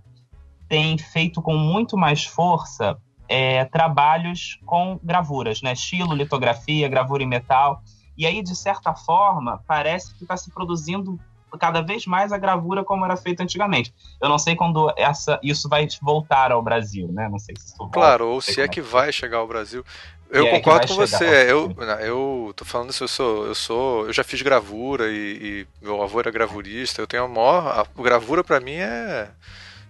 têm 0.69 0.97
feito 0.97 1.41
com 1.41 1.57
muito 1.57 1.97
mais 1.97 2.23
força 2.23 2.97
é, 3.29 3.63
trabalhos 3.65 4.59
com 4.65 4.99
gravuras, 5.03 5.61
né? 5.61 5.73
Estilo, 5.73 6.15
litografia, 6.15 6.89
gravura 6.89 7.21
em 7.21 7.27
metal. 7.27 7.83
E 8.17 8.25
aí, 8.25 8.41
de 8.41 8.55
certa 8.55 8.93
forma, 8.95 9.63
parece 9.67 10.15
que 10.15 10.23
está 10.23 10.35
se 10.35 10.51
produzindo 10.51 11.17
cada 11.59 11.81
vez 11.81 12.05
mais 12.05 12.31
a 12.31 12.37
gravura 12.37 12.83
como 12.83 13.05
era 13.05 13.15
feita 13.15 13.43
antigamente. 13.43 13.93
Eu 14.21 14.29
não 14.29 14.37
sei 14.37 14.55
quando 14.55 14.91
essa, 14.97 15.39
isso 15.41 15.69
vai 15.69 15.87
voltar 16.01 16.51
ao 16.51 16.61
Brasil, 16.61 17.07
né? 17.11 17.29
Não 17.29 17.39
sei 17.39 17.55
se 17.55 17.67
isso 17.67 17.77
volta, 17.77 17.93
Claro, 17.93 18.27
ou 18.27 18.41
se 18.41 18.59
é, 18.59 18.65
é 18.65 18.67
que 18.67 18.81
vai 18.81 19.11
chegar 19.11 19.37
ao 19.37 19.47
Brasil. 19.47 19.85
Eu 20.29 20.45
é 20.45 20.51
concordo 20.51 20.87
com 20.87 20.95
você. 20.95 21.51
Eu, 21.51 21.75
eu 22.01 22.53
tô 22.55 22.63
falando 22.65 22.91
isso, 22.91 23.03
eu 23.03 23.07
sou, 23.07 23.45
eu 23.47 23.55
sou, 23.55 24.05
eu 24.07 24.13
já 24.13 24.23
fiz 24.23 24.41
gravura 24.41 25.09
e, 25.09 25.65
e 25.81 25.83
meu 25.83 26.01
avô 26.03 26.19
era 26.19 26.29
gravurista. 26.29 27.01
Eu 27.01 27.07
tenho 27.07 27.23
a 27.23 27.27
maior, 27.27 27.67
a 27.67 28.01
gravura 28.01 28.43
para 28.43 28.59
mim 28.59 28.75
é 28.75 29.29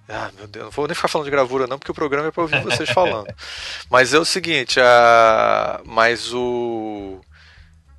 ah, 0.10 0.32
meu 0.36 0.48
Deus, 0.48 0.66
não 0.66 0.72
vou 0.72 0.88
nem 0.88 0.96
ficar 0.96 1.08
falando 1.08 1.26
de 1.26 1.32
gravura 1.32 1.68
não, 1.68 1.78
porque 1.78 1.92
o 1.92 1.96
programa 1.96 2.30
é 2.30 2.32
para 2.32 2.42
ouvir 2.42 2.64
vocês 2.64 2.90
falando. 2.90 3.32
Mas 3.92 4.12
é 4.12 4.18
o 4.18 4.26
seguinte, 4.26 4.80
a 4.80 5.82
mas 5.86 6.34
o 6.34 7.22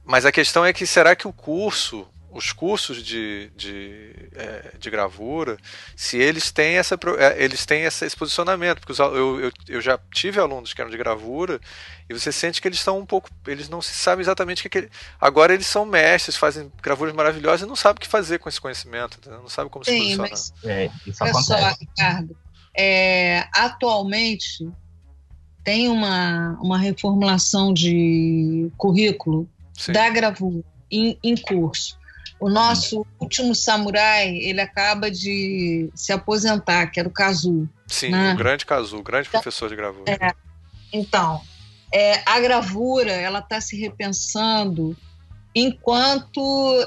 mas 0.05 0.27
a 0.27 0.32
questão 0.32 0.65
é 0.65 0.73
que 0.73 0.87
será 0.87 1.15
que 1.15 1.28
o 1.28 1.32
curso 1.32 2.07
os 2.32 2.52
cursos 2.52 3.02
de, 3.02 3.51
de, 3.57 4.31
é, 4.35 4.73
de 4.78 4.90
gravura, 4.90 5.57
se 5.97 6.16
eles 6.16 6.51
têm, 6.51 6.77
essa, 6.77 6.98
é, 7.19 7.43
eles 7.43 7.66
têm 7.66 7.82
esse 7.82 8.16
posicionamento, 8.16 8.78
porque 8.78 8.93
os, 8.93 8.98
eu, 8.98 9.40
eu, 9.40 9.52
eu, 9.69 9.81
já 9.81 9.98
tive 10.12 10.39
alunos 10.39 10.73
que 10.73 10.81
eram 10.81 10.90
de 10.90 10.97
gravura 10.97 11.61
e 12.09 12.15
você 12.15 12.31
sente 12.31 12.61
que 12.61 12.69
eles 12.69 12.78
estão 12.78 12.98
um 12.98 13.07
pouco, 13.07 13.28
eles 13.47 13.69
não 13.69 13.82
se 13.82 13.93
sabem 13.93 14.23
exatamente 14.23 14.66
o 14.66 14.70
que, 14.70 14.78
é 14.78 14.82
que 14.82 14.90
agora 15.20 15.52
eles 15.52 15.66
são 15.66 15.85
mestres, 15.85 16.36
fazem 16.36 16.70
gravuras 16.82 17.15
maravilhosas 17.15 17.62
e 17.62 17.66
não 17.66 17.77
sabem 17.77 17.98
o 17.98 18.01
que 18.01 18.09
fazer 18.09 18.39
com 18.39 18.48
esse 18.48 18.61
conhecimento, 18.61 19.19
não 19.28 19.48
sabem 19.48 19.70
como 19.70 19.85
Sim, 19.85 19.93
se 19.93 20.16
posicionar. 20.16 20.31
Mas, 20.31 20.52
é, 20.65 20.90
isso 21.07 21.24
acontece. 21.24 21.47
só, 21.47 21.77
Ricardo, 21.81 22.36
é, 22.77 23.48
atualmente 23.52 24.69
tem 25.65 25.89
uma, 25.89 26.59
uma 26.62 26.78
reformulação 26.78 27.73
de 27.73 28.70
currículo 28.77 29.48
Sim. 29.74 29.93
da 29.93 30.09
gravura 30.09 30.62
em, 30.90 31.19
em 31.23 31.36
curso. 31.36 31.99
O 32.41 32.49
nosso 32.49 33.07
último 33.21 33.55
samurai, 33.55 34.29
ele 34.29 34.61
acaba 34.62 35.11
de 35.11 35.91
se 35.95 36.11
aposentar, 36.11 36.87
que 36.87 36.99
era 36.99 37.09
o 37.09 37.12
Kazu. 37.12 37.69
Sim, 37.87 38.11
né? 38.11 38.33
o 38.33 38.37
grande 38.37 38.65
Kazu, 38.65 39.03
grande 39.03 39.29
então, 39.29 39.43
professor 39.43 39.69
de 39.69 39.77
gravura. 39.77 40.11
É, 40.11 40.33
então, 40.91 41.43
é, 41.93 42.23
a 42.25 42.41
gravura, 42.41 43.12
ela 43.12 43.41
está 43.41 43.61
se 43.61 43.77
repensando 43.79 44.97
enquanto 45.55 46.41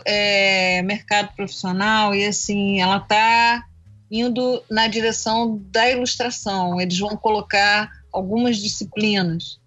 é, 0.06 0.82
mercado 0.82 1.34
profissional 1.36 2.16
e 2.16 2.26
assim, 2.26 2.82
ela 2.82 2.98
está 2.98 3.64
indo 4.10 4.64
na 4.70 4.88
direção 4.88 5.62
da 5.70 5.90
ilustração. 5.90 6.80
Eles 6.80 6.98
vão 6.98 7.16
colocar 7.18 7.92
algumas 8.12 8.58
disciplinas 8.58 9.60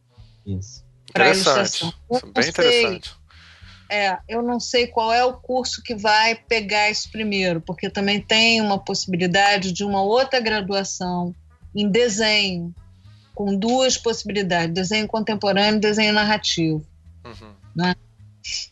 para 1.12 1.30
ilustração. 1.30 1.92
bem 2.32 2.48
interessante. 2.48 3.15
É, 3.88 4.18
eu 4.28 4.42
não 4.42 4.58
sei 4.58 4.86
qual 4.86 5.12
é 5.12 5.24
o 5.24 5.34
curso 5.34 5.82
que 5.82 5.94
vai 5.94 6.34
pegar 6.34 6.90
isso 6.90 7.10
primeiro, 7.10 7.60
porque 7.60 7.88
também 7.88 8.20
tem 8.20 8.60
uma 8.60 8.78
possibilidade 8.78 9.72
de 9.72 9.84
uma 9.84 10.02
outra 10.02 10.40
graduação 10.40 11.34
em 11.74 11.88
desenho, 11.88 12.74
com 13.34 13.56
duas 13.56 13.96
possibilidades: 13.96 14.74
desenho 14.74 15.06
contemporâneo 15.06 15.76
e 15.76 15.80
desenho 15.80 16.12
narrativo. 16.12 16.84
Uhum. 17.24 17.52
Né? 17.74 17.94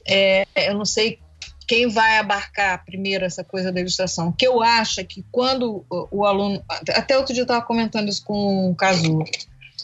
É, 0.07 0.47
eu 0.57 0.75
não 0.75 0.85
sei 0.85 1.19
quem 1.67 1.89
vai 1.89 2.19
abarcar 2.19 2.85
primeiro 2.85 3.25
essa 3.25 3.43
coisa 3.43 3.73
da 3.73 3.81
ilustração. 3.81 4.29
O 4.29 4.33
que 4.33 4.47
eu 4.47 4.63
acho 4.63 5.01
é 5.01 5.05
que 5.05 5.25
quando 5.31 5.85
o, 5.89 6.25
aluno. 6.25 6.63
Até 6.69 7.17
outro 7.17 7.33
dia 7.33 7.43
eu 7.43 7.45
estava 7.45 7.65
comentando 7.65 8.09
isso 8.09 8.25
com 8.25 8.71
o 8.71 8.75
Cazu. 8.75 9.21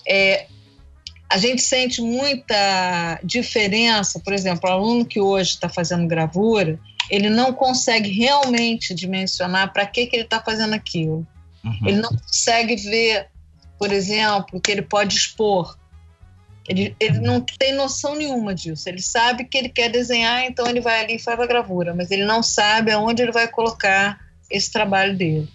É, 0.07 0.47
a 1.31 1.39
gente 1.39 1.63
sente 1.63 2.03
muita 2.03 3.21
diferença, 3.23 4.19
por 4.19 4.33
exemplo, 4.33 4.69
o 4.69 4.73
aluno 4.73 5.05
que 5.05 5.21
hoje 5.21 5.51
está 5.51 5.69
fazendo 5.69 6.09
gravura, 6.09 6.77
ele 7.09 7.31
não 7.31 7.53
consegue 7.53 8.11
realmente 8.11 8.93
dimensionar 8.93 9.73
para 9.73 9.87
que, 9.87 10.07
que 10.07 10.17
ele 10.17 10.25
está 10.25 10.41
fazendo 10.41 10.75
aquilo. 10.75 11.25
Uhum. 11.65 11.87
Ele 11.87 11.97
não 11.99 12.11
consegue 12.11 12.75
ver, 12.75 13.29
por 13.79 13.93
exemplo, 13.93 14.61
que 14.61 14.73
ele 14.73 14.83
pode 14.83 15.17
expor. 15.17 15.79
Ele, 16.69 16.97
ele 16.99 17.21
não 17.21 17.41
tem 17.41 17.75
noção 17.75 18.17
nenhuma 18.17 18.53
disso. 18.53 18.89
Ele 18.89 19.01
sabe 19.01 19.45
que 19.45 19.57
ele 19.57 19.69
quer 19.69 19.89
desenhar, 19.89 20.45
então 20.45 20.67
ele 20.67 20.81
vai 20.81 21.01
ali 21.05 21.15
e 21.15 21.21
faz 21.21 21.39
a 21.39 21.47
gravura, 21.47 21.95
mas 21.95 22.11
ele 22.11 22.25
não 22.25 22.43
sabe 22.43 22.91
aonde 22.91 23.23
ele 23.23 23.33
vai 23.33 23.47
colocar 23.47 24.19
esse 24.51 24.71
trabalho 24.71 25.17
dele. 25.17 25.49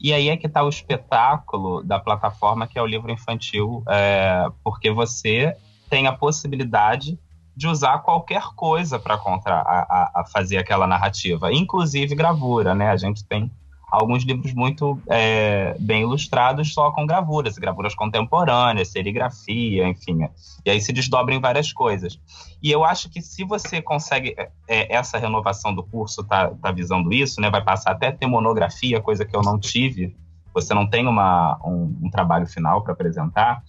E 0.00 0.14
aí 0.14 0.30
é 0.30 0.36
que 0.36 0.46
está 0.46 0.62
o 0.62 0.68
espetáculo 0.68 1.82
da 1.82 2.00
plataforma, 2.00 2.66
que 2.66 2.78
é 2.78 2.82
o 2.82 2.86
livro 2.86 3.10
infantil, 3.12 3.82
é, 3.86 4.46
porque 4.64 4.90
você 4.90 5.54
tem 5.90 6.06
a 6.06 6.12
possibilidade 6.12 7.18
de 7.54 7.68
usar 7.68 7.98
qualquer 7.98 8.42
coisa 8.56 8.98
para 8.98 9.14
a, 9.14 10.20
a, 10.20 10.24
fazer 10.24 10.56
aquela 10.56 10.86
narrativa, 10.86 11.52
inclusive 11.52 12.14
gravura, 12.14 12.74
né? 12.74 12.88
A 12.88 12.96
gente 12.96 13.22
tem 13.24 13.50
alguns 13.90 14.22
livros 14.22 14.54
muito 14.54 15.00
é, 15.08 15.76
bem 15.80 16.02
ilustrados 16.02 16.72
só 16.72 16.90
com 16.92 17.04
gravuras, 17.04 17.58
gravuras 17.58 17.94
contemporâneas, 17.94 18.88
serigrafia, 18.88 19.88
enfim. 19.88 20.28
E 20.64 20.70
aí 20.70 20.80
se 20.80 20.92
desdobram 20.92 21.40
várias 21.40 21.72
coisas. 21.72 22.18
E 22.62 22.70
eu 22.70 22.84
acho 22.84 23.10
que 23.10 23.20
se 23.20 23.44
você 23.44 23.82
consegue, 23.82 24.34
é, 24.38 24.50
é 24.68 24.94
essa 24.94 25.18
renovação 25.18 25.74
do 25.74 25.82
curso 25.82 26.22
tá, 26.22 26.50
tá 26.50 26.70
visando 26.70 27.12
isso, 27.12 27.40
né? 27.40 27.50
Vai 27.50 27.64
passar 27.64 27.90
até 27.90 28.12
ter 28.12 28.26
monografia, 28.26 29.00
coisa 29.00 29.24
que 29.24 29.34
eu 29.34 29.42
não 29.42 29.58
tive. 29.58 30.16
Você 30.54 30.72
não 30.74 30.88
tem 30.88 31.06
uma, 31.06 31.58
um, 31.64 31.98
um 32.02 32.10
trabalho 32.10 32.46
final 32.46 32.82
para 32.82 32.92
apresentar. 32.92 33.62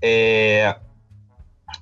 É, 0.00 0.76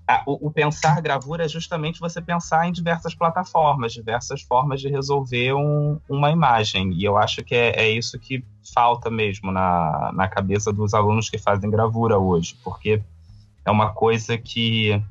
a, 0.07 0.23
o, 0.27 0.49
o, 0.49 0.51
pensar 0.51 1.01
gravura 1.01 1.45
é 1.45 1.49
justamente 1.49 2.01
você 2.01 2.21
pensar 2.21 2.69
em 2.69 2.73
diversas 2.73 3.15
plataformas, 3.15 3.93
diversas 3.93 4.43
formas 4.43 4.81
de 4.81 4.89
resolver 4.89 5.55
um, 5.55 5.99
uma 6.09 6.31
imagem. 6.31 6.93
E 6.93 7.05
eu 7.05 7.17
acho 7.17 7.43
que 7.45 7.55
é, 7.55 7.71
é, 7.81 7.91
isso 7.91 8.19
que 8.19 8.45
falta 8.75 9.11
mesmo 9.11 9.51
na, 9.51 10.11
na 10.13 10.29
cabeça 10.29 10.73
dos 10.73 10.95
alunos 10.95 11.29
que 11.31 11.39
fazem 11.39 11.71
gravura 11.71 12.19
hoje, 12.19 12.57
porque 12.63 13.03
é 13.65 13.71
uma 13.71 13.93
coisa 13.93 14.37
que 14.37 15.03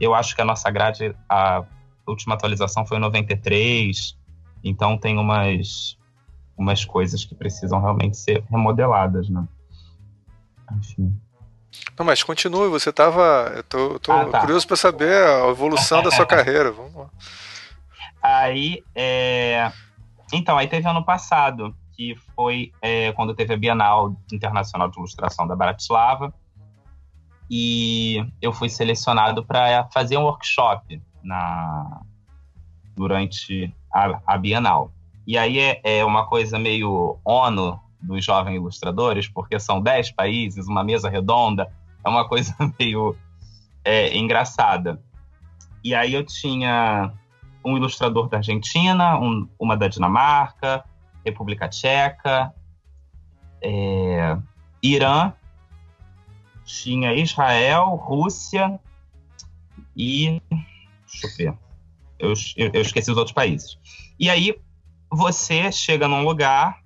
eu 0.00 0.14
acho 0.14 0.34
que 0.34 0.42
a 0.42 0.44
nossa 0.44 0.70
grade, 0.70 1.14
a 1.28 1.64
última 2.06 2.34
atualização 2.34 2.84
foi 2.86 2.96
em 2.96 3.00
93, 3.00 4.16
então 4.64 4.98
tem 4.98 5.18
umas, 5.18 5.96
umas 6.56 6.84
coisas 6.84 7.24
que 7.24 7.34
precisam 7.34 7.80
realmente 7.80 8.16
ser 8.16 8.44
remodeladas, 8.50 9.28
né? 9.28 9.46
Enfim. 10.76 11.14
Não, 11.98 12.06
mas 12.06 12.22
continue, 12.22 12.68
você 12.68 12.90
estava. 12.90 13.52
Eu 13.56 13.62
tô, 13.64 13.98
tô 13.98 14.12
ah, 14.12 14.26
tá. 14.26 14.40
curioso 14.40 14.66
para 14.66 14.76
saber 14.76 15.24
a 15.24 15.48
evolução 15.48 16.02
da 16.02 16.10
sua 16.10 16.26
carreira. 16.26 16.70
Vamos 16.70 16.94
lá. 16.94 17.10
Aí, 18.22 18.82
é... 18.94 19.70
então, 20.32 20.56
aí 20.56 20.68
teve 20.68 20.88
ano 20.88 21.04
passado, 21.04 21.74
que 21.96 22.16
foi 22.34 22.72
é, 22.80 23.12
quando 23.12 23.34
teve 23.34 23.54
a 23.54 23.56
Bienal 23.56 24.14
Internacional 24.32 24.88
de 24.88 24.98
Ilustração 24.98 25.46
da 25.46 25.56
Bratislava, 25.56 26.32
e 27.50 28.24
eu 28.40 28.52
fui 28.52 28.68
selecionado 28.68 29.44
para 29.44 29.88
fazer 29.92 30.16
um 30.16 30.22
workshop 30.22 31.02
na 31.22 32.02
durante 32.94 33.74
a, 33.92 34.20
a 34.26 34.38
Bienal. 34.38 34.92
E 35.26 35.38
aí 35.38 35.58
é, 35.58 35.80
é 35.82 36.04
uma 36.04 36.26
coisa 36.26 36.58
meio 36.58 37.18
ONU 37.24 37.78
dos 38.02 38.24
jovens 38.24 38.56
ilustradores, 38.56 39.28
porque 39.28 39.58
são 39.60 39.80
dez 39.80 40.10
países, 40.10 40.66
uma 40.66 40.82
mesa 40.82 41.08
redonda, 41.08 41.72
é 42.04 42.08
uma 42.08 42.28
coisa 42.28 42.54
meio 42.78 43.16
é, 43.84 44.16
engraçada. 44.16 45.00
E 45.84 45.94
aí 45.94 46.14
eu 46.14 46.24
tinha 46.24 47.12
um 47.64 47.76
ilustrador 47.76 48.28
da 48.28 48.38
Argentina, 48.38 49.18
um, 49.18 49.48
uma 49.58 49.76
da 49.76 49.88
Dinamarca, 49.88 50.84
República 51.24 51.68
Tcheca, 51.68 52.52
é, 53.60 54.36
Irã, 54.82 55.32
tinha 56.64 57.14
Israel, 57.14 57.94
Rússia 57.94 58.80
e. 59.96 60.40
Deixa 61.06 61.26
eu 61.26 61.36
ver. 61.36 61.58
Eu, 62.18 62.32
eu, 62.56 62.70
eu 62.72 62.82
esqueci 62.82 63.10
os 63.10 63.16
outros 63.16 63.34
países. 63.34 63.78
E 64.18 64.30
aí 64.30 64.56
você 65.10 65.70
chega 65.70 66.08
num 66.08 66.24
lugar 66.24 66.81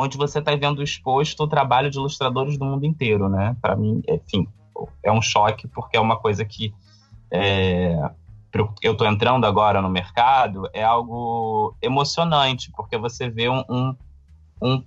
onde 0.00 0.16
você 0.16 0.38
está 0.38 0.54
vendo 0.56 0.82
exposto 0.82 1.42
o 1.42 1.48
trabalho 1.48 1.90
de 1.90 1.98
ilustradores 1.98 2.58
do 2.58 2.64
mundo 2.64 2.86
inteiro, 2.86 3.28
né? 3.28 3.54
Para 3.60 3.76
mim, 3.76 4.02
enfim, 4.08 4.48
é 5.02 5.12
um 5.12 5.20
choque 5.20 5.68
porque 5.68 5.96
é 5.96 6.00
uma 6.00 6.16
coisa 6.16 6.44
que 6.44 6.72
é, 7.30 7.96
eu 8.82 8.92
estou 8.92 9.06
entrando 9.06 9.44
agora 9.44 9.80
no 9.80 9.88
mercado 9.88 10.68
é 10.72 10.82
algo 10.82 11.76
emocionante 11.80 12.72
porque 12.74 12.96
você 12.96 13.28
vê 13.28 13.48
um, 13.48 13.62
um, 13.68 13.96
um 14.60 14.84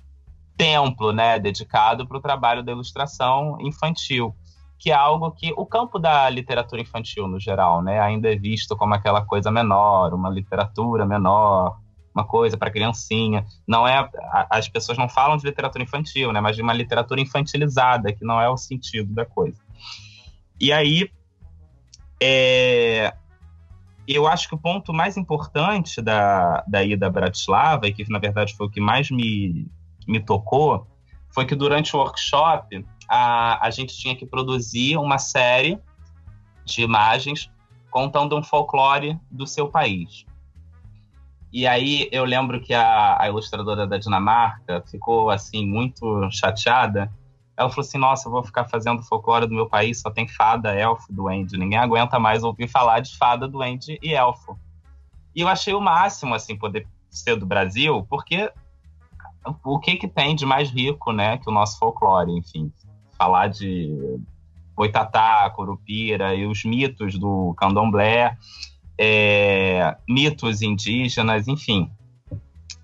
templo, 0.58 1.12
né, 1.12 1.40
dedicado 1.40 2.08
para 2.08 2.18
o 2.18 2.22
trabalho 2.22 2.64
da 2.64 2.72
ilustração 2.72 3.58
infantil, 3.62 4.36
que 4.78 4.92
é 4.92 4.94
algo 4.94 5.32
que 5.32 5.54
o 5.56 5.66
campo 5.66 5.98
da 5.98 6.30
literatura 6.30 6.82
infantil 6.82 7.28
no 7.28 7.40
geral, 7.40 7.82
né, 7.82 8.00
ainda 8.00 8.32
é 8.32 8.36
visto 8.36 8.76
como 8.76 8.94
aquela 8.94 9.26
coisa 9.26 9.50
menor, 9.50 10.14
uma 10.14 10.30
literatura 10.30 11.06
menor, 11.06 11.78
uma 12.14 12.24
coisa 12.26 12.58
para 12.58 12.72
criancinha. 12.72 13.46
Não 13.68 13.88
é 13.88 14.10
as 14.50 14.68
pessoas 14.68 14.98
não 14.98 15.10
falam 15.10 15.38
de 15.38 15.46
literatura 15.46 15.84
infantil, 15.84 16.32
né, 16.32 16.40
mas 16.40 16.56
de 16.56 16.62
uma 16.62 16.74
literatura 16.74 17.20
infantilizada, 17.20 18.14
que 18.14 18.24
não 18.24 18.40
é 18.40 18.50
o 18.50 18.58
sentido 18.58 19.14
da 19.14 19.26
coisa. 19.26 19.60
E 20.60 20.72
aí 20.72 21.10
é, 22.22 23.14
eu 24.08 24.28
acho 24.28 24.48
que 24.48 24.56
o 24.56 24.58
ponto 24.58 24.94
mais 24.94 25.18
importante 25.18 26.02
da, 26.02 26.64
da 26.68 26.84
ida 26.84 27.08
a 27.08 27.10
Bratislava, 27.10 27.88
e 27.88 27.94
que 27.94 28.10
na 28.10 28.20
verdade 28.20 28.56
foi 28.56 28.68
o 28.68 28.70
que 28.70 28.82
mais 28.82 29.10
me, 29.10 29.68
me 30.08 30.20
tocou, 30.20 30.88
foi 31.30 31.46
que 31.46 31.56
durante 31.56 31.96
o 31.96 32.00
workshop 32.00 32.86
a, 33.10 33.66
a 33.66 33.70
gente 33.72 33.98
tinha 33.98 34.16
que 34.16 34.26
produzir 34.26 34.98
uma 34.98 35.18
série 35.18 35.80
de 36.66 36.82
imagens 36.82 37.50
contando 37.90 38.38
um 38.38 38.44
folclore 38.44 39.20
do 39.30 39.46
seu 39.46 39.68
país. 39.68 40.26
E 41.54 41.68
aí 41.68 42.10
eu 42.12 42.26
lembro 42.26 42.60
que 42.60 42.74
a, 42.74 43.22
a 43.22 43.28
ilustradora 43.28 43.86
da 43.86 44.00
Dinamarca 44.00 44.84
ficou 44.90 45.30
assim 45.30 45.64
muito 45.68 46.28
chateada. 46.32 47.14
Ela 47.56 47.70
falou 47.70 47.86
assim: 47.86 48.00
Nossa, 48.00 48.28
eu 48.28 48.32
vou 48.32 48.44
ficar 48.44 48.66
fazendo 48.66 49.04
folclore 49.04 49.46
do 49.46 49.54
meu 49.54 49.70
país, 49.70 50.02
só 50.02 50.10
tem 50.10 50.28
fada, 50.28 50.74
elfo, 50.74 51.14
duende. 51.14 51.56
Ninguém 51.56 51.78
aguenta 51.78 52.18
mais 52.18 52.44
ouvir 52.44 52.68
falar 52.68 53.02
de 53.02 53.16
fada, 53.16 53.48
duende 53.48 54.00
e 54.02 54.16
elfo. 54.16 54.58
E 55.36 55.42
eu 55.42 55.48
achei 55.48 55.76
o 55.76 55.80
máximo, 55.80 56.34
assim, 56.34 56.58
poder 56.58 56.88
ser 57.08 57.36
do 57.36 57.46
Brasil, 57.46 58.04
porque 58.10 58.52
o 59.64 59.78
que 59.78 59.96
que 59.96 60.08
tem 60.08 60.36
de 60.36 60.48
mais 60.48 60.72
rico, 60.72 61.12
né, 61.12 61.38
que 61.38 61.48
o 61.48 61.54
nosso 61.54 61.78
folclore, 61.78 62.32
enfim. 62.32 62.74
Falar 63.16 63.48
de 63.50 64.20
Boitatá, 64.76 65.48
Curupira 65.52 66.34
e 66.34 66.48
os 66.48 66.66
mitos 66.66 67.20
do 67.20 67.54
candomblé, 67.56 68.36
é, 68.98 69.96
mitos 70.08 70.62
indígenas, 70.62 71.48
enfim. 71.48 71.90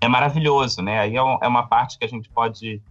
É 0.00 0.08
maravilhoso, 0.08 0.82
né? 0.82 0.98
Aí 1.00 1.16
é, 1.16 1.18
é 1.18 1.48
uma 1.48 1.66
parte 1.66 1.98
que 1.98 2.04
a 2.04 2.08
gente 2.08 2.28
pode 2.28 2.82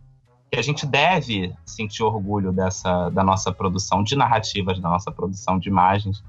que 0.51 0.57
a 0.57 0.63
gente 0.63 0.83
deve 0.83 1.53
sentir 1.63 2.01
orgulho 2.01 2.51
dessa 2.51 3.09
da 3.09 3.23
nossa 3.23 3.51
produção 3.51 4.03
de 4.03 4.15
narrativas, 4.15 4.79
da 4.79 4.89
nossa 4.89 5.11
produção 5.11 5.59
de 5.59 5.69
imagens, 5.69 6.23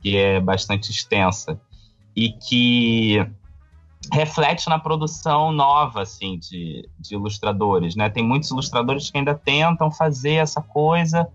que 0.00 0.16
é 0.16 0.40
bastante 0.40 0.90
extensa 0.90 1.60
e 2.16 2.32
que 2.32 3.26
reflete 4.12 4.68
na 4.68 4.78
produção 4.78 5.52
nova 5.52 6.02
assim 6.02 6.38
de, 6.38 6.88
de 6.98 7.14
ilustradores, 7.14 7.94
né? 7.94 8.08
Tem 8.08 8.24
muitos 8.24 8.50
ilustradores 8.50 9.10
que 9.10 9.18
ainda 9.18 9.34
tentam 9.34 9.90
fazer 9.90 10.34
essa 10.34 10.62
coisa 10.62 11.28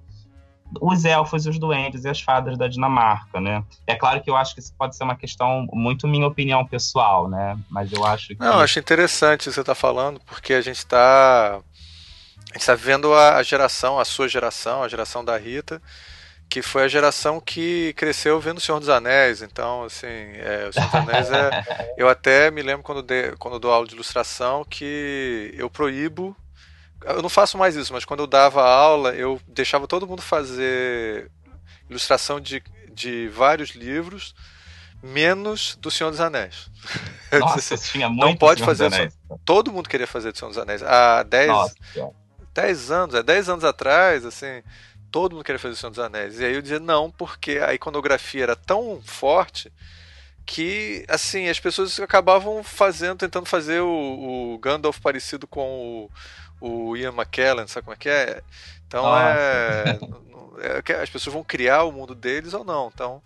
os 0.81 1.05
elfos 1.05 1.45
e 1.45 1.49
os 1.49 1.59
duendes 1.59 2.03
e 2.03 2.09
as 2.09 2.21
fadas 2.21 2.57
da 2.57 2.67
Dinamarca, 2.67 3.39
né? 3.39 3.63
É 3.85 3.95
claro 3.95 4.21
que 4.21 4.29
eu 4.29 4.35
acho 4.35 4.53
que 4.53 4.59
isso 4.59 4.73
pode 4.77 4.95
ser 4.95 5.03
uma 5.03 5.15
questão 5.15 5.67
muito 5.71 6.07
minha 6.07 6.27
opinião 6.27 6.65
pessoal, 6.65 7.29
né? 7.29 7.57
Mas 7.69 7.91
eu 7.91 8.05
acho 8.05 8.29
que... 8.29 8.39
Não, 8.39 8.53
eu 8.53 8.59
acho 8.59 8.79
interessante 8.79 9.51
você 9.51 9.59
está 9.61 9.75
falando, 9.75 10.19
porque 10.25 10.53
a 10.53 10.61
gente 10.61 10.77
está 10.77 11.61
a 12.53 12.53
gente 12.53 12.61
está 12.61 12.75
vendo 12.75 13.11
a, 13.13 13.37
a 13.37 13.43
geração, 13.43 13.99
a 13.99 14.05
sua 14.05 14.27
geração, 14.27 14.83
a 14.83 14.87
geração 14.87 15.25
da 15.25 15.35
Rita, 15.35 15.81
que 16.47 16.61
foi 16.61 16.83
a 16.83 16.87
geração 16.87 17.39
que 17.39 17.93
cresceu 17.93 18.39
vendo 18.39 18.59
o 18.59 18.61
Senhor 18.61 18.79
dos 18.79 18.89
Anéis. 18.89 19.41
Então, 19.41 19.83
assim, 19.85 20.05
é, 20.05 20.67
o 20.69 20.73
Senhor 20.73 20.85
dos 20.85 20.95
Anéis 20.95 21.31
é. 21.31 21.63
Eu 21.97 22.07
até 22.07 22.51
me 22.51 22.61
lembro 22.61 22.83
quando, 22.83 23.01
de, 23.01 23.31
quando 23.37 23.57
dou 23.57 23.71
aula 23.71 23.87
de 23.87 23.95
ilustração 23.95 24.63
que 24.63 25.51
eu 25.57 25.67
proíbo 25.67 26.37
eu 27.05 27.21
não 27.21 27.29
faço 27.29 27.57
mais 27.57 27.75
isso, 27.75 27.93
mas 27.93 28.05
quando 28.05 28.21
eu 28.21 28.27
dava 28.27 28.63
aula, 28.63 29.13
eu 29.15 29.39
deixava 29.47 29.87
todo 29.87 30.07
mundo 30.07 30.21
fazer 30.21 31.29
ilustração 31.89 32.39
de, 32.39 32.63
de 32.91 33.27
vários 33.29 33.71
livros, 33.71 34.33
menos 35.01 35.77
do 35.79 35.91
Senhor 35.91 36.09
dos 36.09 36.19
Anéis. 36.19 36.69
Nossa, 37.39 37.75
assim, 37.75 37.91
tinha 37.91 38.09
muito 38.09 38.25
Não 38.25 38.35
pode 38.35 38.63
fazer. 38.63 39.11
Todo 39.43 39.71
mundo 39.71 39.89
queria 39.89 40.07
fazer 40.07 40.31
do 40.31 40.37
Senhor 40.37 40.49
dos 40.49 40.57
Anéis. 40.57 40.83
Há 40.83 41.23
10, 41.23 41.75
10 42.53 42.91
anos, 42.91 43.15
é 43.15 43.23
10 43.23 43.49
anos 43.49 43.63
atrás, 43.63 44.25
assim, 44.25 44.61
todo 45.11 45.33
mundo 45.33 45.43
queria 45.43 45.59
fazer 45.59 45.73
o 45.73 45.77
Senhor 45.77 45.89
dos 45.89 45.99
Anéis. 45.99 46.39
E 46.39 46.45
aí 46.45 46.53
eu 46.53 46.61
dizia 46.61 46.79
não, 46.79 47.11
porque 47.11 47.59
a 47.59 47.73
iconografia 47.73 48.43
era 48.43 48.55
tão 48.55 49.01
forte 49.03 49.71
que 50.45 51.05
assim 51.07 51.47
as 51.47 51.59
pessoas 51.59 51.97
acabavam 51.99 52.61
fazendo 52.63 53.19
tentando 53.19 53.45
fazer 53.45 53.79
o, 53.79 54.55
o 54.55 54.57
Gandalf 54.59 54.99
parecido 54.99 55.47
com 55.47 56.05
o, 56.05 56.11
o 56.63 56.95
Ian 56.95 57.11
McKellen, 57.11 57.67
sabe 57.67 57.83
como 57.85 57.93
é 57.93 57.97
que 57.97 58.09
é? 58.09 58.41
Então 58.87 59.05
é, 59.17 59.99
é, 60.87 61.01
As 61.01 61.09
pessoas 61.09 61.33
vão 61.33 61.43
criar 61.43 61.83
o 61.83 61.91
mundo 61.91 62.15
deles 62.15 62.53
ou 62.53 62.63
não. 62.63 62.89
Então, 62.93 63.21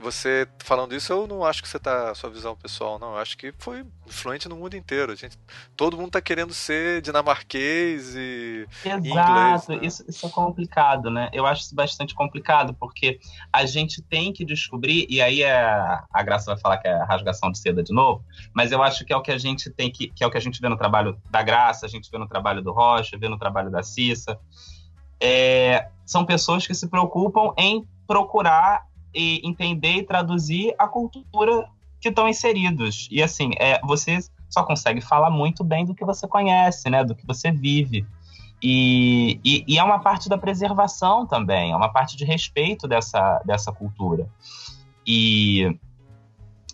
você 0.00 0.46
falando 0.60 0.94
isso, 0.94 1.12
eu 1.12 1.26
não 1.26 1.44
acho 1.44 1.62
que 1.62 1.68
você 1.68 1.78
está 1.78 2.14
sua 2.14 2.30
visão 2.30 2.54
pessoal, 2.54 2.98
não. 2.98 3.12
Eu 3.12 3.18
acho 3.18 3.36
que 3.36 3.52
foi 3.58 3.84
influente 4.06 4.48
no 4.48 4.56
mundo 4.56 4.76
inteiro. 4.76 5.10
A 5.12 5.14
gente, 5.16 5.36
todo 5.76 5.96
mundo 5.96 6.08
está 6.08 6.20
querendo 6.20 6.54
ser 6.54 7.02
dinamarquês 7.02 8.14
e 8.14 8.66
Exato. 8.84 9.06
inglês. 9.06 9.68
Né? 9.68 9.78
Isso, 9.82 10.04
isso 10.08 10.26
é 10.26 10.28
complicado, 10.30 11.10
né? 11.10 11.28
Eu 11.32 11.44
acho 11.44 11.62
isso 11.62 11.74
bastante 11.74 12.14
complicado, 12.14 12.72
porque 12.74 13.18
a 13.52 13.66
gente 13.66 14.00
tem 14.00 14.32
que 14.32 14.44
descobrir, 14.44 15.06
e 15.10 15.20
aí 15.20 15.42
é, 15.42 15.52
a 15.54 16.22
Graça 16.22 16.52
vai 16.52 16.60
falar 16.60 16.78
que 16.78 16.86
é 16.86 16.94
a 16.94 17.04
rasgação 17.04 17.50
de 17.50 17.58
seda 17.58 17.82
de 17.82 17.92
novo, 17.92 18.24
mas 18.54 18.70
eu 18.70 18.82
acho 18.82 19.04
que 19.04 19.12
é 19.12 19.16
o 19.16 19.22
que 19.22 19.32
a 19.32 19.38
gente 19.38 19.70
tem 19.70 19.90
que, 19.90 20.08
que 20.08 20.22
é 20.22 20.26
o 20.26 20.30
que 20.30 20.38
a 20.38 20.40
gente 20.40 20.60
vê 20.60 20.68
no 20.68 20.76
trabalho 20.76 21.20
da 21.30 21.42
Graça, 21.42 21.84
a 21.84 21.88
gente 21.88 22.10
vê 22.10 22.18
no 22.18 22.28
trabalho 22.28 22.62
do 22.62 22.72
Rocha, 22.72 23.18
vê 23.18 23.28
no 23.28 23.38
trabalho 23.38 23.70
da 23.70 23.82
Cissa. 23.82 24.38
É, 25.20 25.88
são 26.06 26.24
pessoas 26.24 26.66
que 26.66 26.74
se 26.74 26.88
preocupam 26.88 27.52
em 27.56 27.86
procurar 28.06 28.86
e 29.14 29.40
entender 29.46 29.96
e 29.96 30.02
traduzir 30.02 30.74
a 30.78 30.88
cultura 30.88 31.68
que 32.00 32.08
estão 32.08 32.28
inseridos. 32.28 33.08
E 33.10 33.22
assim, 33.22 33.50
é, 33.58 33.80
você 33.80 34.18
só 34.50 34.62
consegue 34.62 35.00
falar 35.00 35.30
muito 35.30 35.64
bem 35.64 35.84
do 35.84 35.94
que 35.94 36.04
você 36.04 36.28
conhece, 36.28 36.90
né? 36.90 37.04
Do 37.04 37.14
que 37.14 37.26
você 37.26 37.50
vive. 37.50 38.06
E, 38.62 39.40
e, 39.44 39.64
e, 39.66 39.78
é 39.78 39.84
uma 39.84 39.98
parte 39.98 40.28
da 40.28 40.38
preservação 40.38 41.26
também, 41.26 41.72
é 41.72 41.76
uma 41.76 41.92
parte 41.92 42.16
de 42.16 42.24
respeito 42.24 42.88
dessa, 42.88 43.42
dessa 43.44 43.70
cultura. 43.70 44.26
E, 45.06 45.64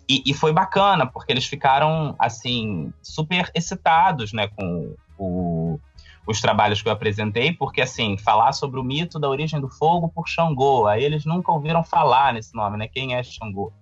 e, 0.07 0.23
e, 0.25 0.33
foi 0.33 0.53
bacana, 0.53 1.05
porque 1.05 1.33
eles 1.33 1.45
ficaram, 1.45 2.15
assim, 2.17 2.93
super 3.01 3.51
excitados, 3.53 4.31
né, 4.31 4.47
com 4.47 4.95
o, 5.17 5.79
os 6.25 6.39
trabalhos 6.39 6.81
que 6.81 6.87
eu 6.87 6.93
apresentei, 6.93 7.51
porque, 7.51 7.81
assim, 7.81 8.17
falar 8.17 8.51
sobre 8.53 8.79
o 8.79 8.83
mito 8.83 9.19
da 9.19 9.27
origem 9.27 9.59
do 9.59 9.69
fogo 9.69 10.09
por 10.09 10.27
Xangô, 10.27 10.87
aí 10.87 11.03
eles 11.03 11.25
nunca 11.25 11.51
ouviram 11.51 11.83
falar 11.83 12.33
nesse 12.33 12.55
nome, 12.55 12.77
né? 12.77 12.87
Quem 12.87 13.15
é 13.15 13.23
Xangô? 13.23 13.73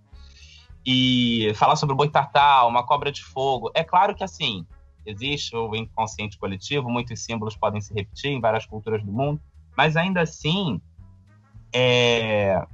E 0.86 1.52
falar 1.56 1.76
sobre 1.76 1.94
o 1.94 1.98
boitatá, 1.98 2.66
uma 2.66 2.84
cobra 2.86 3.12
de 3.12 3.24
fogo. 3.24 3.70
É 3.74 3.84
claro 3.84 4.16
que, 4.16 4.24
assim, 4.24 4.66
existe 5.06 5.56
o 5.56 5.76
inconsciente 5.76 6.38
coletivo, 6.38 6.90
muitos 6.90 7.24
símbolos 7.24 7.56
podem 7.56 7.82
se 7.82 7.94
repetir 7.94 8.32
em 8.32 8.40
várias 8.40 8.66
culturas 8.66 9.04
do 9.04 9.12
mundo, 9.12 9.42
mas 9.76 9.98
ainda 9.98 10.22
assim, 10.22 10.82
é, 11.74 12.66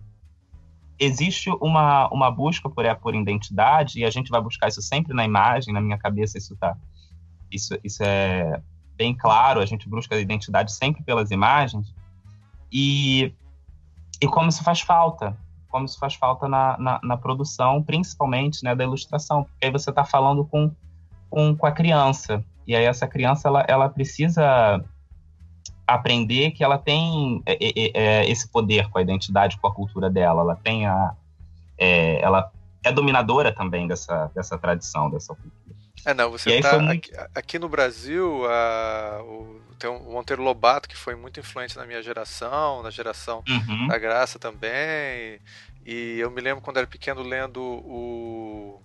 existe 1.00 1.50
uma, 1.62 2.08
uma 2.10 2.32
busca 2.32 2.70
por, 2.70 2.84
por 2.98 3.16
identidade, 3.16 4.00
e 4.00 4.06
a 4.06 4.10
gente 4.10 4.30
vai 4.30 4.42
buscar 4.42 4.68
isso 4.68 4.82
sempre 4.82 5.14
na 5.14 5.26
imagem, 5.26 5.74
na 5.74 5.82
minha 5.82 5.98
cabeça 5.98 6.38
isso 6.38 6.56
tá 6.56 6.78
isso, 7.52 7.78
isso 7.84 8.04
é 8.04 8.62
bem 8.96 9.14
claro, 9.14 9.60
a 9.60 9.66
gente 9.66 9.88
busca 9.88 10.16
a 10.16 10.20
identidade 10.20 10.72
sempre 10.74 11.04
pelas 11.04 11.32
imagens, 11.32 11.94
e, 12.72 13.34
e 14.22 14.28
como 14.28 14.50
isso 14.50 14.64
faz 14.64 14.82
falta, 14.82 15.38
como 15.70 15.86
isso 15.86 16.00
faz 16.00 16.16
falta 16.16 16.48
na, 16.48 16.78
na, 16.78 17.00
na 17.04 17.18
produção, 17.18 17.84
principalmente 17.84 18.64
né, 18.64 18.76
da 18.76 18.84
ilustração, 18.84 19.44
porque 19.44 19.66
aí 19.66 19.72
você 19.72 19.90
está 19.90 20.04
falando 20.04 20.46
com, 20.46 20.72
com, 21.30 21.56
com 21.56 21.66
a 21.66 21.72
criança, 21.72 22.44
e 22.66 22.76
aí 22.76 22.86
essa 22.86 23.08
criança 23.08 23.48
ela, 23.48 23.66
ela 23.68 23.90
precisa 23.90 24.84
aprender 25.88 26.52
que 26.52 26.64
ela 26.64 26.78
tem 26.78 27.44
é, 27.46 27.54
é, 27.54 27.92
é, 27.94 28.30
esse 28.30 28.48
poder 28.48 28.90
com 28.90 28.98
a 28.98 29.02
identidade, 29.02 29.58
com 29.58 29.68
a 29.68 29.74
cultura 29.74 30.10
dela, 30.10 30.42
ela 30.42 30.56
tem 30.56 30.88
a, 30.88 31.14
é, 31.78 32.20
ela 32.22 32.52
é 32.84 32.92
dominadora 32.92 33.52
também 33.52 33.88
dessa, 33.88 34.32
dessa 34.34 34.58
tradição, 34.58 35.10
dessa 35.10 35.36
cultura. 35.36 35.75
É, 36.06 36.14
não, 36.14 36.30
você 36.30 36.62
tá. 36.62 36.92
Aqui, 36.92 37.12
aqui, 37.34 37.60
no 37.60 37.68
Brasil, 37.68 38.46
a, 38.46 39.22
o, 39.24 39.60
tem 39.80 39.90
o 39.90 40.00
Monteiro 40.00 40.44
Lobato, 40.44 40.88
que 40.88 40.96
foi 40.96 41.16
muito 41.16 41.40
influente 41.40 41.76
na 41.76 41.86
minha 41.86 42.02
geração, 42.02 42.84
na 42.84 42.92
geração 42.92 43.44
uhum. 43.48 43.88
da 43.88 43.98
Graça 43.98 44.38
também. 44.38 45.40
E 45.84 46.20
eu 46.20 46.30
me 46.30 46.42
lembro 46.42 46.62
quando 46.62 46.78
era 46.78 46.88
pequeno 46.88 47.24
lendo 47.24 47.62
o. 47.62 48.82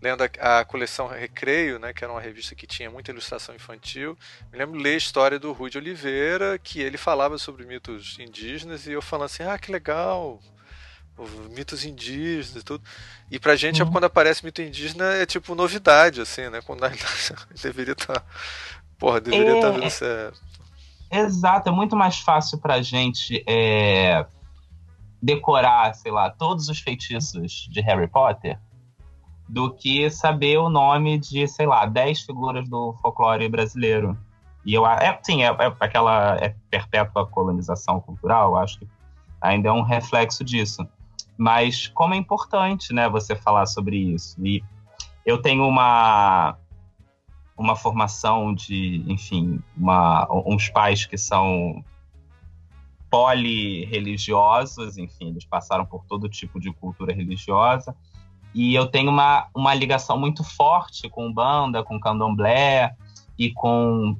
Lendo 0.00 0.22
a, 0.22 0.60
a, 0.60 0.64
coleção 0.64 1.06
Recreio, 1.06 1.78
né, 1.78 1.92
que 1.92 2.02
era 2.02 2.12
uma 2.12 2.20
revista 2.20 2.56
que 2.56 2.66
tinha 2.66 2.90
muita 2.90 3.12
ilustração 3.12 3.54
infantil, 3.54 4.18
me 4.50 4.58
lembro 4.58 4.76
ler 4.76 4.94
a 4.94 4.96
história 4.96 5.38
do 5.38 5.52
Rui 5.52 5.70
de 5.70 5.78
Oliveira, 5.78 6.58
que 6.58 6.80
ele 6.80 6.98
falava 6.98 7.38
sobre 7.38 7.64
mitos 7.64 8.18
indígenas, 8.18 8.88
e 8.88 8.92
eu 8.92 9.00
falando 9.00 9.26
assim, 9.26 9.44
ah, 9.44 9.56
que 9.56 9.70
legal, 9.70 10.40
mitos 11.50 11.84
indígenas 11.84 12.62
e 12.62 12.64
tudo. 12.64 12.82
E 13.30 13.38
pra 13.38 13.56
gente, 13.56 13.82
uhum. 13.82 13.90
quando 13.90 14.04
aparece 14.04 14.44
mito 14.44 14.62
indígena, 14.62 15.04
é 15.14 15.26
tipo 15.26 15.54
novidade, 15.54 16.20
assim, 16.20 16.48
né? 16.48 16.60
Quando 16.60 16.80
deveria 17.62 17.92
estar. 17.92 18.14
Tá, 18.14 18.22
porra, 18.98 19.20
deveria 19.20 19.56
estar 19.56 19.72
tá 19.72 19.78
é, 19.78 19.80
tá 19.80 19.90
certo. 19.90 20.40
Exato, 21.10 21.68
é 21.68 21.72
muito 21.72 21.94
mais 21.94 22.18
fácil 22.20 22.58
pra 22.58 22.80
gente 22.80 23.44
é, 23.46 24.24
decorar, 25.20 25.94
sei 25.94 26.10
lá, 26.10 26.30
todos 26.30 26.68
os 26.68 26.78
feitiços 26.78 27.68
de 27.70 27.80
Harry 27.82 28.08
Potter 28.08 28.58
do 29.48 29.70
que 29.70 30.08
saber 30.10 30.56
o 30.56 30.70
nome 30.70 31.18
de, 31.18 31.46
sei 31.46 31.66
lá, 31.66 31.84
10 31.84 32.22
figuras 32.22 32.66
do 32.66 32.94
folclore 33.02 33.46
brasileiro. 33.50 34.16
E 34.64 34.72
eu 34.72 34.86
é, 34.86 35.18
sim, 35.22 35.42
é, 35.42 35.48
é 35.48 35.72
aquela 35.78 36.36
é 36.36 36.54
perpétua 36.70 37.26
colonização 37.26 38.00
cultural, 38.00 38.56
acho 38.56 38.78
que 38.78 38.88
ainda 39.40 39.68
é 39.68 39.72
um 39.72 39.82
reflexo 39.82 40.42
disso. 40.42 40.88
Mas 41.42 41.88
como 41.88 42.14
é 42.14 42.16
importante, 42.16 42.94
né, 42.94 43.08
você 43.08 43.34
falar 43.34 43.66
sobre 43.66 43.96
isso. 43.96 44.36
E 44.46 44.62
eu 45.26 45.42
tenho 45.42 45.66
uma 45.66 46.56
uma 47.58 47.76
formação 47.76 48.54
de, 48.54 49.04
enfim, 49.06 49.60
uma, 49.76 50.26
uns 50.46 50.68
pais 50.68 51.04
que 51.04 51.18
são 51.18 51.84
poli-religiosos, 53.10 54.96
enfim, 54.96 55.28
eles 55.28 55.44
passaram 55.44 55.84
por 55.84 56.04
todo 56.06 56.28
tipo 56.28 56.58
de 56.58 56.72
cultura 56.72 57.12
religiosa. 57.12 57.94
E 58.54 58.74
eu 58.74 58.86
tenho 58.86 59.10
uma, 59.10 59.48
uma 59.54 59.74
ligação 59.74 60.18
muito 60.18 60.42
forte 60.42 61.08
com 61.08 61.32
banda, 61.32 61.84
com 61.84 62.00
candomblé 62.00 62.96
e 63.38 63.50
com 63.52 64.16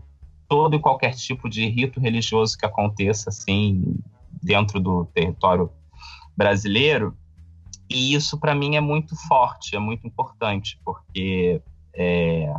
todo 0.47 0.77
e 0.77 0.81
qualquer 0.81 1.15
tipo 1.15 1.49
de 1.49 1.67
rito 1.69 1.99
religioso 1.99 2.57
que 2.57 2.67
aconteça, 2.67 3.31
assim, 3.31 3.97
dentro 4.43 4.79
do 4.79 5.07
território 5.07 5.71
brasileiro. 6.37 7.17
e 7.91 8.15
isso 8.15 8.39
para 8.39 8.55
mim 8.55 8.77
é 8.77 8.81
muito 8.81 9.15
forte, 9.29 9.77
é 9.77 9.79
muito 9.79 10.07
importante, 10.07 10.81
porque 10.85 11.61
é, 11.95 12.53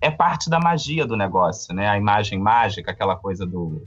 é 0.00 0.10
parte 0.10 0.50
da 0.50 0.58
magia 0.58 1.06
do 1.06 1.16
negócio, 1.16 1.74
né? 1.74 1.88
A 1.88 1.96
imagem 1.96 2.38
mágica, 2.38 2.90
aquela 2.90 3.16
coisa 3.16 3.46
do, 3.46 3.86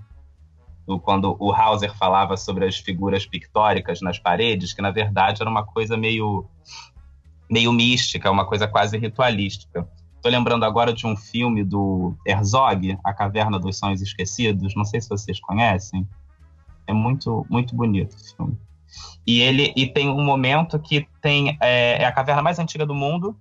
do 0.88 1.00
quando 1.00 1.36
o 1.40 1.52
Hauser 1.52 1.96
falava 1.96 2.38
sobre 2.38 2.66
as 2.66 2.78
figuras 2.78 3.26
pictóricas 3.26 4.02
nas 4.02 4.18
paredes, 4.18 4.74
que 4.74 4.82
na 4.82 4.92
verdade 4.92 5.42
era 5.42 5.50
uma 5.50 5.66
coisa 5.66 5.98
meio 5.98 6.46
meio 7.50 7.72
mística, 7.72 8.32
uma 8.32 8.46
coisa 8.46 8.68
quase 8.68 8.98
ritualística. 8.98 9.88
Estou 10.16 10.32
lembrando 10.32 10.66
agora 10.66 10.92
de 10.92 11.06
um 11.06 11.16
filme 11.16 11.64
do 11.64 12.16
Herzog, 12.26 12.98
A 13.04 13.14
Caverna 13.14 13.60
dos 13.60 13.78
Sonhos 13.78 14.02
Esquecidos. 14.02 14.74
Não 14.76 14.84
sei 14.84 15.00
se 15.00 15.10
vocês 15.10 15.40
conhecem. 15.40 16.08
É 16.88 16.94
muito 16.94 17.46
muito 17.50 17.76
bonito 17.76 18.16
esse 18.16 18.36
filme. 18.36 18.58
E 19.26 19.42
ele 19.42 19.74
e 19.76 19.88
tem 19.88 20.10
um 20.10 20.24
momento 20.24 20.80
que 20.80 21.08
tem 21.22 21.58
é, 21.62 22.02
é 22.02 22.06
a 22.06 22.12
caverna 22.12 22.42
mais 22.42 22.60
antiga 22.60 22.86
do 22.86 22.94
mundo 22.94 23.36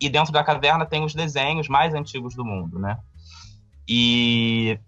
e 0.00 0.08
dentro 0.08 0.32
da 0.32 0.44
caverna 0.44 0.86
tem 0.86 1.04
os 1.04 1.14
desenhos 1.14 1.68
mais 1.68 1.94
antigos 1.94 2.34
do 2.34 2.44
mundo, 2.44 2.78
né? 2.78 2.98
E 3.88 4.78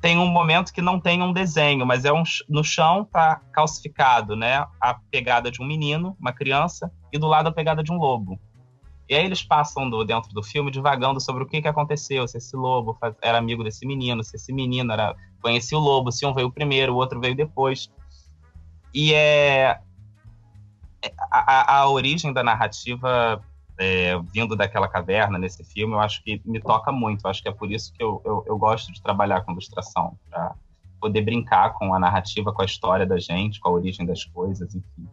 tem 0.00 0.18
um 0.18 0.26
momento 0.26 0.72
que 0.72 0.82
não 0.82 0.98
tem 0.98 1.22
um 1.22 1.32
desenho, 1.32 1.86
mas 1.86 2.04
é 2.04 2.12
um, 2.12 2.24
no 2.48 2.64
chão 2.64 3.04
tá 3.04 3.40
calcificado, 3.52 4.34
né? 4.34 4.66
A 4.80 4.94
pegada 5.10 5.50
de 5.50 5.62
um 5.62 5.66
menino, 5.66 6.16
uma 6.20 6.32
criança, 6.32 6.92
e 7.12 7.18
do 7.18 7.26
lado 7.26 7.48
a 7.48 7.52
pegada 7.52 7.82
de 7.82 7.92
um 7.92 7.96
lobo. 7.96 8.38
E 9.08 9.14
aí 9.14 9.24
eles 9.24 9.42
passam 9.42 9.88
do, 9.88 10.04
dentro 10.04 10.32
do 10.32 10.42
filme 10.42 10.70
divagando 10.70 11.20
sobre 11.20 11.44
o 11.44 11.46
que, 11.46 11.62
que 11.62 11.68
aconteceu, 11.68 12.26
se 12.26 12.38
esse 12.38 12.56
lobo 12.56 12.98
era 13.20 13.38
amigo 13.38 13.62
desse 13.62 13.86
menino, 13.86 14.24
se 14.24 14.36
esse 14.36 14.52
menino 14.52 14.92
era 14.92 15.14
conhecia 15.40 15.78
o 15.78 15.80
lobo, 15.80 16.10
se 16.10 16.24
um 16.26 16.34
veio 16.34 16.50
primeiro, 16.50 16.94
o 16.94 16.96
outro 16.96 17.20
veio 17.20 17.36
depois. 17.36 17.90
E 18.94 19.14
é, 19.14 19.78
é 21.02 21.12
a, 21.30 21.78
a 21.78 21.88
origem 21.88 22.32
da 22.32 22.42
narrativa 22.42 23.42
é, 23.78 24.18
vindo 24.32 24.54
daquela 24.54 24.88
caverna 24.88 25.38
nesse 25.38 25.64
filme, 25.64 25.94
eu 25.94 26.00
acho 26.00 26.22
que 26.22 26.40
me 26.44 26.60
toca 26.60 26.92
muito. 26.92 27.24
Eu 27.24 27.30
acho 27.30 27.42
que 27.42 27.48
é 27.48 27.52
por 27.52 27.70
isso 27.70 27.92
que 27.92 28.02
eu, 28.02 28.20
eu, 28.24 28.44
eu 28.46 28.58
gosto 28.58 28.92
de 28.92 29.02
trabalhar 29.02 29.40
com 29.42 29.52
ilustração, 29.52 30.16
para 30.30 30.54
poder 31.00 31.22
brincar 31.22 31.72
com 31.74 31.92
a 31.94 31.98
narrativa, 31.98 32.52
com 32.52 32.62
a 32.62 32.64
história 32.64 33.04
da 33.04 33.18
gente, 33.18 33.58
com 33.60 33.68
a 33.68 33.72
origem 33.72 34.06
das 34.06 34.24
coisas, 34.24 34.74
enfim. 34.74 35.08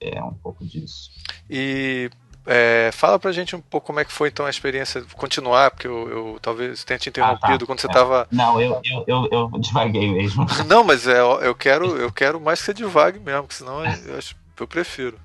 É 0.00 0.22
um 0.22 0.34
pouco 0.34 0.64
disso. 0.64 1.10
E 1.50 2.08
é, 2.50 2.88
fala 2.92 3.18
pra 3.18 3.30
gente 3.30 3.54
um 3.54 3.60
pouco 3.60 3.88
como 3.88 4.00
é 4.00 4.04
que 4.06 4.12
foi 4.12 4.28
então 4.30 4.46
a 4.46 4.50
experiência 4.50 5.04
continuar, 5.14 5.70
porque 5.70 5.86
eu, 5.86 6.08
eu 6.08 6.38
talvez 6.40 6.82
tenha 6.82 6.98
te 6.98 7.10
interrompido 7.10 7.54
ah, 7.54 7.58
tá. 7.58 7.66
quando 7.66 7.78
você 7.78 7.86
estava. 7.86 8.22
É. 8.22 8.34
Não, 8.34 8.58
eu, 8.58 8.80
eu, 8.82 9.04
eu, 9.06 9.28
eu 9.30 9.60
divaguei 9.60 10.10
mesmo. 10.10 10.46
Não, 10.66 10.82
mas 10.82 11.06
é, 11.06 11.20
eu, 11.20 11.54
quero, 11.54 11.94
eu 11.98 12.10
quero 12.10 12.40
mais 12.40 12.60
que 12.60 12.64
você 12.64 12.74
divague 12.74 13.18
mesmo, 13.18 13.42
porque 13.42 13.54
senão 13.54 13.84
eu, 13.84 14.16
acho, 14.16 14.34
eu 14.58 14.66
prefiro. 14.66 15.18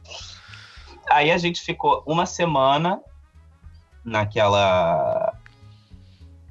Aí 1.10 1.32
a 1.32 1.38
gente 1.38 1.62
ficou 1.62 2.04
uma 2.06 2.26
semana 2.26 3.00
naquela. 4.04 5.34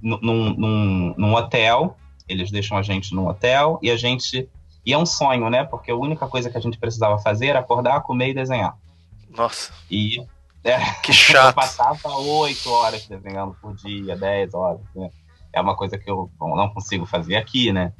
num, 0.03 0.55
num, 0.55 1.15
num 1.19 1.35
hotel. 1.35 1.99
Eles 2.27 2.51
deixam 2.51 2.78
a 2.78 2.82
gente 2.82 3.15
num 3.15 3.28
hotel 3.28 3.78
e 3.82 3.90
a 3.90 3.97
gente. 3.97 4.49
E 4.86 4.93
é 4.94 4.97
um 4.97 5.05
sonho, 5.05 5.51
né? 5.51 5.65
Porque 5.65 5.90
a 5.90 5.97
única 5.97 6.27
coisa 6.27 6.49
que 6.49 6.57
a 6.57 6.61
gente 6.61 6.78
precisava 6.78 7.19
fazer 7.19 7.49
era 7.49 7.59
acordar, 7.59 8.01
comer 8.01 8.31
e 8.31 8.35
desenhar. 8.35 8.74
Nossa. 9.28 9.70
E. 9.90 10.24
É, 10.64 10.78
que 11.02 11.12
chato. 11.12 11.48
Eu 11.48 11.55
passava 11.55 12.16
oito 12.16 12.70
horas 12.70 13.06
desenhando 13.06 13.56
por 13.60 13.74
dia, 13.74 14.16
dez 14.16 14.55
horas. 14.55 14.80
Né? 14.94 15.10
É 15.52 15.60
uma 15.60 15.76
coisa 15.76 15.98
que 15.98 16.10
eu 16.10 16.30
bom, 16.39 16.56
não 16.56 16.68
consigo 16.68 17.05
fazer 17.05 17.36
aqui, 17.36 17.72
né? 17.72 17.93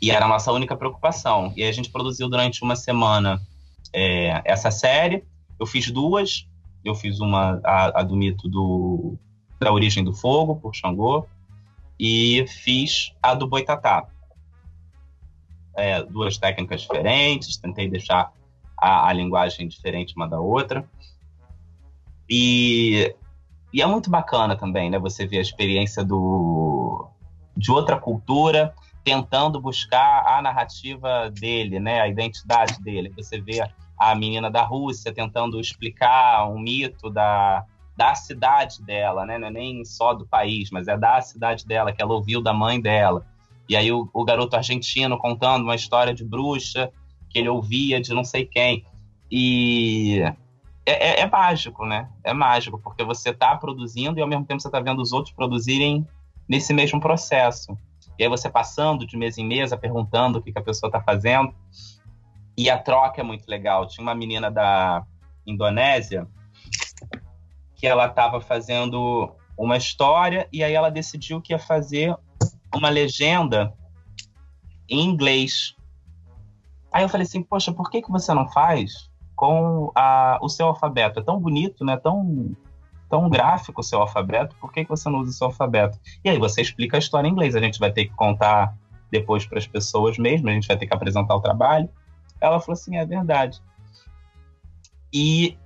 E 0.00 0.10
era 0.10 0.26
a 0.26 0.28
nossa 0.28 0.52
única 0.52 0.76
preocupação. 0.76 1.52
E 1.56 1.64
a 1.64 1.72
gente 1.72 1.90
produziu 1.90 2.28
durante 2.28 2.62
uma 2.62 2.76
semana 2.76 3.40
é, 3.92 4.42
essa 4.44 4.70
série. 4.70 5.24
Eu 5.58 5.66
fiz 5.66 5.90
duas. 5.90 6.46
Eu 6.84 6.94
fiz 6.94 7.18
uma, 7.20 7.60
a, 7.64 8.00
a 8.00 8.02
do 8.02 8.14
mito 8.14 8.48
do, 8.48 9.18
da 9.58 9.72
origem 9.72 10.04
do 10.04 10.12
fogo, 10.12 10.56
por 10.56 10.74
Xangô, 10.74 11.26
e 11.98 12.44
fiz 12.46 13.12
a 13.22 13.34
do 13.34 13.48
Boitatá. 13.48 14.06
É, 15.76 16.02
duas 16.02 16.38
técnicas 16.38 16.82
diferentes, 16.82 17.56
tentei 17.56 17.88
deixar 17.88 18.32
a, 18.78 19.08
a, 19.08 19.12
linguagem 19.12 19.66
diferente 19.68 20.14
uma 20.16 20.28
da 20.28 20.40
outra. 20.40 20.88
E, 22.28 23.14
e 23.72 23.82
é 23.82 23.86
muito 23.86 24.10
bacana 24.10 24.56
também, 24.56 24.90
né? 24.90 24.98
Você 24.98 25.26
ver 25.26 25.38
a 25.38 25.42
experiência 25.42 26.04
do, 26.04 27.08
de 27.56 27.70
outra 27.70 27.96
cultura 27.98 28.74
tentando 29.04 29.60
buscar 29.60 30.26
a 30.26 30.42
narrativa 30.42 31.30
dele, 31.30 31.78
né? 31.78 32.00
A 32.00 32.08
identidade 32.08 32.80
dele. 32.82 33.12
Você 33.16 33.40
vê 33.40 33.60
a 33.98 34.14
menina 34.14 34.50
da 34.50 34.62
Rússia 34.62 35.12
tentando 35.12 35.60
explicar 35.60 36.48
um 36.48 36.58
mito 36.58 37.08
da, 37.08 37.64
da 37.96 38.14
cidade 38.14 38.82
dela, 38.82 39.24
né? 39.24 39.38
Não 39.38 39.48
é 39.48 39.50
nem 39.50 39.84
só 39.84 40.12
do 40.12 40.26
país, 40.26 40.70
mas 40.70 40.88
é 40.88 40.96
da 40.96 41.20
cidade 41.20 41.66
dela, 41.66 41.92
que 41.92 42.02
ela 42.02 42.14
ouviu 42.14 42.42
da 42.42 42.52
mãe 42.52 42.80
dela. 42.80 43.24
E 43.68 43.76
aí 43.76 43.90
o, 43.90 44.08
o 44.12 44.24
garoto 44.24 44.56
argentino 44.56 45.16
contando 45.18 45.62
uma 45.62 45.74
história 45.74 46.12
de 46.12 46.24
bruxa 46.24 46.90
que 47.30 47.38
ele 47.38 47.48
ouvia 47.48 48.00
de 48.00 48.12
não 48.12 48.24
sei 48.24 48.44
quem. 48.44 48.84
E 49.30 50.22
é, 50.86 50.92
é, 50.92 51.20
é 51.20 51.26
mágico, 51.28 51.84
né? 51.84 52.08
É 52.22 52.32
mágico, 52.32 52.78
porque 52.78 53.04
você 53.04 53.30
está 53.30 53.56
produzindo 53.56 54.18
e 54.18 54.22
ao 54.22 54.28
mesmo 54.28 54.46
tempo 54.46 54.62
você 54.62 54.68
está 54.68 54.80
vendo 54.80 55.02
os 55.02 55.12
outros 55.12 55.34
produzirem 55.34 56.06
nesse 56.48 56.72
mesmo 56.72 57.00
processo. 57.00 57.76
E 58.16 58.22
aí 58.22 58.28
você 58.30 58.48
passando 58.48 59.04
de 59.04 59.16
mesa 59.16 59.40
em 59.40 59.46
mesa, 59.46 59.76
perguntando 59.76 60.38
o 60.38 60.42
que, 60.42 60.52
que 60.52 60.58
a 60.58 60.62
pessoa 60.62 60.88
está 60.88 61.00
fazendo. 61.00 61.52
E 62.56 62.70
a 62.70 62.78
troca 62.78 63.20
é 63.20 63.24
muito 63.24 63.46
legal. 63.48 63.86
Tinha 63.86 64.02
uma 64.02 64.14
menina 64.14 64.50
da 64.50 65.04
Indonésia 65.44 66.26
que 67.74 67.86
ela 67.86 68.06
estava 68.06 68.40
fazendo 68.40 69.34
uma 69.58 69.76
história 69.76 70.48
e 70.52 70.62
aí 70.62 70.72
ela 70.72 70.90
decidiu 70.90 71.42
que 71.42 71.52
ia 71.52 71.58
fazer 71.58 72.16
uma 72.74 72.88
legenda 72.88 73.74
em 74.88 75.00
inglês. 75.00 75.74
Aí 76.92 77.02
eu 77.02 77.08
falei 77.08 77.26
assim, 77.26 77.42
poxa, 77.42 77.72
por 77.72 77.90
que, 77.90 78.00
que 78.00 78.10
você 78.10 78.32
não 78.32 78.48
faz 78.48 79.05
com 79.36 79.92
a, 79.94 80.38
o 80.40 80.48
seu 80.48 80.66
alfabeto? 80.66 81.20
É 81.20 81.22
tão 81.22 81.38
bonito, 81.38 81.84
né? 81.84 81.96
Tão, 81.96 82.56
tão 83.08 83.28
gráfico 83.28 83.82
o 83.82 83.84
seu 83.84 84.00
alfabeto, 84.00 84.56
por 84.56 84.72
que, 84.72 84.84
que 84.84 84.90
você 84.90 85.08
não 85.08 85.20
usa 85.20 85.30
o 85.30 85.34
seu 85.34 85.46
alfabeto? 85.48 85.98
E 86.24 86.30
aí 86.30 86.38
você 86.38 86.62
explica 86.62 86.96
a 86.96 86.98
história 86.98 87.28
em 87.28 87.30
inglês. 87.30 87.54
A 87.54 87.60
gente 87.60 87.78
vai 87.78 87.92
ter 87.92 88.06
que 88.06 88.14
contar 88.14 88.74
depois 89.10 89.46
para 89.46 89.58
as 89.58 89.66
pessoas 89.66 90.18
mesmo, 90.18 90.48
a 90.48 90.52
gente 90.52 90.66
vai 90.66 90.76
ter 90.76 90.86
que 90.86 90.94
apresentar 90.94 91.36
o 91.36 91.40
trabalho. 91.40 91.88
Ela 92.40 92.58
falou 92.58 92.72
assim: 92.72 92.96
é 92.96 93.04
verdade. 93.04 93.60
E, 95.12 95.56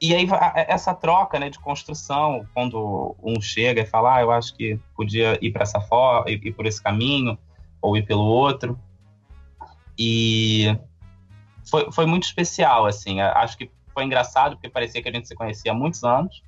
e 0.00 0.14
aí, 0.14 0.26
essa 0.68 0.94
troca 0.94 1.38
né, 1.38 1.50
de 1.50 1.58
construção, 1.58 2.46
quando 2.54 3.16
um 3.22 3.40
chega 3.40 3.80
e 3.80 3.86
fala, 3.86 4.16
ah, 4.16 4.20
eu 4.22 4.30
acho 4.30 4.54
que 4.54 4.78
podia 4.94 5.38
ir 5.42 5.50
para 5.52 5.64
essa 5.64 5.80
forma, 5.80 6.30
ir 6.30 6.52
por 6.52 6.66
esse 6.66 6.82
caminho, 6.82 7.36
ou 7.80 7.96
ir 7.96 8.06
pelo 8.06 8.24
outro. 8.24 8.78
E 9.98 10.76
foi, 11.68 11.90
foi 11.90 12.06
muito 12.06 12.24
especial, 12.24 12.86
assim. 12.86 13.20
Acho 13.20 13.56
que 13.56 13.70
foi 13.92 14.04
engraçado, 14.04 14.56
porque 14.56 14.68
parecia 14.68 15.02
que 15.02 15.08
a 15.08 15.12
gente 15.12 15.28
se 15.28 15.34
conhecia 15.34 15.72
há 15.72 15.74
muitos 15.74 16.04
anos. 16.04 16.42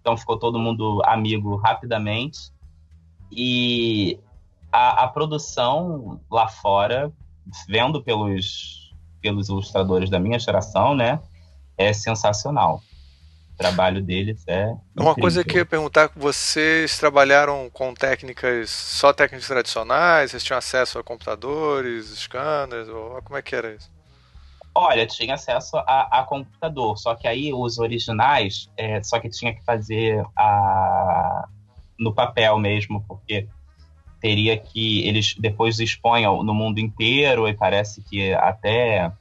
Então 0.00 0.16
ficou 0.16 0.38
todo 0.38 0.58
mundo 0.58 1.02
amigo 1.04 1.56
rapidamente. 1.56 2.52
E 3.30 4.18
a, 4.72 5.04
a 5.04 5.08
produção 5.08 6.20
lá 6.30 6.48
fora, 6.48 7.12
vendo 7.68 8.02
pelos 8.02 8.80
pelos 9.20 9.48
ilustradores 9.48 10.08
da 10.08 10.18
minha 10.18 10.38
geração, 10.38 10.94
né? 10.94 11.20
É 11.76 11.92
sensacional. 11.92 12.82
O 13.54 13.56
trabalho 13.56 14.02
deles 14.02 14.42
é. 14.46 14.62
Incrível. 14.62 14.80
Uma 14.96 15.14
coisa 15.14 15.44
que 15.44 15.52
eu 15.52 15.58
ia 15.58 15.66
perguntar: 15.66 16.10
vocês 16.16 16.98
trabalharam 16.98 17.68
com 17.70 17.92
técnicas, 17.92 18.70
só 18.70 19.12
técnicas 19.12 19.46
tradicionais? 19.46 20.30
Vocês 20.30 20.42
tinham 20.42 20.58
acesso 20.58 20.98
a 20.98 21.04
computadores, 21.04 22.06
scanners? 22.18 22.88
Ou 22.88 23.20
como 23.22 23.36
é 23.38 23.42
que 23.42 23.54
era 23.54 23.74
isso? 23.74 23.90
Olha, 24.82 25.06
tinha 25.06 25.34
acesso 25.34 25.76
a, 25.76 26.20
a 26.20 26.24
computador, 26.24 26.96
só 26.96 27.14
que 27.14 27.28
aí 27.28 27.52
os 27.52 27.78
originais, 27.78 28.70
é, 28.78 29.02
só 29.02 29.20
que 29.20 29.28
tinha 29.28 29.54
que 29.54 29.62
fazer 29.62 30.24
a, 30.34 31.46
no 31.98 32.14
papel 32.14 32.58
mesmo, 32.58 33.04
porque 33.06 33.46
teria 34.22 34.56
que 34.56 35.06
eles 35.06 35.34
depois 35.38 35.78
expõem 35.80 36.24
no 36.24 36.54
mundo 36.54 36.78
inteiro 36.78 37.46
e 37.46 37.52
parece 37.52 38.02
que 38.02 38.32
até 38.32 39.12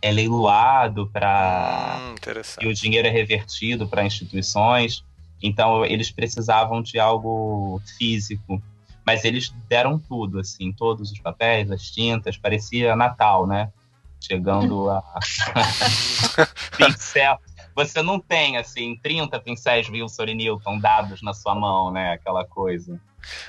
é 0.00 0.12
leiloado 0.12 1.08
para 1.08 1.98
hum, 2.00 2.14
e 2.60 2.68
o 2.68 2.72
dinheiro 2.72 3.08
é 3.08 3.10
revertido 3.10 3.88
para 3.88 4.04
instituições. 4.04 5.04
Então 5.42 5.84
eles 5.84 6.10
precisavam 6.12 6.80
de 6.82 7.00
algo 7.00 7.82
físico, 7.98 8.62
mas 9.04 9.24
eles 9.24 9.52
deram 9.68 9.98
tudo 9.98 10.38
assim, 10.38 10.72
todos 10.72 11.10
os 11.10 11.18
papéis, 11.18 11.68
as 11.68 11.90
tintas, 11.90 12.36
parecia 12.36 12.94
Natal, 12.94 13.44
né? 13.44 13.72
Chegando 14.20 14.90
a 14.90 15.02
pincel 16.76 17.38
você 17.78 18.02
não 18.02 18.18
tem, 18.18 18.56
assim, 18.56 18.98
30 19.00 19.38
pincéis 19.38 19.88
Wilson 19.88 20.24
e 20.24 20.34
Newton 20.34 20.80
dados 20.80 21.22
na 21.22 21.32
sua 21.32 21.54
mão, 21.54 21.92
né? 21.92 22.14
Aquela 22.14 22.44
coisa. 22.44 23.00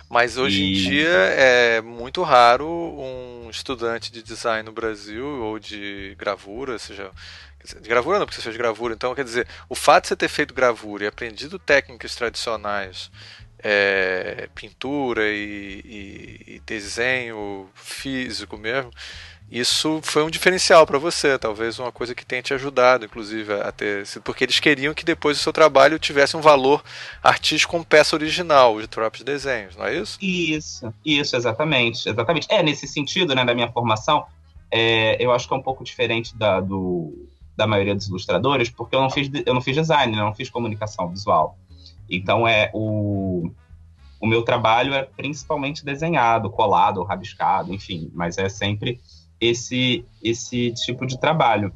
Mas 0.08 0.38
hoje 0.38 0.62
e... 0.62 0.70
em 0.70 0.90
dia 0.90 1.10
é 1.10 1.82
muito 1.82 2.22
raro 2.22 2.68
um 2.68 3.50
estudante 3.50 4.12
de 4.12 4.22
design 4.22 4.62
no 4.62 4.72
Brasil 4.72 5.26
ou 5.26 5.58
de 5.58 6.16
gravura, 6.16 6.78
seja 6.78 7.12
de 7.82 7.90
gravura 7.90 8.20
não, 8.20 8.26
porque 8.26 8.38
você 8.38 8.44
fez 8.44 8.56
gravura, 8.56 8.94
então 8.94 9.16
quer 9.16 9.24
dizer, 9.24 9.48
o 9.68 9.76
fato 9.76 10.04
de 10.04 10.10
você 10.10 10.16
ter 10.16 10.30
feito 10.30 10.54
gravura 10.54 11.04
e 11.04 11.08
aprendido 11.08 11.60
técnicas 11.60 12.16
tradicionais, 12.16 13.12
é, 13.62 14.48
pintura 14.56 15.28
e, 15.28 15.82
e, 15.84 16.56
e, 16.56 16.60
desenho 16.66 17.70
físico 17.74 18.58
mesmo, 18.58 18.91
isso 19.52 20.00
foi 20.04 20.24
um 20.24 20.30
diferencial 20.30 20.86
para 20.86 21.00
você, 21.00 21.38
talvez 21.40 21.80
uma 21.80 21.92
coisa 21.92 22.14
que 22.14 22.26
tenha 22.26 22.42
te 22.42 22.54
ajudado, 22.54 23.06
inclusive, 23.06 23.54
a 23.54 23.72
ter 23.72 24.06
sido, 24.06 24.22
porque 24.22 24.44
eles 24.44 24.60
queriam 24.60 24.94
que 24.94 25.04
depois 25.04 25.40
o 25.40 25.42
seu 25.42 25.52
trabalho 25.52 25.98
tivesse 25.98 26.38
um 26.38 26.42
valor 26.42 26.84
artístico 27.24 27.72
como 27.72 27.84
peça 27.84 28.16
original 28.16 28.80
de 28.80 28.88
próprios 28.88 29.24
desenhos, 29.24 29.76
não 29.76 29.86
é 29.86 29.98
isso? 29.98 30.20
Isso, 30.22 30.94
isso, 31.04 31.36
exatamente, 31.36 32.08
exatamente. 32.08 32.48
É, 32.50 32.62
nesse 32.62 32.88
sentido, 32.88 33.34
né, 33.34 33.44
da 33.44 33.56
minha 33.56 33.72
formação, 33.72 34.26
é, 34.70 35.24
eu 35.24 35.32
acho 35.32 35.48
que 35.48 35.54
é 35.54 35.58
um 35.58 35.64
pouco 35.64 35.84
diferente 35.84 36.38
da, 36.38 36.60
do, 36.60 37.28
da 37.58 37.66
maioria 37.66 37.96
dos 37.96 38.08
ilustradores, 38.08 38.70
porque 38.70 38.96
eu 38.96 39.02
não 39.02 39.10
fiz, 39.10 39.32
eu 39.46 39.54
não 39.54 39.62
fiz 39.62 39.76
design, 39.76 40.16
né, 40.16 40.22
eu 40.22 40.26
não 40.26 40.36
fiz 40.36 40.50
comunicação 40.50 41.10
visual. 41.10 41.58
Então, 42.08 42.48
é 42.48 42.70
o, 42.72 43.52
o 44.20 44.28
meu 44.28 44.44
trabalho 44.44 44.94
é 44.94 45.04
principalmente 45.04 45.84
desenhado, 45.84 46.52
colado, 46.52 47.04
rabiscado, 47.04 47.74
enfim, 47.74 48.12
mas 48.14 48.38
é 48.38 48.48
sempre 48.48 49.00
esse 49.40 50.06
esse 50.22 50.72
tipo 50.74 51.06
de 51.06 51.20
trabalho. 51.20 51.74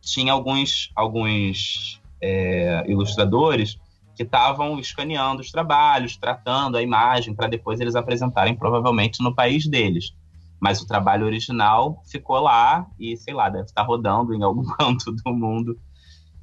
Tinha 0.00 0.32
alguns 0.32 0.90
alguns 0.94 2.00
é, 2.20 2.84
ilustradores 2.88 3.78
que 4.16 4.24
estavam 4.24 4.80
escaneando 4.80 5.40
os 5.40 5.50
trabalhos, 5.50 6.16
tratando 6.16 6.76
a 6.76 6.82
imagem 6.82 7.34
para 7.34 7.46
depois 7.46 7.78
eles 7.78 7.94
apresentarem 7.94 8.56
provavelmente 8.56 9.22
no 9.22 9.34
país 9.34 9.66
deles. 9.66 10.12
Mas 10.60 10.80
o 10.80 10.86
trabalho 10.86 11.24
original 11.24 12.02
ficou 12.04 12.40
lá 12.40 12.84
e, 12.98 13.16
sei 13.16 13.32
lá, 13.32 13.48
deve 13.48 13.66
estar 13.66 13.82
rodando 13.82 14.34
em 14.34 14.42
algum 14.42 14.64
canto 14.74 15.12
do 15.12 15.32
mundo 15.32 15.78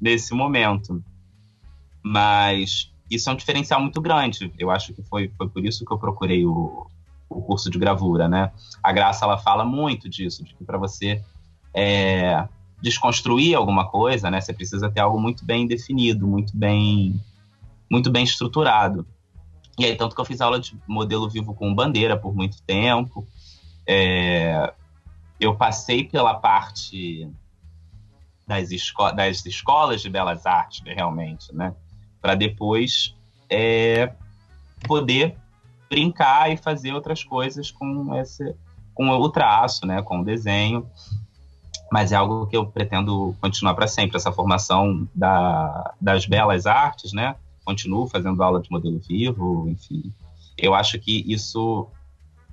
nesse 0.00 0.32
momento. 0.32 1.04
Mas 2.02 2.90
isso 3.10 3.28
é 3.28 3.32
um 3.34 3.36
diferencial 3.36 3.80
muito 3.80 4.00
grande. 4.00 4.50
Eu 4.58 4.70
acho 4.70 4.94
que 4.94 5.02
foi, 5.02 5.30
foi 5.36 5.48
por 5.48 5.62
isso 5.62 5.84
que 5.84 5.92
eu 5.92 5.98
procurei 5.98 6.46
o, 6.46 6.86
o 7.28 7.42
curso 7.42 7.70
de 7.70 7.78
gravura, 7.78 8.28
né? 8.28 8.52
A 8.82 8.92
Graça 8.92 9.24
ela 9.24 9.38
fala 9.38 9.64
muito 9.64 10.08
disso, 10.08 10.44
de 10.44 10.54
que 10.54 10.64
para 10.64 10.78
você 10.78 11.22
é, 11.74 12.46
desconstruir 12.80 13.54
alguma 13.54 13.88
coisa, 13.88 14.30
né, 14.30 14.40
você 14.40 14.52
precisa 14.52 14.90
ter 14.90 15.00
algo 15.00 15.20
muito 15.20 15.44
bem 15.44 15.66
definido, 15.66 16.26
muito 16.26 16.56
bem, 16.56 17.20
muito 17.90 18.10
bem 18.10 18.24
estruturado. 18.24 19.06
E 19.78 19.84
aí 19.84 19.96
tanto 19.96 20.14
que 20.14 20.20
eu 20.20 20.24
fiz 20.24 20.40
aula 20.40 20.58
de 20.58 20.78
modelo 20.86 21.28
vivo 21.28 21.54
com 21.54 21.74
bandeira 21.74 22.16
por 22.16 22.34
muito 22.34 22.62
tempo. 22.62 23.26
É, 23.86 24.72
eu 25.38 25.54
passei 25.54 26.04
pela 26.04 26.34
parte 26.34 27.28
das, 28.46 28.70
esco 28.70 29.12
das 29.12 29.44
escolas 29.44 30.00
de 30.00 30.08
belas 30.08 30.46
artes, 30.46 30.82
realmente, 30.84 31.54
né? 31.54 31.74
Para 32.22 32.34
depois 32.34 33.14
é, 33.50 34.12
poder 34.86 35.36
brincar 35.88 36.52
e 36.52 36.56
fazer 36.56 36.92
outras 36.92 37.22
coisas 37.22 37.70
com 37.70 38.14
esse 38.14 38.54
com 38.94 39.10
o 39.10 39.28
traço, 39.28 39.86
né, 39.86 40.00
com 40.00 40.20
o 40.20 40.24
desenho. 40.24 40.86
Mas 41.92 42.10
é 42.10 42.16
algo 42.16 42.46
que 42.46 42.56
eu 42.56 42.66
pretendo 42.66 43.36
continuar 43.40 43.74
para 43.74 43.86
sempre, 43.86 44.16
essa 44.16 44.32
formação 44.32 45.06
da, 45.14 45.94
das 46.00 46.26
belas 46.26 46.66
artes, 46.66 47.12
né? 47.12 47.36
Continuo 47.64 48.08
fazendo 48.08 48.42
aula 48.42 48.60
de 48.60 48.70
modelo 48.70 48.98
vivo, 48.98 49.68
enfim. 49.68 50.10
Eu 50.58 50.74
acho 50.74 50.98
que 50.98 51.24
isso, 51.30 51.86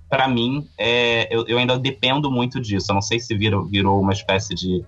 para 0.07 0.27
mim, 0.27 0.67
é, 0.77 1.33
eu, 1.33 1.47
eu, 1.47 1.57
ainda 1.57 1.79
dependo 1.79 2.29
muito 2.29 2.61
disso. 2.61 2.91
Eu 2.91 2.95
não 2.95 3.01
sei 3.01 3.19
se 3.19 3.35
virou, 3.35 3.65
virou 3.65 3.99
uma 3.99 4.13
espécie 4.13 4.53
de 4.53 4.85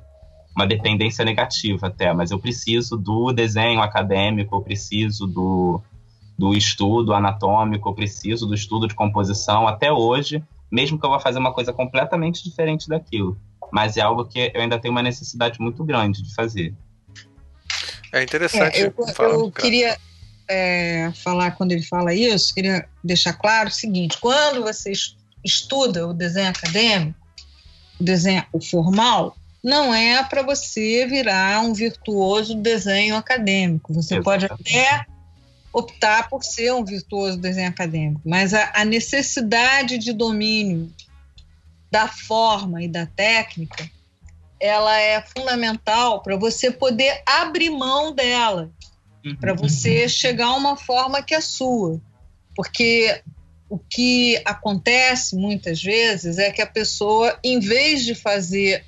uma 0.56 0.68
dependência 0.68 1.26
negativa 1.26 1.88
até, 1.88 2.14
mas 2.14 2.32
eu 2.32 2.40
preciso 2.40 2.96
do 2.98 3.32
desenho 3.34 3.82
acadêmico, 3.82 4.56
eu 4.56 4.62
preciso 4.62 5.26
do, 5.26 5.82
do 6.38 6.54
estudo 6.54 7.14
anatômico, 7.14 7.90
eu 7.90 7.94
preciso 7.94 8.46
do 8.46 8.54
estudo 8.54 8.88
de 8.88 8.96
composição 8.96 9.68
até 9.68 9.92
hoje, 9.92 10.44
mesmo 10.72 11.00
que 11.00 11.06
eu 11.06 11.10
vá 11.10 11.20
fazer 11.20 11.40
uma 11.40 11.54
coisa 11.54 11.72
completamente 11.72 12.44
diferente 12.44 12.90
daquilo. 12.90 13.38
Mas 13.72 13.98
é 13.98 14.02
algo 14.02 14.26
que 14.26 14.52
eu 14.54 14.62
ainda 14.62 14.80
tenho 14.80 14.92
uma 14.92 15.02
necessidade 15.02 15.60
muito 15.60 15.84
grande 15.84 16.22
de 16.22 16.34
fazer. 16.34 16.74
É 18.12 18.24
interessante. 18.24 18.82
É, 18.82 18.86
eu, 18.86 18.94
eu 19.20 19.52
queria 19.52 19.98
é, 20.48 21.12
falar, 21.24 21.52
quando 21.52 21.72
ele 21.72 21.84
fala 21.84 22.14
isso, 22.14 22.54
queria 22.54 22.88
deixar 23.04 23.34
claro 23.34 23.70
o 23.70 23.72
seguinte: 23.72 24.18
quando 24.20 24.62
você 24.62 24.92
estuda 25.44 26.08
o 26.08 26.14
desenho 26.14 26.50
acadêmico, 26.50 27.20
o 28.00 28.04
desenho 28.04 28.44
o 28.54 28.62
formal, 28.62 29.36
não 29.64 29.94
é 29.94 30.24
para 30.24 30.44
você 30.44 31.08
virar 31.08 31.62
um 31.62 31.74
virtuoso 31.74 32.56
desenho 32.56 33.16
acadêmico. 33.16 33.94
Você 33.94 34.16
Exatamente. 34.16 34.24
pode 34.24 34.46
até 34.46 35.06
optar 35.76 36.30
por 36.30 36.42
ser 36.42 36.74
um 36.74 36.86
virtuoso 36.86 37.38
desenho 37.38 37.68
acadêmico, 37.68 38.22
mas 38.24 38.54
a, 38.54 38.72
a 38.74 38.86
necessidade 38.86 39.98
de 39.98 40.14
domínio 40.14 40.90
da 41.92 42.08
forma 42.08 42.82
e 42.82 42.88
da 42.88 43.06
técnica, 43.06 43.90
ela 44.58 44.98
é 44.98 45.22
fundamental 45.22 46.24
para 46.24 46.38
você 46.38 46.72
poder 46.72 47.22
abrir 47.26 47.70
mão 47.70 48.16
dela, 48.16 48.72
uhum. 49.26 49.36
para 49.36 49.54
você 49.54 50.08
chegar 50.08 50.48
a 50.48 50.56
uma 50.56 50.78
forma 50.78 51.22
que 51.22 51.36
é 51.36 51.42
sua. 51.42 52.00
Porque 52.56 53.22
o 53.70 53.78
que 53.78 54.42
acontece 54.46 55.36
muitas 55.36 55.84
vezes 55.84 56.38
é 56.38 56.52
que 56.52 56.62
a 56.62 56.68
pessoa, 56.68 57.38
em 57.44 57.60
vez 57.60 58.06
de 58.06 58.16
fazer 58.16 58.86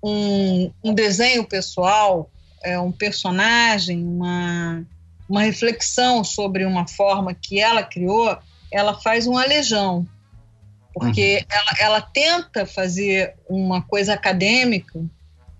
um, 0.00 0.70
um 0.82 0.94
desenho 0.94 1.44
pessoal, 1.44 2.30
é, 2.62 2.78
um 2.78 2.92
personagem, 2.92 4.04
uma, 4.04 4.86
uma 5.34 5.42
reflexão 5.42 6.22
sobre 6.22 6.64
uma 6.64 6.86
forma 6.86 7.34
que 7.34 7.58
ela 7.58 7.82
criou, 7.82 8.38
ela 8.70 8.94
faz 9.00 9.26
um 9.26 9.36
alejão. 9.36 10.06
Porque 10.92 11.38
uhum. 11.38 11.46
ela, 11.50 11.72
ela 11.80 12.00
tenta 12.00 12.64
fazer 12.64 13.34
uma 13.48 13.82
coisa 13.82 14.14
acadêmica, 14.14 15.04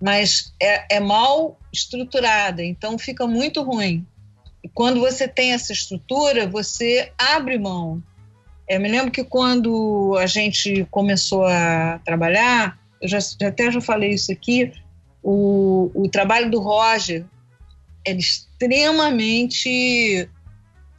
mas 0.01 0.53
é, 0.61 0.95
é 0.95 0.99
mal 1.01 1.59
estruturada, 1.73 2.63
então 2.63 2.97
fica 2.97 3.27
muito 3.27 3.61
ruim. 3.63 4.07
E 4.63 4.69
quando 4.69 5.01
você 5.01 5.27
tem 5.27 5.51
essa 5.51 5.73
estrutura, 5.73 6.47
você 6.47 7.11
abre 7.17 7.59
mão. 7.59 8.01
Eu 8.69 8.79
me 8.79 8.87
lembro 8.87 9.11
que 9.11 9.25
quando 9.25 10.15
a 10.17 10.25
gente 10.25 10.87
começou 10.89 11.45
a 11.45 11.99
trabalhar, 12.05 12.79
eu 13.01 13.09
já, 13.09 13.19
já 13.19 13.49
até 13.49 13.69
já 13.69 13.81
falei 13.81 14.11
isso 14.11 14.31
aqui, 14.31 14.71
o, 15.21 15.91
o 15.93 16.07
trabalho 16.07 16.49
do 16.49 16.61
Roger 16.61 17.25
é 18.05 18.13
extremamente 18.13 20.29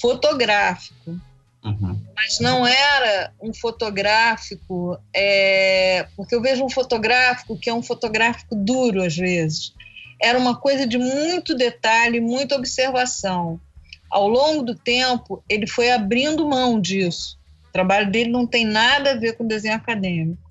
fotográfico. 0.00 1.20
Uhum. 1.64 2.00
Mas 2.14 2.38
não 2.38 2.66
era 2.66 3.32
um 3.40 3.52
fotográfico, 3.52 4.98
é, 5.14 6.06
porque 6.16 6.34
eu 6.34 6.40
vejo 6.40 6.64
um 6.64 6.70
fotográfico 6.70 7.58
que 7.58 7.68
é 7.68 7.74
um 7.74 7.82
fotográfico 7.82 8.54
duro 8.54 9.02
às 9.02 9.16
vezes. 9.16 9.74
Era 10.22 10.38
uma 10.38 10.56
coisa 10.56 10.86
de 10.86 10.96
muito 10.96 11.54
detalhe, 11.54 12.20
muita 12.20 12.56
observação. 12.56 13.60
Ao 14.08 14.28
longo 14.28 14.62
do 14.62 14.74
tempo, 14.74 15.42
ele 15.48 15.66
foi 15.66 15.90
abrindo 15.90 16.48
mão 16.48 16.80
disso. 16.80 17.36
O 17.68 17.72
trabalho 17.72 18.10
dele 18.10 18.30
não 18.30 18.46
tem 18.46 18.64
nada 18.64 19.12
a 19.12 19.16
ver 19.16 19.36
com 19.36 19.46
desenho 19.46 19.74
acadêmico 19.74 20.45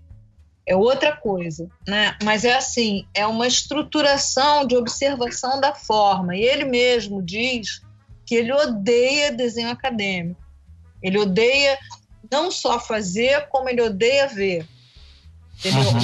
é 0.67 0.75
outra 0.75 1.15
coisa, 1.15 1.69
né? 1.87 2.17
Mas 2.23 2.43
é 2.43 2.55
assim, 2.55 3.07
é 3.13 3.25
uma 3.27 3.45
estruturação 3.45 4.65
de 4.65 4.75
observação 4.75 5.61
da 5.61 5.75
forma. 5.75 6.35
E 6.35 6.41
ele 6.41 6.65
mesmo 6.65 7.21
diz 7.21 7.81
que 8.25 8.35
ele 8.35 8.51
odeia 8.51 9.31
desenho 9.31 9.69
acadêmico. 9.69 10.41
Ele 11.03 11.19
odeia 11.19 11.77
não 12.31 12.49
só 12.49 12.79
fazer, 12.79 13.47
como 13.49 13.69
ele 13.69 13.81
odeia 13.81 14.27
ver. 14.27 14.67
Uhum. 15.63 15.99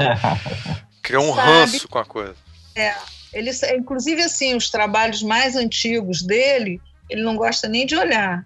Criou 1.00 1.24
um 1.24 1.30
ranço 1.30 1.88
com 1.88 1.98
a 1.98 2.04
coisa. 2.04 2.36
É. 2.74 2.94
Ele, 3.32 3.50
inclusive, 3.76 4.22
assim, 4.22 4.56
os 4.56 4.70
trabalhos 4.70 5.22
mais 5.22 5.54
antigos 5.54 6.20
dele, 6.22 6.80
ele 7.08 7.22
não 7.22 7.36
gosta 7.36 7.68
nem 7.68 7.86
de 7.86 7.94
olhar. 7.94 8.44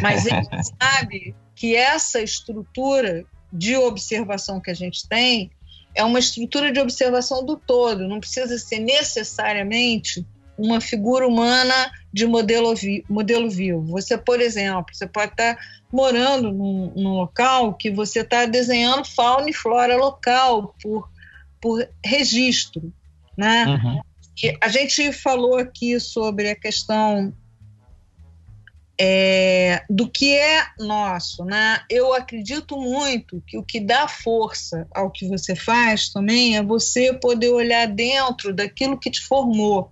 Mas 0.00 0.24
ele 0.24 0.40
sabe 0.80 1.34
que 1.54 1.76
essa 1.76 2.20
estrutura 2.20 3.26
de 3.52 3.76
observação 3.76 4.60
que 4.60 4.70
a 4.70 4.74
gente 4.74 5.08
tem 5.08 5.50
é 5.94 6.04
uma 6.04 6.18
estrutura 6.18 6.70
de 6.70 6.78
observação 6.78 7.44
do 7.44 7.56
todo, 7.56 8.06
não 8.06 8.20
precisa 8.20 8.58
ser 8.58 8.80
necessariamente 8.80 10.24
uma 10.58 10.80
figura 10.80 11.26
humana 11.26 11.90
de 12.12 12.26
modelo, 12.26 12.74
vi 12.74 13.04
modelo 13.08 13.50
vivo. 13.50 13.82
Você, 13.86 14.16
por 14.16 14.40
exemplo, 14.40 14.86
você 14.92 15.06
pode 15.06 15.32
estar 15.32 15.58
morando 15.92 16.52
num, 16.52 16.92
num 16.94 17.14
local 17.14 17.74
que 17.74 17.90
você 17.90 18.20
está 18.20 18.46
desenhando 18.46 19.04
fauna 19.04 19.50
e 19.50 19.54
flora 19.54 19.96
local 19.96 20.74
por, 20.82 21.08
por 21.60 21.86
registro, 22.04 22.92
né? 23.36 23.66
Uhum. 23.66 24.00
a 24.62 24.68
gente 24.68 25.12
falou 25.12 25.56
aqui 25.56 25.98
sobre 26.00 26.50
a 26.50 26.56
questão 26.56 27.32
é, 28.98 29.82
do 29.90 30.08
que 30.08 30.34
é 30.34 30.66
nosso, 30.78 31.44
né? 31.44 31.80
Eu 31.90 32.14
acredito 32.14 32.76
muito 32.76 33.42
que 33.46 33.58
o 33.58 33.62
que 33.62 33.78
dá 33.78 34.08
força 34.08 34.86
ao 34.94 35.10
que 35.10 35.28
você 35.28 35.54
faz 35.54 36.08
também 36.08 36.56
é 36.56 36.62
você 36.62 37.12
poder 37.12 37.50
olhar 37.50 37.86
dentro 37.86 38.54
daquilo 38.54 38.98
que 38.98 39.10
te 39.10 39.20
formou, 39.20 39.90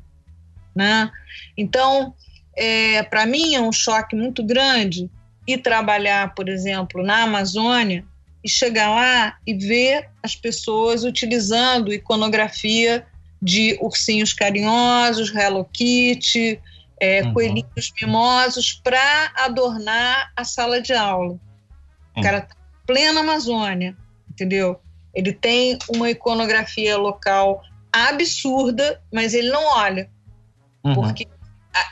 né? 0.74 1.10
Então, 1.56 2.14
é, 2.56 3.02
para 3.02 3.26
mim 3.26 3.54
é 3.54 3.60
um 3.60 3.72
choque 3.72 4.16
muito 4.16 4.42
grande 4.42 5.10
ir 5.46 5.58
trabalhar, 5.58 6.34
por 6.34 6.48
exemplo, 6.48 7.02
na 7.02 7.24
Amazônia 7.24 8.04
e 8.42 8.48
chegar 8.48 8.90
lá 8.90 9.36
e 9.46 9.54
ver 9.54 10.08
as 10.22 10.34
pessoas 10.34 11.04
utilizando 11.04 11.92
iconografia 11.92 13.06
de 13.40 13.76
ursinhos 13.82 14.32
carinhosos, 14.32 15.34
Hello 15.34 15.66
Kitty, 15.70 16.58
é, 17.00 17.22
uhum. 17.22 17.34
coelhinhos 17.34 17.92
mimosos 18.00 18.80
para 18.82 19.32
adornar 19.36 20.32
a 20.36 20.44
sala 20.44 20.80
de 20.80 20.92
aula. 20.92 21.38
O 22.16 22.22
cara 22.22 22.42
tá 22.42 22.54
plena 22.86 23.20
Amazônia, 23.20 23.96
entendeu? 24.30 24.80
Ele 25.14 25.32
tem 25.32 25.78
uma 25.88 26.10
iconografia 26.10 26.96
local 26.96 27.62
absurda, 27.92 29.00
mas 29.12 29.34
ele 29.34 29.50
não 29.50 29.64
olha, 29.76 30.10
uhum. 30.84 30.94
porque 30.94 31.26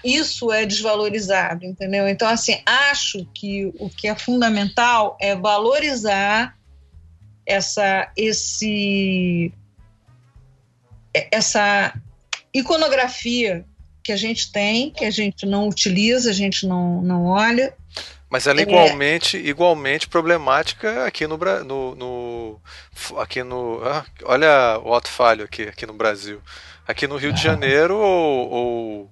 isso 0.05 0.53
é 0.53 0.65
desvalorizado, 0.65 1.65
entendeu? 1.65 2.09
Então, 2.09 2.29
assim, 2.29 2.61
acho 2.65 3.25
que 3.35 3.67
o 3.79 3.89
que 3.89 4.09
é 4.09 4.15
fundamental 4.15 5.17
é 5.21 5.35
valorizar 5.35 6.57
essa, 7.45 8.11
esse, 8.17 9.53
essa 11.31 11.95
iconografia 12.55 13.65
que 14.03 14.13
a 14.13 14.17
gente 14.17 14.51
tem, 14.51 14.91
que 14.91 15.05
a 15.05 15.11
gente 15.11 15.47
não 15.47 15.69
utiliza, 15.69 16.31
a 16.31 16.35
gente 16.35 16.67
não, 16.67 17.01
não 17.03 17.27
olha. 17.27 17.75
Mas 18.29 18.47
ela 18.47 18.61
é 18.61 18.63
igualmente, 18.63 19.37
igualmente 19.37 20.09
problemática 20.09 21.05
aqui 21.05 21.27
no, 21.27 21.39
no, 21.65 21.95
no 21.95 22.61
aqui 23.19 23.43
no, 23.43 23.83
ah, 23.85 24.07
olha 24.25 24.81
o 24.83 24.95
alto 24.95 25.09
falho 25.09 25.45
aqui, 25.45 25.65
aqui 25.65 25.85
no 25.85 25.93
Brasil, 25.93 26.41
aqui 26.89 27.07
no 27.07 27.19
Rio 27.19 27.31
de 27.31 27.43
Janeiro 27.45 27.95
ou, 27.95 28.51
ou, 28.51 29.11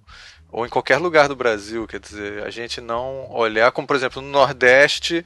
ou 0.51 0.67
em 0.67 0.71
qualquer 0.71 0.97
lugar 0.97 1.29
do 1.29 1.37
Brasil, 1.37 1.87
quer 1.87 2.01
dizer, 2.01 2.43
a 2.45 2.51
gente 2.51 2.81
não 2.81 3.31
olhar 3.31 3.71
como 3.73 3.87
por 3.87 3.95
exemplo 3.95 4.23
no 4.23 4.29
Nordeste 4.29 5.23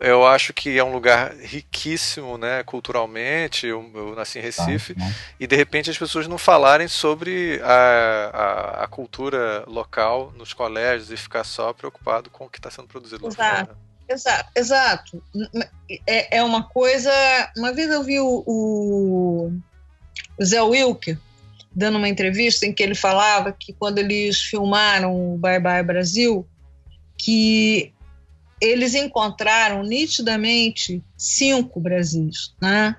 eu 0.00 0.26
acho 0.26 0.54
que 0.54 0.78
é 0.78 0.82
um 0.82 0.92
lugar 0.92 1.34
riquíssimo, 1.36 2.38
né, 2.38 2.62
culturalmente. 2.62 3.66
Eu, 3.66 3.88
eu 3.94 4.14
nasci 4.14 4.38
em 4.38 4.42
Recife 4.42 4.94
tá, 4.94 5.04
e 5.38 5.46
de 5.46 5.54
repente 5.54 5.90
as 5.90 5.98
pessoas 5.98 6.26
não 6.26 6.38
falarem 6.38 6.88
sobre 6.88 7.60
a, 7.62 8.30
a, 8.32 8.84
a, 8.84 8.88
cultura 8.88 9.62
local 9.66 10.32
nos 10.36 10.54
colégios 10.54 11.10
e 11.10 11.16
ficar 11.18 11.44
só 11.44 11.74
preocupado 11.74 12.30
com 12.30 12.46
o 12.46 12.48
que 12.48 12.58
está 12.58 12.70
sendo 12.70 12.88
produzido 12.88 13.26
exato, 13.28 13.66
fora. 13.66 13.78
Exato, 14.08 14.50
exato. 14.56 15.22
É, 16.06 16.38
é 16.38 16.42
uma 16.42 16.62
coisa. 16.62 17.12
Uma 17.54 17.72
vez 17.72 17.90
eu 17.90 18.02
vi 18.02 18.18
o, 18.18 18.42
o, 18.46 19.52
o 20.38 20.44
Zé 20.44 20.62
Wilker 20.62 21.18
dando 21.70 21.98
uma 21.98 22.08
entrevista 22.08 22.64
em 22.64 22.72
que 22.72 22.82
ele 22.82 22.94
falava 22.94 23.52
que 23.52 23.72
quando 23.74 23.98
eles 23.98 24.40
filmaram 24.40 25.34
o 25.34 25.36
Bye 25.36 25.60
Bye 25.60 25.82
Brasil, 25.82 26.46
que 27.18 27.92
eles 28.60 28.94
encontraram 28.94 29.82
nitidamente 29.82 31.02
cinco 31.16 31.80
Brasis, 31.80 32.54
né? 32.60 32.94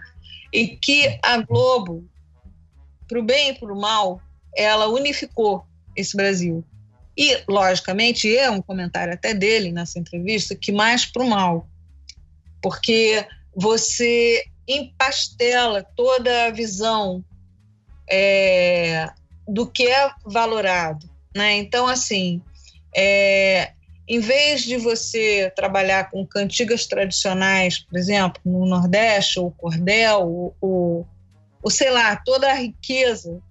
E 0.51 0.67
que 0.67 1.19
a 1.23 1.37
Globo, 1.37 2.03
para 3.07 3.19
o 3.19 3.23
bem 3.23 3.49
e 3.49 3.53
para 3.53 3.71
o 3.71 3.79
mal, 3.79 4.21
ela 4.55 4.87
unificou 4.87 5.65
esse 5.95 6.17
Brasil. 6.17 6.63
E, 7.15 7.43
logicamente, 7.47 8.35
é 8.35 8.49
um 8.49 8.61
comentário 8.61 9.13
até 9.13 9.33
dele 9.33 9.71
nessa 9.71 9.99
entrevista, 9.99 10.55
que 10.55 10.71
mais 10.71 11.05
para 11.05 11.23
o 11.23 11.29
mal, 11.29 11.67
porque 12.61 13.25
você 13.55 14.43
empastela 14.67 15.83
toda 15.95 16.45
a 16.45 16.51
visão 16.51 17.23
é, 18.09 19.09
do 19.47 19.67
que 19.67 19.87
é 19.87 20.11
valorado. 20.25 21.09
Né? 21.35 21.53
Então, 21.57 21.87
assim, 21.87 22.41
é, 22.95 23.73
em 24.11 24.19
vez 24.19 24.63
de 24.63 24.75
você 24.75 25.49
trabalhar 25.55 26.11
com 26.11 26.27
cantigas 26.27 26.85
tradicionais, 26.85 27.79
por 27.79 27.97
exemplo, 27.97 28.41
no 28.43 28.65
Nordeste, 28.65 29.39
ou 29.39 29.51
cordel, 29.51 30.53
ou 30.59 31.07
sei 31.69 31.89
lá, 31.89 32.17
toda 32.17 32.51
a 32.51 32.53
riqueza 32.53 33.41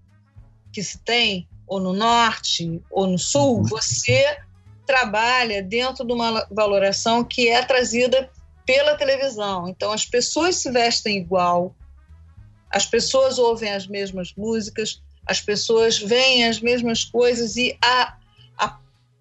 que 0.70 0.82
se 0.82 0.98
tem, 0.98 1.48
ou 1.66 1.80
no 1.80 1.94
Norte, 1.94 2.78
ou 2.90 3.06
no 3.06 3.18
Sul, 3.18 3.60
uhum. 3.60 3.62
você 3.62 4.36
trabalha 4.84 5.62
dentro 5.62 6.06
de 6.06 6.12
uma 6.12 6.46
valoração 6.50 7.24
que 7.24 7.48
é 7.48 7.64
trazida 7.64 8.28
pela 8.66 8.98
televisão. 8.98 9.66
Então, 9.66 9.90
as 9.92 10.04
pessoas 10.04 10.56
se 10.56 10.70
vestem 10.70 11.16
igual, 11.16 11.74
as 12.70 12.84
pessoas 12.84 13.38
ouvem 13.38 13.72
as 13.72 13.86
mesmas 13.86 14.34
músicas, 14.36 15.02
as 15.26 15.40
pessoas 15.40 15.96
veem 15.96 16.44
as 16.44 16.60
mesmas 16.60 17.02
coisas 17.02 17.56
e 17.56 17.78
a 17.82 18.19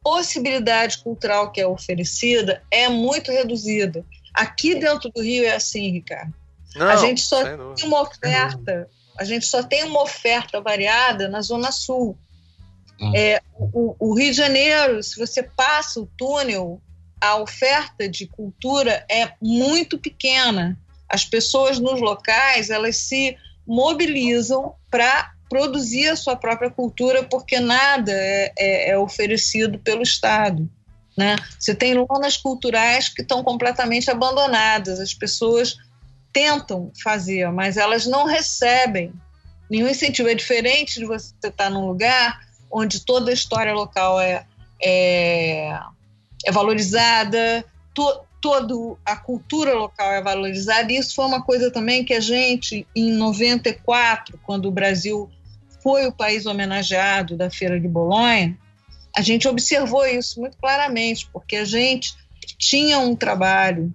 possibilidade 0.03 0.99
cultural 0.99 1.51
que 1.51 1.61
é 1.61 1.67
oferecida 1.67 2.63
é 2.71 2.89
muito 2.89 3.31
reduzida. 3.31 4.05
Aqui 4.33 4.75
dentro 4.75 5.09
do 5.09 5.21
Rio 5.21 5.45
é 5.45 5.55
assim, 5.55 5.91
Ricardo. 5.91 6.33
Não, 6.75 6.87
a 6.87 6.95
gente 6.97 7.21
só 7.21 7.43
tem 7.73 7.85
uma 7.85 8.01
oferta, 8.01 8.87
a 9.17 9.23
gente 9.23 9.45
só 9.45 9.63
tem 9.63 9.83
uma 9.83 10.01
oferta 10.03 10.61
variada 10.61 11.27
na 11.27 11.41
Zona 11.41 11.71
Sul. 11.71 12.17
Hum. 13.01 13.11
É, 13.15 13.41
o, 13.57 13.95
o, 13.99 14.13
Rio 14.13 14.31
de 14.31 14.37
Janeiro, 14.37 15.01
se 15.01 15.17
você 15.17 15.41
passa 15.41 15.99
o 15.99 16.09
túnel, 16.17 16.81
a 17.19 17.37
oferta 17.37 18.07
de 18.07 18.27
cultura 18.27 19.05
é 19.09 19.33
muito 19.41 19.97
pequena. 19.97 20.77
As 21.07 21.25
pessoas 21.25 21.79
nos 21.79 21.99
locais 21.99 22.69
elas 22.69 22.97
se 22.97 23.35
mobilizam 23.65 24.75
para 24.89 25.31
produzir 25.49 26.09
a 26.09 26.15
sua 26.15 26.35
própria 26.35 26.69
cultura, 26.69 27.23
porque 27.23 27.59
nada 27.59 28.11
é, 28.11 28.53
é, 28.57 28.89
é 28.91 28.97
oferecido 28.97 29.79
pelo 29.79 30.03
Estado. 30.03 30.69
Né? 31.17 31.35
Você 31.59 31.75
tem 31.75 31.95
lonas 31.95 32.37
culturais 32.37 33.09
que 33.09 33.21
estão 33.21 33.43
completamente 33.43 34.09
abandonadas, 34.09 34.99
as 34.99 35.13
pessoas 35.13 35.75
tentam 36.31 36.91
fazer, 37.03 37.51
mas 37.51 37.75
elas 37.75 38.05
não 38.05 38.25
recebem 38.25 39.11
nenhum 39.69 39.89
incentivo. 39.89 40.29
É 40.29 40.35
diferente 40.35 40.99
de 40.99 41.05
você 41.05 41.33
estar 41.43 41.69
num 41.69 41.87
lugar 41.87 42.39
onde 42.71 43.03
toda 43.03 43.31
a 43.31 43.33
história 43.33 43.73
local 43.73 44.19
é, 44.19 44.45
é, 44.81 45.77
é 46.45 46.51
valorizada, 46.51 47.65
to, 47.93 48.21
toda 48.41 48.97
a 49.05 49.15
cultura 49.15 49.73
local 49.73 50.11
é 50.11 50.21
valorizada. 50.21 50.91
E 50.91 50.97
isso 50.97 51.15
foi 51.15 51.25
uma 51.25 51.43
coisa 51.43 51.71
também 51.71 52.05
que 52.05 52.13
a 52.13 52.19
gente, 52.19 52.87
em 52.95 53.11
94, 53.11 54.39
quando 54.43 54.67
o 54.67 54.71
Brasil 54.71 55.29
foi 55.81 56.05
o 56.05 56.11
país 56.11 56.45
homenageado 56.45 57.35
da 57.35 57.49
Feira 57.49 57.79
de 57.79 57.87
Bolonha, 57.87 58.57
a 59.15 59.21
gente 59.21 59.47
observou 59.47 60.05
isso 60.05 60.39
muito 60.39 60.57
claramente, 60.57 61.27
porque 61.31 61.57
a 61.57 61.65
gente 61.65 62.15
tinha 62.57 62.99
um 62.99 63.15
trabalho 63.15 63.93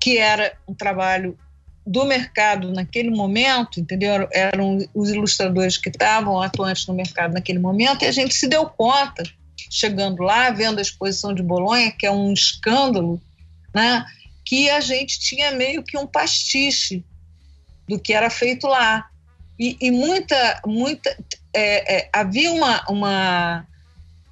que 0.00 0.18
era 0.18 0.56
um 0.66 0.74
trabalho 0.74 1.36
do 1.86 2.04
mercado 2.04 2.70
naquele 2.72 3.10
momento, 3.10 3.80
entendeu? 3.80 4.28
Eram 4.32 4.78
os 4.94 5.10
ilustradores 5.10 5.78
que 5.78 5.88
estavam 5.88 6.40
atuantes 6.40 6.86
no 6.86 6.94
mercado 6.94 7.32
naquele 7.32 7.58
momento, 7.58 8.04
e 8.04 8.08
a 8.08 8.12
gente 8.12 8.34
se 8.34 8.46
deu 8.46 8.66
conta, 8.66 9.22
chegando 9.70 10.22
lá, 10.22 10.50
vendo 10.50 10.78
a 10.78 10.82
exposição 10.82 11.34
de 11.34 11.42
Bolonha, 11.42 11.90
que 11.90 12.06
é 12.06 12.10
um 12.10 12.32
escândalo, 12.32 13.20
né? 13.74 14.04
que 14.48 14.70
a 14.70 14.80
gente 14.80 15.20
tinha 15.20 15.50
meio 15.52 15.82
que 15.82 15.98
um 15.98 16.06
pastiche 16.06 17.04
do 17.86 18.00
que 18.00 18.14
era 18.14 18.30
feito 18.30 18.66
lá. 18.66 19.06
E, 19.58 19.76
e 19.80 19.90
muita, 19.90 20.60
muita 20.64 21.10
é, 21.52 21.96
é, 21.96 22.10
havia 22.12 22.52
uma, 22.52 22.84
uma 22.88 23.66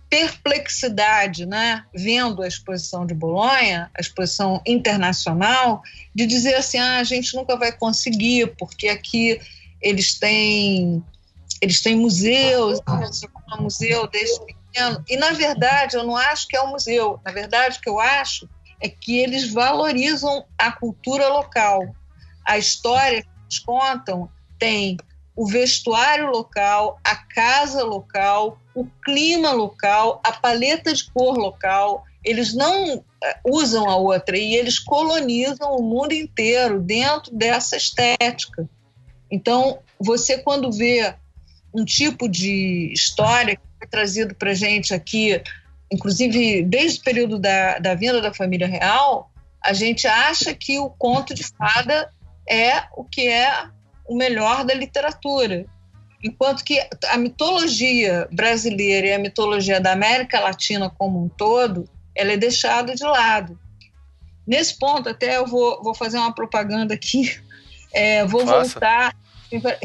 perplexidade, 0.09 1.45
né, 1.47 1.85
vendo 1.95 2.43
a 2.43 2.49
exposição 2.49 3.05
de 3.05 3.13
Bolonha, 3.13 3.91
a 3.97 4.01
exposição 4.01 4.63
internacional, 4.65 5.83
de 6.15 6.27
dizer 6.27 6.55
assim, 6.55 6.79
ah, 6.79 6.99
a 6.99 7.05
gente 7.05 7.35
nunca 7.35 7.57
vai 7.57 7.73
conseguir, 7.73 8.55
porque 8.57 8.89
aqui 8.89 9.41
eles 9.83 10.15
têm 10.19 11.03
eles 11.61 11.81
têm 11.81 11.97
museus, 11.97 12.81
um 13.59 13.63
museu 13.63 14.07
desde 14.09 14.39
pequeno. 14.45 15.03
E 15.09 15.17
na 15.17 15.33
verdade, 15.33 15.97
eu 15.97 16.05
não 16.05 16.15
acho 16.15 16.47
que 16.47 16.57
é 16.57 16.63
um 16.63 16.71
museu. 16.71 17.19
Na 17.25 17.33
verdade, 17.33 17.79
o 17.79 17.81
que 17.81 17.89
eu 17.89 17.99
acho 17.99 18.49
é 18.79 18.89
que 18.89 19.19
eles 19.19 19.51
valorizam 19.51 20.45
a 20.59 20.71
cultura 20.71 21.29
local. 21.29 21.81
A 22.45 22.59
história 22.59 23.23
que 23.23 23.29
eles 23.45 23.59
contam 23.61 24.31
tem 24.59 24.99
o 25.37 25.47
vestuário 25.47 26.31
local, 26.31 26.99
a 27.05 27.15
casa 27.15 27.85
local, 27.85 28.59
o 28.75 28.87
clima 29.05 29.53
local, 29.53 30.21
a 30.25 30.33
paleta 30.33 30.93
de 30.95 31.05
cor 31.13 31.37
local. 31.37 32.05
Eles 32.25 32.55
não 32.55 33.05
eh, 33.23 33.39
usam 33.45 33.89
a 33.89 33.97
outra 33.97 34.39
e 34.39 34.57
eles 34.57 34.79
colonizam 34.79 35.77
o 35.77 35.83
mundo 35.83 36.13
inteiro 36.13 36.81
dentro 36.81 37.33
dessa 37.35 37.77
estética. 37.77 38.69
Então, 39.31 39.79
você 40.01 40.39
quando 40.39 40.73
vê 40.73 41.15
um 41.73 41.85
tipo 41.85 42.29
de 42.29 42.91
história 42.93 43.57
que 43.57 43.63
foi 43.79 43.87
trazido 43.87 44.35
para 44.35 44.55
gente 44.55 44.95
aqui, 44.95 45.41
inclusive 45.93 46.63
desde 46.63 47.01
o 47.01 47.05
período 47.05 47.39
da, 47.39 47.79
da 47.79 47.95
vinda 47.95 48.23
da 48.23 48.33
família 48.33 48.67
real, 48.67 49.31
a 49.63 49.75
gente 49.75 50.07
acha 50.07 50.55
que 50.55 50.79
o 50.79 50.89
conto 50.89 51.35
de 51.35 51.45
fada 51.45 52.11
é 52.49 52.85
o 52.97 53.05
que 53.05 53.29
é 53.29 53.69
o 54.09 54.17
melhor 54.17 54.65
da 54.65 54.75
literatura. 54.75 55.67
Enquanto 56.23 56.65
que 56.65 56.81
a 57.09 57.17
mitologia 57.17 58.29
brasileira 58.33 59.09
e 59.09 59.13
a 59.13 59.19
mitologia 59.19 59.81
da 59.81 59.93
América 59.93 60.41
Latina 60.41 60.91
como 60.91 61.23
um 61.23 61.29
todo, 61.29 61.89
ela 62.15 62.33
é 62.33 62.37
deixada 62.37 62.95
de 62.95 63.05
lado. 63.05 63.59
Nesse 64.47 64.79
ponto, 64.79 65.09
até 65.09 65.37
eu 65.37 65.47
vou, 65.47 65.83
vou 65.83 65.95
fazer 65.95 66.19
uma 66.19 66.35
propaganda 66.35 66.95
aqui, 66.95 67.39
é, 67.93 68.25
vou 68.25 68.47
voltar, 68.47 69.15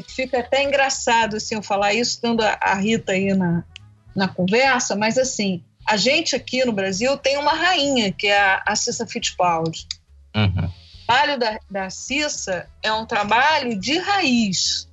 fica 0.08 0.40
até 0.40 0.64
engraçado 0.64 1.38
assim, 1.38 1.56
eu 1.56 1.64
falar 1.64 1.94
isso, 1.94 2.20
tendo 2.22 2.42
a 2.44 2.74
Rita 2.76 3.12
aí 3.12 3.34
na, 3.34 3.64
na 4.16 4.28
conversa, 4.28 4.96
mas 4.96 5.18
assim, 5.18 5.64
a 5.88 5.98
gente 5.98 6.36
aqui 6.36 6.64
no 6.64 6.72
Brasil 6.72 7.18
tem 7.18 7.38
uma 7.38 7.54
rainha, 7.54 8.12
que 8.12 8.28
é 8.28 8.40
a, 8.40 8.64
a 8.66 8.76
Cissa 8.76 9.06
Fittipaldi. 9.06 9.88
Uhum. 10.36 10.72
Trabalho 11.12 11.38
da, 11.38 11.60
da 11.70 11.90
Cissa 11.90 12.70
é 12.82 12.94
um 12.94 13.06
trabalho 13.06 13.78
de 13.78 13.98
raiz, 13.98 14.88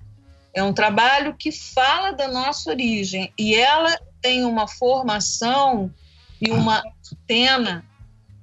é 0.53 0.61
um 0.65 0.73
trabalho 0.73 1.37
que 1.37 1.53
fala 1.53 2.11
da 2.11 2.27
nossa 2.27 2.71
origem, 2.71 3.33
e 3.39 3.55
ela 3.55 3.97
tem 4.21 4.45
uma 4.45 4.67
formação 4.67 5.95
e 6.41 6.51
uma 6.51 6.83
antena 7.13 7.85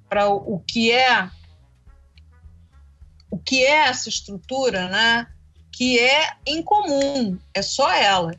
para 0.08 0.30
o, 0.30 0.56
o 0.56 0.60
que 0.62 0.90
é 0.90 1.30
o 3.30 3.38
que 3.38 3.66
é 3.66 3.88
essa 3.88 4.08
estrutura, 4.08 4.88
né? 4.88 5.28
Que 5.70 6.00
é 6.00 6.32
incomum, 6.48 7.38
é 7.54 7.62
só 7.62 7.92
ela. 7.92 8.32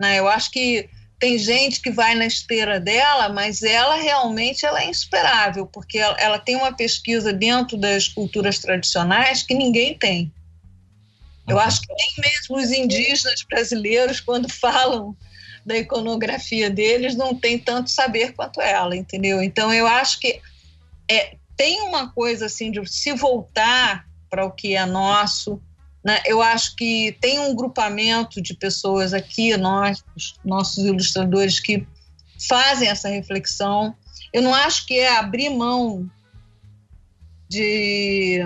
Né? 0.00 0.18
Eu 0.18 0.26
acho 0.26 0.50
que 0.50 0.88
tem 1.20 1.36
gente 1.36 1.82
que 1.82 1.90
vai 1.90 2.14
na 2.14 2.24
esteira 2.24 2.80
dela, 2.80 3.28
mas 3.28 3.62
ela 3.62 3.96
realmente 3.96 4.64
ela 4.64 4.82
é 4.82 4.88
insuperável, 4.88 5.66
porque 5.66 5.98
ela, 5.98 6.16
ela, 6.18 6.38
tem 6.38 6.56
uma 6.56 6.72
pesquisa 6.72 7.30
dentro 7.30 7.76
das 7.76 8.08
culturas 8.08 8.58
tradicionais 8.58 9.42
que 9.42 9.52
ninguém 9.52 9.96
tem. 9.96 10.32
Eu 11.46 11.56
uhum. 11.56 11.62
acho 11.62 11.82
que 11.82 11.92
nem 11.92 12.08
mesmo 12.18 12.56
os 12.56 12.72
indígenas 12.72 13.42
brasileiros, 13.42 14.18
quando 14.18 14.48
falam 14.50 15.14
da 15.64 15.76
iconografia 15.76 16.70
deles, 16.70 17.14
não 17.14 17.34
tem 17.34 17.58
tanto 17.58 17.90
saber 17.90 18.32
quanto 18.32 18.62
ela, 18.62 18.96
entendeu? 18.96 19.42
Então 19.42 19.70
eu 19.70 19.86
acho 19.86 20.18
que 20.18 20.40
é, 21.06 21.36
tem 21.54 21.82
uma 21.82 22.10
coisa 22.10 22.46
assim 22.46 22.70
de 22.70 22.84
se 22.90 23.12
voltar 23.12 24.06
para 24.30 24.46
o 24.46 24.50
que 24.50 24.74
é 24.74 24.86
nosso. 24.86 25.60
Né? 26.04 26.18
Eu 26.24 26.40
acho 26.40 26.74
que 26.76 27.16
tem 27.20 27.38
um 27.38 27.54
grupamento 27.54 28.40
de 28.40 28.54
pessoas 28.54 29.12
aqui, 29.12 29.56
nós, 29.56 30.02
nossos 30.44 30.84
ilustradores, 30.84 31.60
que 31.60 31.86
fazem 32.48 32.88
essa 32.88 33.08
reflexão. 33.08 33.94
Eu 34.32 34.42
não 34.42 34.54
acho 34.54 34.86
que 34.86 34.98
é 34.98 35.16
abrir 35.16 35.50
mão 35.50 36.10
de, 37.48 38.40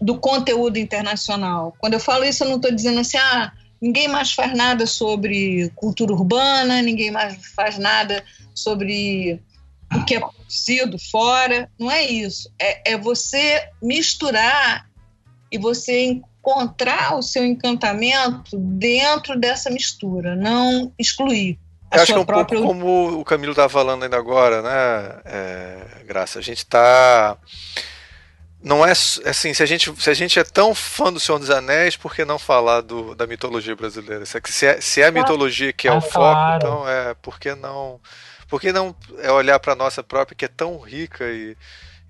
do 0.00 0.18
conteúdo 0.18 0.78
internacional. 0.78 1.74
Quando 1.78 1.94
eu 1.94 2.00
falo 2.00 2.24
isso, 2.24 2.42
eu 2.42 2.48
não 2.48 2.56
estou 2.56 2.74
dizendo 2.74 3.00
assim, 3.00 3.18
ah, 3.18 3.52
ninguém 3.80 4.08
mais 4.08 4.32
faz 4.32 4.56
nada 4.56 4.86
sobre 4.86 5.70
cultura 5.76 6.12
urbana, 6.12 6.82
ninguém 6.82 7.10
mais 7.10 7.36
faz 7.54 7.78
nada 7.78 8.24
sobre 8.54 9.40
o 9.94 10.04
que 10.04 10.16
é 10.16 10.20
produzido 10.20 10.98
fora. 10.98 11.70
Não 11.78 11.90
é 11.90 12.04
isso. 12.04 12.50
É, 12.58 12.92
é 12.92 12.98
você 12.98 13.68
misturar 13.82 14.88
e 15.52 15.58
você 15.58 16.20
encontrar 16.40 17.16
o 17.16 17.22
seu 17.22 17.44
encantamento 17.44 18.56
dentro 18.56 19.38
dessa 19.38 19.70
mistura, 19.70 20.34
não 20.34 20.92
excluir. 20.98 21.58
Eu 21.92 22.00
acho 22.00 22.12
que 22.12 22.18
é 22.18 22.22
um 22.22 22.24
própria... 22.24 22.58
pouco 22.58 22.74
como 22.74 23.20
o 23.20 23.24
Camilo 23.24 23.52
estava 23.52 23.68
falando 23.68 24.04
ainda 24.04 24.16
agora, 24.16 24.62
né, 24.62 25.20
é, 25.24 26.04
Graça? 26.04 26.38
A 26.38 26.42
gente 26.42 26.58
está 26.58 27.36
não 28.62 28.84
é 28.84 28.90
assim, 28.90 29.54
se 29.54 29.62
a 29.62 29.66
gente, 29.66 29.90
se 30.02 30.10
a 30.10 30.14
gente 30.14 30.38
é 30.38 30.44
tão 30.44 30.74
fã 30.74 31.10
do 31.10 31.18
Senhor 31.18 31.38
dos 31.38 31.48
Anéis, 31.48 31.96
por 31.96 32.14
que 32.14 32.26
não 32.26 32.38
falar 32.38 32.82
do, 32.82 33.14
da 33.14 33.26
mitologia 33.26 33.74
brasileira? 33.74 34.24
Se 34.26 34.66
é, 34.66 34.80
se 34.80 35.00
é 35.00 35.06
a 35.06 35.12
mitologia 35.12 35.72
que 35.72 35.88
é, 35.88 35.90
é 35.90 35.94
o 35.94 36.00
foco, 36.00 36.56
então 36.56 36.86
é, 36.86 37.14
por 37.14 37.40
que 37.40 37.54
não 37.54 37.98
por 38.46 38.60
que 38.60 38.72
não 38.72 38.94
é 39.22 39.30
olhar 39.32 39.58
para 39.60 39.72
a 39.72 39.76
nossa 39.76 40.02
própria, 40.02 40.36
que 40.36 40.44
é 40.44 40.48
tão 40.48 40.78
rica 40.78 41.24
e, 41.24 41.56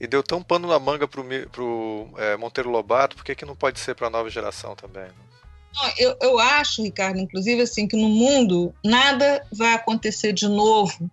e 0.01 0.07
deu 0.07 0.23
tão 0.23 0.43
pano 0.43 0.67
na 0.67 0.79
manga 0.79 1.07
pro, 1.07 1.23
pro 1.53 2.09
é, 2.17 2.37
Monteiro 2.37 2.71
Lobato, 2.71 3.17
por 3.17 3.25
que, 3.25 3.35
que 3.35 3.45
não 3.45 3.55
pode 3.55 3.79
ser 3.79 3.95
para 3.95 4.07
a 4.07 4.11
nova 4.11 4.31
geração 4.31 4.75
também? 4.75 5.09
Eu, 5.99 6.17
eu 6.21 6.39
acho, 6.39 6.83
Ricardo, 6.83 7.21
inclusive, 7.21 7.63
assim, 7.63 7.87
que 7.87 7.97
no 7.97 8.09
mundo 8.09 8.75
nada 8.85 9.47
vai 9.53 9.75
acontecer 9.75 10.33
de 10.33 10.49
novo 10.49 11.11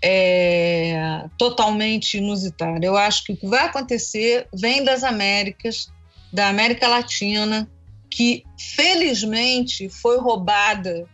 é, 0.00 1.24
totalmente 1.36 2.16
inusitado. 2.16 2.84
Eu 2.84 2.96
acho 2.96 3.24
que 3.24 3.32
o 3.32 3.36
que 3.36 3.46
vai 3.46 3.66
acontecer 3.66 4.48
vem 4.54 4.84
das 4.84 5.02
Américas, 5.02 5.92
da 6.32 6.48
América 6.48 6.88
Latina, 6.88 7.68
que 8.08 8.44
felizmente 8.56 9.88
foi 9.88 10.18
roubada 10.18 11.06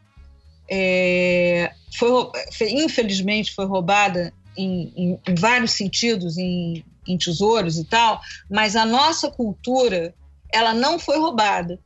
é, 0.68 1.72
foi, 1.98 2.30
infelizmente 2.70 3.54
foi 3.54 3.66
roubada 3.66 4.32
em, 4.56 4.92
em, 4.96 5.20
em 5.26 5.34
vários 5.34 5.72
sentidos, 5.72 6.38
em, 6.38 6.84
em, 7.06 7.18
tesouros 7.18 7.78
e 7.78 7.84
tal, 7.84 8.20
mas 8.50 8.76
a 8.76 8.84
nossa 8.84 9.30
cultura 9.30 10.14
ela 10.52 10.72
não 10.72 10.98
foi 10.98 11.18
roubada. 11.18 11.78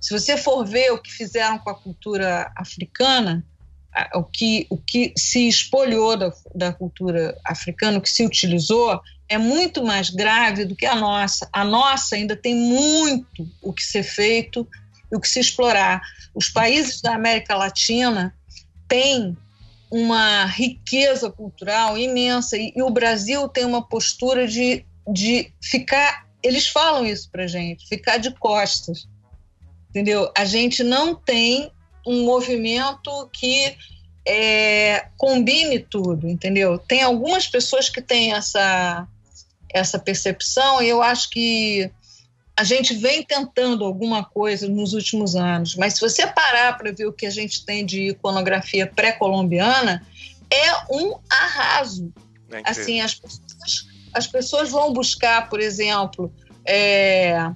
Se 0.00 0.12
você 0.12 0.36
for 0.36 0.64
ver 0.64 0.92
o 0.92 0.98
que 0.98 1.10
fizeram 1.10 1.58
com 1.58 1.70
a 1.70 1.74
cultura 1.74 2.52
africana, 2.56 3.44
o 4.14 4.22
que, 4.22 4.66
o 4.70 4.76
que 4.76 5.12
se 5.16 5.48
espolhou 5.48 6.16
da, 6.16 6.32
da 6.54 6.72
cultura 6.72 7.36
africana, 7.44 7.98
o 7.98 8.00
que 8.00 8.10
se 8.10 8.24
utilizou, 8.24 9.00
é 9.28 9.36
muito 9.36 9.84
mais 9.84 10.10
grave 10.10 10.64
do 10.64 10.76
que 10.76 10.86
a 10.86 10.94
nossa. 10.94 11.48
A 11.52 11.64
nossa 11.64 12.16
ainda 12.16 12.36
tem 12.36 12.54
muito 12.54 13.48
o 13.60 13.72
que 13.72 13.82
ser 13.82 14.02
feito 14.02 14.66
e 15.10 15.16
o 15.16 15.20
que 15.20 15.28
se 15.28 15.40
explorar. 15.40 16.00
Os 16.34 16.48
países 16.48 17.00
da 17.00 17.14
América 17.14 17.56
Latina 17.56 18.34
têm 18.86 19.36
uma 19.90 20.44
riqueza 20.44 21.30
cultural 21.30 21.96
imensa 21.96 22.56
e, 22.56 22.72
e 22.76 22.82
o 22.82 22.90
Brasil 22.90 23.48
tem 23.48 23.64
uma 23.64 23.82
postura 23.82 24.46
de, 24.46 24.84
de 25.10 25.52
ficar. 25.62 26.26
Eles 26.42 26.68
falam 26.68 27.06
isso 27.06 27.30
para 27.30 27.46
gente, 27.46 27.86
ficar 27.88 28.18
de 28.18 28.30
costas, 28.32 29.08
entendeu? 29.90 30.30
A 30.36 30.44
gente 30.44 30.84
não 30.84 31.14
tem 31.14 31.70
um 32.06 32.24
movimento 32.24 33.28
que 33.32 33.76
é, 34.26 35.08
combine 35.16 35.78
tudo, 35.78 36.28
entendeu? 36.28 36.78
Tem 36.78 37.02
algumas 37.02 37.46
pessoas 37.46 37.88
que 37.88 38.02
têm 38.02 38.32
essa 38.34 39.06
essa 39.70 39.98
percepção 39.98 40.82
e 40.82 40.88
eu 40.88 41.02
acho 41.02 41.28
que 41.28 41.90
a 42.58 42.64
gente 42.64 42.92
vem 42.92 43.22
tentando 43.22 43.84
alguma 43.84 44.24
coisa 44.24 44.68
nos 44.68 44.92
últimos 44.92 45.36
anos, 45.36 45.76
mas 45.76 45.94
se 45.94 46.00
você 46.00 46.26
parar 46.26 46.76
para 46.76 46.90
ver 46.90 47.06
o 47.06 47.12
que 47.12 47.24
a 47.24 47.30
gente 47.30 47.64
tem 47.64 47.86
de 47.86 48.08
iconografia 48.08 48.84
pré-colombiana, 48.84 50.04
é 50.50 50.92
um 50.92 51.16
arraso. 51.30 52.12
É 52.50 52.60
assim, 52.64 53.00
as 53.00 53.14
pessoas, 53.14 53.86
as 54.12 54.26
pessoas 54.26 54.70
vão 54.70 54.92
buscar, 54.92 55.48
por 55.48 55.60
exemplo, 55.60 56.34
é, 56.66 57.48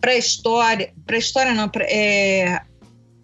pré-história, 0.00 0.90
pré-história 1.04 1.52
não, 1.52 1.68
pré, 1.68 1.92
é, 1.92 2.62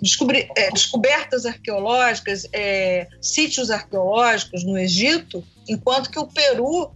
descobri, 0.03 0.51
é, 0.55 0.71
descobertas 0.71 1.47
arqueológicas, 1.47 2.47
é, 2.53 3.09
sítios 3.23 3.71
arqueológicos 3.71 4.65
no 4.65 4.77
Egito, 4.77 5.43
enquanto 5.67 6.11
que 6.11 6.19
o 6.19 6.27
Peru 6.27 6.95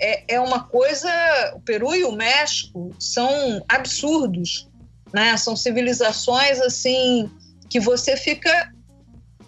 é, 0.00 0.24
é 0.34 0.40
uma 0.40 0.64
coisa. 0.64 1.08
O 1.54 1.60
Peru 1.60 1.94
e 1.94 2.04
o 2.04 2.12
México 2.12 2.94
são 2.98 3.64
absurdos, 3.68 4.68
né? 5.12 5.36
São 5.36 5.54
civilizações 5.54 6.60
assim 6.60 7.30
que 7.68 7.78
você 7.78 8.16
fica 8.16 8.72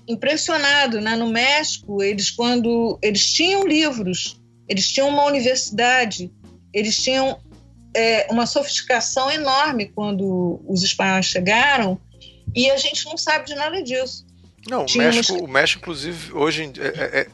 impressionado, 0.06 1.00
né? 1.00 1.16
No 1.16 1.28
México, 1.28 2.02
eles 2.02 2.30
quando 2.30 2.98
eles 3.02 3.32
tinham 3.32 3.66
livros, 3.66 4.40
eles 4.68 4.88
tinham 4.88 5.08
uma 5.08 5.24
universidade, 5.24 6.30
eles 6.72 6.96
tinham 6.96 7.40
é, 7.94 8.26
uma 8.30 8.46
sofisticação 8.46 9.30
enorme 9.30 9.86
quando 9.86 10.60
os 10.66 10.82
espanhóis 10.82 11.26
chegaram 11.26 12.00
e 12.54 12.70
a 12.70 12.76
gente 12.76 13.04
não 13.06 13.16
sabe 13.16 13.46
de 13.46 13.54
nada 13.54 13.82
disso. 13.82 14.26
Não, 14.68 14.86
o 14.86 14.96
México, 14.98 15.44
o 15.44 15.48
México, 15.48 15.80
inclusive, 15.82 16.32
hoje 16.32 16.72
é, 16.78 16.86
é, 16.86 17.20
é 17.20 17.28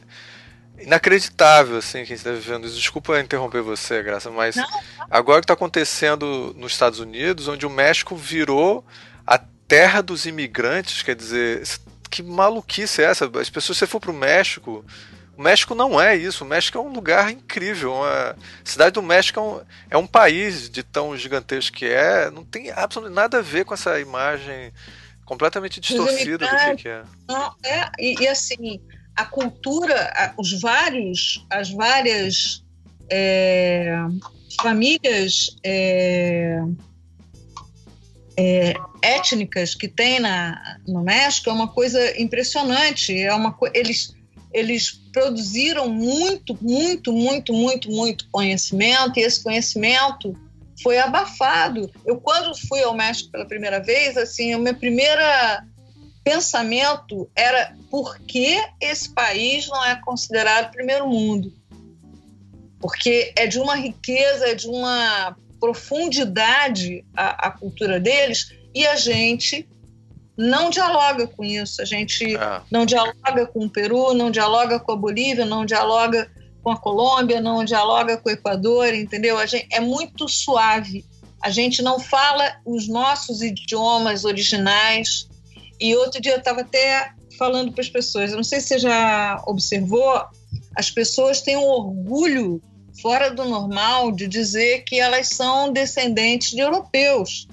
inacreditável, 0.81 1.77
assim, 1.77 1.99
que 1.99 2.13
a 2.13 2.15
gente 2.15 2.17
está 2.17 2.31
vivendo 2.31 2.65
isso. 2.65 2.77
Desculpa 2.77 3.19
interromper 3.19 3.61
você, 3.61 4.01
Graça, 4.03 4.29
mas 4.29 4.55
não, 4.55 4.63
não. 4.69 5.07
agora 5.09 5.41
que 5.41 5.45
está 5.45 5.53
acontecendo 5.53 6.53
nos 6.57 6.71
Estados 6.71 6.99
Unidos, 6.99 7.47
onde 7.47 7.65
o 7.65 7.69
México 7.69 8.15
virou 8.15 8.85
a 9.25 9.39
terra 9.67 10.01
dos 10.01 10.25
imigrantes, 10.25 11.01
quer 11.01 11.15
dizer, 11.15 11.63
que 12.09 12.23
maluquice 12.23 13.01
é 13.01 13.05
essa? 13.05 13.25
As 13.25 13.49
pessoas, 13.49 13.77
se 13.77 13.85
você 13.85 13.87
for 13.87 13.99
para 13.99 14.11
o 14.11 14.13
México, 14.13 14.83
o 15.37 15.41
México 15.41 15.73
não 15.73 16.01
é 16.01 16.17
isso. 16.17 16.43
O 16.43 16.47
México 16.47 16.77
é 16.77 16.81
um 16.81 16.91
lugar 16.91 17.31
incrível. 17.31 18.03
A 18.03 18.35
cidade 18.61 18.91
do 18.91 19.01
México 19.01 19.39
é 19.39 19.43
um, 19.43 19.61
é 19.91 19.97
um 19.97 20.05
país 20.05 20.69
de 20.69 20.83
tão 20.83 21.15
gigantesco 21.15 21.77
que 21.77 21.85
é. 21.85 22.29
Não 22.29 22.43
tem 22.43 22.71
absolutamente 22.71 23.15
nada 23.15 23.37
a 23.37 23.41
ver 23.41 23.63
com 23.63 23.73
essa 23.73 23.99
imagem 24.01 24.73
completamente 25.23 25.79
distorcido 25.79 26.39
do 26.39 26.49
que, 26.49 26.75
que 26.75 26.89
é. 26.89 27.03
Não, 27.27 27.55
é 27.63 27.89
e, 27.97 28.21
e, 28.23 28.27
assim, 28.27 28.81
a 29.19 29.25
cultura, 29.25 30.33
os 30.37 30.61
vários, 30.61 31.45
as 31.49 31.69
várias 31.71 32.63
é, 33.11 33.93
famílias 34.61 35.57
é, 35.61 36.61
é, 38.37 38.73
étnicas 39.01 39.75
que 39.75 39.89
tem 39.89 40.21
na, 40.21 40.77
no 40.87 41.03
México 41.03 41.49
é 41.49 41.53
uma 41.53 41.67
coisa 41.67 42.17
impressionante. 42.17 43.19
É 43.19 43.33
uma 43.33 43.53
eles 43.73 44.17
eles 44.51 44.91
produziram 45.11 45.89
muito, 45.89 46.57
muito, 46.59 47.11
muito, 47.11 47.53
muito, 47.53 47.91
muito 47.91 48.27
conhecimento 48.31 49.19
e 49.19 49.21
esse 49.21 49.43
conhecimento 49.43 50.33
foi 50.81 50.97
abafado. 50.97 51.91
Eu 52.05 52.21
quando 52.21 52.57
fui 52.67 52.81
ao 52.81 52.95
México 52.95 53.29
pela 53.31 53.45
primeira 53.45 53.79
vez, 53.79 54.15
assim, 54.15 54.55
o 54.55 54.59
meu 54.59 54.73
primeiro 54.73 55.21
pensamento 56.29 57.27
era 57.35 57.75
por 57.89 58.19
que 58.19 58.63
esse 58.79 59.09
país 59.09 59.67
não 59.67 59.83
é 59.83 59.95
considerado 59.95 60.71
primeiro 60.71 61.07
mundo? 61.07 61.51
Porque 62.79 63.33
é 63.35 63.47
de 63.47 63.57
uma 63.57 63.75
riqueza, 63.75 64.49
é 64.49 64.53
de 64.53 64.67
uma 64.67 65.35
profundidade 65.59 67.03
a, 67.17 67.47
a 67.47 67.51
cultura 67.51 67.99
deles 67.99 68.53
e 68.75 68.85
a 68.85 68.95
gente 68.95 69.67
não 70.37 70.69
dialoga 70.69 71.25
com 71.25 71.43
isso. 71.43 71.81
A 71.81 71.85
gente 71.85 72.35
é. 72.35 72.61
não 72.71 72.85
dialoga 72.85 73.47
com 73.47 73.65
o 73.65 73.69
Peru, 73.69 74.13
não 74.13 74.29
dialoga 74.29 74.79
com 74.79 74.91
a 74.91 74.95
Bolívia, 74.95 75.47
não 75.47 75.65
dialoga 75.65 76.31
com 76.61 76.69
a 76.69 76.77
Colômbia, 76.77 77.41
não 77.41 77.65
dialoga 77.65 78.17
com 78.17 78.29
o 78.29 78.31
Equador, 78.31 78.93
entendeu? 78.93 79.39
A 79.39 79.47
gente, 79.47 79.67
é 79.71 79.79
muito 79.79 80.29
suave. 80.29 81.03
A 81.41 81.49
gente 81.49 81.81
não 81.81 81.99
fala 81.99 82.57
os 82.63 82.87
nossos 82.87 83.41
idiomas 83.41 84.25
originais. 84.25 85.28
E 85.79 85.95
outro 85.95 86.21
dia 86.21 86.33
eu 86.33 86.39
estava 86.39 86.61
até 86.61 87.13
falando 87.37 87.71
para 87.71 87.81
as 87.81 87.89
pessoas, 87.89 88.31
eu 88.31 88.37
não 88.37 88.43
sei 88.43 88.59
se 88.59 88.67
você 88.67 88.79
já 88.79 89.41
observou, 89.47 90.25
as 90.75 90.91
pessoas 90.91 91.41
têm 91.41 91.55
um 91.55 91.67
orgulho 91.67 92.61
fora 93.01 93.29
do 93.31 93.45
normal 93.45 94.11
de 94.11 94.27
dizer 94.27 94.83
que 94.83 94.99
elas 94.99 95.29
são 95.29 95.71
descendentes 95.71 96.51
de 96.51 96.59
europeus. 96.59 97.47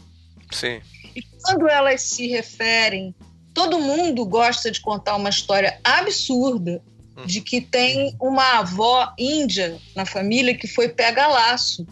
Sim. 0.51 0.81
E 1.15 1.23
quando 1.43 1.69
elas 1.69 2.03
se 2.03 2.27
referem, 2.27 3.15
todo 3.55 3.79
mundo 3.79 4.25
gosta 4.27 4.71
de 4.71 4.81
contar 4.81 5.17
uma 5.17 5.31
história 5.31 5.79
absurda 5.83 6.83
hum. 7.17 7.27
de 7.27 7.41
que 7.41 7.61
tem 7.61 8.17
uma 8.21 8.59
avó 8.59 9.13
índia 9.19 9.79
na 9.95 10.05
família 10.05 10.57
que 10.57 10.67
foi 10.67 10.89
pega-laço. 10.89 11.87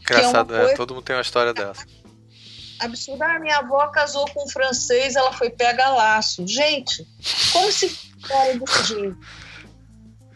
Engraçado, 0.00 0.54
é, 0.54 0.72
é, 0.72 0.74
todo 0.74 0.94
mundo 0.94 1.04
tem 1.04 1.16
uma 1.16 1.22
história 1.22 1.52
dessa. 1.52 1.84
Absurda. 2.80 3.26
Ah, 3.26 3.38
minha 3.38 3.58
avó 3.58 3.86
casou 3.88 4.28
com 4.30 4.44
um 4.44 4.48
francês, 4.48 5.16
ela 5.16 5.32
foi 5.32 5.50
pega-laço. 5.50 6.46
Gente, 6.46 7.06
como 7.52 7.70
se 7.72 7.88
fala 8.26 8.54
desse 8.54 8.88
jeito? 8.88 9.18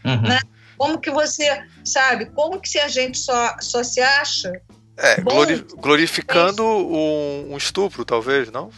Uhum. 0.04 0.22
Né? 0.22 0.40
Como 0.76 0.98
que 0.98 1.10
você, 1.10 1.64
sabe, 1.84 2.26
como 2.26 2.60
que 2.60 2.68
se 2.68 2.78
a 2.78 2.88
gente 2.88 3.18
só, 3.18 3.54
só 3.60 3.84
se 3.84 4.00
acha. 4.00 4.52
É, 4.96 5.20
glori 5.20 5.64
glorificando 5.76 6.64
um, 6.64 7.52
um, 7.52 7.56
estupro, 7.56 8.04
talvez, 8.04 8.50
não? 8.50 8.70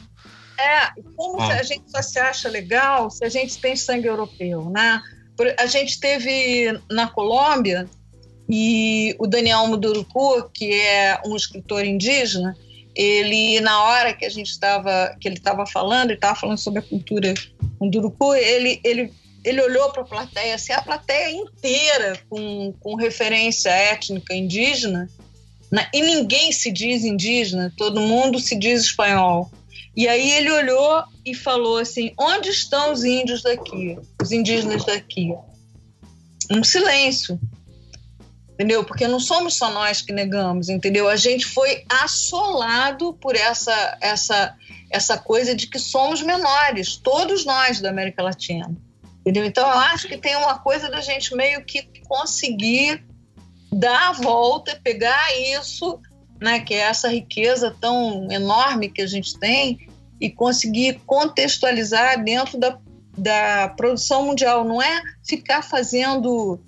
É, 0.58 0.90
como 1.16 1.40
ah. 1.40 1.54
a 1.54 1.62
gente 1.62 1.90
só 1.90 2.02
se 2.02 2.18
acha 2.18 2.48
legal 2.48 3.10
se 3.10 3.24
a 3.24 3.28
gente 3.28 3.58
tem 3.58 3.74
sangue 3.74 4.06
europeu, 4.06 4.70
né? 4.70 5.02
A 5.58 5.66
gente 5.66 5.98
teve 5.98 6.78
na 6.90 7.08
Colômbia 7.08 7.88
e 8.48 9.16
o 9.18 9.26
Daniel 9.26 9.66
Muduruku, 9.66 10.48
que 10.50 10.72
é 10.72 11.20
um 11.26 11.34
escritor 11.34 11.84
indígena, 11.84 12.56
ele 12.94 13.60
na 13.60 13.82
hora 13.82 14.12
que 14.12 14.24
a 14.24 14.28
gente 14.28 14.50
estava 14.50 15.16
que 15.20 15.28
ele 15.28 15.36
estava 15.36 15.66
falando, 15.66 16.10
ele 16.10 16.18
estava 16.18 16.38
falando 16.38 16.58
sobre 16.58 16.80
a 16.80 16.82
cultura 16.82 17.34
Munduruku, 17.80 18.34
ele 18.34 18.80
ele 18.84 19.12
ele 19.44 19.60
olhou 19.60 19.92
para 19.92 20.02
a 20.02 20.06
plateia, 20.06 20.54
assim, 20.54 20.72
a 20.72 20.80
plateia 20.80 21.30
inteira 21.30 22.18
com, 22.30 22.72
com 22.80 22.94
referência 22.94 23.68
étnica 23.68 24.34
indígena, 24.34 25.06
né? 25.70 25.86
e 25.92 26.00
ninguém 26.00 26.50
se 26.50 26.72
diz 26.72 27.04
indígena, 27.04 27.70
todo 27.76 28.00
mundo 28.00 28.40
se 28.40 28.56
diz 28.56 28.82
espanhol. 28.84 29.50
E 29.96 30.08
aí 30.08 30.30
ele 30.32 30.50
olhou 30.50 31.04
e 31.24 31.34
falou 31.34 31.78
assim: 31.78 32.12
onde 32.18 32.48
estão 32.48 32.92
os 32.92 33.04
índios 33.04 33.42
daqui, 33.42 33.98
os 34.20 34.32
indígenas 34.32 34.84
daqui? 34.84 35.32
Um 36.50 36.64
silêncio, 36.64 37.38
entendeu? 38.54 38.84
Porque 38.84 39.06
não 39.06 39.20
somos 39.20 39.54
só 39.54 39.70
nós 39.70 40.00
que 40.00 40.12
negamos, 40.12 40.68
entendeu? 40.68 41.08
A 41.08 41.16
gente 41.16 41.46
foi 41.46 41.84
assolado 41.88 43.12
por 43.14 43.36
essa 43.36 43.98
essa 44.00 44.56
essa 44.90 45.18
coisa 45.18 45.54
de 45.54 45.66
que 45.66 45.78
somos 45.78 46.22
menores, 46.22 46.96
todos 46.96 47.44
nós 47.44 47.80
da 47.80 47.90
América 47.90 48.22
Latina. 48.22 48.70
Entendeu? 49.20 49.44
Então, 49.44 49.66
eu 49.66 49.78
acho 49.78 50.06
que 50.06 50.18
tem 50.18 50.36
uma 50.36 50.58
coisa 50.58 50.88
da 50.88 51.00
gente 51.00 51.34
meio 51.34 51.64
que 51.64 51.88
conseguir 52.06 53.02
dar 53.72 54.10
a 54.10 54.12
volta, 54.12 54.78
pegar 54.84 55.34
isso, 55.36 55.98
né, 56.40 56.60
que 56.60 56.74
é 56.74 56.80
essa 56.80 57.08
riqueza 57.08 57.74
tão 57.80 58.30
enorme 58.30 58.90
que 58.90 59.02
a 59.02 59.06
gente 59.06 59.36
tem, 59.38 59.88
e 60.20 60.30
conseguir 60.30 61.00
contextualizar 61.06 62.22
dentro 62.22 62.58
da, 62.58 62.78
da 63.16 63.68
produção 63.70 64.26
mundial. 64.26 64.62
Não 64.62 64.80
é 64.80 65.02
ficar 65.26 65.62
fazendo 65.62 66.60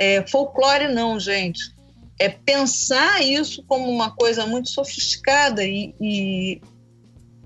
é, 0.00 0.26
folclore, 0.26 0.88
não, 0.88 1.20
gente. 1.20 1.60
É 2.18 2.30
pensar 2.30 3.22
isso 3.22 3.62
como 3.68 3.90
uma 3.90 4.10
coisa 4.10 4.46
muito 4.46 4.70
sofisticada 4.70 5.62
e, 5.62 5.94
e 6.00 6.62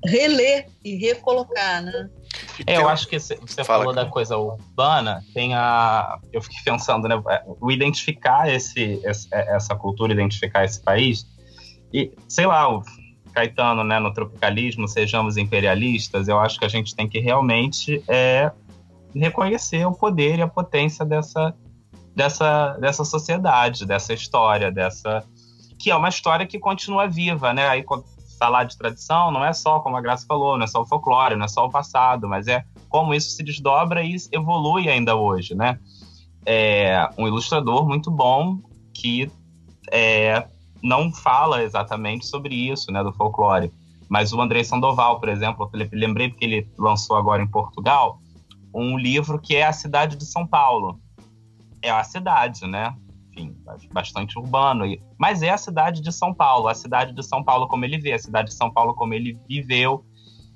reler 0.05 0.68
e 0.85 0.94
recolocar, 0.94 1.82
né? 1.82 2.09
É, 2.66 2.76
eu 2.76 2.89
acho 2.89 3.09
que 3.09 3.18
você 3.18 3.36
Fala, 3.64 3.81
falou 3.81 3.94
cara. 3.94 4.06
da 4.06 4.10
coisa 4.10 4.36
urbana, 4.36 5.24
tem 5.35 5.55
a. 5.55 6.18
Eu 6.32 6.40
fiquei 6.40 6.59
pensando, 6.64 7.09
né? 7.09 7.20
O 7.60 7.70
identificar 7.70 8.48
esse, 8.48 9.01
essa 9.32 9.74
cultura, 9.74 10.12
identificar 10.12 10.64
esse 10.64 10.81
país. 10.81 11.26
E, 11.93 12.12
sei 12.28 12.47
lá, 12.47 12.72
o 12.72 12.82
Caetano, 13.32 13.82
né, 13.82 13.98
no 13.98 14.12
tropicalismo, 14.12 14.86
sejamos 14.86 15.36
imperialistas, 15.36 16.28
eu 16.28 16.39
acho 16.39 16.59
que 16.59 16.64
a 16.64 16.68
gente 16.68 16.94
tem 16.94 17.09
que 17.09 17.18
realmente 17.18 18.02
é, 18.09 18.51
reconhecer 19.14 19.85
o 19.86 19.93
poder 19.93 20.39
e 20.39 20.43
a 20.43 20.48
potência 20.48 21.05
dessa, 21.05 21.55
dessa, 22.15 22.77
dessa 22.81 23.05
sociedade, 23.05 23.86
dessa 23.86 24.12
história, 24.12 24.70
dessa. 24.70 25.24
Que 25.78 25.91
é 25.91 25.97
uma 25.97 26.09
história 26.09 26.47
que 26.47 26.59
continua 26.59 27.07
viva, 27.07 27.53
né? 27.53 27.69
Aí 27.69 27.85
falar 28.39 28.65
de 28.65 28.77
tradição 28.77 29.31
não 29.31 29.45
é 29.45 29.53
só, 29.53 29.81
como 29.81 29.97
a 29.97 30.01
Graça 30.01 30.27
falou, 30.27 30.57
não 30.57 30.65
é 30.65 30.66
só 30.66 30.82
o 30.82 30.86
folclore, 30.86 31.36
não 31.36 31.45
é 31.45 31.49
só 31.49 31.66
o 31.66 31.70
passado, 31.70 32.28
mas 32.28 32.49
é 32.49 32.65
como 32.89 33.15
isso 33.15 33.31
se 33.31 33.43
desdobra 33.43 34.03
e 34.03 34.16
evolui 34.32 34.89
ainda 34.89 35.15
hoje, 35.16 35.55
né? 35.55 35.78
É 36.45 37.09
um 37.16 37.27
ilustrador 37.27 37.86
muito 37.86 38.11
bom 38.11 38.59
que 38.93 39.31
é, 39.91 40.47
não 40.82 41.12
fala 41.12 41.62
exatamente 41.62 42.27
sobre 42.27 42.55
isso, 42.55 42.93
né, 42.93 43.03
do 43.03 43.12
folclore. 43.12 43.73
Mas 44.09 44.32
o 44.32 44.41
André 44.41 44.62
Sandoval, 44.62 45.19
por 45.19 45.28
exemplo, 45.28 45.70
lembrei 45.93 46.28
porque 46.28 46.45
ele 46.45 46.69
lançou 46.78 47.16
agora 47.16 47.43
em 47.43 47.49
Portugal 47.49 48.20
um 48.74 48.99
livro 48.99 49.39
que 49.39 49.57
é 49.57 49.65
A 49.65 49.73
Cidade 49.73 50.16
de 50.16 50.27
São 50.27 50.47
Paulo. 50.47 51.01
É 51.85 51.90
a 51.90 52.02
cidade, 52.02 52.66
né? 52.66 52.94
enfim, 53.36 53.55
bastante 53.93 54.39
urbano. 54.39 54.85
Mas 55.19 55.43
é 55.43 55.51
a 55.51 55.59
cidade 55.59 56.01
de 56.01 56.12
São 56.12 56.32
Paulo, 56.32 56.69
a 56.69 56.74
cidade 56.74 57.12
de 57.12 57.23
São 57.23 57.43
Paulo 57.43 57.66
como 57.66 57.85
ele 57.85 57.98
vê, 57.98 58.12
a 58.12 58.19
cidade 58.19 58.48
de 58.51 58.55
São 58.55 58.73
Paulo 58.73 58.94
como 58.94 59.12
ele 59.12 59.39
viveu. 59.48 60.05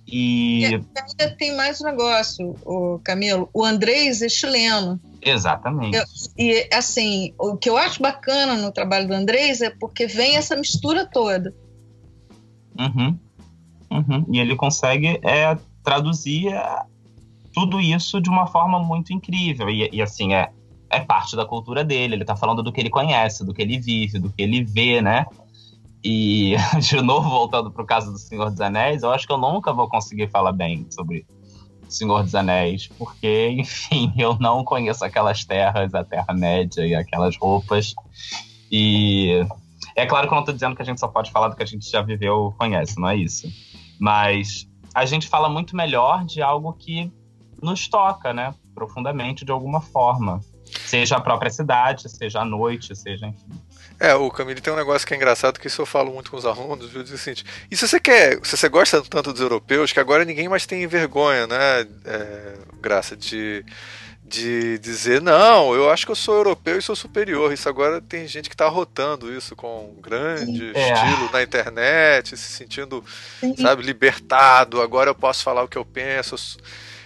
E, 0.07 0.61
e 0.61 0.65
ainda 0.65 1.37
tem 1.37 1.55
mais 1.55 1.81
um 1.83 1.85
negócio, 1.85 2.55
o 2.65 2.99
Camilo. 3.05 3.51
O 3.53 3.63
Andrés 3.63 4.23
é 4.23 4.29
chileno. 4.29 4.99
Exatamente. 5.21 5.99
e 6.39 6.67
assim, 6.73 7.35
o 7.39 7.57
que 7.57 7.69
eu 7.69 7.77
acho 7.77 8.01
bacana 8.01 8.57
no 8.57 8.73
trabalho 8.73 9.07
do 9.07 9.13
Andrés 9.13 9.61
é 9.61 9.69
porque 9.69 10.07
vem 10.07 10.37
essa 10.37 10.57
mistura 10.57 11.05
toda. 11.05 11.55
Uhum. 12.79 13.19
Uhum. 13.91 14.25
E 14.33 14.39
ele 14.39 14.57
consegue 14.57 15.21
é, 15.23 15.59
traduzir 15.83 16.55
é, 16.55 16.83
tudo 17.53 17.79
isso 17.79 18.19
de 18.19 18.31
uma 18.31 18.47
forma 18.47 18.79
muito 18.79 19.13
incrível. 19.13 19.69
E, 19.69 19.91
e 19.93 20.01
assim, 20.01 20.33
é, 20.33 20.51
é 20.91 21.01
parte 21.01 21.37
da 21.37 21.45
cultura 21.45 21.85
dele, 21.85 22.15
ele 22.15 22.25
tá 22.25 22.37
falando 22.37 22.63
do 22.63 22.73
que 22.73 22.81
ele 22.81 22.91
conhece, 22.91 23.45
do 23.45 23.53
que 23.53 23.63
ele 23.63 23.79
vive, 23.79 24.19
do 24.19 24.31
que 24.31 24.43
ele 24.43 24.65
vê, 24.65 25.01
né? 25.01 25.27
E, 26.03 26.55
de 26.81 27.01
novo, 27.03 27.29
voltando 27.29 27.71
pro 27.71 27.85
caso 27.85 28.13
do 28.13 28.19
Senhor 28.19 28.51
dos 28.51 28.61
Anéis, 28.61 29.03
eu 29.03 29.11
acho 29.11 29.27
que 29.27 29.33
eu 29.33 29.39
nunca 29.39 29.73
vou 29.73 29.89
conseguir 29.89 30.29
falar 30.29 30.53
bem 30.53 30.87
sobre 30.91 31.27
Senhor 31.89 32.23
dos 32.23 32.35
Anéis, 32.35 32.89
porque, 32.99 33.51
enfim, 33.59 34.13
eu 34.17 34.37
não 34.39 34.65
conheço 34.65 35.05
aquelas 35.05 35.45
terras, 35.45 35.95
a 35.95 36.05
Terra-média 36.05 36.87
e 36.87 36.95
aquelas 36.95 37.37
roupas. 37.37 37.95
E 38.71 39.45
é 39.97 40.07
claro 40.07 40.29
que 40.29 40.35
eu 40.35 40.37
não 40.37 40.45
tô 40.45 40.53
dizendo 40.53 40.77
que 40.77 40.83
a 40.83 40.85
gente 40.85 41.01
só 41.01 41.09
pode 41.09 41.31
falar 41.31 41.49
do 41.49 41.57
que 41.57 41.63
a 41.63 41.67
gente 41.67 41.91
já 41.91 42.03
viveu 42.03 42.55
conhece, 42.59 42.99
não 42.99 43.09
é 43.09 43.17
isso. 43.17 43.49
Mas 43.99 44.69
a 44.95 45.05
gente 45.05 45.27
fala 45.27 45.49
muito 45.49 45.75
melhor 45.75 46.25
de 46.25 46.41
algo 46.41 46.73
que 46.73 47.13
nos 47.61 47.89
toca, 47.89 48.33
né? 48.33 48.55
Profundamente, 48.75 49.45
de 49.45 49.51
alguma 49.51 49.81
forma. 49.81 50.41
Seja 50.87 51.17
a 51.17 51.21
própria 51.21 51.51
cidade, 51.51 52.09
seja 52.09 52.41
a 52.41 52.45
noite, 52.45 52.95
seja 52.97 53.27
enfim. 53.27 53.61
É, 54.01 54.15
o 54.15 54.31
Camille 54.31 54.61
tem 54.61 54.73
um 54.73 54.77
negócio 54.77 55.07
que 55.07 55.13
é 55.13 55.17
engraçado 55.17 55.59
que 55.59 55.67
isso 55.67 55.83
eu 55.83 55.87
falo 55.87 56.13
muito 56.13 56.31
com 56.31 56.37
os 56.37 56.47
alunos, 56.47 56.89
viu? 56.89 57.03
Diz 57.03 57.21
seguinte, 57.21 57.45
e 57.69 57.77
se 57.77 57.87
você 57.87 57.99
quer, 57.99 58.39
se 58.45 58.57
você 58.57 58.69
gosta 58.69 59.03
tanto 59.03 59.33
dos 59.33 59.43
europeus, 59.43 59.93
que 59.93 59.99
agora 59.99 60.25
ninguém 60.25 60.49
mais 60.49 60.67
tem 60.67 60.87
vergonha, 60.87 61.47
né? 61.49 61.87
É, 62.05 62.55
graça 62.81 63.17
de 63.17 63.65
de 64.29 64.79
dizer, 64.79 65.23
não, 65.23 65.75
eu 65.75 65.91
acho 65.91 66.05
que 66.05 66.13
eu 66.13 66.17
sou 66.17 66.35
europeu 66.35 66.79
e 66.79 66.83
sou 66.83 66.95
superior. 66.95 67.51
Isso 67.53 67.69
agora 67.69 68.01
tem 68.01 68.27
gente 68.29 68.49
que 68.49 68.55
está 68.55 68.69
rotando 68.69 69.33
isso 69.33 69.57
com 69.57 69.95
grande 70.01 70.71
é. 70.77 70.93
estilo 70.93 71.31
na 71.33 71.43
internet, 71.43 72.37
se 72.37 72.53
sentindo, 72.53 73.03
Sim. 73.41 73.57
sabe, 73.57 73.83
libertado. 73.83 74.83
Agora 74.83 75.11
eu 75.11 75.15
posso 75.15 75.43
falar 75.43 75.63
o 75.63 75.69
que 75.69 75.79
eu 75.79 75.85
penso. 75.85 76.37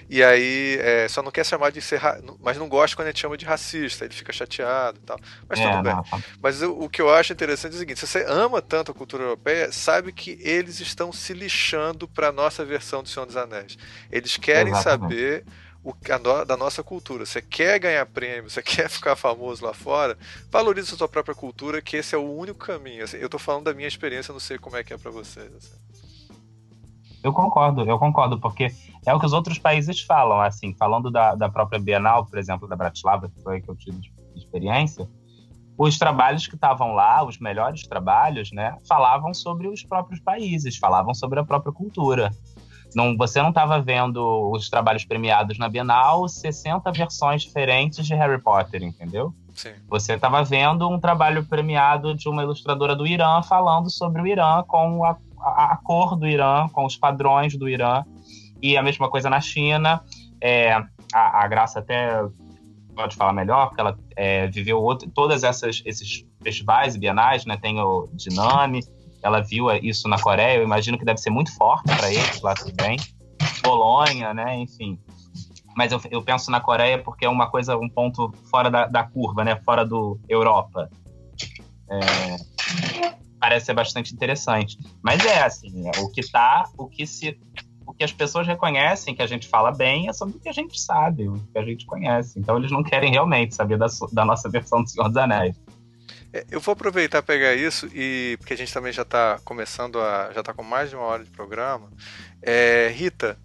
E 0.09 0.23
aí, 0.23 0.79
é, 0.81 1.09
só 1.09 1.23
não 1.23 1.31
quer 1.31 1.45
chamar 1.45 1.71
de 1.71 1.81
ser. 1.81 2.01
Mas 2.41 2.57
não 2.57 2.69
gosta 2.69 2.97
quando 2.97 3.09
a 3.09 3.11
gente 3.11 3.21
chama 3.21 3.37
de 3.37 3.45
racista, 3.45 4.05
ele 4.05 4.15
fica 4.15 4.33
chateado 4.33 4.99
e 4.99 5.07
tal. 5.07 5.19
Mas 5.49 5.61
é, 5.61 5.71
tudo 5.71 5.83
bem. 5.83 5.95
Não. 5.95 6.03
Tá. 6.03 6.21
Mas 6.41 6.63
eu, 6.63 6.79
o 6.79 6.89
que 6.89 7.01
eu 7.01 7.13
acho 7.13 7.33
interessante 7.33 7.73
é 7.73 7.77
o 7.77 7.79
seguinte: 7.79 8.01
se 8.01 8.07
você 8.07 8.25
ama 8.29 8.61
tanto 8.61 8.93
a 8.93 8.95
cultura 8.95 9.25
europeia, 9.25 9.73
sabe 9.73 10.13
que 10.13 10.39
eles 10.41 10.81
estão 10.81 11.13
se 11.13 11.33
lixando 11.33 12.07
para 12.09 12.29
a 12.29 12.33
nossa 12.33 12.65
versão 12.65 13.03
do 13.03 13.09
Senhor 13.09 13.27
dos 13.27 13.37
Anéis. 13.37 13.79
Eles 14.11 14.37
querem 14.37 14.73
Exatamente. 14.73 15.15
saber 15.15 15.45
o, 15.83 15.93
a, 15.93 16.45
da 16.45 16.57
nossa 16.57 16.83
cultura. 16.83 17.27
Você 17.27 17.43
quer 17.43 17.79
ganhar 17.79 18.07
prêmio, 18.07 18.51
você 18.51 18.63
quer 18.63 18.89
ficar 18.89 19.17
famoso 19.17 19.65
lá 19.65 19.75
fora, 19.75 20.17
valorize 20.51 20.95
a 20.95 20.97
sua 20.97 21.09
própria 21.09 21.35
cultura, 21.35 21.83
que 21.83 21.97
esse 21.97 22.15
é 22.15 22.19
o 22.19 22.31
único 22.31 22.59
caminho. 22.59 23.05
Assim, 23.05 23.19
eu 23.19 23.27
estou 23.27 23.41
falando 23.41 23.65
da 23.65 23.75
minha 23.75 23.89
experiência, 23.89 24.33
não 24.33 24.41
sei 24.41 24.59
como 24.59 24.77
é 24.77 24.85
que 24.85 24.93
é 24.93 24.99
para 24.99 25.11
vocês. 25.11 25.53
Assim. 25.55 25.92
Eu 27.23 27.33
concordo, 27.33 27.83
eu 27.83 27.99
concordo, 27.99 28.39
porque 28.39 28.73
é 29.07 29.15
o 29.15 29.21
que 29.21 29.27
os 29.27 29.33
outros 29.33 29.59
países 29.59 30.01
falam, 30.01 30.41
assim, 30.41 30.75
falando 30.75 31.11
da, 31.11 31.35
da 31.35 31.49
própria 31.49 31.79
Bienal, 31.79 32.27
por 32.27 32.39
exemplo, 32.39 32.67
da 32.67 32.75
Bratislava, 32.75 33.29
que 33.29 33.41
foi 33.43 33.61
que 33.61 33.69
eu 33.69 33.77
tive 33.77 34.01
experiência, 34.35 35.09
os 35.79 35.99
trabalhos 35.99 36.47
que 36.47 36.55
estavam 36.55 36.95
lá, 36.95 37.25
os 37.25 37.39
melhores 37.39 37.87
trabalhos, 37.87 38.51
né, 38.53 38.77
falavam 38.89 39.33
sobre 39.33 39.69
os 39.69 39.83
próprios 39.83 40.21
países, 40.21 40.77
falavam 40.77 41.15
sobre 41.15 41.41
a 41.41 41.45
própria 41.45 41.73
cultura. 41.73 42.31
Não, 42.95 43.17
você 43.17 43.41
não 43.41 43.49
estava 43.49 43.81
vendo 43.81 44.51
os 44.51 44.69
trabalhos 44.69 45.05
premiados 45.05 45.59
na 45.59 45.69
Bienal, 45.69 46.29
60 46.29 46.91
versões 46.93 47.43
diferentes 47.43 48.07
de 48.07 48.15
Harry 48.15 48.41
Potter, 48.41 48.83
entendeu? 48.83 49.35
Sim. 49.55 49.73
Você 49.89 50.15
estava 50.15 50.43
vendo 50.43 50.89
um 50.89 50.99
trabalho 50.99 51.45
premiado 51.45 52.15
de 52.15 52.29
uma 52.29 52.43
ilustradora 52.43 52.95
do 52.95 53.07
Irã 53.07 53.43
falando 53.43 53.91
sobre 53.91 54.21
o 54.23 54.27
Irã 54.27 54.63
com 54.67 55.05
a, 55.05 55.17
a, 55.43 55.73
a 55.73 55.77
cor 55.77 56.17
do 56.17 56.27
Irã, 56.27 56.69
com 56.69 56.85
os 56.85 56.97
padrões 56.97 57.57
do 57.57 57.69
Irã. 57.69 58.05
E 58.61 58.77
a 58.77 58.83
mesma 58.83 59.09
coisa 59.11 59.29
na 59.29 59.41
China. 59.41 60.03
É, 60.41 60.73
a, 61.13 61.45
a 61.45 61.49
Graça 61.49 61.79
até 61.81 62.23
pode 62.95 63.17
falar 63.17 63.33
melhor, 63.33 63.69
porque 63.69 63.81
ela 63.81 63.99
é, 64.17 64.47
viveu 64.49 64.81
outro, 64.81 65.09
todas 65.11 65.45
essas 65.45 65.83
esses 65.85 66.25
festivais 66.43 66.95
e 66.95 66.99
bienais, 66.99 67.45
né? 67.47 67.57
Tem 67.57 67.81
o 67.81 68.09
Dinami, 68.13 68.81
ela 69.23 69.41
viu 69.41 69.71
isso 69.71 70.09
na 70.09 70.19
Coreia, 70.19 70.59
eu 70.59 70.65
imagino 70.65 70.99
que 70.99 71.05
deve 71.05 71.19
ser 71.19 71.31
muito 71.31 71.55
forte 71.55 71.85
para 71.97 72.11
eles 72.11 72.41
lá 72.43 72.55
também. 72.55 72.99
Bolonha, 73.63 74.35
né? 74.35 74.57
Enfim. 74.57 74.99
Mas 75.77 75.91
eu, 75.91 76.01
eu, 76.11 76.23
penso 76.23 76.51
na 76.51 76.61
Coreia 76.61 76.99
porque 76.99 77.25
é 77.25 77.29
uma 77.29 77.49
coisa, 77.49 77.77
um 77.77 77.89
ponto 77.89 78.33
fora 78.51 78.71
da, 78.71 78.87
da 78.87 79.05
curva, 79.05 79.45
né? 79.45 79.57
Fora 79.65 79.87
do 79.87 80.21
Europa. 80.29 80.91
É, 81.89 83.17
parece 83.43 83.67
ser 83.67 83.75
bastante 83.75 84.15
interessante. 84.15 84.79
Mas 85.03 85.27
é 85.27 85.43
assim, 85.43 85.89
é, 85.89 86.01
o 86.01 86.09
que 86.09 86.23
tá, 86.31 86.71
o 86.79 86.87
que 86.87 87.05
se 87.05 87.37
o 87.85 87.93
que 87.93 88.05
as 88.05 88.13
pessoas 88.13 88.47
reconhecem 88.47 89.17
que 89.17 89.21
a 89.21 89.27
gente 89.27 89.49
fala 89.49 89.73
bem 89.73 90.09
é 90.09 90.13
sobre 90.13 90.37
o 90.37 90.41
que 90.41 90.49
a 90.49 90.53
gente 90.53 90.81
sabe, 90.81 91.29
o 91.29 91.35
que 91.53 91.59
a 91.59 91.65
gente 91.65 91.85
conhece. 91.85 92.39
Então 92.39 92.57
eles 92.57 92.71
não 92.71 92.85
querem 92.85 93.11
realmente 93.11 93.57
saber 93.57 93.77
da, 93.77 93.89
da 94.13 94.25
nossa 94.25 94.49
versão 94.49 94.85
do 94.85 94.89
Senhor 94.89 95.09
dos 95.09 95.17
Anéis. 95.17 95.61
É, 96.33 96.47
eu 96.53 96.61
vou 96.61 96.73
aproveitar 96.73 97.21
pegar 97.21 97.53
isso 97.55 97.91
e 97.93 98.37
porque 98.39 98.55
a 98.55 98.57
gente 98.57 98.73
também 98.73 98.93
já 98.93 99.03
está 99.03 99.41
começando 99.45 100.01
a 100.01 100.31
já 100.33 100.39
está 100.39 100.55
com 100.55 100.63
mais 100.63 100.89
de 100.89 100.95
uma 100.95 101.05
hora 101.05 101.25
de 101.25 101.31
programa. 101.31 101.91
É, 102.41 102.93
Rita, 102.95 103.37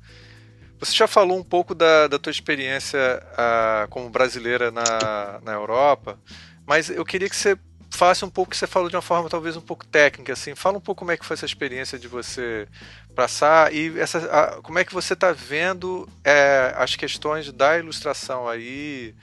você 0.80 0.94
já 0.94 1.08
falou 1.08 1.40
um 1.40 1.44
pouco 1.44 1.74
da, 1.74 2.08
da 2.08 2.20
tua 2.20 2.32
experiência 2.32 3.00
uh, 3.34 3.90
como 3.90 4.08
brasileira 4.12 4.70
na, 4.70 5.42
na 5.44 5.54
Europa, 5.54 6.20
mas 6.68 6.92
eu 6.92 7.04
queria 7.04 7.28
que 7.28 7.36
você 7.36 7.58
falasse 7.90 8.24
um 8.26 8.30
pouco 8.30 8.52
que 8.52 8.58
você 8.58 8.68
falou 8.68 8.90
de 8.90 8.96
uma 8.96 9.02
forma 9.02 9.30
talvez 9.30 9.56
um 9.56 9.62
pouco 9.62 9.86
técnica, 9.86 10.34
assim. 10.34 10.56
Fala 10.56 10.78
um 10.78 10.82
pouco 10.82 11.00
como 11.00 11.12
é 11.12 11.18
que 11.18 11.26
foi 11.26 11.36
essa 11.36 11.46
experiência 11.46 11.98
de 11.98 12.08
você 12.08 12.68
passar 13.16 13.74
e 13.74 13.98
essa, 14.00 14.20
a, 14.20 14.62
como 14.62 14.80
é 14.80 14.86
que 14.86 14.94
você 14.94 15.14
está 15.14 15.32
vendo 15.32 16.08
é, 16.24 16.74
as 16.78 16.96
questões 16.96 17.52
da 17.52 17.78
ilustração 17.78 18.48
aí 18.48 19.16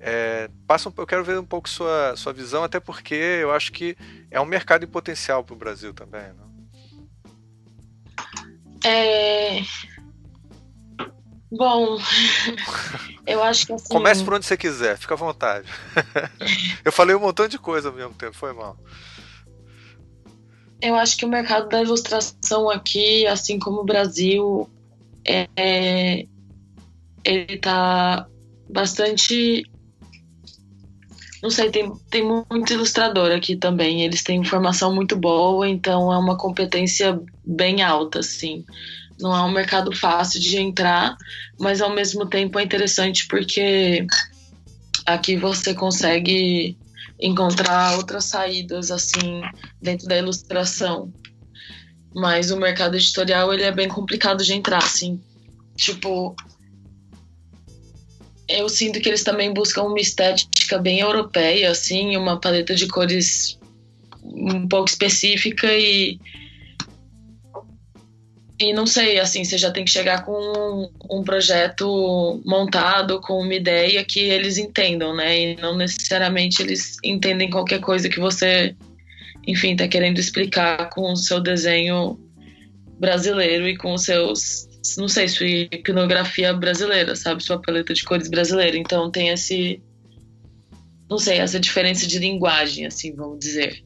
é, 0.00 0.50
passa 0.66 0.88
um, 0.88 0.92
eu 0.96 1.06
quero 1.06 1.22
ver 1.22 1.38
um 1.38 1.44
pouco 1.44 1.68
sua, 1.68 2.14
sua 2.16 2.32
visão, 2.32 2.64
até 2.64 2.80
porque 2.80 3.14
eu 3.14 3.52
acho 3.52 3.70
que 3.70 3.96
é 4.30 4.40
um 4.40 4.44
mercado 4.44 4.84
em 4.84 4.88
potencial 4.88 5.44
para 5.44 5.54
o 5.54 5.58
Brasil 5.58 5.94
também. 5.94 6.24
Não? 6.36 6.52
É... 8.84 9.62
Bom, 11.54 11.98
eu 13.26 13.42
acho 13.42 13.66
que 13.66 13.72
assim... 13.74 13.92
Comece 13.92 14.24
por 14.24 14.34
onde 14.34 14.46
você 14.46 14.56
quiser, 14.56 14.96
fica 14.96 15.12
à 15.12 15.16
vontade. 15.16 15.68
eu 16.82 16.90
falei 16.90 17.14
um 17.14 17.20
montão 17.20 17.46
de 17.46 17.58
coisa 17.58 17.90
ao 17.90 17.94
mesmo 17.94 18.14
tempo, 18.14 18.34
foi 18.34 18.54
mal. 18.54 18.76
Eu 20.80 20.94
acho 20.94 21.16
que 21.16 21.26
o 21.26 21.28
mercado 21.28 21.68
da 21.68 21.82
ilustração 21.82 22.70
aqui, 22.70 23.26
assim 23.26 23.58
como 23.58 23.82
o 23.82 23.84
Brasil, 23.84 24.68
é, 25.26 26.26
ele 27.22 27.54
está 27.54 28.26
bastante 28.68 29.64
não 31.42 31.50
sei, 31.50 31.70
tem, 31.70 31.92
tem 32.08 32.22
muito 32.22 32.72
ilustrador 32.72 33.32
aqui 33.32 33.56
também. 33.56 34.02
Eles 34.02 34.22
têm 34.22 34.40
informação 34.40 34.94
muito 34.94 35.16
boa, 35.16 35.68
então 35.68 36.12
é 36.12 36.16
uma 36.16 36.38
competência 36.38 37.20
bem 37.44 37.82
alta, 37.82 38.20
assim. 38.20 38.64
Não 39.22 39.34
é 39.34 39.40
um 39.42 39.52
mercado 39.52 39.94
fácil 39.94 40.40
de 40.40 40.58
entrar, 40.58 41.16
mas 41.58 41.80
ao 41.80 41.94
mesmo 41.94 42.26
tempo 42.26 42.58
é 42.58 42.64
interessante 42.64 43.28
porque 43.28 44.04
aqui 45.06 45.36
você 45.36 45.72
consegue 45.72 46.76
encontrar 47.20 47.96
outras 47.96 48.24
saídas, 48.24 48.90
assim, 48.90 49.40
dentro 49.80 50.08
da 50.08 50.18
ilustração. 50.18 51.12
Mas 52.12 52.50
o 52.50 52.56
mercado 52.56 52.96
editorial, 52.96 53.54
ele 53.54 53.62
é 53.62 53.70
bem 53.70 53.88
complicado 53.88 54.42
de 54.42 54.54
entrar, 54.54 54.82
assim. 54.82 55.22
Tipo, 55.76 56.34
eu 58.48 58.68
sinto 58.68 59.00
que 59.00 59.08
eles 59.08 59.22
também 59.22 59.54
buscam 59.54 59.84
uma 59.84 60.00
estética 60.00 60.78
bem 60.78 60.98
europeia, 60.98 61.70
assim, 61.70 62.16
uma 62.16 62.40
paleta 62.40 62.74
de 62.74 62.88
cores 62.88 63.56
um 64.24 64.66
pouco 64.66 64.88
específica 64.88 65.72
e 65.72 66.18
e 68.62 68.72
não 68.72 68.86
sei, 68.86 69.18
assim, 69.18 69.44
você 69.44 69.58
já 69.58 69.70
tem 69.70 69.84
que 69.84 69.90
chegar 69.90 70.24
com 70.24 70.32
um, 70.32 71.18
um 71.18 71.24
projeto 71.24 72.40
montado, 72.44 73.20
com 73.20 73.40
uma 73.40 73.54
ideia 73.54 74.04
que 74.04 74.20
eles 74.20 74.58
entendam, 74.58 75.14
né? 75.14 75.38
E 75.38 75.56
não 75.56 75.76
necessariamente 75.76 76.62
eles 76.62 76.96
entendem 77.04 77.50
qualquer 77.50 77.80
coisa 77.80 78.08
que 78.08 78.20
você, 78.20 78.74
enfim, 79.46 79.76
tá 79.76 79.88
querendo 79.88 80.18
explicar 80.18 80.90
com 80.90 81.12
o 81.12 81.16
seu 81.16 81.40
desenho 81.40 82.18
brasileiro 82.98 83.68
e 83.68 83.76
com 83.76 83.94
os 83.94 84.04
seus 84.04 84.68
não 84.96 85.06
sei, 85.06 85.28
sua 85.28 85.46
iconografia 85.46 86.52
brasileira, 86.52 87.14
sabe? 87.14 87.42
Sua 87.42 87.60
paleta 87.60 87.94
de 87.94 88.04
cores 88.04 88.28
brasileira. 88.28 88.76
Então 88.76 89.10
tem 89.10 89.28
esse. 89.28 89.80
Não 91.08 91.18
sei, 91.18 91.38
essa 91.38 91.60
diferença 91.60 92.06
de 92.06 92.18
linguagem, 92.18 92.86
assim, 92.86 93.14
vamos 93.14 93.38
dizer. 93.38 93.84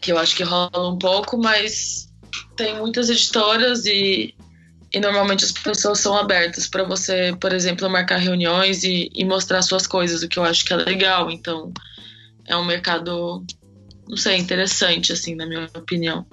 Que 0.00 0.12
eu 0.12 0.18
acho 0.18 0.36
que 0.36 0.42
rola 0.42 0.90
um 0.90 0.98
pouco, 0.98 1.36
mas 1.36 2.11
tem 2.62 2.78
muitas 2.78 3.10
editoras 3.10 3.84
e, 3.86 4.32
e 4.92 5.00
normalmente 5.00 5.44
as 5.44 5.50
pessoas 5.50 5.98
são 5.98 6.16
abertas 6.16 6.68
para 6.68 6.84
você, 6.84 7.36
por 7.40 7.52
exemplo, 7.52 7.90
marcar 7.90 8.18
reuniões 8.18 8.84
e, 8.84 9.10
e 9.12 9.24
mostrar 9.24 9.62
suas 9.62 9.84
coisas, 9.84 10.22
o 10.22 10.28
que 10.28 10.38
eu 10.38 10.44
acho 10.44 10.64
que 10.64 10.72
é 10.72 10.76
legal. 10.76 11.28
Então 11.28 11.72
é 12.46 12.56
um 12.56 12.64
mercado, 12.64 13.44
não 14.08 14.16
sei, 14.16 14.36
interessante, 14.36 15.12
assim, 15.12 15.34
na 15.34 15.44
minha 15.44 15.68
opinião. 15.74 16.24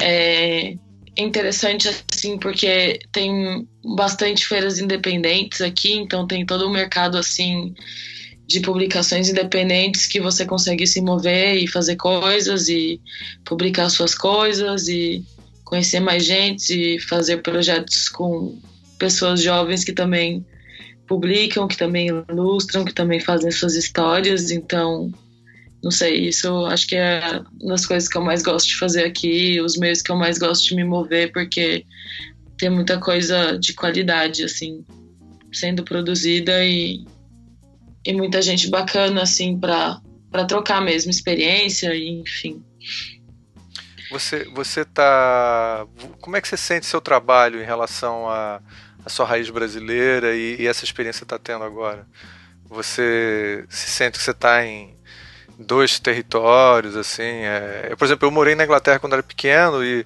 É, 0.00 0.76
interessante 1.18 1.88
assim 1.88 2.38
porque 2.38 3.00
tem 3.10 3.68
bastante 3.96 4.46
feiras 4.46 4.78
independentes 4.78 5.60
aqui, 5.60 5.92
então 5.94 6.24
tem 6.24 6.46
todo 6.46 6.68
um 6.68 6.72
mercado 6.72 7.18
assim 7.18 7.74
de 8.52 8.60
publicações 8.60 9.28
independentes 9.28 10.06
que 10.06 10.20
você 10.20 10.44
consegue 10.44 10.86
se 10.86 11.00
mover 11.00 11.56
e 11.56 11.66
fazer 11.66 11.96
coisas 11.96 12.68
e 12.68 13.00
publicar 13.44 13.88
suas 13.88 14.14
coisas 14.14 14.88
e 14.88 15.24
conhecer 15.64 16.00
mais 16.00 16.24
gente 16.24 16.96
e 16.96 17.00
fazer 17.00 17.38
projetos 17.38 18.08
com 18.08 18.58
pessoas 18.98 19.42
jovens 19.42 19.84
que 19.84 19.92
também 19.92 20.44
publicam, 21.08 21.66
que 21.66 21.76
também 21.76 22.08
ilustram, 22.30 22.84
que 22.84 22.94
também 22.94 23.18
fazem 23.18 23.50
suas 23.50 23.74
histórias, 23.74 24.50
então 24.50 25.10
não 25.82 25.90
sei, 25.90 26.28
isso 26.28 26.64
acho 26.66 26.86
que 26.86 26.94
é 26.94 27.42
uma 27.60 27.72
das 27.72 27.84
coisas 27.84 28.08
que 28.08 28.16
eu 28.16 28.22
mais 28.22 28.42
gosto 28.42 28.68
de 28.68 28.78
fazer 28.78 29.04
aqui, 29.04 29.60
os 29.60 29.76
meios 29.76 30.00
que 30.00 30.12
eu 30.12 30.16
mais 30.16 30.38
gosto 30.38 30.68
de 30.68 30.76
me 30.76 30.84
mover, 30.84 31.32
porque 31.32 31.84
tem 32.56 32.70
muita 32.70 32.98
coisa 32.98 33.58
de 33.58 33.72
qualidade, 33.72 34.44
assim, 34.44 34.84
sendo 35.52 35.82
produzida 35.82 36.64
e, 36.64 37.04
e 38.04 38.12
muita 38.12 38.42
gente 38.42 38.68
bacana, 38.68 39.22
assim, 39.22 39.58
para 39.58 40.00
trocar 40.46 40.80
mesmo 40.80 41.10
experiência 41.10 41.94
e 41.94 42.20
enfim. 42.20 42.62
Você 44.10 44.44
você 44.54 44.84
tá 44.84 45.86
como 46.20 46.36
é 46.36 46.40
que 46.40 46.48
você 46.48 46.56
sente 46.56 46.84
seu 46.84 47.00
trabalho 47.00 47.62
em 47.62 47.64
relação 47.64 48.28
à 48.28 48.60
sua 49.06 49.26
raiz 49.26 49.48
brasileira 49.48 50.34
e, 50.34 50.56
e 50.60 50.66
essa 50.66 50.84
experiência 50.84 51.20
que 51.20 51.24
está 51.24 51.38
tendo 51.38 51.64
agora? 51.64 52.06
Você 52.66 53.64
se 53.68 53.90
sente 53.90 54.18
que 54.18 54.24
você 54.24 54.32
está 54.32 54.64
em 54.66 54.94
dois 55.58 55.98
territórios 55.98 56.96
assim? 56.96 57.22
É, 57.22 57.88
eu, 57.90 57.96
por 57.96 58.04
exemplo, 58.04 58.26
eu 58.26 58.32
morei 58.32 58.54
na 58.54 58.64
Inglaterra 58.64 58.98
quando 58.98 59.14
era 59.14 59.22
pequeno 59.22 59.82
e 59.84 60.04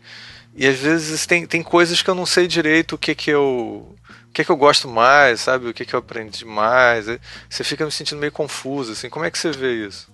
e 0.59 0.67
às 0.67 0.79
vezes 0.79 1.27
tem, 1.27 1.47
tem 1.47 1.63
coisas 1.63 2.01
que 2.01 2.09
eu 2.09 2.15
não 2.15 2.25
sei 2.25 2.47
direito 2.47 2.95
o 2.95 2.99
que 2.99 3.15
que 3.15 3.31
eu 3.31 3.95
que 4.37 4.45
que 4.45 4.51
eu 4.51 4.57
gosto 4.57 4.87
mais, 4.87 5.41
sabe? 5.41 5.67
O 5.67 5.73
que 5.73 5.87
que 5.87 5.95
eu 5.95 5.99
aprendi 5.99 6.45
mais. 6.45 7.07
Você 7.49 7.65
fica 7.65 7.87
me 7.87 7.91
sentindo 7.91 8.19
meio 8.19 8.31
confuso 8.31 8.93
assim. 8.93 9.09
Como 9.09 9.25
é 9.25 9.31
que 9.31 9.39
você 9.39 9.51
vê 9.51 9.87
isso? 9.87 10.13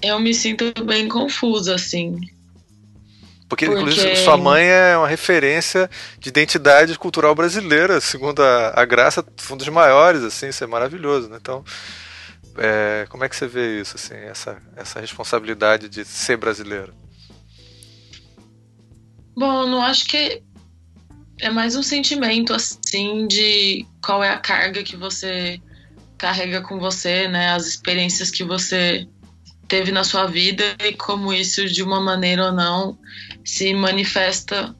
Eu 0.00 0.18
me 0.18 0.32
sinto 0.32 0.72
bem 0.82 1.06
confusa 1.06 1.74
assim. 1.74 2.18
Porque, 3.46 3.66
Porque, 3.66 3.80
inclusive, 3.80 4.16
sua 4.16 4.38
mãe 4.38 4.64
é 4.64 4.96
uma 4.96 5.06
referência 5.06 5.90
de 6.18 6.30
identidade 6.30 6.98
cultural 6.98 7.34
brasileira, 7.34 8.00
segundo 8.00 8.42
a, 8.42 8.80
a 8.80 8.84
Graça, 8.86 9.22
um 9.50 9.56
dos 9.58 9.68
maiores, 9.68 10.22
assim, 10.22 10.48
isso 10.48 10.64
é 10.64 10.66
maravilhoso, 10.66 11.28
né? 11.28 11.36
Então, 11.38 11.62
é, 12.56 13.06
como 13.10 13.24
é 13.24 13.28
que 13.28 13.36
você 13.36 13.46
vê 13.46 13.82
isso, 13.82 13.96
assim, 13.96 14.14
essa, 14.14 14.56
essa 14.74 14.98
responsabilidade 14.98 15.90
de 15.90 16.02
ser 16.02 16.38
brasileiro? 16.38 16.94
Bom, 19.36 19.66
não 19.66 19.82
acho 19.82 20.06
que 20.06 20.42
é 21.40 21.50
mais 21.50 21.76
um 21.76 21.82
sentimento 21.82 22.52
assim 22.52 23.26
de 23.26 23.86
qual 24.04 24.22
é 24.22 24.30
a 24.30 24.38
carga 24.38 24.82
que 24.82 24.96
você 24.96 25.60
carrega 26.16 26.62
com 26.62 26.78
você, 26.78 27.28
né? 27.28 27.48
As 27.50 27.66
experiências 27.66 28.30
que 28.30 28.44
você 28.44 29.06
teve 29.68 29.90
na 29.90 30.04
sua 30.04 30.26
vida 30.26 30.76
e 30.80 30.92
como 30.92 31.32
isso 31.32 31.66
de 31.66 31.82
uma 31.82 32.00
maneira 32.00 32.46
ou 32.46 32.52
não 32.52 32.98
se 33.44 33.74
manifesta 33.74 34.74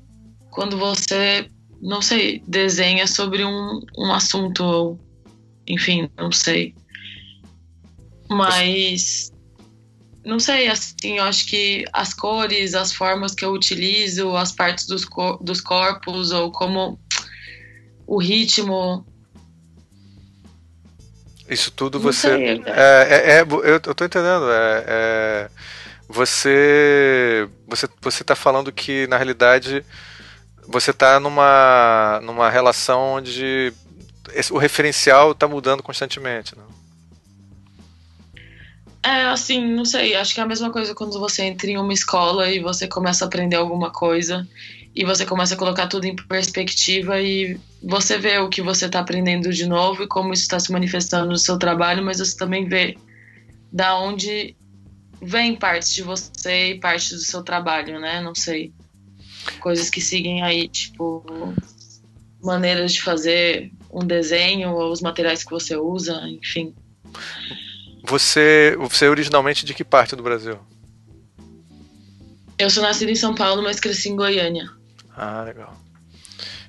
quando 0.51 0.78
você, 0.78 1.51
não 1.82 2.01
sei, 2.01 2.43
desenha 2.47 3.06
sobre 3.06 3.44
um, 3.44 3.81
um 3.98 4.12
assunto 4.12 4.62
ou 4.62 5.01
enfim, 5.66 6.09
não 6.16 6.31
sei. 6.31 6.74
Mas 8.31 9.34
não 10.24 10.40
sei, 10.40 10.68
assim, 10.68 11.18
eu 11.18 11.24
acho 11.24 11.46
que 11.46 11.84
as 11.92 12.14
cores, 12.14 12.74
as 12.74 12.92
formas 12.92 13.34
que 13.34 13.44
eu 13.44 13.52
utilizo, 13.52 14.34
as 14.36 14.52
partes 14.52 14.86
dos, 14.86 15.05
cor 15.05 15.42
dos 15.42 15.60
corpos, 15.60 16.32
ou 16.32 16.51
como 16.51 16.98
o 18.06 18.18
ritmo. 18.18 19.06
Isso 21.48 21.70
tudo 21.70 22.01
você. 22.01 22.28
Sei, 22.28 22.62
é, 22.66 23.06
é, 23.09 23.30
é, 23.38 23.40
eu, 23.42 23.72
eu 23.72 23.80
tô 23.80 24.05
entendendo. 24.05 24.51
É, 24.51 24.84
é, 24.86 25.51
você. 26.09 27.48
Você 27.68 27.88
você 28.01 28.24
tá 28.24 28.34
falando 28.34 28.72
que, 28.72 29.06
na 29.09 29.16
realidade, 29.16 29.84
você 30.66 30.92
tá 30.92 31.20
numa, 31.20 32.20
numa 32.22 32.48
relação 32.48 33.01
onde 33.16 33.72
esse, 34.32 34.52
o 34.52 34.56
referencial 34.56 35.32
está 35.32 35.46
mudando 35.46 35.82
constantemente. 35.82 36.56
Né? 36.56 36.64
É, 39.05 39.26
assim, 39.26 39.62
não 39.62 39.85
sei. 39.85 40.14
Acho 40.14 40.32
que 40.32 40.40
é 40.40 40.43
a 40.43 40.47
mesma 40.47 40.70
coisa 40.72 40.94
quando 40.94 41.20
você 41.20 41.44
entra 41.44 41.70
em 41.70 41.76
uma 41.76 41.93
escola 41.93 42.51
e 42.51 42.59
você 42.59 42.89
começa 42.89 43.22
a 43.22 43.28
aprender 43.28 43.56
alguma 43.56 43.90
coisa 43.90 44.48
e 44.94 45.05
você 45.05 45.26
começa 45.26 45.55
a 45.55 45.59
colocar 45.59 45.89
tudo 45.89 46.06
em 46.06 46.16
perspectiva 46.16 47.20
e 47.20 47.60
você 47.82 48.16
vê 48.16 48.39
o 48.39 48.48
que 48.48 48.62
você 48.62 48.86
está 48.86 49.01
aprendendo 49.01 49.52
de 49.52 49.66
novo 49.66 50.05
e 50.05 50.09
como 50.09 50.32
isso 50.32 50.44
está 50.44 50.59
se 50.59 50.72
manifestando 50.72 51.28
no 51.28 51.36
seu 51.36 51.59
trabalho, 51.59 52.02
mas 52.02 52.18
você 52.18 52.35
também 52.35 52.66
vê 52.66 52.97
da 53.70 53.98
onde 53.98 54.56
vem 55.20 55.55
partes 55.55 55.93
de 55.93 56.02
você 56.02 56.70
e 56.70 56.81
partes 56.81 57.10
do 57.10 57.18
seu 57.18 57.43
trabalho, 57.43 58.01
né? 58.01 58.22
Não 58.22 58.35
sei. 58.35 58.72
Coisas 59.60 59.90
que 59.90 60.01
seguem 60.01 60.43
aí, 60.43 60.66
tipo, 60.66 61.22
maneiras 62.43 62.94
de 62.94 63.02
fazer 63.02 63.70
um 63.93 64.06
desenho 64.06 64.70
ou 64.70 64.90
os 64.90 65.02
materiais 65.02 65.44
que 65.44 65.51
você 65.51 65.76
usa, 65.76 66.22
enfim. 66.26 66.74
Você, 68.06 68.76
você 68.78 69.06
é 69.06 69.10
originalmente 69.10 69.64
de 69.64 69.72
que 69.72 69.82
parte 69.82 70.14
do 70.14 70.22
Brasil? 70.22 70.59
Eu 72.59 72.68
sou 72.68 72.82
nascida 72.82 73.10
em 73.10 73.16
São 73.16 73.35
Paulo, 73.35 73.62
mas 73.62 73.81
cresci 73.81 74.10
em 74.10 74.16
Goiânia. 74.16 74.70
Ah, 75.16 75.43
legal. 75.43 75.74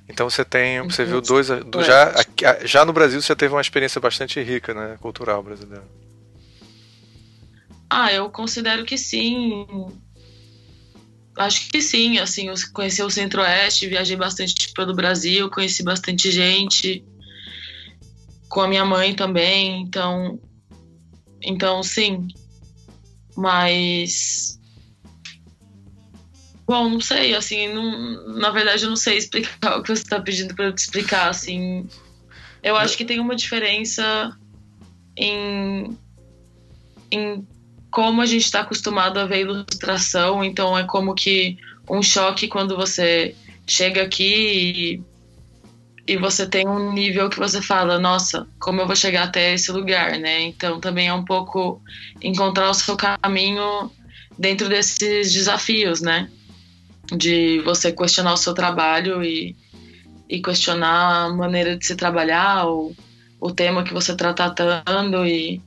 Então 0.07 0.29
você 0.29 0.45
tem, 0.45 0.81
você 0.81 1.03
viu 1.03 1.19
dois, 1.19 1.47
do, 1.47 1.83
já, 1.83 2.13
já 2.63 2.85
no 2.85 2.93
Brasil 2.93 3.21
você 3.21 3.27
já 3.27 3.35
teve 3.35 3.53
uma 3.53 3.61
experiência 3.61 3.99
bastante 3.99 4.41
rica, 4.41 4.73
né, 4.73 4.97
cultural 5.01 5.43
brasileira. 5.43 5.83
Ah, 7.89 8.13
eu 8.13 8.29
considero 8.29 8.85
que 8.85 8.97
sim. 8.97 9.67
Acho 11.37 11.69
que 11.69 11.81
sim, 11.81 12.17
assim, 12.17 12.47
eu 12.47 12.53
conheci 12.71 13.03
o 13.03 13.09
Centro-Oeste, 13.09 13.87
viajei 13.87 14.15
bastante 14.15 14.71
pelo 14.73 14.95
Brasil, 14.95 15.49
conheci 15.49 15.83
bastante 15.83 16.31
gente, 16.31 17.03
com 18.47 18.61
a 18.61 18.67
minha 18.69 18.85
mãe 18.85 19.13
também, 19.13 19.81
então 19.81 20.39
então, 21.45 21.83
sim. 21.83 22.27
Mas. 23.35 24.59
Bom, 26.67 26.89
não 26.89 26.99
sei, 26.99 27.35
assim, 27.35 27.71
não, 27.71 28.39
na 28.39 28.49
verdade 28.49 28.83
eu 28.83 28.89
não 28.89 28.95
sei 28.95 29.17
explicar 29.17 29.77
o 29.77 29.83
que 29.83 29.89
você 29.89 30.01
está 30.01 30.19
pedindo 30.19 30.55
para 30.55 30.65
eu 30.65 30.73
te 30.73 30.79
explicar, 30.79 31.29
assim. 31.29 31.87
Eu 32.63 32.75
acho 32.75 32.97
que 32.97 33.05
tem 33.05 33.19
uma 33.19 33.35
diferença 33.35 34.35
em, 35.15 35.95
em 37.11 37.47
como 37.91 38.21
a 38.21 38.25
gente 38.25 38.45
está 38.45 38.61
acostumado 38.61 39.19
a 39.19 39.25
ver 39.25 39.41
ilustração, 39.41 40.43
então 40.43 40.75
é 40.75 40.83
como 40.83 41.13
que 41.13 41.57
um 41.87 42.01
choque 42.01 42.47
quando 42.47 42.75
você 42.75 43.35
chega 43.67 44.01
aqui 44.01 44.23
e 44.23 45.03
e 46.07 46.17
você 46.17 46.47
tem 46.47 46.67
um 46.67 46.93
nível 46.93 47.29
que 47.29 47.39
você 47.39 47.61
fala, 47.61 47.97
nossa, 47.97 48.47
como 48.59 48.81
eu 48.81 48.85
vou 48.85 48.95
chegar 48.95 49.23
até 49.23 49.53
esse 49.53 49.71
lugar, 49.71 50.19
né? 50.19 50.41
Então 50.41 50.79
também 50.79 51.07
é 51.07 51.13
um 51.13 51.25
pouco 51.25 51.81
encontrar 52.21 52.69
o 52.69 52.73
seu 52.73 52.95
caminho 52.95 53.91
dentro 54.37 54.69
desses 54.69 55.33
desafios, 55.33 56.01
né? 56.01 56.29
De 57.15 57.59
você 57.61 57.91
questionar 57.91 58.33
o 58.33 58.37
seu 58.37 58.53
trabalho 58.53 59.23
e, 59.23 59.55
e 60.29 60.41
questionar 60.41 61.25
a 61.25 61.33
maneira 61.33 61.75
de 61.75 61.85
se 61.85 61.95
trabalhar, 61.95 62.67
o, 62.67 62.95
o 63.39 63.51
tema 63.51 63.83
que 63.83 63.93
você 63.93 64.11
está 64.11 64.33
tratando 64.33 65.25
e 65.25 65.61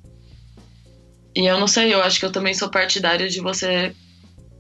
e 1.35 1.47
eu 1.47 1.59
não 1.61 1.69
sei, 1.69 1.95
eu 1.95 2.03
acho 2.03 2.19
que 2.19 2.27
eu 2.27 2.33
também 2.33 2.53
sou 2.53 2.69
partidária 2.69 3.29
de 3.29 3.41
você 3.41 3.95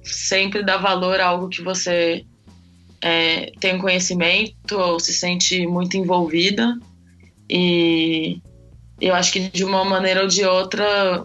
sempre 0.02 0.62
dar 0.62 0.76
valor 0.76 1.18
a 1.18 1.26
algo 1.26 1.48
que 1.48 1.60
você 1.60 2.24
é, 3.02 3.52
tem 3.60 3.78
conhecimento 3.78 4.76
ou 4.76 4.98
se 4.98 5.12
sente 5.12 5.66
muito 5.66 5.96
envolvida 5.96 6.78
e 7.48 8.40
eu 9.00 9.14
acho 9.14 9.32
que 9.32 9.48
de 9.48 9.64
uma 9.64 9.84
maneira 9.84 10.22
ou 10.22 10.28
de 10.28 10.44
outra 10.44 11.24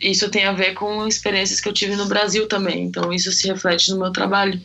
isso 0.00 0.30
tem 0.30 0.44
a 0.44 0.52
ver 0.52 0.74
com 0.74 1.06
experiências 1.06 1.60
que 1.60 1.68
eu 1.68 1.72
tive 1.72 1.96
no 1.96 2.06
Brasil 2.06 2.46
também, 2.46 2.84
então 2.84 3.12
isso 3.12 3.32
se 3.32 3.48
reflete 3.48 3.90
no 3.90 3.98
meu 3.98 4.12
trabalho. 4.12 4.60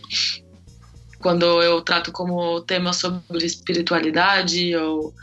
Quando 1.20 1.46
eu 1.62 1.82
trato 1.82 2.12
como 2.12 2.62
tema 2.62 2.94
sobre 2.94 3.44
espiritualidade 3.44 4.76
ou 4.76 5.14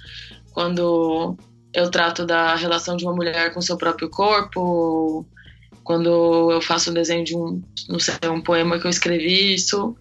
quando 0.50 1.36
eu 1.72 1.90
trato 1.90 2.26
da 2.26 2.56
relação 2.56 2.96
de 2.96 3.04
uma 3.04 3.14
mulher 3.14 3.54
com 3.54 3.62
seu 3.62 3.76
próprio 3.76 4.10
corpo, 4.10 5.24
quando 5.84 6.50
eu 6.50 6.60
faço 6.60 6.90
um 6.90 6.94
desenho 6.94 7.24
de 7.24 7.36
um, 7.36 7.62
não 7.88 8.00
sei, 8.00 8.14
um 8.24 8.40
poema 8.40 8.80
que 8.80 8.86
eu 8.86 8.90
escrevi, 8.90 9.54
isso 9.54 9.96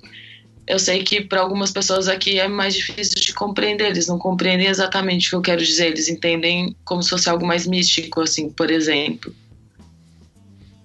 eu 0.70 0.78
sei 0.78 1.04
que 1.04 1.20
para 1.20 1.42
algumas 1.42 1.72
pessoas 1.72 2.08
aqui 2.08 2.40
é 2.40 2.48
mais 2.48 2.76
difícil 2.76 3.20
de 3.20 3.34
compreender. 3.34 3.88
Eles 3.88 4.06
não 4.06 4.20
compreendem 4.20 4.68
exatamente 4.68 5.28
o 5.28 5.30
que 5.32 5.36
eu 5.36 5.42
quero 5.42 5.66
dizer. 5.66 5.88
Eles 5.88 6.08
entendem 6.08 6.76
como 6.86 7.02
se 7.02 7.10
fosse 7.10 7.28
algo 7.28 7.44
mais 7.44 7.66
místico, 7.66 8.22
assim, 8.22 8.52
por 8.52 8.70
exemplo. 8.70 9.34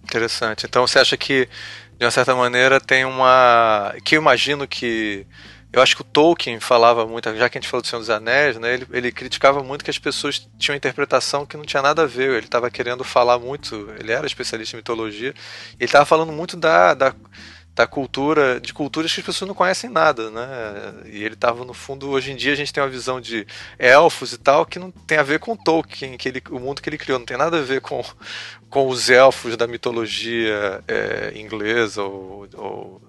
Interessante. 0.02 0.64
Então 0.64 0.86
você 0.86 0.98
acha 0.98 1.18
que, 1.18 1.46
de 1.98 2.04
uma 2.06 2.10
certa 2.10 2.34
maneira, 2.34 2.80
tem 2.80 3.04
uma. 3.04 3.94
que 4.02 4.16
eu 4.16 4.22
imagino 4.22 4.66
que. 4.66 5.26
Eu 5.70 5.82
acho 5.82 5.96
que 5.96 6.02
o 6.02 6.04
Tolkien 6.04 6.60
falava 6.60 7.04
muito, 7.04 7.34
já 7.36 7.48
que 7.50 7.58
a 7.58 7.60
gente 7.60 7.68
falou 7.68 7.82
do 7.82 7.88
Senhor 7.88 7.98
dos 7.98 8.08
Anéis, 8.08 8.56
né, 8.56 8.74
ele, 8.74 8.86
ele 8.92 9.10
criticava 9.10 9.60
muito 9.60 9.84
que 9.84 9.90
as 9.90 9.98
pessoas 9.98 10.48
tinham 10.56 10.76
interpretação 10.76 11.44
que 11.44 11.56
não 11.56 11.64
tinha 11.64 11.82
nada 11.82 12.02
a 12.02 12.06
ver. 12.06 12.30
Ele 12.30 12.46
estava 12.46 12.70
querendo 12.70 13.02
falar 13.04 13.40
muito, 13.40 13.92
ele 13.98 14.12
era 14.12 14.24
especialista 14.24 14.76
em 14.76 14.78
mitologia, 14.78 15.34
ele 15.78 15.84
estava 15.84 16.06
falando 16.06 16.32
muito 16.32 16.56
da, 16.56 16.94
da 16.94 17.12
da 17.74 17.86
cultura, 17.86 18.60
de 18.60 18.72
culturas 18.72 19.12
que 19.12 19.20
as 19.20 19.26
pessoas 19.26 19.48
não 19.48 19.54
conhecem 19.54 19.90
nada, 19.90 20.30
né? 20.30 20.94
E 21.06 21.24
ele 21.24 21.34
estava 21.34 21.64
no 21.64 21.74
fundo, 21.74 22.08
hoje 22.08 22.30
em 22.30 22.36
dia 22.36 22.52
a 22.52 22.56
gente 22.56 22.72
tem 22.72 22.82
uma 22.82 22.88
visão 22.88 23.20
de 23.20 23.46
elfos 23.78 24.32
e 24.32 24.38
tal 24.38 24.64
que 24.64 24.78
não 24.78 24.92
tem 24.92 25.18
a 25.18 25.24
ver 25.24 25.40
com 25.40 25.56
Tolkien, 25.56 26.16
que 26.16 26.28
ele, 26.28 26.42
o 26.50 26.60
mundo 26.60 26.80
que 26.80 26.88
ele 26.88 26.98
criou, 26.98 27.18
não 27.18 27.26
tem 27.26 27.36
nada 27.36 27.58
a 27.58 27.62
ver 27.62 27.80
com, 27.80 28.04
com 28.70 28.88
os 28.88 29.10
elfos 29.10 29.56
da 29.56 29.66
mitologia 29.66 30.84
é, 30.86 31.32
inglesa 31.34 32.02
ou, 32.02 32.48
ou, 32.54 33.02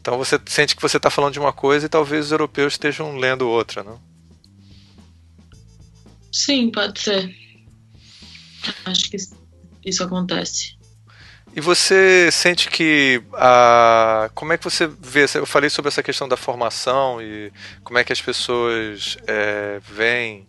então 0.00 0.16
você 0.16 0.40
sente 0.46 0.76
que 0.76 0.82
você 0.82 0.98
está 0.98 1.10
falando 1.10 1.32
de 1.32 1.40
uma 1.40 1.52
coisa 1.52 1.86
e 1.86 1.88
talvez 1.88 2.26
os 2.26 2.32
europeus 2.32 2.74
estejam 2.74 3.16
lendo 3.16 3.48
outra, 3.48 3.82
não? 3.82 4.00
Sim, 6.32 6.70
pode 6.70 7.00
ser. 7.00 7.34
Acho 8.84 9.10
que 9.10 9.16
isso 9.84 10.04
acontece. 10.04 10.75
E 11.56 11.60
você 11.60 12.30
sente 12.30 12.68
que 12.68 13.22
a 13.32 14.28
como 14.34 14.52
é 14.52 14.58
que 14.58 14.64
você 14.64 14.86
vê? 14.86 15.24
Eu 15.34 15.46
falei 15.46 15.70
sobre 15.70 15.88
essa 15.88 16.02
questão 16.02 16.28
da 16.28 16.36
formação 16.36 17.22
e 17.22 17.50
como 17.82 17.98
é 17.98 18.04
que 18.04 18.12
as 18.12 18.20
pessoas 18.20 19.16
é, 19.26 19.80
veem 19.82 20.46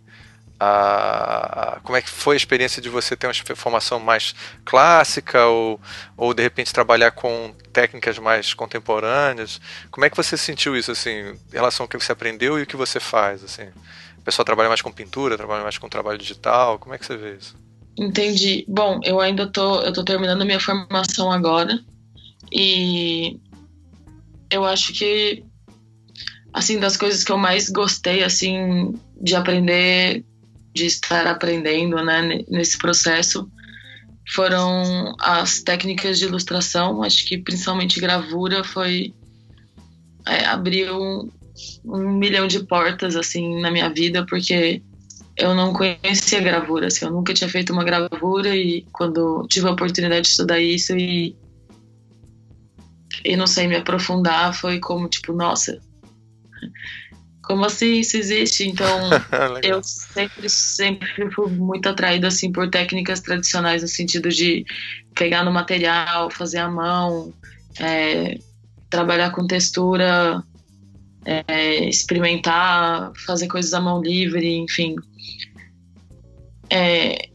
a, 0.60 1.80
como 1.82 1.96
é 1.96 2.02
que 2.02 2.10
foi 2.10 2.34
a 2.34 2.36
experiência 2.36 2.82
de 2.82 2.90
você 2.90 3.16
ter 3.16 3.26
uma 3.26 3.32
formação 3.56 3.98
mais 3.98 4.34
clássica 4.66 5.46
ou, 5.46 5.80
ou 6.14 6.34
de 6.34 6.42
repente 6.42 6.74
trabalhar 6.74 7.12
com 7.12 7.54
técnicas 7.72 8.18
mais 8.18 8.52
contemporâneas? 8.52 9.62
Como 9.90 10.04
é 10.04 10.10
que 10.10 10.16
você 10.16 10.36
sentiu 10.36 10.76
isso 10.76 10.92
assim, 10.92 11.10
em 11.30 11.38
relação 11.52 11.84
ao 11.84 11.88
que 11.88 11.96
você 11.96 12.12
aprendeu 12.12 12.58
e 12.58 12.64
o 12.64 12.66
que 12.66 12.76
você 12.76 13.00
faz 13.00 13.42
assim? 13.42 13.68
O 14.18 14.22
pessoal 14.22 14.44
trabalha 14.44 14.68
mais 14.68 14.82
com 14.82 14.92
pintura, 14.92 15.38
trabalha 15.38 15.62
mais 15.62 15.78
com 15.78 15.88
trabalho 15.88 16.18
digital, 16.18 16.78
como 16.78 16.94
é 16.94 16.98
que 16.98 17.06
você 17.06 17.16
vê 17.16 17.36
isso? 17.36 17.67
Entendi. 17.98 18.64
Bom, 18.68 19.00
eu 19.02 19.20
ainda 19.20 19.46
tô, 19.46 19.80
eu 19.80 19.92
tô 19.92 20.04
terminando 20.04 20.44
minha 20.44 20.60
formação 20.60 21.32
agora 21.32 21.80
e 22.52 23.38
eu 24.50 24.64
acho 24.64 24.92
que 24.92 25.44
assim 26.52 26.78
das 26.78 26.96
coisas 26.96 27.24
que 27.24 27.32
eu 27.32 27.36
mais 27.36 27.68
gostei 27.68 28.22
assim 28.22 28.94
de 29.20 29.34
aprender, 29.34 30.24
de 30.72 30.86
estar 30.86 31.26
aprendendo, 31.26 31.96
né, 32.04 32.44
nesse 32.48 32.78
processo 32.78 33.50
foram 34.32 35.14
as 35.18 35.62
técnicas 35.62 36.20
de 36.20 36.26
ilustração. 36.26 37.02
Acho 37.02 37.26
que 37.26 37.38
principalmente 37.38 38.00
gravura 38.00 38.62
foi 38.62 39.12
é, 40.24 40.44
abriu 40.44 40.94
um, 40.96 41.30
um 41.84 42.10
milhão 42.10 42.46
de 42.46 42.60
portas 42.60 43.16
assim 43.16 43.60
na 43.60 43.72
minha 43.72 43.88
vida 43.88 44.24
porque 44.24 44.82
eu 45.38 45.54
não 45.54 45.72
conhecia 45.72 46.40
gravura, 46.40 46.88
assim, 46.88 47.04
eu 47.04 47.12
nunca 47.12 47.32
tinha 47.32 47.48
feito 47.48 47.72
uma 47.72 47.84
gravura 47.84 48.54
e 48.54 48.84
quando 48.92 49.46
tive 49.48 49.68
a 49.68 49.72
oportunidade 49.72 50.22
de 50.22 50.28
estudar 50.28 50.60
isso 50.60 50.96
e 50.96 51.36
e 53.24 53.36
não 53.36 53.46
sei 53.46 53.66
me 53.66 53.76
aprofundar, 53.76 54.54
foi 54.54 54.78
como 54.78 55.08
tipo, 55.08 55.32
nossa, 55.32 55.80
como 57.42 57.64
assim 57.64 58.00
isso 58.00 58.16
existe? 58.16 58.68
Então, 58.68 58.88
eu 59.62 59.82
sempre 59.82 60.48
sempre 60.48 61.30
fui 61.32 61.50
muito 61.50 61.88
atraída 61.88 62.28
assim 62.28 62.52
por 62.52 62.70
técnicas 62.70 63.20
tradicionais 63.20 63.82
no 63.82 63.88
sentido 63.88 64.28
de 64.28 64.64
pegar 65.14 65.44
no 65.44 65.52
material, 65.52 66.30
fazer 66.30 66.58
à 66.58 66.68
mão, 66.68 67.32
é, 67.80 68.38
trabalhar 68.90 69.30
com 69.30 69.46
textura, 69.46 70.42
é, 71.24 71.88
experimentar, 71.88 73.12
fazer 73.26 73.48
coisas 73.48 73.72
à 73.74 73.80
mão 73.80 74.00
livre, 74.00 74.56
enfim. 74.56 74.96
É, 76.70 77.28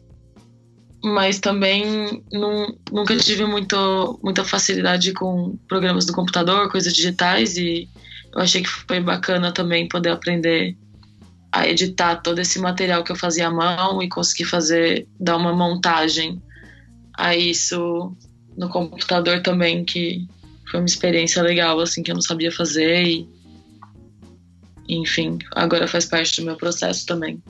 mas 1.04 1.40
também 1.40 2.24
não, 2.32 2.76
nunca 2.92 3.16
tive 3.18 3.46
muito, 3.46 4.20
muita 4.24 4.44
facilidade 4.46 5.12
com 5.14 5.58
programas 5.68 6.06
do 6.06 6.14
computador, 6.14 6.72
coisas 6.72 6.94
digitais, 6.94 7.58
e 7.58 7.90
eu 8.34 8.42
achei 8.42 8.64
que 8.64 8.70
foi 8.70 9.00
bacana 9.00 9.52
também 9.52 9.88
poder 9.88 10.12
aprender 10.12 10.78
a 11.52 11.68
editar 11.68 12.16
todo 12.16 12.40
esse 12.40 12.58
material 12.58 13.04
que 13.04 13.12
eu 13.12 13.16
fazia 13.16 13.48
à 13.48 13.52
mão 13.52 14.02
e 14.02 14.10
conseguir 14.10 14.46
fazer, 14.46 15.08
dar 15.20 15.38
uma 15.38 15.54
montagem 15.54 16.42
a 17.16 17.36
isso 17.36 18.16
no 18.58 18.70
computador 18.70 19.42
também, 19.42 19.86
que 19.86 20.28
foi 20.72 20.80
uma 20.80 20.88
experiência 20.88 21.44
legal, 21.44 21.80
assim, 21.80 22.02
que 22.02 22.10
eu 22.10 22.16
não 22.16 22.22
sabia 22.22 22.52
fazer 22.52 23.04
e 23.04 23.30
enfim, 24.88 25.40
agora 25.52 25.88
faz 25.88 26.06
parte 26.06 26.42
do 26.42 26.46
meu 26.46 26.58
processo 26.58 27.06
também. 27.06 27.42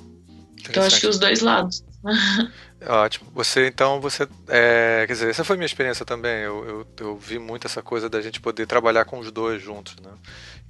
Então 0.70 0.84
acho 0.84 1.00
que 1.00 1.08
os 1.08 1.20
dois 1.20 1.42
lados. 1.42 1.84
Ótimo. 2.86 3.30
Você 3.34 3.68
então 3.68 4.02
você 4.02 4.28
é, 4.48 5.06
quer 5.08 5.14
dizer 5.14 5.30
essa 5.30 5.44
foi 5.44 5.56
minha 5.56 5.66
experiência 5.66 6.06
também. 6.06 6.44
Eu, 6.44 6.66
eu, 6.66 6.88
eu, 7.00 7.18
vi 7.18 7.40
muito 7.40 7.66
essa 7.66 7.82
coisa 7.82 8.10
da 8.10 8.22
gente 8.22 8.42
poder 8.42 8.66
trabalhar 8.66 9.06
com 9.06 9.20
os 9.20 9.32
dois 9.32 9.62
juntos, 9.62 9.96
né? 10.02 10.12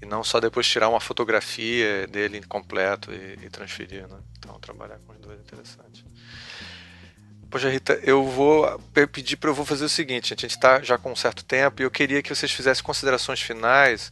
E 0.01 0.05
não 0.05 0.23
só 0.23 0.39
depois 0.39 0.67
tirar 0.67 0.89
uma 0.89 0.99
fotografia 0.99 2.05
dele 2.07 2.41
completo 2.43 3.11
e, 3.11 3.45
e 3.45 3.49
transferir, 3.49 4.07
né? 4.07 4.17
Então 4.37 4.59
trabalhar 4.59 4.99
com 5.05 5.13
os 5.13 5.19
dois 5.19 5.39
é 5.39 5.41
interessante. 5.41 6.05
Poxa, 7.49 7.69
Rita, 7.69 7.99
eu 8.03 8.23
vou 8.25 8.79
pedir 9.11 9.37
para 9.37 9.49
eu 9.49 9.53
vou 9.53 9.65
fazer 9.65 9.85
o 9.85 9.89
seguinte. 9.89 10.33
A 10.33 10.35
gente 10.35 10.47
está 10.47 10.81
já 10.81 10.97
com 10.97 11.11
um 11.11 11.15
certo 11.15 11.43
tempo 11.43 11.81
e 11.81 11.85
eu 11.85 11.91
queria 11.91 12.21
que 12.21 12.33
vocês 12.33 12.51
fizessem 12.51 12.83
considerações 12.83 13.41
finais 13.41 14.11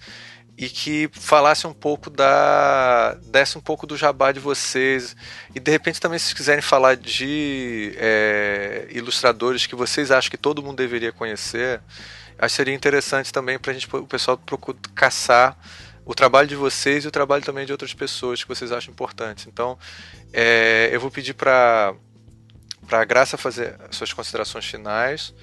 e 0.57 0.69
que 0.69 1.09
falasse 1.13 1.65
um 1.65 1.73
pouco 1.73 2.09
da. 2.09 3.17
desse 3.25 3.57
um 3.57 3.61
pouco 3.61 3.87
do 3.87 3.97
jabá 3.97 4.31
de 4.31 4.39
vocês. 4.39 5.15
E 5.55 5.59
de 5.59 5.71
repente 5.71 5.99
também, 5.99 6.19
se 6.19 6.35
quiserem 6.35 6.61
falar 6.61 6.95
de 6.95 7.93
é, 7.97 8.87
ilustradores 8.91 9.65
que 9.65 9.75
vocês 9.75 10.11
acham 10.11 10.29
que 10.29 10.37
todo 10.37 10.61
mundo 10.61 10.77
deveria 10.77 11.11
conhecer, 11.11 11.81
acho 12.37 12.53
que 12.53 12.57
seria 12.57 12.73
interessante 12.73 13.31
também 13.31 13.57
para 13.57 13.73
gente, 13.73 13.87
o 13.95 14.05
pessoal 14.05 14.37
procurar 14.37 14.79
caçar 14.93 15.57
o 16.05 16.13
trabalho 16.13 16.47
de 16.47 16.55
vocês 16.55 17.05
e 17.05 17.07
o 17.07 17.11
trabalho 17.11 17.43
também 17.43 17.65
de 17.65 17.71
outras 17.71 17.93
pessoas 17.93 18.43
que 18.43 18.47
vocês 18.47 18.71
acham 18.71 18.91
importantes. 18.91 19.47
Então, 19.47 19.77
é, 20.33 20.89
eu 20.91 20.99
vou 20.99 21.09
pedir 21.09 21.33
para 21.33 21.95
a 22.91 23.05
Graça 23.05 23.37
fazer 23.37 23.77
suas 23.91 24.11
considerações 24.11 24.65
finais 24.65 25.33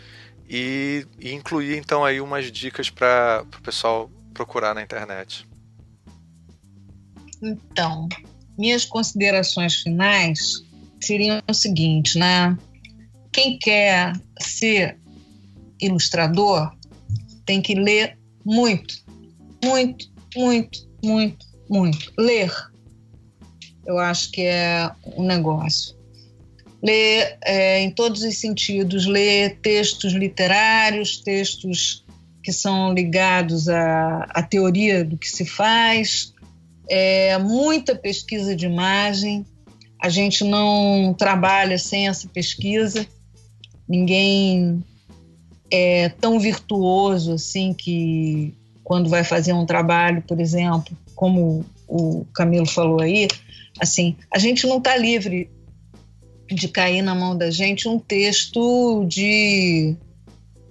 e, 0.48 1.06
e 1.18 1.32
incluir 1.32 1.76
então 1.76 2.04
aí 2.04 2.20
umas 2.20 2.50
dicas 2.50 2.90
para 2.90 3.44
o 3.44 3.62
pessoal 3.62 4.10
procurar 4.38 4.72
na 4.72 4.82
internet? 4.82 5.44
Então, 7.42 8.08
minhas 8.56 8.84
considerações 8.84 9.82
finais 9.82 10.62
seriam 11.00 11.42
o 11.48 11.52
seguinte, 11.52 12.16
né? 12.16 12.56
Quem 13.32 13.58
quer 13.58 14.12
ser 14.40 14.96
ilustrador 15.80 16.72
tem 17.44 17.60
que 17.60 17.74
ler 17.74 18.16
muito, 18.44 18.94
muito, 19.64 20.06
muito, 20.36 20.88
muito, 21.04 21.46
muito. 21.68 22.12
Ler. 22.16 22.52
Eu 23.84 23.98
acho 23.98 24.30
que 24.30 24.42
é 24.42 24.88
um 25.16 25.24
negócio. 25.24 25.96
Ler 26.80 27.38
é, 27.42 27.80
em 27.80 27.90
todos 27.90 28.22
os 28.22 28.38
sentidos, 28.38 29.04
ler 29.04 29.58
textos 29.60 30.12
literários, 30.12 31.18
textos 31.18 32.04
que 32.48 32.52
são 32.54 32.94
ligados 32.94 33.68
à, 33.68 34.26
à 34.30 34.42
teoria 34.42 35.04
do 35.04 35.18
que 35.18 35.28
se 35.28 35.44
faz, 35.44 36.32
é, 36.88 37.36
muita 37.36 37.94
pesquisa 37.94 38.56
de 38.56 38.64
imagem. 38.64 39.44
A 40.02 40.08
gente 40.08 40.44
não 40.44 41.12
trabalha 41.12 41.76
sem 41.76 42.08
essa 42.08 42.26
pesquisa. 42.26 43.06
Ninguém 43.86 44.82
é 45.70 46.08
tão 46.08 46.40
virtuoso 46.40 47.34
assim 47.34 47.74
que 47.74 48.54
quando 48.82 49.10
vai 49.10 49.24
fazer 49.24 49.52
um 49.52 49.66
trabalho, 49.66 50.22
por 50.22 50.40
exemplo, 50.40 50.96
como 51.14 51.66
o 51.86 52.24
Camilo 52.32 52.64
falou 52.64 53.02
aí, 53.02 53.28
assim, 53.78 54.16
a 54.32 54.38
gente 54.38 54.66
não 54.66 54.78
está 54.78 54.96
livre 54.96 55.50
de 56.50 56.66
cair 56.66 57.02
na 57.02 57.14
mão 57.14 57.36
da 57.36 57.50
gente 57.50 57.86
um 57.86 57.98
texto 57.98 59.04
de 59.06 59.94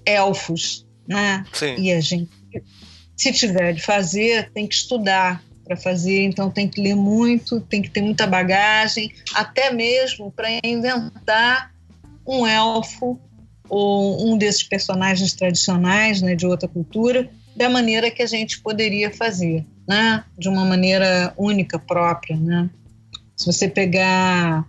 elfos, 0.03 0.86
né? 1.07 1.45
Sim. 1.53 1.75
E 1.77 1.91
a 1.91 2.01
gente, 2.01 2.29
se 3.15 3.31
tiver 3.31 3.73
de 3.73 3.81
fazer, 3.81 4.51
tem 4.51 4.67
que 4.67 4.75
estudar 4.75 5.43
para 5.63 5.75
fazer, 5.75 6.23
então 6.23 6.49
tem 6.49 6.67
que 6.67 6.81
ler 6.81 6.95
muito, 6.95 7.59
tem 7.61 7.81
que 7.81 7.89
ter 7.89 8.01
muita 8.01 8.25
bagagem, 8.25 9.11
até 9.33 9.71
mesmo 9.71 10.31
para 10.31 10.47
inventar 10.63 11.71
um 12.25 12.47
elfo 12.47 13.19
ou 13.69 14.31
um 14.31 14.37
desses 14.37 14.63
personagens 14.63 15.33
tradicionais, 15.33 16.21
né, 16.21 16.35
de 16.35 16.45
outra 16.45 16.69
cultura, 16.69 17.29
da 17.55 17.69
maneira 17.69 18.09
que 18.09 18.21
a 18.21 18.27
gente 18.27 18.61
poderia 18.61 19.11
fazer, 19.11 19.65
né? 19.87 20.23
De 20.37 20.47
uma 20.47 20.63
maneira 20.63 21.33
única, 21.35 21.79
própria, 21.79 22.37
né? 22.37 22.69
Se 23.35 23.45
você 23.45 23.67
pegar 23.67 24.65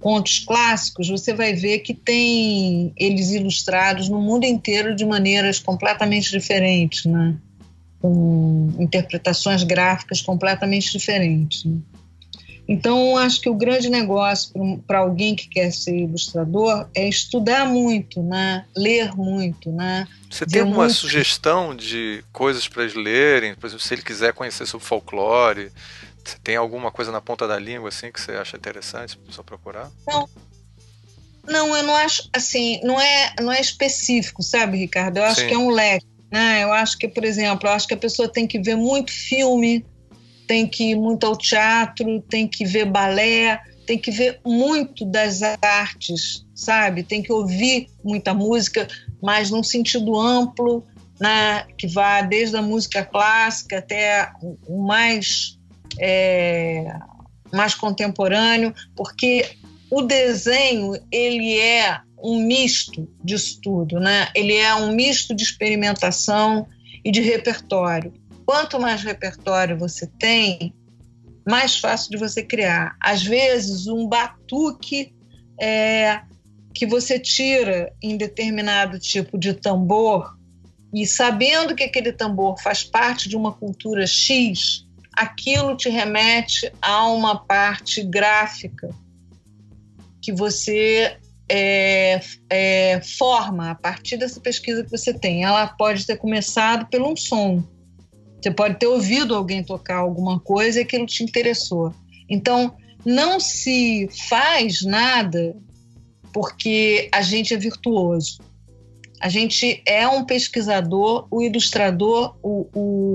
contos 0.00 0.40
clássicos, 0.40 1.08
você 1.08 1.34
vai 1.34 1.52
ver 1.52 1.80
que 1.80 1.94
tem 1.94 2.92
eles 2.96 3.30
ilustrados 3.30 4.08
no 4.08 4.20
mundo 4.20 4.44
inteiro 4.44 4.96
de 4.96 5.04
maneiras 5.04 5.58
completamente 5.58 6.30
diferentes, 6.30 7.04
né? 7.04 7.36
com 8.00 8.72
interpretações 8.78 9.62
gráficas 9.62 10.22
completamente 10.22 10.90
diferentes. 10.90 11.64
Né? 11.64 11.78
Então, 12.66 13.18
acho 13.18 13.40
que 13.40 13.50
o 13.50 13.54
grande 13.54 13.90
negócio 13.90 14.52
para 14.86 15.00
alguém 15.00 15.34
que 15.34 15.48
quer 15.48 15.70
ser 15.70 15.96
ilustrador 15.98 16.88
é 16.94 17.06
estudar 17.06 17.66
muito, 17.66 18.22
né? 18.22 18.64
ler 18.74 19.14
muito. 19.14 19.70
Né? 19.70 20.08
Você 20.30 20.46
tem 20.46 20.62
alguma 20.62 20.84
muito... 20.84 20.94
sugestão 20.94 21.76
de 21.76 22.24
coisas 22.32 22.66
para 22.68 22.84
eles 22.84 22.94
lerem? 22.94 23.54
Por 23.54 23.66
exemplo, 23.66 23.84
se 23.84 23.92
ele 23.92 24.02
quiser 24.02 24.32
conhecer 24.32 24.66
sobre 24.66 24.86
folclore, 24.86 25.70
você 26.30 26.38
tem 26.42 26.56
alguma 26.56 26.90
coisa 26.90 27.10
na 27.10 27.20
ponta 27.20 27.46
da 27.46 27.58
língua 27.58 27.88
assim 27.88 28.10
que 28.10 28.20
você 28.20 28.32
acha 28.32 28.56
interessante 28.56 29.16
para 29.16 29.26
pessoa 29.26 29.44
procurar? 29.44 29.90
Não. 30.06 30.28
Não, 31.46 31.76
eu 31.76 31.82
não 31.82 31.96
acho 31.96 32.28
assim, 32.34 32.80
não 32.84 33.00
é, 33.00 33.34
não 33.40 33.50
é 33.50 33.60
específico, 33.60 34.42
sabe, 34.42 34.78
Ricardo? 34.78 35.18
Eu 35.18 35.24
acho 35.24 35.40
Sim. 35.40 35.48
que 35.48 35.54
é 35.54 35.58
um 35.58 35.70
leque, 35.70 36.06
né? 36.30 36.62
Eu 36.62 36.72
acho 36.72 36.98
que, 36.98 37.08
por 37.08 37.24
exemplo, 37.24 37.68
eu 37.68 37.72
acho 37.72 37.88
que 37.88 37.94
a 37.94 37.98
pessoa 37.98 38.28
tem 38.28 38.46
que 38.46 38.58
ver 38.58 38.76
muito 38.76 39.10
filme, 39.10 39.84
tem 40.46 40.66
que 40.66 40.90
ir 40.90 40.96
muito 40.96 41.26
ao 41.26 41.36
teatro, 41.36 42.20
tem 42.28 42.46
que 42.46 42.64
ver 42.64 42.84
balé, 42.84 43.60
tem 43.86 43.98
que 43.98 44.10
ver 44.10 44.40
muito 44.44 45.04
das 45.04 45.40
artes, 45.42 46.44
sabe? 46.54 47.02
Tem 47.02 47.22
que 47.22 47.32
ouvir 47.32 47.88
muita 48.04 48.34
música, 48.34 48.86
mas 49.22 49.50
num 49.50 49.62
sentido 49.62 50.16
amplo, 50.16 50.86
né? 51.18 51.64
que 51.76 51.86
vá 51.86 52.22
desde 52.22 52.56
a 52.56 52.62
música 52.62 53.04
clássica 53.04 53.78
até 53.78 54.30
o 54.40 54.86
mais, 54.86 55.58
é, 55.98 56.92
mais 57.52 57.74
contemporâneo, 57.74 58.74
porque 58.96 59.56
o 59.90 60.02
desenho 60.02 60.92
ele 61.10 61.58
é 61.58 62.00
um 62.22 62.42
misto 62.42 63.08
disso 63.24 63.60
tudo, 63.62 63.98
né? 63.98 64.28
Ele 64.34 64.54
é 64.54 64.74
um 64.74 64.92
misto 64.92 65.34
de 65.34 65.42
experimentação 65.42 66.66
e 67.04 67.10
de 67.10 67.20
repertório. 67.20 68.12
Quanto 68.44 68.78
mais 68.78 69.02
repertório 69.02 69.78
você 69.78 70.06
tem, 70.06 70.74
mais 71.48 71.78
fácil 71.78 72.10
de 72.10 72.16
você 72.16 72.42
criar. 72.42 72.96
Às 73.00 73.22
vezes, 73.22 73.86
um 73.86 74.06
batuque 74.06 75.14
é, 75.60 76.20
que 76.74 76.86
você 76.86 77.18
tira 77.18 77.92
em 78.02 78.16
determinado 78.16 78.98
tipo 78.98 79.38
de 79.38 79.54
tambor 79.54 80.38
e 80.92 81.06
sabendo 81.06 81.74
que 81.74 81.84
aquele 81.84 82.12
tambor 82.12 82.60
faz 82.60 82.82
parte 82.82 83.28
de 83.28 83.36
uma 83.36 83.52
cultura 83.52 84.06
X, 84.06 84.86
aquilo 85.20 85.76
te 85.76 85.90
remete 85.90 86.72
a 86.80 87.06
uma 87.06 87.44
parte 87.44 88.02
gráfica 88.02 88.88
que 90.22 90.32
você 90.32 91.18
é, 91.46 92.20
é, 92.48 93.00
forma 93.02 93.70
a 93.70 93.74
partir 93.74 94.16
dessa 94.16 94.40
pesquisa 94.40 94.82
que 94.82 94.90
você 94.90 95.12
tem. 95.12 95.44
Ela 95.44 95.66
pode 95.66 96.06
ter 96.06 96.16
começado 96.16 96.86
pelo 96.86 97.12
um 97.12 97.16
som. 97.16 97.62
Você 98.40 98.50
pode 98.50 98.78
ter 98.78 98.86
ouvido 98.86 99.34
alguém 99.34 99.62
tocar 99.62 99.96
alguma 99.96 100.40
coisa 100.40 100.78
e 100.78 100.82
aquilo 100.84 101.04
te 101.04 101.22
interessou. 101.22 101.94
Então, 102.26 102.74
não 103.04 103.38
se 103.38 104.08
faz 104.26 104.80
nada 104.80 105.54
porque 106.32 107.10
a 107.12 107.20
gente 107.20 107.52
é 107.52 107.58
virtuoso. 107.58 108.38
A 109.20 109.28
gente 109.28 109.82
é 109.86 110.08
um 110.08 110.24
pesquisador, 110.24 111.28
o 111.30 111.42
ilustrador, 111.42 112.36
o, 112.42 112.66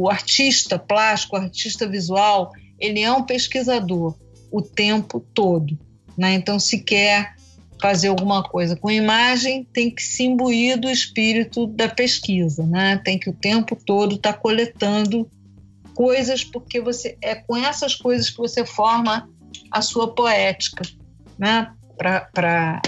o 0.04 0.10
artista 0.10 0.78
plástico, 0.78 1.36
o 1.36 1.40
artista 1.40 1.88
visual, 1.88 2.52
ele 2.80 3.02
é 3.02 3.12
um 3.12 3.24
pesquisador 3.24 4.16
o 4.52 4.62
tempo 4.62 5.20
todo. 5.34 5.78
Né? 6.16 6.36
Então, 6.36 6.60
se 6.60 6.80
quer 6.84 7.36
fazer 7.82 8.08
alguma 8.08 8.44
coisa 8.44 8.76
com 8.76 8.90
imagem, 8.90 9.68
tem 9.74 9.90
que 9.90 10.02
se 10.02 10.24
imbuir 10.24 10.80
do 10.80 10.90
espírito 10.90 11.68
da 11.68 11.90
pesquisa, 11.90 12.66
né? 12.66 13.02
Tem 13.04 13.20
que 13.20 13.30
o 13.30 13.34
tempo 13.34 13.76
todo 13.76 14.16
estar 14.16 14.34
tá 14.34 14.40
coletando 14.40 15.30
coisas, 15.94 16.44
porque 16.44 16.80
você 16.80 17.18
é 17.22 17.36
com 17.36 17.58
essas 17.58 17.96
coisas 17.96 18.30
que 18.30 18.38
você 18.38 18.66
forma 18.66 19.30
a 19.70 19.82
sua 19.82 20.14
poética, 20.14 20.84
né? 21.38 21.72
Para 21.98 22.82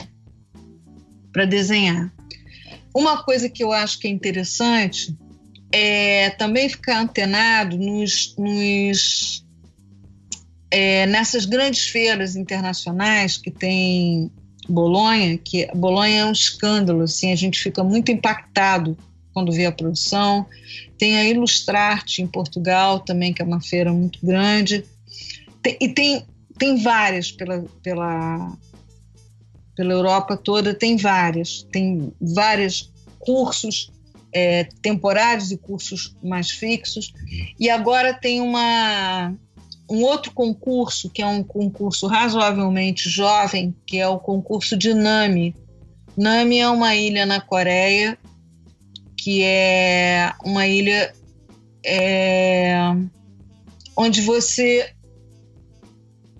desenhar. 1.45 2.13
Uma 2.97 3.21
coisa 3.21 3.47
que 3.47 3.63
eu 3.63 3.71
acho 3.71 3.99
que 3.99 4.07
é 4.07 4.09
interessante 4.09 5.15
é 5.71 6.31
também 6.31 6.67
ficar 6.67 6.99
antenado 6.99 7.77
nos, 7.77 8.35
nos 8.35 9.45
é, 10.71 11.05
nessas 11.05 11.45
grandes 11.45 11.89
feiras 11.89 12.35
internacionais 12.35 13.37
que 13.37 13.51
tem 13.51 14.31
Bolonha, 14.67 15.37
que 15.37 15.67
Bolonha 15.75 16.21
é 16.21 16.25
um 16.25 16.31
escândalo, 16.31 17.03
assim, 17.03 17.31
a 17.31 17.35
gente 17.35 17.59
fica 17.59 17.83
muito 17.83 18.11
impactado 18.11 18.97
quando 19.31 19.51
vê 19.51 19.67
a 19.67 19.71
produção. 19.71 20.47
Tem 20.97 21.19
a 21.19 21.23
Ilustrarte 21.23 22.23
em 22.23 22.27
Portugal 22.27 23.01
também, 23.01 23.31
que 23.31 23.43
é 23.43 23.45
uma 23.45 23.61
feira 23.61 23.93
muito 23.93 24.17
grande. 24.25 24.83
Tem, 25.61 25.77
e 25.79 25.89
tem, 25.89 26.25
tem 26.57 26.81
várias 26.81 27.31
pela, 27.31 27.63
pela, 27.83 28.57
pela 29.77 29.93
Europa 29.93 30.35
toda, 30.35 30.73
tem 30.73 30.97
várias. 30.97 31.61
Tem 31.71 32.11
vários 32.19 32.91
cursos 33.19 33.91
é, 34.33 34.63
temporários 34.81 35.51
e 35.51 35.57
cursos 35.57 36.15
mais 36.23 36.49
fixos. 36.49 37.13
E 37.59 37.69
agora 37.69 38.13
tem 38.13 38.41
uma 38.41 39.33
um 39.89 40.03
outro 40.03 40.33
concurso, 40.33 41.09
que 41.09 41.21
é 41.21 41.25
um 41.25 41.41
concurso 41.41 42.07
razoavelmente 42.07 43.09
jovem, 43.09 43.73
que 43.85 43.97
é 43.97 44.07
o 44.07 44.19
concurso 44.19 44.75
de 44.75 44.93
Nami. 44.93 45.55
Nami 46.17 46.59
é 46.59 46.67
uma 46.67 46.93
ilha 46.93 47.25
na 47.25 47.39
Coreia, 47.39 48.17
que 49.15 49.43
é 49.43 50.33
uma 50.43 50.67
ilha 50.67 51.13
é, 51.85 52.75
onde 53.95 54.19
você 54.21 54.91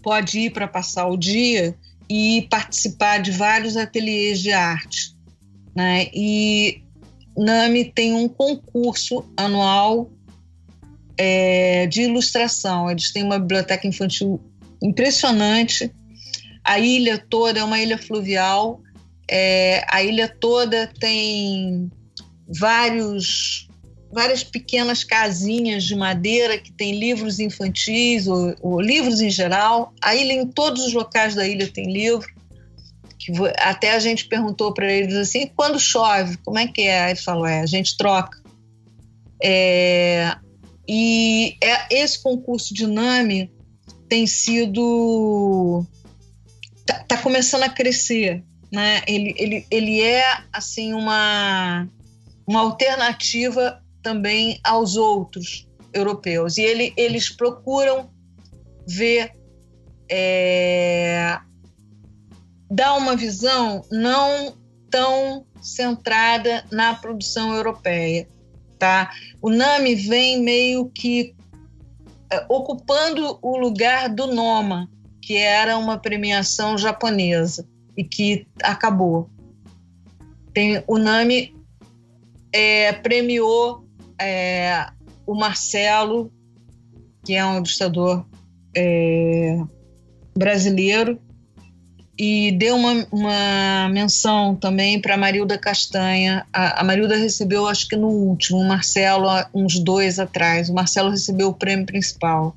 pode 0.03 0.39
ir 0.39 0.49
para 0.51 0.67
passar 0.67 1.07
o 1.07 1.15
dia 1.15 1.73
e 2.09 2.47
participar 2.49 3.21
de 3.21 3.31
vários 3.31 3.75
ateliês 3.75 4.39
de 4.39 4.51
arte. 4.51 5.15
Né? 5.75 6.07
E 6.13 6.81
Nami 7.37 7.85
tem 7.85 8.13
um 8.13 8.27
concurso 8.27 9.23
anual 9.35 10.09
é, 11.17 11.85
de 11.87 12.03
ilustração. 12.03 12.89
Eles 12.89 13.11
têm 13.11 13.23
uma 13.23 13.39
biblioteca 13.39 13.87
infantil 13.87 14.41
impressionante. 14.81 15.91
A 16.63 16.79
ilha 16.79 17.17
toda 17.17 17.59
é 17.59 17.63
uma 17.63 17.79
ilha 17.79 17.97
fluvial. 17.97 18.81
É, 19.29 19.85
a 19.89 20.01
ilha 20.03 20.27
toda 20.27 20.87
tem 20.99 21.91
vários, 22.47 23.66
várias 24.11 24.43
pequenas 24.43 25.03
casinhas 25.03 25.83
de 25.83 25.95
madeira 25.95 26.57
que 26.57 26.71
tem 26.71 26.99
livros 26.99 27.39
infantis 27.39 28.27
ou, 28.27 28.55
ou 28.61 28.81
livros 28.81 29.21
em 29.21 29.29
geral. 29.29 29.93
A 30.01 30.15
ilha, 30.15 30.33
em 30.33 30.47
todos 30.47 30.85
os 30.85 30.93
locais 30.93 31.35
da 31.35 31.47
ilha, 31.47 31.67
tem 31.67 31.91
livro. 31.91 32.27
Que 33.17 33.31
até 33.57 33.93
a 33.93 33.99
gente 33.99 34.27
perguntou 34.27 34.73
para 34.73 34.91
eles 34.91 35.15
assim: 35.15 35.47
quando 35.55 35.79
chove, 35.79 36.37
como 36.37 36.57
é 36.57 36.67
que 36.67 36.81
é? 36.81 37.05
Aí 37.05 37.15
falou: 37.15 37.45
é, 37.45 37.61
a 37.61 37.65
gente 37.65 37.97
troca. 37.97 38.41
É, 39.43 40.35
e 40.87 41.57
é, 41.61 42.01
esse 42.01 42.21
concurso 42.21 42.73
de 42.73 42.87
NAMI 42.87 43.51
tem 44.07 44.25
sido. 44.25 45.85
Está 46.79 47.03
tá 47.03 47.17
começando 47.17 47.63
a 47.63 47.69
crescer. 47.69 48.43
Né? 48.71 49.01
Ele, 49.07 49.33
ele, 49.37 49.65
ele 49.71 50.01
é 50.01 50.23
assim 50.51 50.93
uma, 50.93 51.87
uma 52.45 52.61
alternativa 52.61 53.81
também 54.07 54.59
aos 54.63 54.95
outros 54.95 55.67
europeus. 55.93 56.57
E 56.57 56.61
ele, 56.61 56.93
eles 56.95 57.29
procuram 57.29 58.09
ver. 58.87 59.31
É, 60.09 61.37
dar 62.71 62.95
uma 62.95 63.13
visão 63.13 63.81
não 63.91 64.57
tão 64.89 65.45
centrada 65.61 66.63
na 66.71 66.95
produção 66.95 67.53
europeia 67.53 68.25
tá? 68.77 69.11
O 69.41 69.49
Nami 69.49 69.95
vem 69.95 70.41
meio 70.41 70.89
que 70.89 71.35
é, 72.31 72.45
ocupando 72.49 73.39
o 73.41 73.57
lugar 73.57 74.09
do 74.09 74.27
Noma, 74.27 74.89
que 75.21 75.35
era 75.35 75.77
uma 75.77 75.97
premiação 75.97 76.77
japonesa 76.77 77.67
e 77.95 78.03
que 78.03 78.47
acabou. 78.63 79.29
Tem, 80.53 80.83
o 80.87 80.97
Nami 80.97 81.55
é, 82.53 82.93
premiou 82.93 83.86
é, 84.19 84.87
o 85.25 85.35
Marcelo, 85.35 86.31
que 87.23 87.33
é 87.33 87.45
um 87.45 87.57
ilustrador 87.57 88.25
é, 88.75 89.59
brasileiro, 90.35 91.19
e 92.17 92.51
deu 92.53 92.75
uma, 92.75 93.07
uma 93.11 93.89
menção 93.89 94.55
também 94.55 94.99
para 94.99 95.15
Marilda 95.15 95.57
Castanha. 95.57 96.47
A, 96.51 96.81
a, 96.81 96.83
Marilda 96.83 97.15
recebeu, 97.15 97.67
acho 97.67 97.87
que 97.87 97.95
no 97.95 98.07
último, 98.07 98.57
o 98.57 98.67
Marcelo, 98.67 99.27
uns 99.53 99.79
dois 99.79 100.17
atrás. 100.17 100.67
O 100.69 100.73
Marcelo 100.73 101.11
recebeu 101.11 101.49
o 101.49 101.53
prêmio 101.53 101.85
principal. 101.85 102.55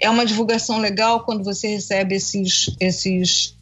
É 0.00 0.08
uma 0.08 0.24
divulgação 0.24 0.78
legal 0.78 1.24
quando 1.24 1.44
você 1.44 1.68
recebe 1.68 2.14
esses, 2.14 2.74
esses 2.80 3.58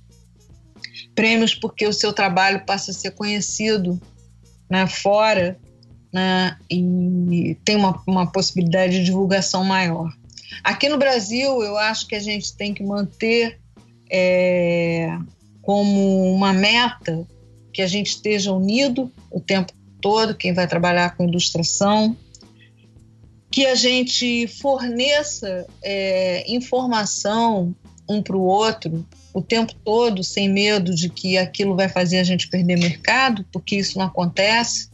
prêmios, 1.15 1.55
porque 1.55 1.87
o 1.87 1.93
seu 1.93 2.13
trabalho 2.13 2.65
passa 2.65 2.93
a 2.93 2.95
ser 2.95 3.11
conhecido 3.11 4.01
né, 4.71 4.87
fora 4.87 5.59
né, 6.13 6.57
e 6.71 7.57
tem 7.65 7.77
uma, 7.77 8.03
uma 8.07 8.27
possibilidade 8.27 8.99
de 8.99 9.05
divulgação 9.05 9.65
maior. 9.65 10.13
Aqui 10.65 10.89
no 10.89 10.99
Brasil, 10.99 11.63
eu 11.63 11.77
acho 11.77 12.07
que 12.07 12.15
a 12.15 12.21
gente 12.21 12.55
tem 12.57 12.75
que 12.75 12.83
manter 12.83 13.61
é, 14.11 15.17
como 15.63 16.33
uma 16.35 16.53
meta 16.53 17.27
que 17.73 17.83
a 17.83 17.87
gente 17.87 18.09
esteja 18.09 18.53
unido 18.53 19.11
o 19.31 19.41
tempo 19.41 19.73
todo, 20.01 20.35
quem 20.35 20.53
vai 20.53 20.67
trabalhar 20.67 21.17
com 21.17 21.29
ilustração, 21.29 22.17
que 23.51 23.67
a 23.67 23.75
gente 23.75 24.47
forneça 24.49 25.67
é, 25.83 26.45
informação 26.53 27.75
um 28.09 28.21
para 28.23 28.37
o 28.37 28.43
outro 28.43 29.07
o 29.33 29.41
tempo 29.41 29.75
todo, 29.85 30.25
sem 30.25 30.49
medo 30.49 30.95
de 30.95 31.09
que 31.09 31.39
aquilo 31.39 31.77
vai 31.77 31.89
fazer 31.89 32.19
a 32.19 32.25
gente 32.25 32.49
perder 32.49 32.77
mercado, 32.77 33.47
porque 33.53 33.77
isso 33.77 33.99
não 33.99 34.07
acontece, 34.07 34.90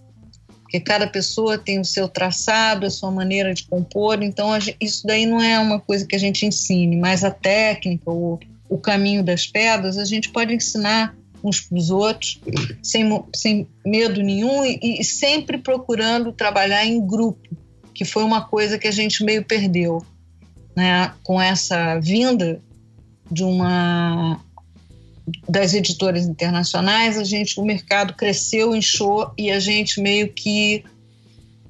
porque 0.77 0.81
cada 0.81 1.07
pessoa 1.07 1.57
tem 1.57 1.81
o 1.81 1.85
seu 1.85 2.07
traçado, 2.07 2.87
a 2.87 2.91
sua 2.91 3.11
maneira 3.11 3.55
de 3.55 3.65
compor, 3.65 4.23
então 4.23 4.59
gente, 4.61 4.77
isso 4.81 5.07
daí 5.07 5.25
não 5.25 5.41
é 5.41 5.59
uma 5.59 5.81
coisa 5.81 6.07
que 6.07 6.15
a 6.15 6.19
gente 6.19 6.45
ensine, 6.45 6.97
mas 6.97 7.25
a 7.25 7.31
técnica, 7.31 8.11
o, 8.11 8.39
o 8.69 8.77
caminho 8.77 9.25
das 9.25 9.47
pedras, 9.47 9.97
a 9.97 10.05
gente 10.05 10.29
pode 10.31 10.55
ensinar 10.55 11.17
uns 11.43 11.61
para 11.61 11.79
os 11.79 11.91
outros, 11.91 12.41
sem, 12.83 13.09
sem 13.35 13.67
medo 13.87 14.23
nenhum 14.23 14.65
e, 14.65 15.01
e 15.01 15.05
sempre 15.05 15.59
procurando 15.59 16.33
trabalhar 16.33 16.85
em 16.85 17.05
grupo, 17.05 17.49
que 17.95 18.05
foi 18.05 18.23
uma 18.23 18.43
coisa 18.43 18.79
que 18.79 18.89
a 18.89 18.93
gente 18.93 19.25
meio 19.25 19.45
perdeu. 19.45 20.05
Né? 20.75 21.13
Com 21.23 21.41
essa 21.41 21.99
vinda 22.01 22.61
de 23.31 23.45
uma 23.45 24.41
das 25.49 25.75
editoras 25.75 26.25
internacionais, 26.27 27.19
a 27.19 27.25
gente 27.25 27.59
o 27.59 27.65
mercado 27.65 28.15
cresceu, 28.15 28.77
inchou 28.77 29.33
e 29.37 29.51
a 29.51 29.59
gente 29.59 30.01
meio 30.01 30.33
que 30.33 30.85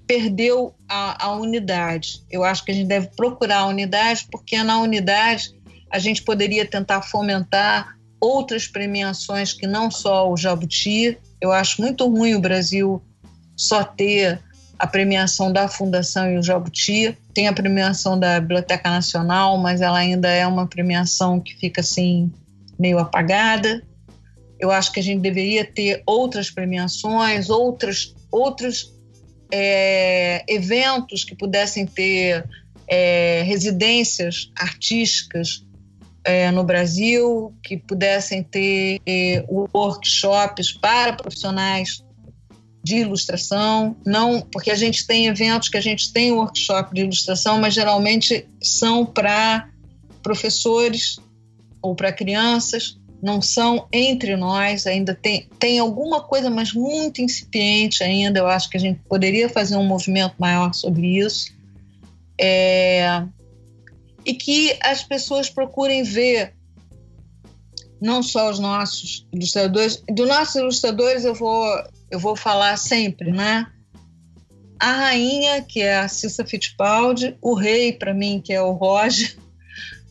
perdeu 0.06 0.74
a, 0.88 1.26
a, 1.26 1.32
unidade. 1.32 2.22
Eu 2.30 2.44
acho 2.44 2.64
que 2.64 2.70
a 2.70 2.74
gente 2.74 2.86
deve 2.86 3.08
procurar 3.16 3.60
a 3.60 3.66
unidade, 3.66 4.26
porque 4.30 4.62
na 4.62 4.80
unidade 4.80 5.54
a 5.90 5.98
gente 5.98 6.22
poderia 6.22 6.66
tentar 6.66 7.02
fomentar 7.02 7.96
outras 8.20 8.66
premiações 8.66 9.52
que 9.52 9.66
não 9.66 9.90
só 9.90 10.30
o 10.30 10.36
Jabuti. 10.36 11.18
Eu 11.40 11.52
acho 11.52 11.80
muito 11.80 12.08
ruim 12.08 12.34
o 12.34 12.40
Brasil 12.40 13.02
só 13.56 13.82
ter 13.82 14.40
a 14.78 14.86
premiação 14.86 15.52
da 15.52 15.68
Fundação 15.68 16.30
e 16.30 16.38
o 16.38 16.42
Jabuti. 16.42 17.16
Tem 17.32 17.48
a 17.48 17.52
premiação 17.52 18.18
da 18.18 18.38
Biblioteca 18.38 18.90
Nacional, 18.90 19.56
mas 19.58 19.80
ela 19.80 19.98
ainda 19.98 20.28
é 20.28 20.46
uma 20.46 20.66
premiação 20.66 21.40
que 21.40 21.56
fica 21.56 21.80
assim 21.80 22.30
meio 22.78 22.98
apagada. 22.98 23.82
Eu 24.58 24.70
acho 24.70 24.92
que 24.92 25.00
a 25.00 25.02
gente 25.02 25.20
deveria 25.20 25.64
ter 25.64 26.02
outras 26.06 26.50
premiações, 26.50 27.50
outras, 27.50 28.14
outros 28.30 28.94
é, 29.52 30.44
eventos 30.48 31.24
que 31.24 31.34
pudessem 31.34 31.86
ter 31.86 32.48
é, 32.88 33.42
residências 33.42 34.50
artísticas 34.56 35.64
é, 36.24 36.50
no 36.50 36.64
Brasil, 36.64 37.54
que 37.62 37.76
pudessem 37.76 38.42
ter 38.42 39.00
é, 39.06 39.44
workshops 39.48 40.72
para 40.72 41.12
profissionais 41.12 42.02
de 42.82 42.98
ilustração, 42.98 43.96
não 44.06 44.40
porque 44.40 44.70
a 44.70 44.74
gente 44.76 45.06
tem 45.06 45.26
eventos 45.26 45.68
que 45.68 45.76
a 45.76 45.80
gente 45.80 46.12
tem 46.12 46.32
workshop 46.32 46.94
de 46.94 47.02
ilustração, 47.02 47.60
mas 47.60 47.74
geralmente 47.74 48.48
são 48.62 49.04
para 49.04 49.68
professores 50.22 51.18
ou 51.86 51.94
para 51.94 52.12
crianças, 52.12 52.98
não 53.22 53.40
são 53.40 53.88
entre 53.92 54.36
nós, 54.36 54.86
ainda 54.86 55.14
tem, 55.14 55.48
tem 55.58 55.78
alguma 55.78 56.22
coisa, 56.22 56.50
mas 56.50 56.72
muito 56.72 57.20
incipiente 57.20 58.02
ainda. 58.02 58.40
Eu 58.40 58.46
acho 58.46 58.68
que 58.68 58.76
a 58.76 58.80
gente 58.80 59.00
poderia 59.08 59.48
fazer 59.48 59.76
um 59.76 59.86
movimento 59.86 60.34
maior 60.38 60.72
sobre 60.74 61.18
isso. 61.18 61.54
É, 62.38 63.24
e 64.24 64.34
que 64.34 64.76
as 64.82 65.02
pessoas 65.02 65.48
procurem 65.48 66.02
ver 66.02 66.54
não 68.00 68.22
só 68.22 68.50
os 68.50 68.58
nossos 68.58 69.26
ilustradores, 69.32 70.02
dos 70.08 70.28
nossos 70.28 70.54
ilustradores 70.56 71.24
eu 71.24 71.34
vou 71.34 71.64
eu 72.10 72.18
vou 72.18 72.36
falar 72.36 72.76
sempre, 72.76 73.32
né? 73.32 73.66
A 74.78 74.92
rainha, 74.92 75.62
que 75.62 75.80
é 75.80 75.96
a 75.96 76.08
Cissa 76.08 76.44
Fittipaldi, 76.44 77.36
o 77.40 77.54
rei, 77.54 77.92
para 77.92 78.12
mim, 78.12 78.40
que 78.44 78.52
é 78.52 78.60
o 78.60 78.72
Roger, 78.72 79.36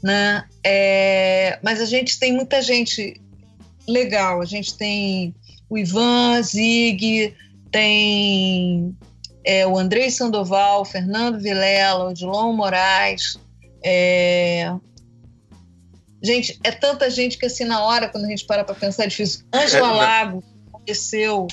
né? 0.06 0.45
É, 0.64 1.57
mas 1.64 1.82
a 1.82 1.86
gente 1.86 2.19
tem 2.19 2.32
muita 2.32 2.61
gente 2.61 3.19
legal. 3.88 4.40
A 4.40 4.45
gente 4.45 4.77
tem 4.77 5.34
o 5.68 5.80
Ivan 5.80 6.44
Zig, 6.44 7.36
tem 7.72 8.95
é, 9.44 9.65
o 9.65 9.76
Andrei 9.76 10.11
Sandoval, 10.11 10.82
o 10.82 10.86
Fernando 10.86 11.40
Vilela, 11.40 12.10
o 12.10 12.14
Dilon 12.14 12.53
Moraes. 12.53 13.40
É... 13.84 14.72
Gente, 16.22 16.60
é 16.64 16.72
tanta 16.72 17.10
gente 17.10 17.40
que 17.40 17.48
assim, 17.48 17.65
na 17.65 17.84
hora, 17.84 18.07
quando 18.07 18.26
a 18.26 18.30
gente 18.30 18.45
para 18.45 18.64
para 18.64 18.76
pensar, 18.76 19.06
é 19.06 19.07
difícil. 19.07 19.44
Ângela 19.52 19.90
é? 19.90 19.91
Lago 19.91 20.44
aconteceu 20.68 21.48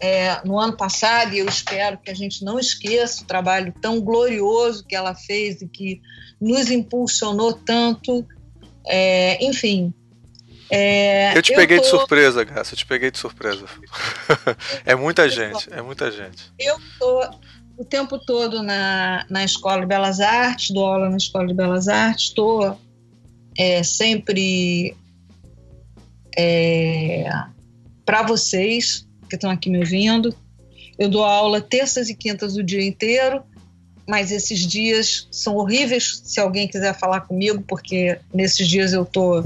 é, 0.00 0.40
no 0.44 0.58
ano 0.58 0.76
passado, 0.76 1.34
e 1.34 1.38
eu 1.38 1.46
espero 1.46 1.98
que 1.98 2.10
a 2.10 2.14
gente 2.14 2.44
não 2.44 2.58
esqueça 2.58 3.22
o 3.22 3.26
trabalho 3.26 3.72
tão 3.80 4.00
glorioso 4.00 4.84
que 4.84 4.94
ela 4.94 5.14
fez 5.14 5.60
e 5.60 5.68
que 5.68 6.00
nos 6.40 6.70
impulsionou 6.70 7.52
tanto. 7.52 8.26
É, 8.86 9.44
enfim. 9.44 9.92
É, 10.70 11.36
eu 11.36 11.42
te 11.42 11.54
peguei 11.54 11.78
tô... 11.78 11.82
de 11.82 11.88
surpresa, 11.88 12.44
Graça, 12.44 12.74
eu 12.74 12.78
te 12.78 12.86
peguei 12.86 13.10
de 13.10 13.18
surpresa. 13.18 13.64
é 14.84 14.94
muita 14.94 15.28
gente, 15.28 15.68
é 15.72 15.80
muita 15.80 16.10
gente. 16.12 16.52
Eu 16.58 16.76
estou 16.78 17.40
o 17.76 17.84
tempo 17.84 18.18
todo 18.18 18.62
na, 18.62 19.24
na 19.30 19.44
Escola 19.44 19.80
de 19.80 19.86
Belas 19.86 20.20
Artes, 20.20 20.70
dou 20.70 20.84
aula 20.84 21.08
na 21.08 21.16
Escola 21.16 21.46
de 21.46 21.54
Belas 21.54 21.88
Artes, 21.88 22.24
estou 22.24 22.78
é, 23.56 23.82
sempre 23.82 24.96
é, 26.36 27.24
para 28.04 28.22
vocês 28.22 29.07
que 29.28 29.36
estão 29.36 29.50
aqui 29.50 29.70
me 29.70 29.78
ouvindo. 29.78 30.34
Eu 30.98 31.08
dou 31.08 31.24
aula 31.24 31.60
terças 31.60 32.08
e 32.08 32.14
quintas 32.14 32.56
o 32.56 32.62
dia 32.62 32.84
inteiro, 32.84 33.42
mas 34.06 34.32
esses 34.32 34.66
dias 34.66 35.28
são 35.30 35.56
horríveis 35.56 36.20
se 36.24 36.40
alguém 36.40 36.66
quiser 36.66 36.98
falar 36.98 37.20
comigo, 37.20 37.62
porque 37.66 38.18
nesses 38.32 38.66
dias 38.66 38.92
eu 38.92 39.02
estou 39.02 39.44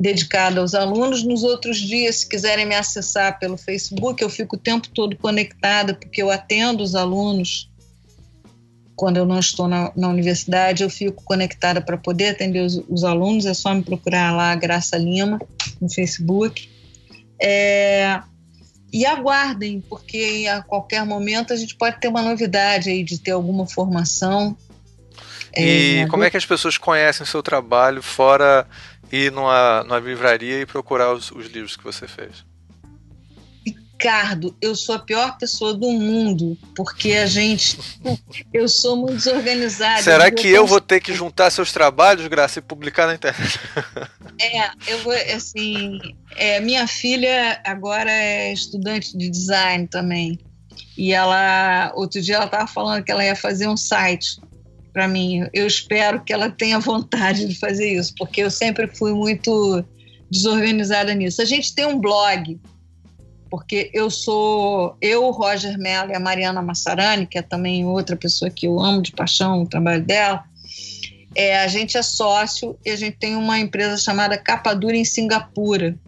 dedicada 0.00 0.60
aos 0.60 0.74
alunos. 0.74 1.22
Nos 1.22 1.44
outros 1.44 1.78
dias, 1.78 2.16
se 2.16 2.28
quiserem 2.28 2.64
me 2.64 2.74
acessar 2.74 3.38
pelo 3.38 3.58
Facebook, 3.58 4.22
eu 4.22 4.30
fico 4.30 4.56
o 4.56 4.58
tempo 4.58 4.88
todo 4.88 5.14
conectada, 5.16 5.92
porque 5.92 6.22
eu 6.22 6.30
atendo 6.30 6.82
os 6.82 6.94
alunos. 6.94 7.68
Quando 8.96 9.18
eu 9.18 9.26
não 9.26 9.38
estou 9.38 9.68
na, 9.68 9.92
na 9.96 10.08
universidade, 10.08 10.82
eu 10.82 10.90
fico 10.90 11.22
conectada 11.24 11.80
para 11.80 11.96
poder 11.96 12.28
atender 12.28 12.60
os, 12.60 12.82
os, 12.88 13.04
alunos. 13.04 13.44
É 13.46 13.54
só 13.54 13.74
me 13.74 13.82
procurar 13.82 14.34
lá, 14.34 14.54
Graça 14.54 14.96
Lima, 14.96 15.38
no 15.80 15.90
Facebook. 15.90 16.68
É, 17.40 18.20
e 18.92 19.06
aguardem, 19.06 19.80
porque 19.88 20.46
a 20.50 20.62
qualquer 20.62 21.04
momento 21.04 21.52
a 21.52 21.56
gente 21.56 21.76
pode 21.76 22.00
ter 22.00 22.08
uma 22.08 22.22
novidade 22.22 22.90
aí 22.90 23.04
de 23.04 23.18
ter 23.18 23.32
alguma 23.32 23.66
formação. 23.66 24.56
E 25.56 25.98
é, 25.98 26.06
como 26.08 26.24
é 26.24 26.30
que 26.30 26.36
as 26.36 26.46
pessoas 26.46 26.78
conhecem 26.78 27.24
o 27.24 27.26
seu 27.26 27.42
trabalho 27.42 28.02
fora 28.02 28.66
ir 29.10 29.32
numa, 29.32 29.82
numa 29.84 29.98
livraria 29.98 30.60
e 30.60 30.66
procurar 30.66 31.12
os, 31.12 31.30
os 31.30 31.46
livros 31.46 31.76
que 31.76 31.84
você 31.84 32.06
fez? 32.06 32.44
Ricardo, 34.00 34.56
eu 34.62 34.74
sou 34.74 34.94
a 34.94 34.98
pior 34.98 35.36
pessoa 35.36 35.74
do 35.74 35.90
mundo, 35.90 36.56
porque 36.74 37.12
a 37.12 37.26
gente. 37.26 37.78
Eu 38.50 38.66
sou 38.66 38.96
muito 38.96 39.16
desorganizada. 39.16 40.00
Será 40.00 40.30
que 40.30 40.48
eu 40.48 40.66
vou 40.66 40.80
ter 40.80 41.02
que 41.02 41.12
juntar 41.12 41.50
seus 41.50 41.70
trabalhos, 41.70 42.26
Graça, 42.26 42.60
e 42.60 42.62
publicar 42.62 43.06
na 43.06 43.14
internet? 43.14 43.60
É, 44.42 44.70
eu 44.86 44.98
vou, 45.00 45.12
assim. 45.12 45.98
É, 46.34 46.60
minha 46.60 46.86
filha 46.86 47.60
agora 47.62 48.10
é 48.10 48.50
estudante 48.50 49.14
de 49.14 49.28
design 49.28 49.86
também. 49.86 50.38
E 50.96 51.12
ela, 51.12 51.92
outro 51.94 52.22
dia, 52.22 52.36
ela 52.36 52.46
estava 52.46 52.66
falando 52.66 53.04
que 53.04 53.12
ela 53.12 53.22
ia 53.22 53.36
fazer 53.36 53.68
um 53.68 53.76
site 53.76 54.40
para 54.94 55.06
mim. 55.06 55.46
Eu 55.52 55.66
espero 55.66 56.24
que 56.24 56.32
ela 56.32 56.48
tenha 56.48 56.78
vontade 56.78 57.46
de 57.46 57.54
fazer 57.54 57.92
isso, 57.92 58.14
porque 58.16 58.40
eu 58.40 58.50
sempre 58.50 58.86
fui 58.86 59.12
muito 59.12 59.84
desorganizada 60.30 61.12
nisso. 61.12 61.42
A 61.42 61.44
gente 61.44 61.74
tem 61.74 61.84
um 61.84 62.00
blog 62.00 62.58
porque 63.50 63.90
eu 63.92 64.08
sou 64.08 64.96
eu, 65.00 65.30
Roger 65.32 65.76
Mello 65.76 66.12
e 66.12 66.14
a 66.14 66.20
Mariana 66.20 66.62
Massarani, 66.62 67.26
que 67.26 67.36
é 67.36 67.42
também 67.42 67.84
outra 67.84 68.16
pessoa 68.16 68.50
que 68.50 68.66
eu 68.66 68.78
amo 68.78 69.02
de 69.02 69.10
paixão 69.10 69.62
o 69.62 69.68
trabalho 69.68 70.04
dela. 70.04 70.44
É, 71.34 71.58
a 71.58 71.66
gente 71.66 71.96
é 71.96 72.02
sócio 72.02 72.78
e 72.84 72.90
a 72.90 72.96
gente 72.96 73.16
tem 73.16 73.34
uma 73.34 73.58
empresa 73.58 73.96
chamada 73.96 74.38
Capa 74.38 74.72
Dura 74.72 74.96
em 74.96 75.04
Singapura. 75.04 75.98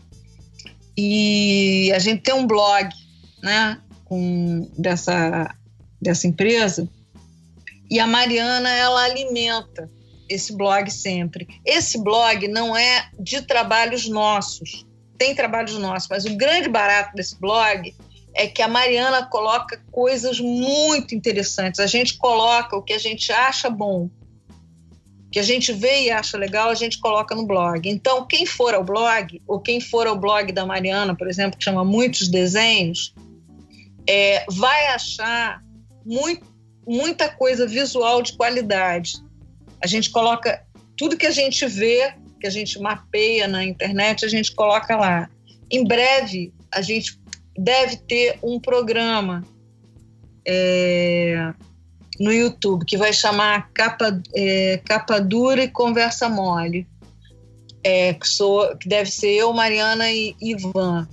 E 0.96 1.92
a 1.94 1.98
gente 1.98 2.22
tem 2.22 2.34
um 2.34 2.46
blog, 2.46 2.88
né, 3.42 3.78
com 4.04 4.70
dessa 4.78 5.54
dessa 6.00 6.26
empresa. 6.26 6.88
E 7.90 7.98
a 7.98 8.06
Mariana 8.06 8.70
ela 8.70 9.04
alimenta 9.04 9.90
esse 10.28 10.56
blog 10.56 10.90
sempre. 10.90 11.46
Esse 11.64 12.02
blog 12.02 12.46
não 12.48 12.76
é 12.76 13.08
de 13.18 13.42
trabalhos 13.42 14.08
nossos 14.08 14.84
tem 15.22 15.36
trabalhos 15.36 15.78
nossos, 15.78 16.08
mas 16.08 16.24
o 16.24 16.34
grande 16.34 16.68
barato 16.68 17.14
desse 17.14 17.38
blog 17.38 17.94
é 18.34 18.48
que 18.48 18.60
a 18.60 18.66
Mariana 18.66 19.24
coloca 19.24 19.80
coisas 19.92 20.40
muito 20.40 21.14
interessantes. 21.14 21.78
A 21.78 21.86
gente 21.86 22.18
coloca 22.18 22.76
o 22.76 22.82
que 22.82 22.92
a 22.92 22.98
gente 22.98 23.30
acha 23.30 23.70
bom, 23.70 24.10
que 25.30 25.38
a 25.38 25.42
gente 25.44 25.72
vê 25.72 26.06
e 26.06 26.10
acha 26.10 26.36
legal, 26.36 26.70
a 26.70 26.74
gente 26.74 26.98
coloca 26.98 27.36
no 27.36 27.46
blog. 27.46 27.88
Então, 27.88 28.26
quem 28.26 28.44
for 28.44 28.74
ao 28.74 28.82
blog, 28.82 29.40
ou 29.46 29.60
quem 29.60 29.80
for 29.80 30.08
ao 30.08 30.18
blog 30.18 30.50
da 30.50 30.66
Mariana, 30.66 31.14
por 31.14 31.28
exemplo, 31.28 31.56
que 31.56 31.62
chama 31.62 31.84
Muitos 31.84 32.26
Desenhos, 32.26 33.14
é, 34.08 34.44
vai 34.50 34.88
achar 34.88 35.62
muito, 36.04 36.44
muita 36.84 37.28
coisa 37.28 37.64
visual 37.64 38.22
de 38.22 38.36
qualidade. 38.36 39.12
A 39.80 39.86
gente 39.86 40.10
coloca 40.10 40.66
tudo 40.96 41.16
que 41.16 41.26
a 41.26 41.30
gente 41.30 41.64
vê 41.64 42.12
que 42.42 42.48
a 42.48 42.50
gente 42.50 42.76
mapeia 42.80 43.46
na 43.46 43.64
internet, 43.64 44.24
a 44.24 44.28
gente 44.28 44.52
coloca 44.52 44.96
lá. 44.96 45.30
Em 45.70 45.84
breve, 45.84 46.52
a 46.72 46.82
gente 46.82 47.16
deve 47.56 47.96
ter 47.98 48.36
um 48.42 48.58
programa 48.58 49.44
é, 50.44 51.54
no 52.18 52.32
YouTube 52.32 52.84
que 52.84 52.96
vai 52.96 53.12
chamar 53.12 53.70
Capa, 53.72 54.20
é, 54.34 54.80
Capa 54.84 55.20
Dura 55.20 55.62
e 55.62 55.68
Conversa 55.68 56.28
Mole. 56.28 56.84
é, 57.84 58.14
que, 58.14 58.28
sou, 58.28 58.76
que 58.76 58.88
deve 58.88 59.10
ser 59.10 59.30
eu, 59.30 59.52
Mariana 59.52 60.10
e 60.10 60.34
Ivan, 60.40 61.06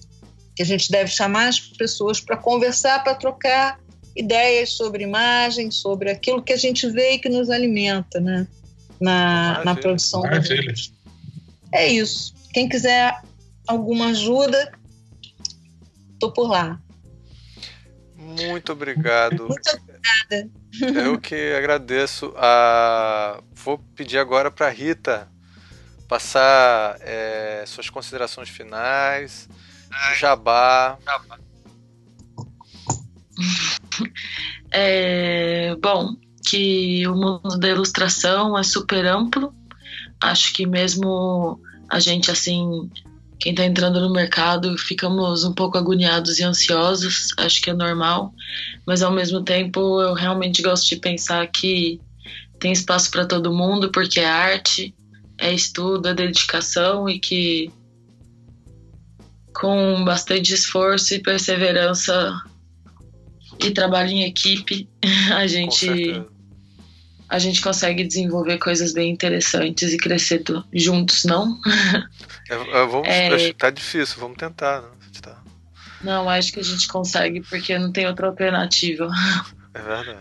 que 0.56 0.64
a 0.64 0.66
gente 0.66 0.92
deve 0.92 1.10
chamar 1.10 1.48
as 1.48 1.60
pessoas 1.60 2.20
para 2.20 2.38
conversar, 2.38 3.04
para 3.04 3.16
trocar 3.16 3.80
ideias 4.16 4.74
sobre 4.74 5.04
imagem, 5.04 5.72
sobre 5.72 6.12
aquilo 6.12 6.42
que 6.42 6.54
a 6.54 6.58
gente 6.58 6.90
vê 6.90 7.14
e 7.14 7.20
que 7.20 7.30
nos 7.30 7.50
alimenta, 7.50 8.20
né? 8.20 8.48
Na, 9.00 9.64
na 9.64 9.76
produção. 9.76 10.22
Maravilha. 10.22 10.74
É 11.72 11.88
isso. 11.88 12.34
Quem 12.54 12.68
quiser 12.68 13.22
alguma 13.68 14.08
ajuda, 14.08 14.72
tô 16.20 16.32
por 16.32 16.50
lá. 16.50 16.80
Muito 18.16 18.72
obrigado. 18.72 19.48
Muito 19.48 19.70
obrigada. 19.70 20.50
Eu 21.04 21.20
que 21.20 21.54
agradeço. 21.54 22.34
Ah, 22.38 23.42
vou 23.54 23.78
pedir 23.96 24.18
agora 24.18 24.52
para 24.52 24.70
Rita 24.70 25.28
passar 26.08 26.98
é, 27.02 27.64
suas 27.68 27.90
considerações 27.90 28.50
finais, 28.50 29.48
jabá. 30.18 30.98
jabá. 31.06 31.40
É, 34.72 35.76
bom, 35.82 36.16
que 36.48 37.08
o 37.08 37.16
mundo 37.16 37.58
da 37.60 37.70
ilustração 37.70 38.58
é 38.58 38.64
super 38.64 39.06
amplo. 39.06 39.54
Acho 40.22 40.54
que 40.54 40.66
mesmo 40.66 41.60
a 41.90 42.00
gente 42.00 42.30
assim, 42.30 42.90
quem 43.40 43.52
está 43.52 43.66
entrando 43.66 44.02
no 44.02 44.12
mercado, 44.12 44.78
ficamos 44.78 45.44
um 45.44 45.54
pouco 45.54 45.78
agoniados 45.78 46.40
e 46.40 46.44
ansiosos. 46.44 47.30
Acho 47.38 47.62
que 47.62 47.70
é 47.70 47.74
normal, 47.74 48.34
mas 48.86 49.02
ao 49.02 49.12
mesmo 49.12 49.42
tempo 49.42 50.02
eu 50.02 50.14
realmente 50.14 50.62
gosto 50.62 50.90
de 50.90 50.98
pensar 50.98 51.48
que 51.48 52.00
tem 52.60 52.72
espaço 52.72 53.10
para 53.10 53.26
todo 53.26 53.54
mundo, 53.54 53.90
porque 53.92 54.20
é 54.20 54.26
arte, 54.26 54.94
é 55.38 55.54
estudo, 55.54 56.10
é 56.10 56.14
dedicação 56.14 57.10
e 57.10 57.18
que 57.18 57.72
com 59.54 60.04
bastante 60.04 60.54
esforço 60.54 61.14
e 61.14 61.22
perseverança 61.22 62.42
e 63.60 63.72
trabalho 63.72 64.10
em 64.10 64.24
equipe, 64.24 64.88
a 65.34 65.48
gente 65.48 66.24
a 67.30 67.38
gente 67.38 67.62
consegue 67.62 68.04
desenvolver 68.04 68.58
coisas 68.58 68.92
bem 68.92 69.12
interessantes 69.12 69.94
e 69.94 69.98
crescer 69.98 70.44
juntos, 70.74 71.24
não? 71.24 71.60
É, 72.50 72.56
é, 72.56 72.86
vamos, 72.88 73.08
é, 73.08 73.54
tá 73.54 73.70
difícil, 73.70 74.20
vamos 74.20 74.38
tentar, 74.38 74.82
né? 74.82 74.88
Tá. 75.22 75.40
Não, 76.02 76.28
acho 76.28 76.52
que 76.52 76.60
a 76.60 76.64
gente 76.64 76.88
consegue, 76.88 77.42
porque 77.42 77.78
não 77.78 77.92
tem 77.92 78.08
outra 78.08 78.26
alternativa. 78.26 79.08
É 79.72 79.82
verdade. 79.82 80.20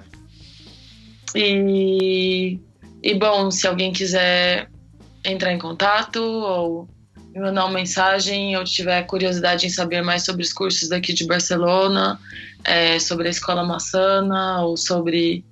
E, 1.35 2.61
e 3.03 3.15
bom, 3.15 3.51
se 3.51 3.67
alguém 3.67 3.93
quiser 3.93 4.69
entrar 5.25 5.53
em 5.53 5.59
contato 5.59 6.23
ou 6.23 6.89
me 7.33 7.41
mandar 7.41 7.65
uma 7.65 7.75
mensagem 7.75 8.57
ou 8.57 8.65
tiver 8.65 9.03
curiosidade 9.05 9.67
em 9.67 9.71
saber 9.71 10.03
mais 10.03 10.25
sobre 10.25 10.43
os 10.43 10.53
cursos 10.53 10.89
daqui 10.89 11.13
de 11.15 11.27
Barcelona, 11.27 12.19
é, 12.65 12.99
sobre 12.99 13.29
a 13.29 13.31
Escola 13.31 13.65
Maçana 13.65 14.63
ou 14.63 14.77
sobre 14.77 15.45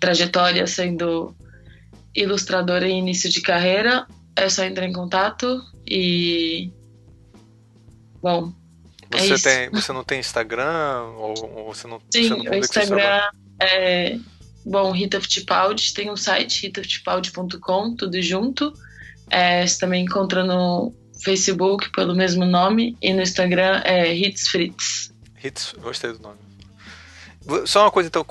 trajetória 0.00 0.66
sendo 0.66 1.36
ilustradora 2.14 2.88
em 2.88 2.98
início 2.98 3.30
de 3.30 3.40
carreira, 3.40 4.06
é 4.34 4.48
só 4.48 4.64
entrar 4.64 4.86
em 4.86 4.92
contato 4.92 5.60
e. 5.86 6.72
Bom. 8.22 8.52
É 9.12 9.18
você, 9.18 9.34
é 9.34 9.38
tem, 9.38 9.70
você 9.70 9.92
não 9.92 10.04
tem 10.04 10.20
Instagram? 10.20 11.02
Ou, 11.16 11.58
ou 11.58 11.74
você 11.74 11.86
não, 11.86 12.00
Sim, 12.10 12.28
você 12.28 12.34
não 12.34 12.52
o 12.52 12.54
Instagram 12.54 13.20
é. 13.60 14.18
Bom, 14.64 14.92
Rita 14.92 15.20
Fittipaldi, 15.20 15.94
tem 15.94 16.10
um 16.10 16.16
site, 16.16 16.62
ritafittipaldi.com, 16.62 17.96
tudo 17.96 18.20
junto. 18.20 18.72
É, 19.30 19.66
você 19.66 19.78
também 19.78 20.04
encontra 20.04 20.44
no 20.44 20.92
Facebook 21.24 21.90
pelo 21.92 22.14
mesmo 22.14 22.44
nome 22.44 22.96
e 23.00 23.12
no 23.12 23.22
Instagram 23.22 23.80
é 23.84 24.14
Hits 24.14 24.48
Fritz. 24.48 25.12
Hits, 25.42 25.74
gostei 25.80 26.12
do 26.12 26.20
nome. 26.20 26.49
Só 27.66 27.82
uma 27.82 27.90
coisa, 27.90 28.06
então, 28.08 28.24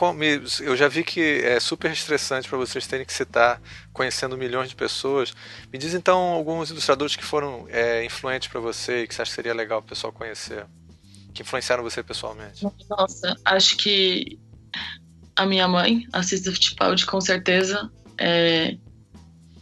eu 0.59 0.77
já 0.77 0.87
vi 0.87 1.03
que 1.03 1.41
é 1.43 1.59
super 1.59 1.91
estressante 1.91 2.47
para 2.47 2.57
vocês 2.57 2.85
terem 2.85 3.05
que 3.05 3.13
citar 3.13 3.59
conhecendo 3.91 4.37
milhões 4.37 4.69
de 4.69 4.75
pessoas. 4.75 5.33
Me 5.73 5.79
diz 5.79 5.95
então 5.95 6.17
alguns 6.17 6.69
ilustradores 6.69 7.15
que 7.15 7.25
foram 7.25 7.65
é, 7.69 8.05
influentes 8.05 8.47
para 8.47 8.59
você 8.59 9.03
e 9.03 9.07
que 9.07 9.15
você 9.15 9.23
acha 9.23 9.31
que 9.31 9.35
seria 9.35 9.53
legal 9.53 9.79
o 9.79 9.83
pessoal 9.83 10.13
conhecer, 10.13 10.65
que 11.33 11.41
influenciaram 11.41 11.83
você 11.83 12.03
pessoalmente. 12.03 12.65
Nossa, 12.87 13.35
acho 13.45 13.77
que 13.77 14.39
a 15.35 15.45
minha 15.45 15.67
mãe, 15.67 16.07
a 16.13 16.21
Cista 16.21 16.51
Fittipaldi, 16.51 17.05
com 17.05 17.19
certeza, 17.19 17.89
é, 18.17 18.77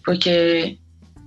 porque 0.04 0.78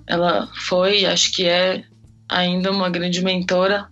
ela 0.06 0.46
foi, 0.68 1.06
acho 1.06 1.32
que 1.32 1.46
é 1.46 1.84
ainda 2.28 2.70
uma 2.70 2.90
grande 2.90 3.22
mentora 3.22 3.89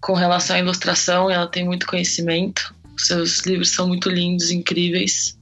com 0.00 0.14
relação 0.14 0.56
à 0.56 0.58
ilustração, 0.58 1.30
ela 1.30 1.46
tem 1.46 1.64
muito 1.64 1.86
conhecimento. 1.86 2.74
Seus 2.96 3.40
livros 3.40 3.70
são 3.70 3.86
muito 3.86 4.08
lindos, 4.08 4.50
incríveis. 4.50 5.38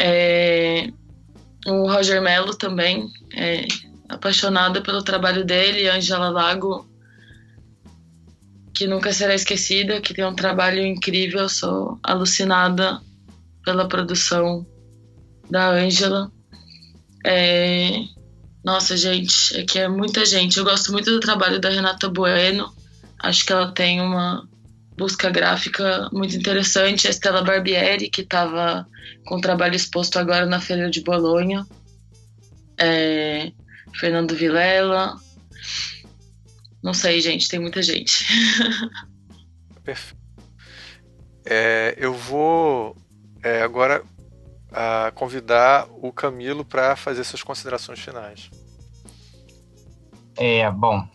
É, 0.00 0.88
o 1.66 1.88
Roger 1.88 2.20
Mello 2.20 2.54
também, 2.54 3.08
é, 3.36 3.66
apaixonada 4.08 4.80
pelo 4.80 5.02
trabalho 5.02 5.44
dele. 5.44 5.88
Angela 5.88 6.28
Lago, 6.28 6.88
que 8.74 8.86
nunca 8.86 9.12
será 9.12 9.34
esquecida, 9.34 10.00
que 10.00 10.14
tem 10.14 10.24
um 10.24 10.34
trabalho 10.34 10.84
incrível. 10.84 11.48
Sou 11.48 11.98
alucinada 12.02 13.00
pela 13.64 13.88
produção 13.88 14.66
da 15.50 15.70
Angela. 15.70 16.30
É, 17.24 17.90
nossa, 18.64 18.96
gente, 18.96 19.56
é 19.56 19.64
que 19.64 19.78
é 19.78 19.88
muita 19.88 20.24
gente. 20.24 20.58
Eu 20.58 20.64
gosto 20.64 20.92
muito 20.92 21.10
do 21.10 21.20
trabalho 21.20 21.60
da 21.60 21.70
Renata 21.70 22.08
Bueno 22.08 22.81
Acho 23.22 23.46
que 23.46 23.52
ela 23.52 23.72
tem 23.72 24.00
uma 24.00 24.46
busca 24.96 25.30
gráfica 25.30 26.08
muito 26.12 26.36
interessante. 26.36 27.06
A 27.06 27.10
Stella 27.10 27.42
Barbieri, 27.42 28.10
que 28.10 28.22
estava 28.22 28.86
com 29.26 29.36
o 29.36 29.40
trabalho 29.40 29.76
exposto 29.76 30.18
agora 30.18 30.44
na 30.46 30.60
Feira 30.60 30.90
de 30.90 31.02
Bolonha. 31.02 31.66
É, 32.78 33.52
Fernando 33.98 34.34
Vilela. 34.34 35.16
Não 36.82 36.92
sei, 36.92 37.20
gente, 37.20 37.48
tem 37.48 37.60
muita 37.60 37.80
gente. 37.80 38.24
Perfeito. 39.84 40.20
É, 41.44 41.94
eu 41.96 42.14
vou 42.14 42.96
é, 43.42 43.62
agora 43.62 44.02
a, 44.72 45.12
convidar 45.14 45.86
o 45.90 46.12
Camilo 46.12 46.64
para 46.64 46.96
fazer 46.96 47.24
suas 47.24 47.42
considerações 47.42 48.00
finais. 48.00 48.50
É, 50.36 50.70
bom, 50.70 51.06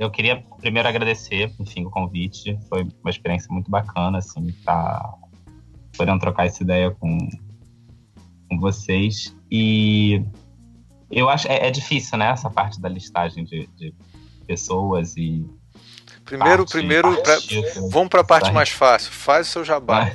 eu 0.00 0.10
queria 0.10 0.42
primeiro 0.58 0.88
agradecer, 0.88 1.54
enfim, 1.60 1.84
o 1.84 1.90
convite. 1.90 2.58
Foi 2.70 2.88
uma 3.02 3.10
experiência 3.10 3.48
muito 3.52 3.70
bacana, 3.70 4.16
assim, 4.16 4.50
tá 4.64 5.14
podendo 5.94 6.18
trocar 6.18 6.46
essa 6.46 6.62
ideia 6.62 6.90
com, 6.90 7.18
com 8.48 8.58
vocês. 8.58 9.36
E 9.50 10.24
eu 11.10 11.28
acho 11.28 11.46
é, 11.48 11.66
é 11.66 11.70
difícil, 11.70 12.16
né, 12.16 12.30
essa 12.30 12.48
parte 12.48 12.80
da 12.80 12.88
listagem 12.88 13.44
de, 13.44 13.68
de 13.76 13.94
pessoas 14.46 15.18
e 15.18 15.46
Primeiro, 16.24 16.64
parte, 16.64 16.72
primeiro, 16.72 17.22
parte, 17.22 17.60
pra, 17.60 17.82
vamos 17.90 18.08
para 18.08 18.20
a 18.20 18.24
parte 18.24 18.52
mais 18.52 18.70
fácil. 18.70 19.10
Faz 19.10 19.48
o 19.48 19.50
seu 19.50 19.64
jabá. 19.64 20.12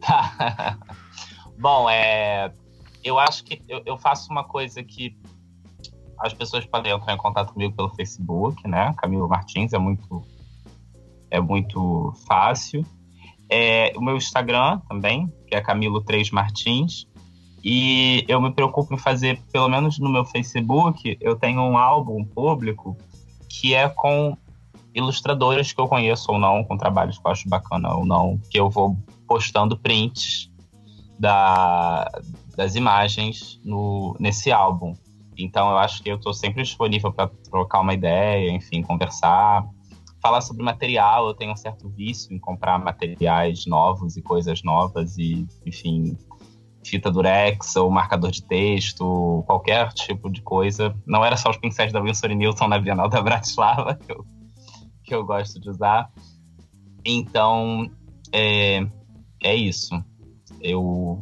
Bom, 1.58 1.90
é, 1.90 2.50
eu 3.02 3.18
acho 3.18 3.44
que 3.44 3.60
eu, 3.68 3.82
eu 3.84 3.98
faço 3.98 4.30
uma 4.30 4.44
coisa 4.44 4.82
que 4.82 5.16
as 6.18 6.32
pessoas 6.32 6.64
podem 6.64 6.92
entrar 6.92 7.14
em 7.14 7.18
contato 7.18 7.52
comigo 7.52 7.74
pelo 7.74 7.88
Facebook, 7.90 8.66
né? 8.66 8.94
Camilo 8.98 9.28
Martins 9.28 9.72
é 9.72 9.78
muito 9.78 10.24
é 11.30 11.40
muito 11.40 12.12
fácil. 12.26 12.84
É, 13.50 13.92
o 13.96 14.00
meu 14.00 14.16
Instagram 14.16 14.80
também, 14.88 15.32
que 15.46 15.54
é 15.54 15.60
Camilo 15.60 16.00
3 16.00 16.30
Martins. 16.30 17.06
E 17.62 18.24
eu 18.28 18.40
me 18.40 18.52
preocupo 18.52 18.94
em 18.94 18.98
fazer, 18.98 19.40
pelo 19.50 19.68
menos 19.68 19.98
no 19.98 20.10
meu 20.10 20.24
Facebook, 20.24 21.16
eu 21.20 21.34
tenho 21.34 21.62
um 21.62 21.78
álbum 21.78 22.22
público 22.24 22.96
que 23.48 23.74
é 23.74 23.88
com 23.88 24.36
ilustradores 24.94 25.72
que 25.72 25.80
eu 25.80 25.88
conheço 25.88 26.30
ou 26.30 26.38
não, 26.38 26.62
com 26.62 26.76
trabalhos 26.76 27.18
que 27.18 27.26
eu 27.26 27.32
acho 27.32 27.48
bacana 27.48 27.94
ou 27.94 28.06
não, 28.06 28.38
que 28.50 28.60
eu 28.60 28.70
vou 28.70 28.96
postando 29.26 29.76
prints 29.76 30.50
da, 31.18 32.08
das 32.56 32.74
imagens 32.74 33.60
no, 33.64 34.14
nesse 34.20 34.52
álbum. 34.52 34.94
Então 35.36 35.70
eu 35.70 35.78
acho 35.78 36.02
que 36.02 36.10
eu 36.10 36.16
estou 36.16 36.32
sempre 36.32 36.62
disponível 36.62 37.12
para 37.12 37.28
trocar 37.50 37.80
uma 37.80 37.94
ideia, 37.94 38.50
enfim, 38.50 38.82
conversar, 38.82 39.64
falar 40.22 40.40
sobre 40.40 40.64
material. 40.64 41.28
Eu 41.28 41.34
tenho 41.34 41.52
um 41.52 41.56
certo 41.56 41.88
vício 41.88 42.34
em 42.34 42.38
comprar 42.38 42.78
materiais 42.78 43.66
novos 43.66 44.16
e 44.16 44.22
coisas 44.22 44.62
novas 44.62 45.18
e, 45.18 45.46
enfim, 45.66 46.16
fita 46.84 47.10
durex 47.10 47.76
ou 47.76 47.90
marcador 47.90 48.30
de 48.30 48.42
texto, 48.42 49.42
qualquer 49.46 49.92
tipo 49.92 50.30
de 50.30 50.42
coisa. 50.42 50.94
Não 51.06 51.24
era 51.24 51.36
só 51.36 51.50
os 51.50 51.56
pincéis 51.56 51.92
da 51.92 52.00
Wilson 52.00 52.28
e 52.28 52.34
Newton 52.34 52.68
na 52.68 52.78
Bienal 52.78 53.08
da 53.08 53.20
Bratislava 53.22 53.94
que 53.94 54.12
eu, 54.12 54.24
que 55.02 55.14
eu 55.14 55.24
gosto 55.24 55.60
de 55.60 55.68
usar. 55.68 56.10
Então, 57.04 57.90
é, 58.32 58.86
é 59.42 59.54
isso. 59.54 60.02
Eu, 60.60 61.20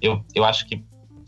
eu, 0.00 0.24
eu 0.34 0.44
acho 0.44 0.66
que 0.66 0.82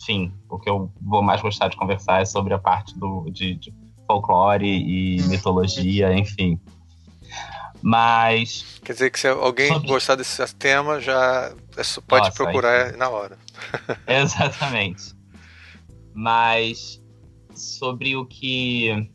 enfim, 0.05 0.33
o 0.51 0.59
que 0.59 0.69
eu 0.69 0.93
vou 1.01 1.23
mais 1.23 1.41
gostar 1.41 1.69
de 1.69 1.77
conversar 1.77 2.21
é 2.21 2.25
sobre 2.27 2.53
a 2.53 2.59
parte 2.59 2.97
do, 2.99 3.31
de, 3.31 3.55
de 3.55 3.75
folclore 4.07 4.67
e 4.67 5.23
mitologia, 5.23 6.13
enfim. 6.13 6.61
Mas. 7.83 8.81
Quer 8.85 8.93
dizer 8.93 9.11
que 9.11 9.19
se 9.19 9.29
alguém 9.29 9.69
sobre... 9.69 9.89
gostar 9.89 10.15
desse 10.15 10.55
tema, 10.57 11.01
já 11.01 11.55
é 11.77 12.01
pode 12.07 12.27
Nossa, 12.27 12.33
procurar 12.33 12.87
aí... 12.87 12.97
na 12.97 13.09
hora. 13.09 13.39
Exatamente. 14.07 15.15
Mas 16.15 17.03
sobre 17.55 18.15
o 18.15 18.27
que 18.27 19.09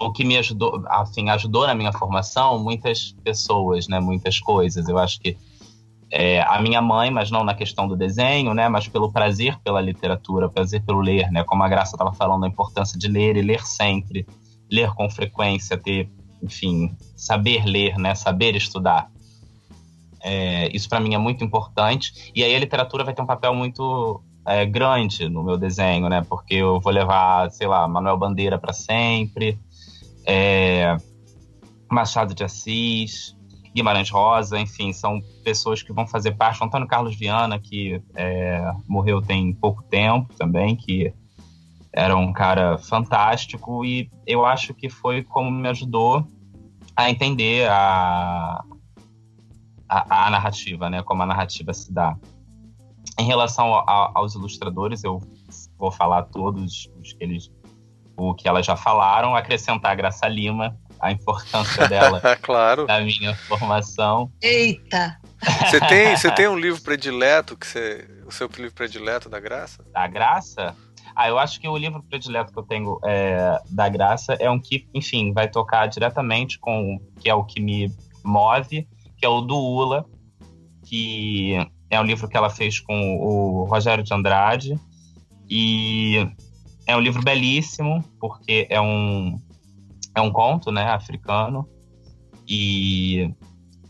o 0.00 0.12
que 0.12 0.24
me 0.24 0.36
ajudou, 0.36 0.84
assim, 0.86 1.28
ajudou 1.28 1.66
na 1.66 1.74
minha 1.74 1.92
formação, 1.92 2.58
muitas 2.58 3.12
pessoas, 3.24 3.88
né, 3.88 3.98
muitas 3.98 4.38
coisas. 4.38 4.88
Eu 4.88 4.98
acho 4.98 5.18
que 5.20 5.36
é, 6.10 6.40
a 6.40 6.60
minha 6.60 6.80
mãe, 6.80 7.10
mas 7.10 7.30
não 7.30 7.44
na 7.44 7.54
questão 7.54 7.86
do 7.86 7.96
desenho, 7.96 8.54
né, 8.54 8.68
mas 8.68 8.88
pelo 8.88 9.12
prazer 9.12 9.58
pela 9.62 9.80
literatura, 9.80 10.48
prazer 10.48 10.82
pelo 10.82 11.00
ler, 11.00 11.30
né, 11.30 11.44
como 11.44 11.62
a 11.62 11.68
Graça 11.68 11.96
estava 11.96 12.12
falando, 12.12 12.44
a 12.44 12.48
importância 12.48 12.98
de 12.98 13.08
ler 13.08 13.36
e 13.36 13.42
ler 13.42 13.64
sempre, 13.64 14.26
ler 14.70 14.90
com 14.94 15.08
frequência, 15.10 15.76
ter, 15.76 16.10
enfim, 16.42 16.96
saber 17.16 17.64
ler, 17.64 17.98
né, 17.98 18.14
saber 18.14 18.56
estudar. 18.56 19.10
É, 20.20 20.68
isso 20.74 20.88
para 20.88 21.00
mim 21.00 21.14
é 21.14 21.18
muito 21.18 21.44
importante. 21.44 22.32
E 22.34 22.42
aí 22.42 22.54
a 22.54 22.58
literatura 22.58 23.04
vai 23.04 23.14
ter 23.14 23.22
um 23.22 23.26
papel 23.26 23.54
muito 23.54 24.20
é, 24.44 24.66
grande 24.66 25.28
no 25.28 25.44
meu 25.44 25.56
desenho, 25.56 26.08
né, 26.08 26.24
porque 26.28 26.54
eu 26.54 26.80
vou 26.80 26.92
levar, 26.92 27.50
sei 27.50 27.66
lá, 27.66 27.86
Manuel 27.86 28.16
Bandeira 28.16 28.58
para 28.58 28.72
sempre, 28.72 29.58
é, 30.26 30.96
Machado 31.90 32.34
de 32.34 32.44
Assis, 32.44 33.36
Guimarães 33.74 34.10
Rosa, 34.10 34.58
enfim, 34.58 34.92
são 34.92 35.20
pessoas 35.44 35.82
que 35.82 35.92
vão 35.92 36.06
fazer 36.06 36.32
parte. 36.32 36.62
Antônio 36.62 36.86
Carlos 36.86 37.16
Viana, 37.16 37.58
que 37.58 38.02
é, 38.14 38.72
morreu 38.88 39.20
tem 39.20 39.52
pouco 39.52 39.82
tempo 39.82 40.34
também, 40.34 40.74
que 40.74 41.12
era 41.92 42.16
um 42.16 42.32
cara 42.32 42.78
fantástico 42.78 43.84
e 43.84 44.10
eu 44.26 44.44
acho 44.44 44.74
que 44.74 44.88
foi 44.88 45.22
como 45.22 45.50
me 45.50 45.68
ajudou 45.68 46.26
a 46.94 47.10
entender 47.10 47.68
a, 47.70 48.62
a, 49.88 50.26
a 50.26 50.30
narrativa, 50.30 50.90
né? 50.90 51.02
Como 51.02 51.22
a 51.22 51.26
narrativa 51.26 51.72
se 51.72 51.92
dá. 51.92 52.16
Em 53.18 53.24
relação 53.24 53.74
a, 53.74 54.12
aos 54.14 54.34
ilustradores, 54.34 55.02
eu 55.02 55.20
vou 55.78 55.90
falar 55.90 56.24
todos 56.24 56.90
os 57.00 57.12
que 57.12 57.24
eles, 57.24 57.50
o 58.16 58.34
que 58.34 58.48
elas 58.48 58.66
já 58.66 58.76
falaram, 58.76 59.34
acrescentar 59.34 59.92
a 59.92 59.94
Graça 59.94 60.28
Lima, 60.28 60.76
a 61.00 61.12
importância 61.12 61.88
dela 61.88 62.20
claro. 62.42 62.86
na 62.86 63.00
minha 63.00 63.34
formação. 63.34 64.30
Eita! 64.42 65.18
Você 65.60 65.80
tem, 65.80 66.16
você 66.16 66.30
tem 66.32 66.48
um 66.48 66.58
livro 66.58 66.80
predileto 66.80 67.56
que 67.56 67.66
você, 67.66 68.08
o 68.26 68.32
seu 68.32 68.48
livro 68.56 68.74
predileto 68.74 69.28
da 69.28 69.38
Graça? 69.38 69.84
Da 69.92 70.06
Graça? 70.06 70.74
Ah, 71.14 71.28
eu 71.28 71.38
acho 71.38 71.60
que 71.60 71.68
o 71.68 71.76
livro 71.76 72.02
predileto 72.02 72.52
que 72.52 72.58
eu 72.58 72.62
tenho 72.62 72.98
é, 73.04 73.58
da 73.70 73.88
Graça 73.88 74.34
é 74.34 74.50
um 74.50 74.58
que, 74.58 74.88
enfim, 74.94 75.32
vai 75.32 75.48
tocar 75.48 75.86
diretamente 75.86 76.58
com 76.58 76.98
que 77.20 77.28
é 77.28 77.34
o 77.34 77.44
que 77.44 77.60
me 77.60 77.92
move, 78.24 78.86
que 79.16 79.26
é 79.26 79.28
o 79.28 79.40
do 79.40 79.56
Ula, 79.56 80.04
que 80.84 81.54
é 81.90 82.00
um 82.00 82.04
livro 82.04 82.28
que 82.28 82.36
ela 82.36 82.50
fez 82.50 82.80
com 82.80 83.16
o 83.18 83.64
Rogério 83.64 84.04
de 84.04 84.12
Andrade 84.12 84.78
e 85.48 86.28
é 86.86 86.96
um 86.96 87.00
livro 87.00 87.22
belíssimo 87.22 88.04
porque 88.20 88.66
é 88.70 88.80
um 88.80 89.40
é 90.18 90.22
um 90.22 90.32
conto, 90.32 90.70
né, 90.70 90.90
africano, 90.90 91.68
e 92.46 93.32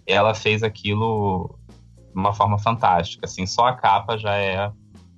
ela 0.07 0.35
fez 0.35 0.63
aquilo 0.63 1.59
de 2.15 2.21
uma 2.21 2.33
forma 2.33 2.59
fantástica, 2.59 3.27
assim, 3.27 3.47
só 3.47 3.67
a 3.67 3.75
capa 3.75 4.17
já 4.17 4.35
é 4.37 4.71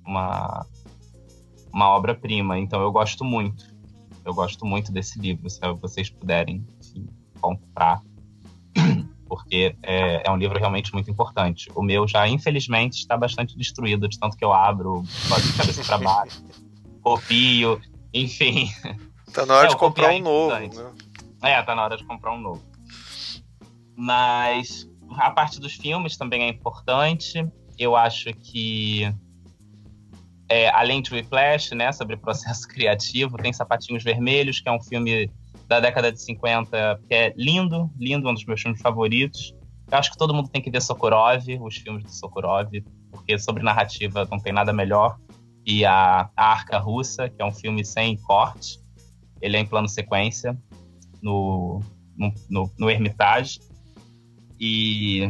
uma 0.05 0.65
uma 1.73 1.89
obra-prima, 1.89 2.59
então 2.59 2.81
eu 2.81 2.91
gosto 2.91 3.23
muito. 3.23 3.71
Eu 4.23 4.33
gosto 4.33 4.65
muito 4.65 4.91
desse 4.91 5.17
livro, 5.19 5.49
se 5.49 5.59
vocês 5.81 6.09
puderem 6.09 6.65
enfim, 6.79 7.07
comprar, 7.39 8.01
porque 9.25 9.75
é, 9.81 10.27
é, 10.27 10.31
um 10.31 10.35
livro 10.35 10.59
realmente 10.59 10.93
muito 10.93 11.09
importante. 11.09 11.71
O 11.73 11.81
meu 11.81 12.07
já, 12.07 12.27
infelizmente, 12.27 12.99
está 12.99 13.17
bastante 13.17 13.57
destruído, 13.57 14.07
de 14.07 14.19
tanto 14.19 14.37
que 14.37 14.45
eu 14.45 14.53
abro, 14.53 15.01
de 15.01 15.53
cabeça 15.53 15.83
para 15.83 15.97
baixo, 15.97 16.43
copio, 17.01 17.81
enfim. 18.13 18.69
Tá 19.33 19.45
na 19.45 19.55
hora 19.55 19.67
é, 19.67 19.69
de 19.69 19.77
comprar 19.77 20.11
um 20.11 20.19
novo, 20.19 20.55
né? 20.55 20.69
É, 21.41 21.61
tá 21.63 21.73
na 21.73 21.83
hora 21.83 21.97
de 21.97 22.03
comprar 22.03 22.33
um 22.33 22.39
novo. 22.39 22.63
Mas 23.95 24.89
a 25.17 25.31
parte 25.31 25.59
dos 25.59 25.73
filmes 25.73 26.17
também 26.17 26.43
é 26.43 26.49
importante. 26.49 27.45
Eu 27.77 27.95
acho 27.95 28.31
que 28.33 29.11
é, 30.51 30.69
além 30.69 31.01
de 31.01 31.13
Whiplash, 31.13 31.73
né, 31.73 31.91
sobre 31.93 32.17
processo 32.17 32.67
criativo, 32.69 33.37
tem 33.37 33.53
Sapatinhos 33.53 34.03
Vermelhos, 34.03 34.59
que 34.59 34.67
é 34.67 34.71
um 34.71 34.81
filme 34.81 35.31
da 35.67 35.79
década 35.79 36.11
de 36.11 36.21
50 36.21 36.99
que 37.07 37.15
é 37.15 37.33
lindo, 37.37 37.89
lindo, 37.97 38.27
um 38.27 38.33
dos 38.33 38.45
meus 38.45 38.61
filmes 38.61 38.81
favoritos. 38.81 39.55
Eu 39.89 39.97
acho 39.97 40.11
que 40.11 40.17
todo 40.17 40.33
mundo 40.33 40.49
tem 40.49 40.61
que 40.61 40.69
ver 40.69 40.81
Sokurov, 40.81 41.41
os 41.61 41.77
filmes 41.77 42.03
de 42.03 42.13
Sokurov, 42.13 42.69
porque 43.09 43.39
sobre 43.39 43.63
narrativa 43.63 44.27
não 44.29 44.37
tem 44.37 44.51
nada 44.51 44.73
melhor. 44.73 45.17
E 45.65 45.85
a, 45.85 46.29
a 46.35 46.45
Arca 46.45 46.77
Russa, 46.77 47.29
que 47.29 47.41
é 47.41 47.45
um 47.45 47.51
filme 47.51 47.85
sem 47.85 48.17
corte, 48.17 48.79
ele 49.41 49.57
é 49.57 49.59
em 49.59 49.65
plano 49.65 49.87
sequência 49.87 50.57
no, 51.21 51.81
no, 52.17 52.33
no, 52.49 52.71
no 52.77 52.89
Hermitage. 52.89 53.59
E 54.59 55.29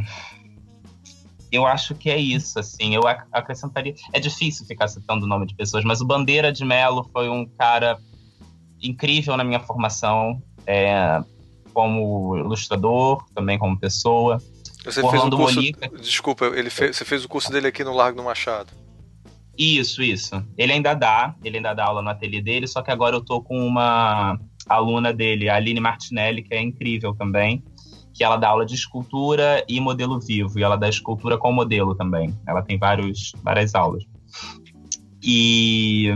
eu 1.51 1.65
acho 1.65 1.95
que 1.95 2.09
é 2.09 2.17
isso, 2.17 2.59
assim. 2.59 2.95
Eu 2.95 3.03
acrescentaria. 3.31 3.93
É 4.13 4.19
difícil 4.19 4.65
ficar 4.65 4.87
citando 4.87 5.25
o 5.25 5.27
nome 5.27 5.45
de 5.45 5.55
pessoas, 5.55 5.83
mas 5.83 6.01
o 6.01 6.05
Bandeira 6.05 6.51
de 6.51 6.63
Mello 6.63 7.09
foi 7.11 7.29
um 7.29 7.45
cara 7.45 7.97
incrível 8.81 9.37
na 9.37 9.43
minha 9.43 9.59
formação, 9.59 10.41
é, 10.65 11.21
como 11.73 12.37
ilustrador, 12.37 13.23
também 13.33 13.57
como 13.57 13.79
pessoa. 13.79 14.37
Você 14.83 15.01
fez 15.01 15.23
o 15.23 15.29
curso. 15.29 15.55
Molica. 15.55 15.89
Desculpa, 15.89 16.45
ele 16.45 16.69
fez, 16.69 16.97
você 16.97 17.05
fez 17.05 17.23
o 17.23 17.29
curso 17.29 17.51
dele 17.51 17.67
aqui 17.67 17.83
no 17.83 17.93
Largo 17.93 18.17
do 18.17 18.23
Machado. 18.23 18.80
Isso, 19.57 20.01
isso. 20.01 20.43
Ele 20.57 20.73
ainda 20.73 20.93
dá, 20.93 21.35
ele 21.43 21.57
ainda 21.57 21.73
dá 21.73 21.85
aula 21.85 22.01
no 22.01 22.09
ateliê 22.09 22.41
dele, 22.41 22.67
só 22.67 22.81
que 22.81 22.91
agora 22.91 23.15
eu 23.15 23.23
tô 23.23 23.41
com 23.41 23.59
uma 23.59 24.39
aluna 24.67 25.13
dele, 25.13 25.49
a 25.49 25.55
Aline 25.55 25.79
Martinelli, 25.79 26.41
que 26.41 26.53
é 26.53 26.61
incrível 26.61 27.13
também, 27.13 27.63
que 28.13 28.23
ela 28.23 28.37
dá 28.37 28.49
aula 28.49 28.65
de 28.65 28.75
escultura 28.75 29.63
e 29.67 29.79
modelo 29.79 30.19
vivo, 30.19 30.57
e 30.57 30.63
ela 30.63 30.75
dá 30.75 30.87
escultura 30.87 31.37
com 31.37 31.51
modelo 31.51 31.95
também. 31.95 32.33
Ela 32.47 32.61
tem 32.61 32.77
vários, 32.77 33.33
várias 33.43 33.75
aulas. 33.75 34.03
E 35.23 36.09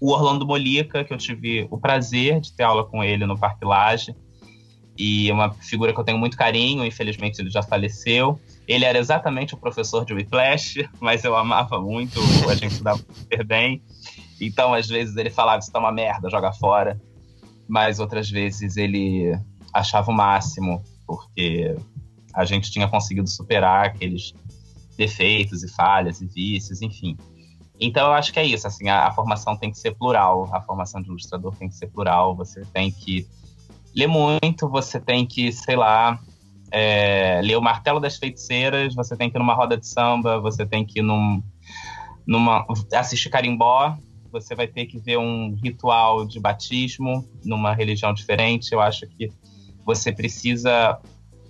o 0.00 0.10
Orlando 0.10 0.46
Molica, 0.46 1.04
que 1.04 1.12
eu 1.12 1.18
tive 1.18 1.66
o 1.70 1.78
prazer 1.78 2.40
de 2.40 2.52
ter 2.52 2.64
aula 2.64 2.84
com 2.84 3.04
ele 3.04 3.24
no 3.24 3.38
Parque 3.38 3.64
Laje, 3.64 4.14
e 5.04 5.32
uma 5.32 5.52
figura 5.54 5.92
que 5.92 5.98
eu 5.98 6.04
tenho 6.04 6.16
muito 6.16 6.36
carinho, 6.36 6.86
infelizmente 6.86 7.42
ele 7.42 7.50
já 7.50 7.60
faleceu. 7.60 8.38
Ele 8.68 8.84
era 8.84 8.96
exatamente 8.96 9.52
o 9.52 9.56
professor 9.56 10.04
de 10.04 10.14
Whiplash, 10.14 10.88
mas 11.00 11.24
eu 11.24 11.36
amava 11.36 11.80
muito, 11.80 12.20
a 12.48 12.54
gente 12.54 12.70
estudava 12.70 13.00
super 13.12 13.44
bem. 13.44 13.82
Então, 14.40 14.72
às 14.72 14.86
vezes, 14.86 15.16
ele 15.16 15.28
falava: 15.28 15.58
Isso 15.58 15.72
tá 15.72 15.80
uma 15.80 15.90
merda, 15.90 16.30
joga 16.30 16.52
fora. 16.52 17.00
Mas 17.68 17.98
outras 17.98 18.30
vezes 18.30 18.76
ele 18.76 19.36
achava 19.74 20.08
o 20.08 20.14
máximo, 20.14 20.80
porque 21.04 21.74
a 22.32 22.44
gente 22.44 22.70
tinha 22.70 22.86
conseguido 22.86 23.28
superar 23.28 23.86
aqueles 23.86 24.32
defeitos 24.96 25.64
e 25.64 25.68
falhas 25.74 26.20
e 26.20 26.26
vícios, 26.28 26.80
enfim. 26.80 27.16
Então, 27.80 28.06
eu 28.06 28.12
acho 28.12 28.32
que 28.32 28.38
é 28.38 28.46
isso. 28.46 28.68
Assim, 28.68 28.88
a, 28.88 29.08
a 29.08 29.10
formação 29.10 29.56
tem 29.56 29.68
que 29.68 29.78
ser 29.78 29.96
plural, 29.96 30.48
a 30.54 30.60
formação 30.60 31.02
de 31.02 31.08
ilustrador 31.08 31.56
tem 31.56 31.68
que 31.68 31.74
ser 31.74 31.88
plural. 31.88 32.36
Você 32.36 32.64
tem 32.72 32.92
que 32.92 33.26
ler 33.94 34.06
muito, 34.06 34.68
você 34.68 35.00
tem 35.00 35.26
que, 35.26 35.52
sei 35.52 35.76
lá, 35.76 36.18
é, 36.70 37.40
ler 37.42 37.56
o 37.56 37.62
Martelo 37.62 38.00
das 38.00 38.16
Feiticeiras, 38.16 38.94
você 38.94 39.16
tem 39.16 39.30
que 39.30 39.36
ir 39.36 39.40
numa 39.40 39.54
roda 39.54 39.76
de 39.76 39.86
samba, 39.86 40.40
você 40.40 40.64
tem 40.64 40.84
que 40.84 41.00
ir 41.00 41.02
num, 41.02 41.42
numa, 42.26 42.66
assistir 42.94 43.28
carimbó, 43.28 43.96
você 44.30 44.54
vai 44.54 44.66
ter 44.66 44.86
que 44.86 44.98
ver 44.98 45.18
um 45.18 45.54
ritual 45.62 46.24
de 46.24 46.40
batismo 46.40 47.28
numa 47.44 47.74
religião 47.74 48.14
diferente. 48.14 48.72
Eu 48.72 48.80
acho 48.80 49.06
que 49.06 49.30
você 49.84 50.10
precisa 50.10 50.98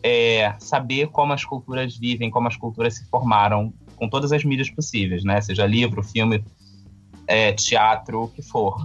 é, 0.02 0.54
saber 0.58 1.08
como 1.08 1.32
as 1.32 1.44
culturas 1.44 1.96
vivem, 1.96 2.28
como 2.28 2.48
as 2.48 2.56
culturas 2.56 2.96
se 2.96 3.08
formaram, 3.08 3.72
com 3.94 4.08
todas 4.08 4.32
as 4.32 4.44
mídias 4.44 4.68
possíveis, 4.68 5.22
né? 5.22 5.40
Seja 5.40 5.64
livro, 5.64 6.02
filme, 6.02 6.44
é, 7.28 7.52
teatro, 7.52 8.24
o 8.24 8.28
que 8.28 8.42
for. 8.42 8.84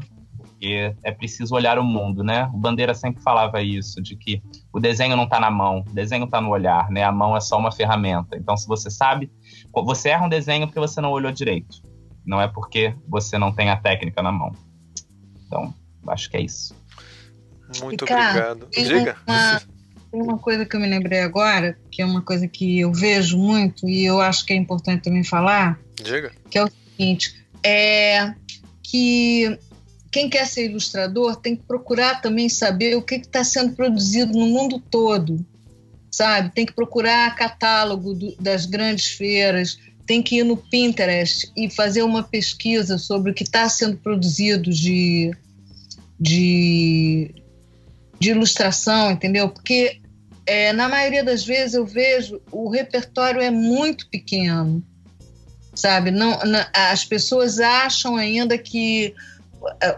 Porque 0.57 0.95
é 1.03 1.11
preciso 1.11 1.53
olhar 1.53 1.77
o 1.77 1.83
mundo, 1.83 2.23
né? 2.23 2.49
O 2.51 2.57
Bandeira 2.57 2.95
sempre 2.95 3.21
falava 3.21 3.61
isso, 3.61 4.01
de 4.01 4.15
que 4.15 4.41
o 4.73 4.79
desenho 4.79 5.15
não 5.15 5.25
está 5.25 5.39
na 5.39 5.51
mão, 5.51 5.85
o 5.87 5.93
desenho 5.93 6.25
está 6.25 6.41
no 6.41 6.49
olhar, 6.49 6.89
né? 6.89 7.03
A 7.03 7.11
mão 7.11 7.37
é 7.37 7.39
só 7.39 7.59
uma 7.59 7.71
ferramenta. 7.71 8.35
Então, 8.35 8.57
se 8.57 8.67
você 8.67 8.89
sabe, 8.89 9.31
você 9.71 10.09
erra 10.09 10.25
um 10.25 10.29
desenho 10.29 10.65
porque 10.65 10.79
você 10.79 10.99
não 10.99 11.11
olhou 11.11 11.31
direito. 11.31 11.77
Não 12.25 12.41
é 12.41 12.47
porque 12.47 12.95
você 13.07 13.37
não 13.37 13.53
tem 13.53 13.69
a 13.69 13.77
técnica 13.77 14.23
na 14.23 14.31
mão. 14.31 14.51
Então, 15.45 15.71
acho 16.07 16.27
que 16.27 16.37
é 16.37 16.41
isso. 16.41 16.75
Muito 17.83 18.03
obrigado. 18.03 18.65
Tem 18.65 18.83
Diga. 18.83 19.15
Uma, 19.27 19.61
tem 20.11 20.21
uma 20.23 20.39
coisa 20.39 20.65
que 20.65 20.75
eu 20.75 20.79
me 20.79 20.87
lembrei 20.87 21.19
agora, 21.19 21.77
que 21.91 22.01
é 22.01 22.05
uma 22.05 22.23
coisa 22.23 22.47
que 22.47 22.79
eu 22.79 22.91
vejo 22.91 23.37
muito 23.37 23.87
e 23.87 24.03
eu 24.03 24.19
acho 24.19 24.43
que 24.43 24.53
é 24.53 24.55
importante 24.55 25.03
também 25.03 25.23
falar. 25.23 25.79
Diga. 25.95 26.31
Que 26.49 26.57
é 26.57 26.63
o 26.63 26.69
seguinte, 26.97 27.45
é 27.63 28.33
que 28.81 29.59
quem 30.17 30.27
quer 30.27 30.47
ser 30.47 30.65
ilustrador 30.65 31.35
tem 31.35 31.55
que 31.55 31.61
procurar 31.61 32.23
também 32.23 32.49
saber 32.49 32.95
o 32.95 33.03
que 33.03 33.17
está 33.17 33.43
sendo 33.43 33.75
produzido 33.75 34.33
no 34.33 34.47
mundo 34.47 34.79
todo, 34.79 35.45
sabe? 36.09 36.51
Tem 36.55 36.65
que 36.65 36.73
procurar 36.73 37.35
catálogo 37.35 38.15
do, 38.15 38.35
das 38.37 38.65
grandes 38.65 39.11
feiras, 39.11 39.77
tem 40.07 40.23
que 40.23 40.37
ir 40.37 40.43
no 40.43 40.57
Pinterest 40.57 41.51
e 41.55 41.69
fazer 41.69 42.01
uma 42.01 42.23
pesquisa 42.23 42.97
sobre 42.97 43.29
o 43.29 43.33
que 43.35 43.43
está 43.43 43.69
sendo 43.69 43.95
produzido 43.97 44.71
de, 44.71 45.31
de, 46.19 47.35
de 48.19 48.31
ilustração, 48.31 49.11
entendeu? 49.11 49.47
Porque 49.49 50.01
é, 50.47 50.73
na 50.73 50.89
maioria 50.89 51.23
das 51.23 51.45
vezes 51.45 51.75
eu 51.75 51.85
vejo 51.85 52.41
o 52.51 52.71
repertório 52.71 53.39
é 53.39 53.51
muito 53.51 54.09
pequeno, 54.09 54.83
sabe? 55.75 56.09
Não, 56.09 56.39
não, 56.39 56.65
as 56.73 57.05
pessoas 57.05 57.59
acham 57.59 58.15
ainda 58.15 58.57
que 58.57 59.13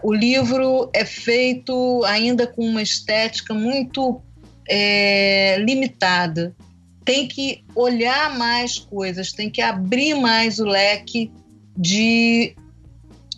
o 0.02 0.12
livro 0.12 0.90
é 0.94 1.04
feito 1.04 2.02
ainda 2.04 2.46
com 2.46 2.64
uma 2.64 2.82
estética 2.82 3.54
muito 3.54 4.20
é, 4.68 5.56
limitada. 5.58 6.54
Tem 7.04 7.26
que 7.26 7.64
olhar 7.74 8.36
mais 8.38 8.78
coisas, 8.78 9.32
tem 9.32 9.50
que 9.50 9.60
abrir 9.60 10.14
mais 10.14 10.58
o 10.58 10.64
leque 10.64 11.32
de, 11.76 12.54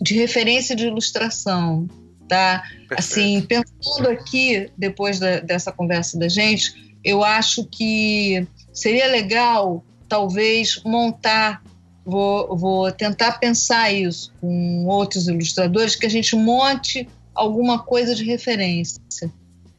de 0.01 0.15
referência 0.15 0.77
de 0.77 0.87
ilustração, 0.87 1.87
tá? 2.29 2.63
Perfeito. 2.89 2.95
Assim, 2.99 3.43
pensando 3.43 4.09
aqui 4.09 4.71
depois 4.77 5.19
da, 5.19 5.41
dessa 5.41 5.73
conversa 5.73 6.19
da 6.19 6.29
gente, 6.29 6.97
eu 7.05 7.25
acho 7.25 7.65
que 7.65 8.47
seria 8.73 9.07
legal, 9.07 9.85
talvez, 10.09 10.83
montar. 10.85 11.63
Vou, 12.05 12.57
vou 12.57 12.93
tentar 12.93 13.33
pensar 13.39 13.93
isso 13.93 14.33
com 14.41 14.87
outros 14.87 15.29
ilustradores, 15.29 15.95
que 15.95 16.07
a 16.07 16.11
gente 16.11 16.35
monte 16.35 17.09
alguma 17.35 17.83
coisa 17.83 18.15
de 18.15 18.25
referência, 18.25 19.01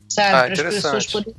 sabe? 0.07 0.53
Ah, 0.53 0.55
Para 0.55 0.69
as 0.69 0.75
pessoas 0.75 1.05
poderem. 1.05 1.35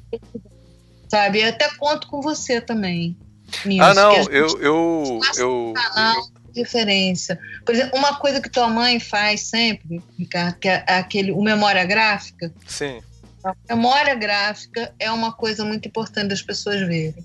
Sabe? 1.09 1.39
E 1.39 1.45
até 1.45 1.69
conto 1.77 2.07
com 2.09 2.21
você 2.21 2.61
também. 2.61 3.17
Nisso, 3.65 3.83
ah, 3.83 3.95
não, 3.95 4.13
eu. 4.31 4.61
eu, 4.61 5.21
eu, 5.37 5.73
canal 5.75 6.29
de 6.53 6.61
referência. 6.61 7.39
Por 7.65 7.75
exemplo, 7.75 7.99
uma 7.99 8.17
coisa 8.17 8.41
que 8.41 8.51
tua 8.51 8.69
mãe 8.69 9.01
faz 9.01 9.43
sempre, 9.43 10.03
Ricardo, 10.19 10.59
que 10.59 10.69
é 10.69 10.85
aquele, 10.87 11.33
o 11.33 11.43
memória 11.43 11.85
gráfica. 11.85 12.53
Sim 12.67 13.01
a 13.45 13.55
memória 13.69 14.15
gráfica 14.15 14.95
é 14.99 15.11
uma 15.11 15.33
coisa 15.33 15.65
muito 15.65 15.87
importante 15.87 16.29
das 16.29 16.41
pessoas 16.41 16.81
verem. 16.81 17.23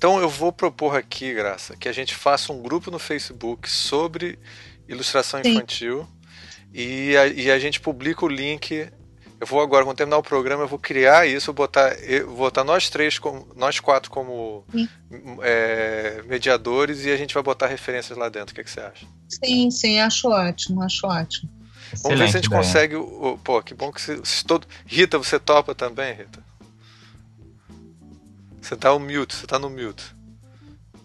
Então 0.00 0.18
eu 0.18 0.30
vou 0.30 0.50
propor 0.50 0.96
aqui, 0.96 1.34
Graça, 1.34 1.76
que 1.76 1.86
a 1.86 1.92
gente 1.92 2.14
faça 2.14 2.50
um 2.54 2.62
grupo 2.62 2.90
no 2.90 2.98
Facebook 2.98 3.68
sobre 3.68 4.38
ilustração 4.88 5.42
Sim. 5.44 5.50
infantil 5.50 6.08
e 6.72 7.14
a, 7.18 7.26
e 7.26 7.50
a, 7.50 7.58
gente 7.58 7.78
publica 7.78 8.24
o 8.24 8.28
link. 8.28 8.88
Eu 9.38 9.46
vou 9.46 9.60
agora, 9.60 9.84
quando 9.84 9.98
terminar 9.98 10.16
o 10.16 10.22
programa, 10.22 10.62
eu 10.62 10.68
vou 10.68 10.78
criar 10.78 11.26
isso, 11.26 11.48
vou 11.48 11.66
botar, 11.66 11.92
eu, 12.02 12.28
vou 12.28 12.36
botar 12.36 12.64
nós 12.64 12.88
três, 12.88 13.20
nós 13.54 13.78
quatro 13.78 14.10
como 14.10 14.64
é, 15.42 16.22
mediadores 16.24 17.04
e 17.04 17.10
a 17.10 17.16
gente 17.18 17.34
vai 17.34 17.42
botar 17.42 17.66
referências 17.66 18.16
lá 18.16 18.30
dentro. 18.30 18.52
O 18.52 18.54
que, 18.54 18.62
é 18.62 18.64
que 18.64 18.70
você 18.70 18.80
acha? 18.80 19.06
Sim, 19.28 19.70
sim, 19.70 20.00
acho 20.00 20.30
ótimo, 20.30 20.82
acho 20.82 21.06
ótimo. 21.06 21.50
Vamos 22.02 22.18
ver 22.18 22.30
se 22.30 22.38
a 22.38 22.40
gente 22.40 22.46
ideia. 22.46 22.62
consegue. 22.62 22.96
O, 22.96 23.38
pô, 23.44 23.62
que 23.62 23.74
bom 23.74 23.92
que 23.92 24.00
se, 24.00 24.18
se 24.24 24.46
todo. 24.46 24.66
Rita, 24.86 25.18
você 25.18 25.38
topa 25.38 25.74
também, 25.74 26.14
Rita? 26.14 26.49
Você 28.70 28.76
tá 28.76 28.90
no 28.90 29.00
mute, 29.00 29.34
você 29.34 29.46
tá 29.48 29.58
no 29.58 29.68
mute. 29.68 30.14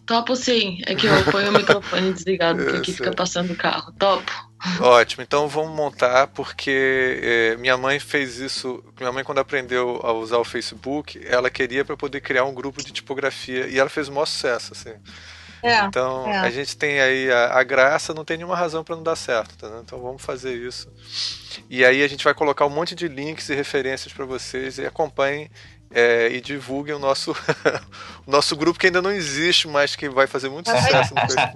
Topo 0.06 0.36
sim, 0.36 0.84
é 0.86 0.94
que 0.94 1.08
eu 1.08 1.24
ponho 1.32 1.50
o 1.50 1.52
microfone 1.52 2.14
desligado, 2.14 2.64
porque 2.64 2.78
aqui 2.78 2.94
fica 2.94 3.12
passando 3.12 3.54
o 3.54 3.56
carro. 3.56 3.92
Topo. 3.94 4.32
Ótimo, 4.80 5.24
então 5.24 5.48
vamos 5.48 5.76
montar, 5.76 6.28
porque 6.28 7.20
é, 7.24 7.58
minha 7.58 7.76
mãe 7.76 8.00
fez 8.00 8.38
isso. 8.38 8.84
Minha 9.00 9.12
mãe, 9.12 9.24
quando 9.24 9.40
aprendeu 9.40 10.00
a 10.04 10.14
usar 10.14 10.38
o 10.38 10.44
Facebook, 10.44 11.20
ela 11.26 11.50
queria 11.50 11.84
para 11.84 11.98
poder 11.98 12.22
criar 12.22 12.46
um 12.46 12.54
grupo 12.54 12.84
de 12.84 12.94
tipografia 12.94 13.66
e 13.66 13.80
ela 13.80 13.90
fez 13.90 14.10
o 14.10 14.12
maior 14.12 14.28
sucesso, 14.28 14.74
assim. 14.74 14.94
É, 15.64 15.84
então 15.86 16.28
é. 16.28 16.38
a 16.38 16.52
gente 16.52 16.78
tem 16.78 17.02
aí 17.02 17.32
a, 17.32 17.58
a, 17.58 17.64
graça, 17.64 18.14
não 18.14 18.24
tem 18.24 18.38
nenhuma 18.38 18.56
razão 18.56 18.84
para 18.84 18.96
não 18.96 19.02
dar 19.02 19.16
certo, 19.16 19.58
tá, 19.58 19.82
então 19.84 20.00
vamos 20.00 20.22
fazer 20.22 20.54
isso. 20.56 20.88
E 21.68 21.84
aí 21.84 22.04
a 22.04 22.08
gente 22.08 22.24
vai 22.24 22.36
colocar 22.36 22.68
um 22.68 22.70
monte 22.70 22.94
de 22.94 23.08
links 23.08 23.50
e 23.50 23.56
referências 23.56 24.14
para 24.14 24.26
vocês 24.26 24.78
e 24.78 24.86
acompanhem 24.86 25.50
é, 25.92 26.30
e 26.30 26.42
divulguem 26.42 26.96
o 26.96 27.00
nosso, 27.00 27.32
o 28.26 28.32
nosso 28.32 28.56
grupo 28.56 28.80
que 28.80 28.88
ainda 28.88 29.02
não 29.02 29.12
existe, 29.12 29.68
mas 29.68 29.96
que 29.96 30.10
vai 30.10 30.28
fazer 30.28 30.50
muito 30.50 30.70
sucesso 30.70 31.14
no 31.14 31.22
Facebook. 31.22 31.52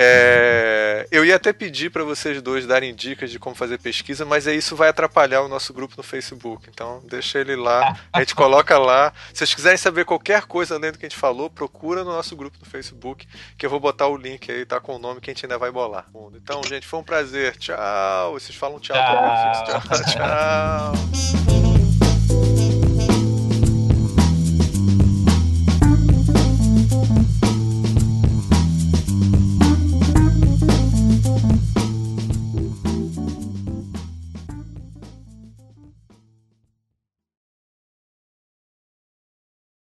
É, 0.00 1.08
eu 1.10 1.24
ia 1.24 1.34
até 1.34 1.52
pedir 1.52 1.90
para 1.90 2.04
vocês 2.04 2.40
dois 2.40 2.64
darem 2.64 2.94
dicas 2.94 3.32
de 3.32 3.38
como 3.38 3.56
fazer 3.56 3.78
pesquisa, 3.78 4.24
mas 4.24 4.46
é 4.46 4.54
isso 4.54 4.76
vai 4.76 4.88
atrapalhar 4.88 5.42
o 5.42 5.48
nosso 5.48 5.74
grupo 5.74 5.94
no 5.96 6.04
Facebook. 6.04 6.68
Então 6.72 7.02
deixa 7.08 7.40
ele 7.40 7.56
lá, 7.56 7.98
a 8.12 8.20
gente 8.20 8.32
coloca 8.32 8.78
lá. 8.78 9.12
Se 9.32 9.38
vocês 9.38 9.54
quiserem 9.54 9.76
saber 9.76 10.04
qualquer 10.04 10.42
coisa 10.42 10.76
além 10.76 10.92
do 10.92 10.98
que 10.98 11.06
a 11.06 11.08
gente 11.08 11.18
falou, 11.18 11.50
procura 11.50 12.04
no 12.04 12.12
nosso 12.12 12.36
grupo 12.36 12.56
no 12.60 12.66
Facebook, 12.70 13.26
que 13.56 13.66
eu 13.66 13.70
vou 13.70 13.80
botar 13.80 14.06
o 14.06 14.16
link 14.16 14.48
aí, 14.52 14.64
tá 14.64 14.78
com 14.78 14.94
o 14.94 15.00
nome 15.00 15.20
que 15.20 15.30
a 15.30 15.34
gente 15.34 15.46
ainda 15.46 15.58
vai 15.58 15.72
bolar. 15.72 16.06
Então, 16.34 16.62
gente, 16.62 16.86
foi 16.86 17.00
um 17.00 17.04
prazer. 17.04 17.56
Tchau. 17.56 18.34
Vocês 18.34 18.56
falam 18.56 18.78
tchau. 18.78 18.96
Tchau. 18.96 19.80
tchau. 19.80 20.04
tchau. 20.12 21.58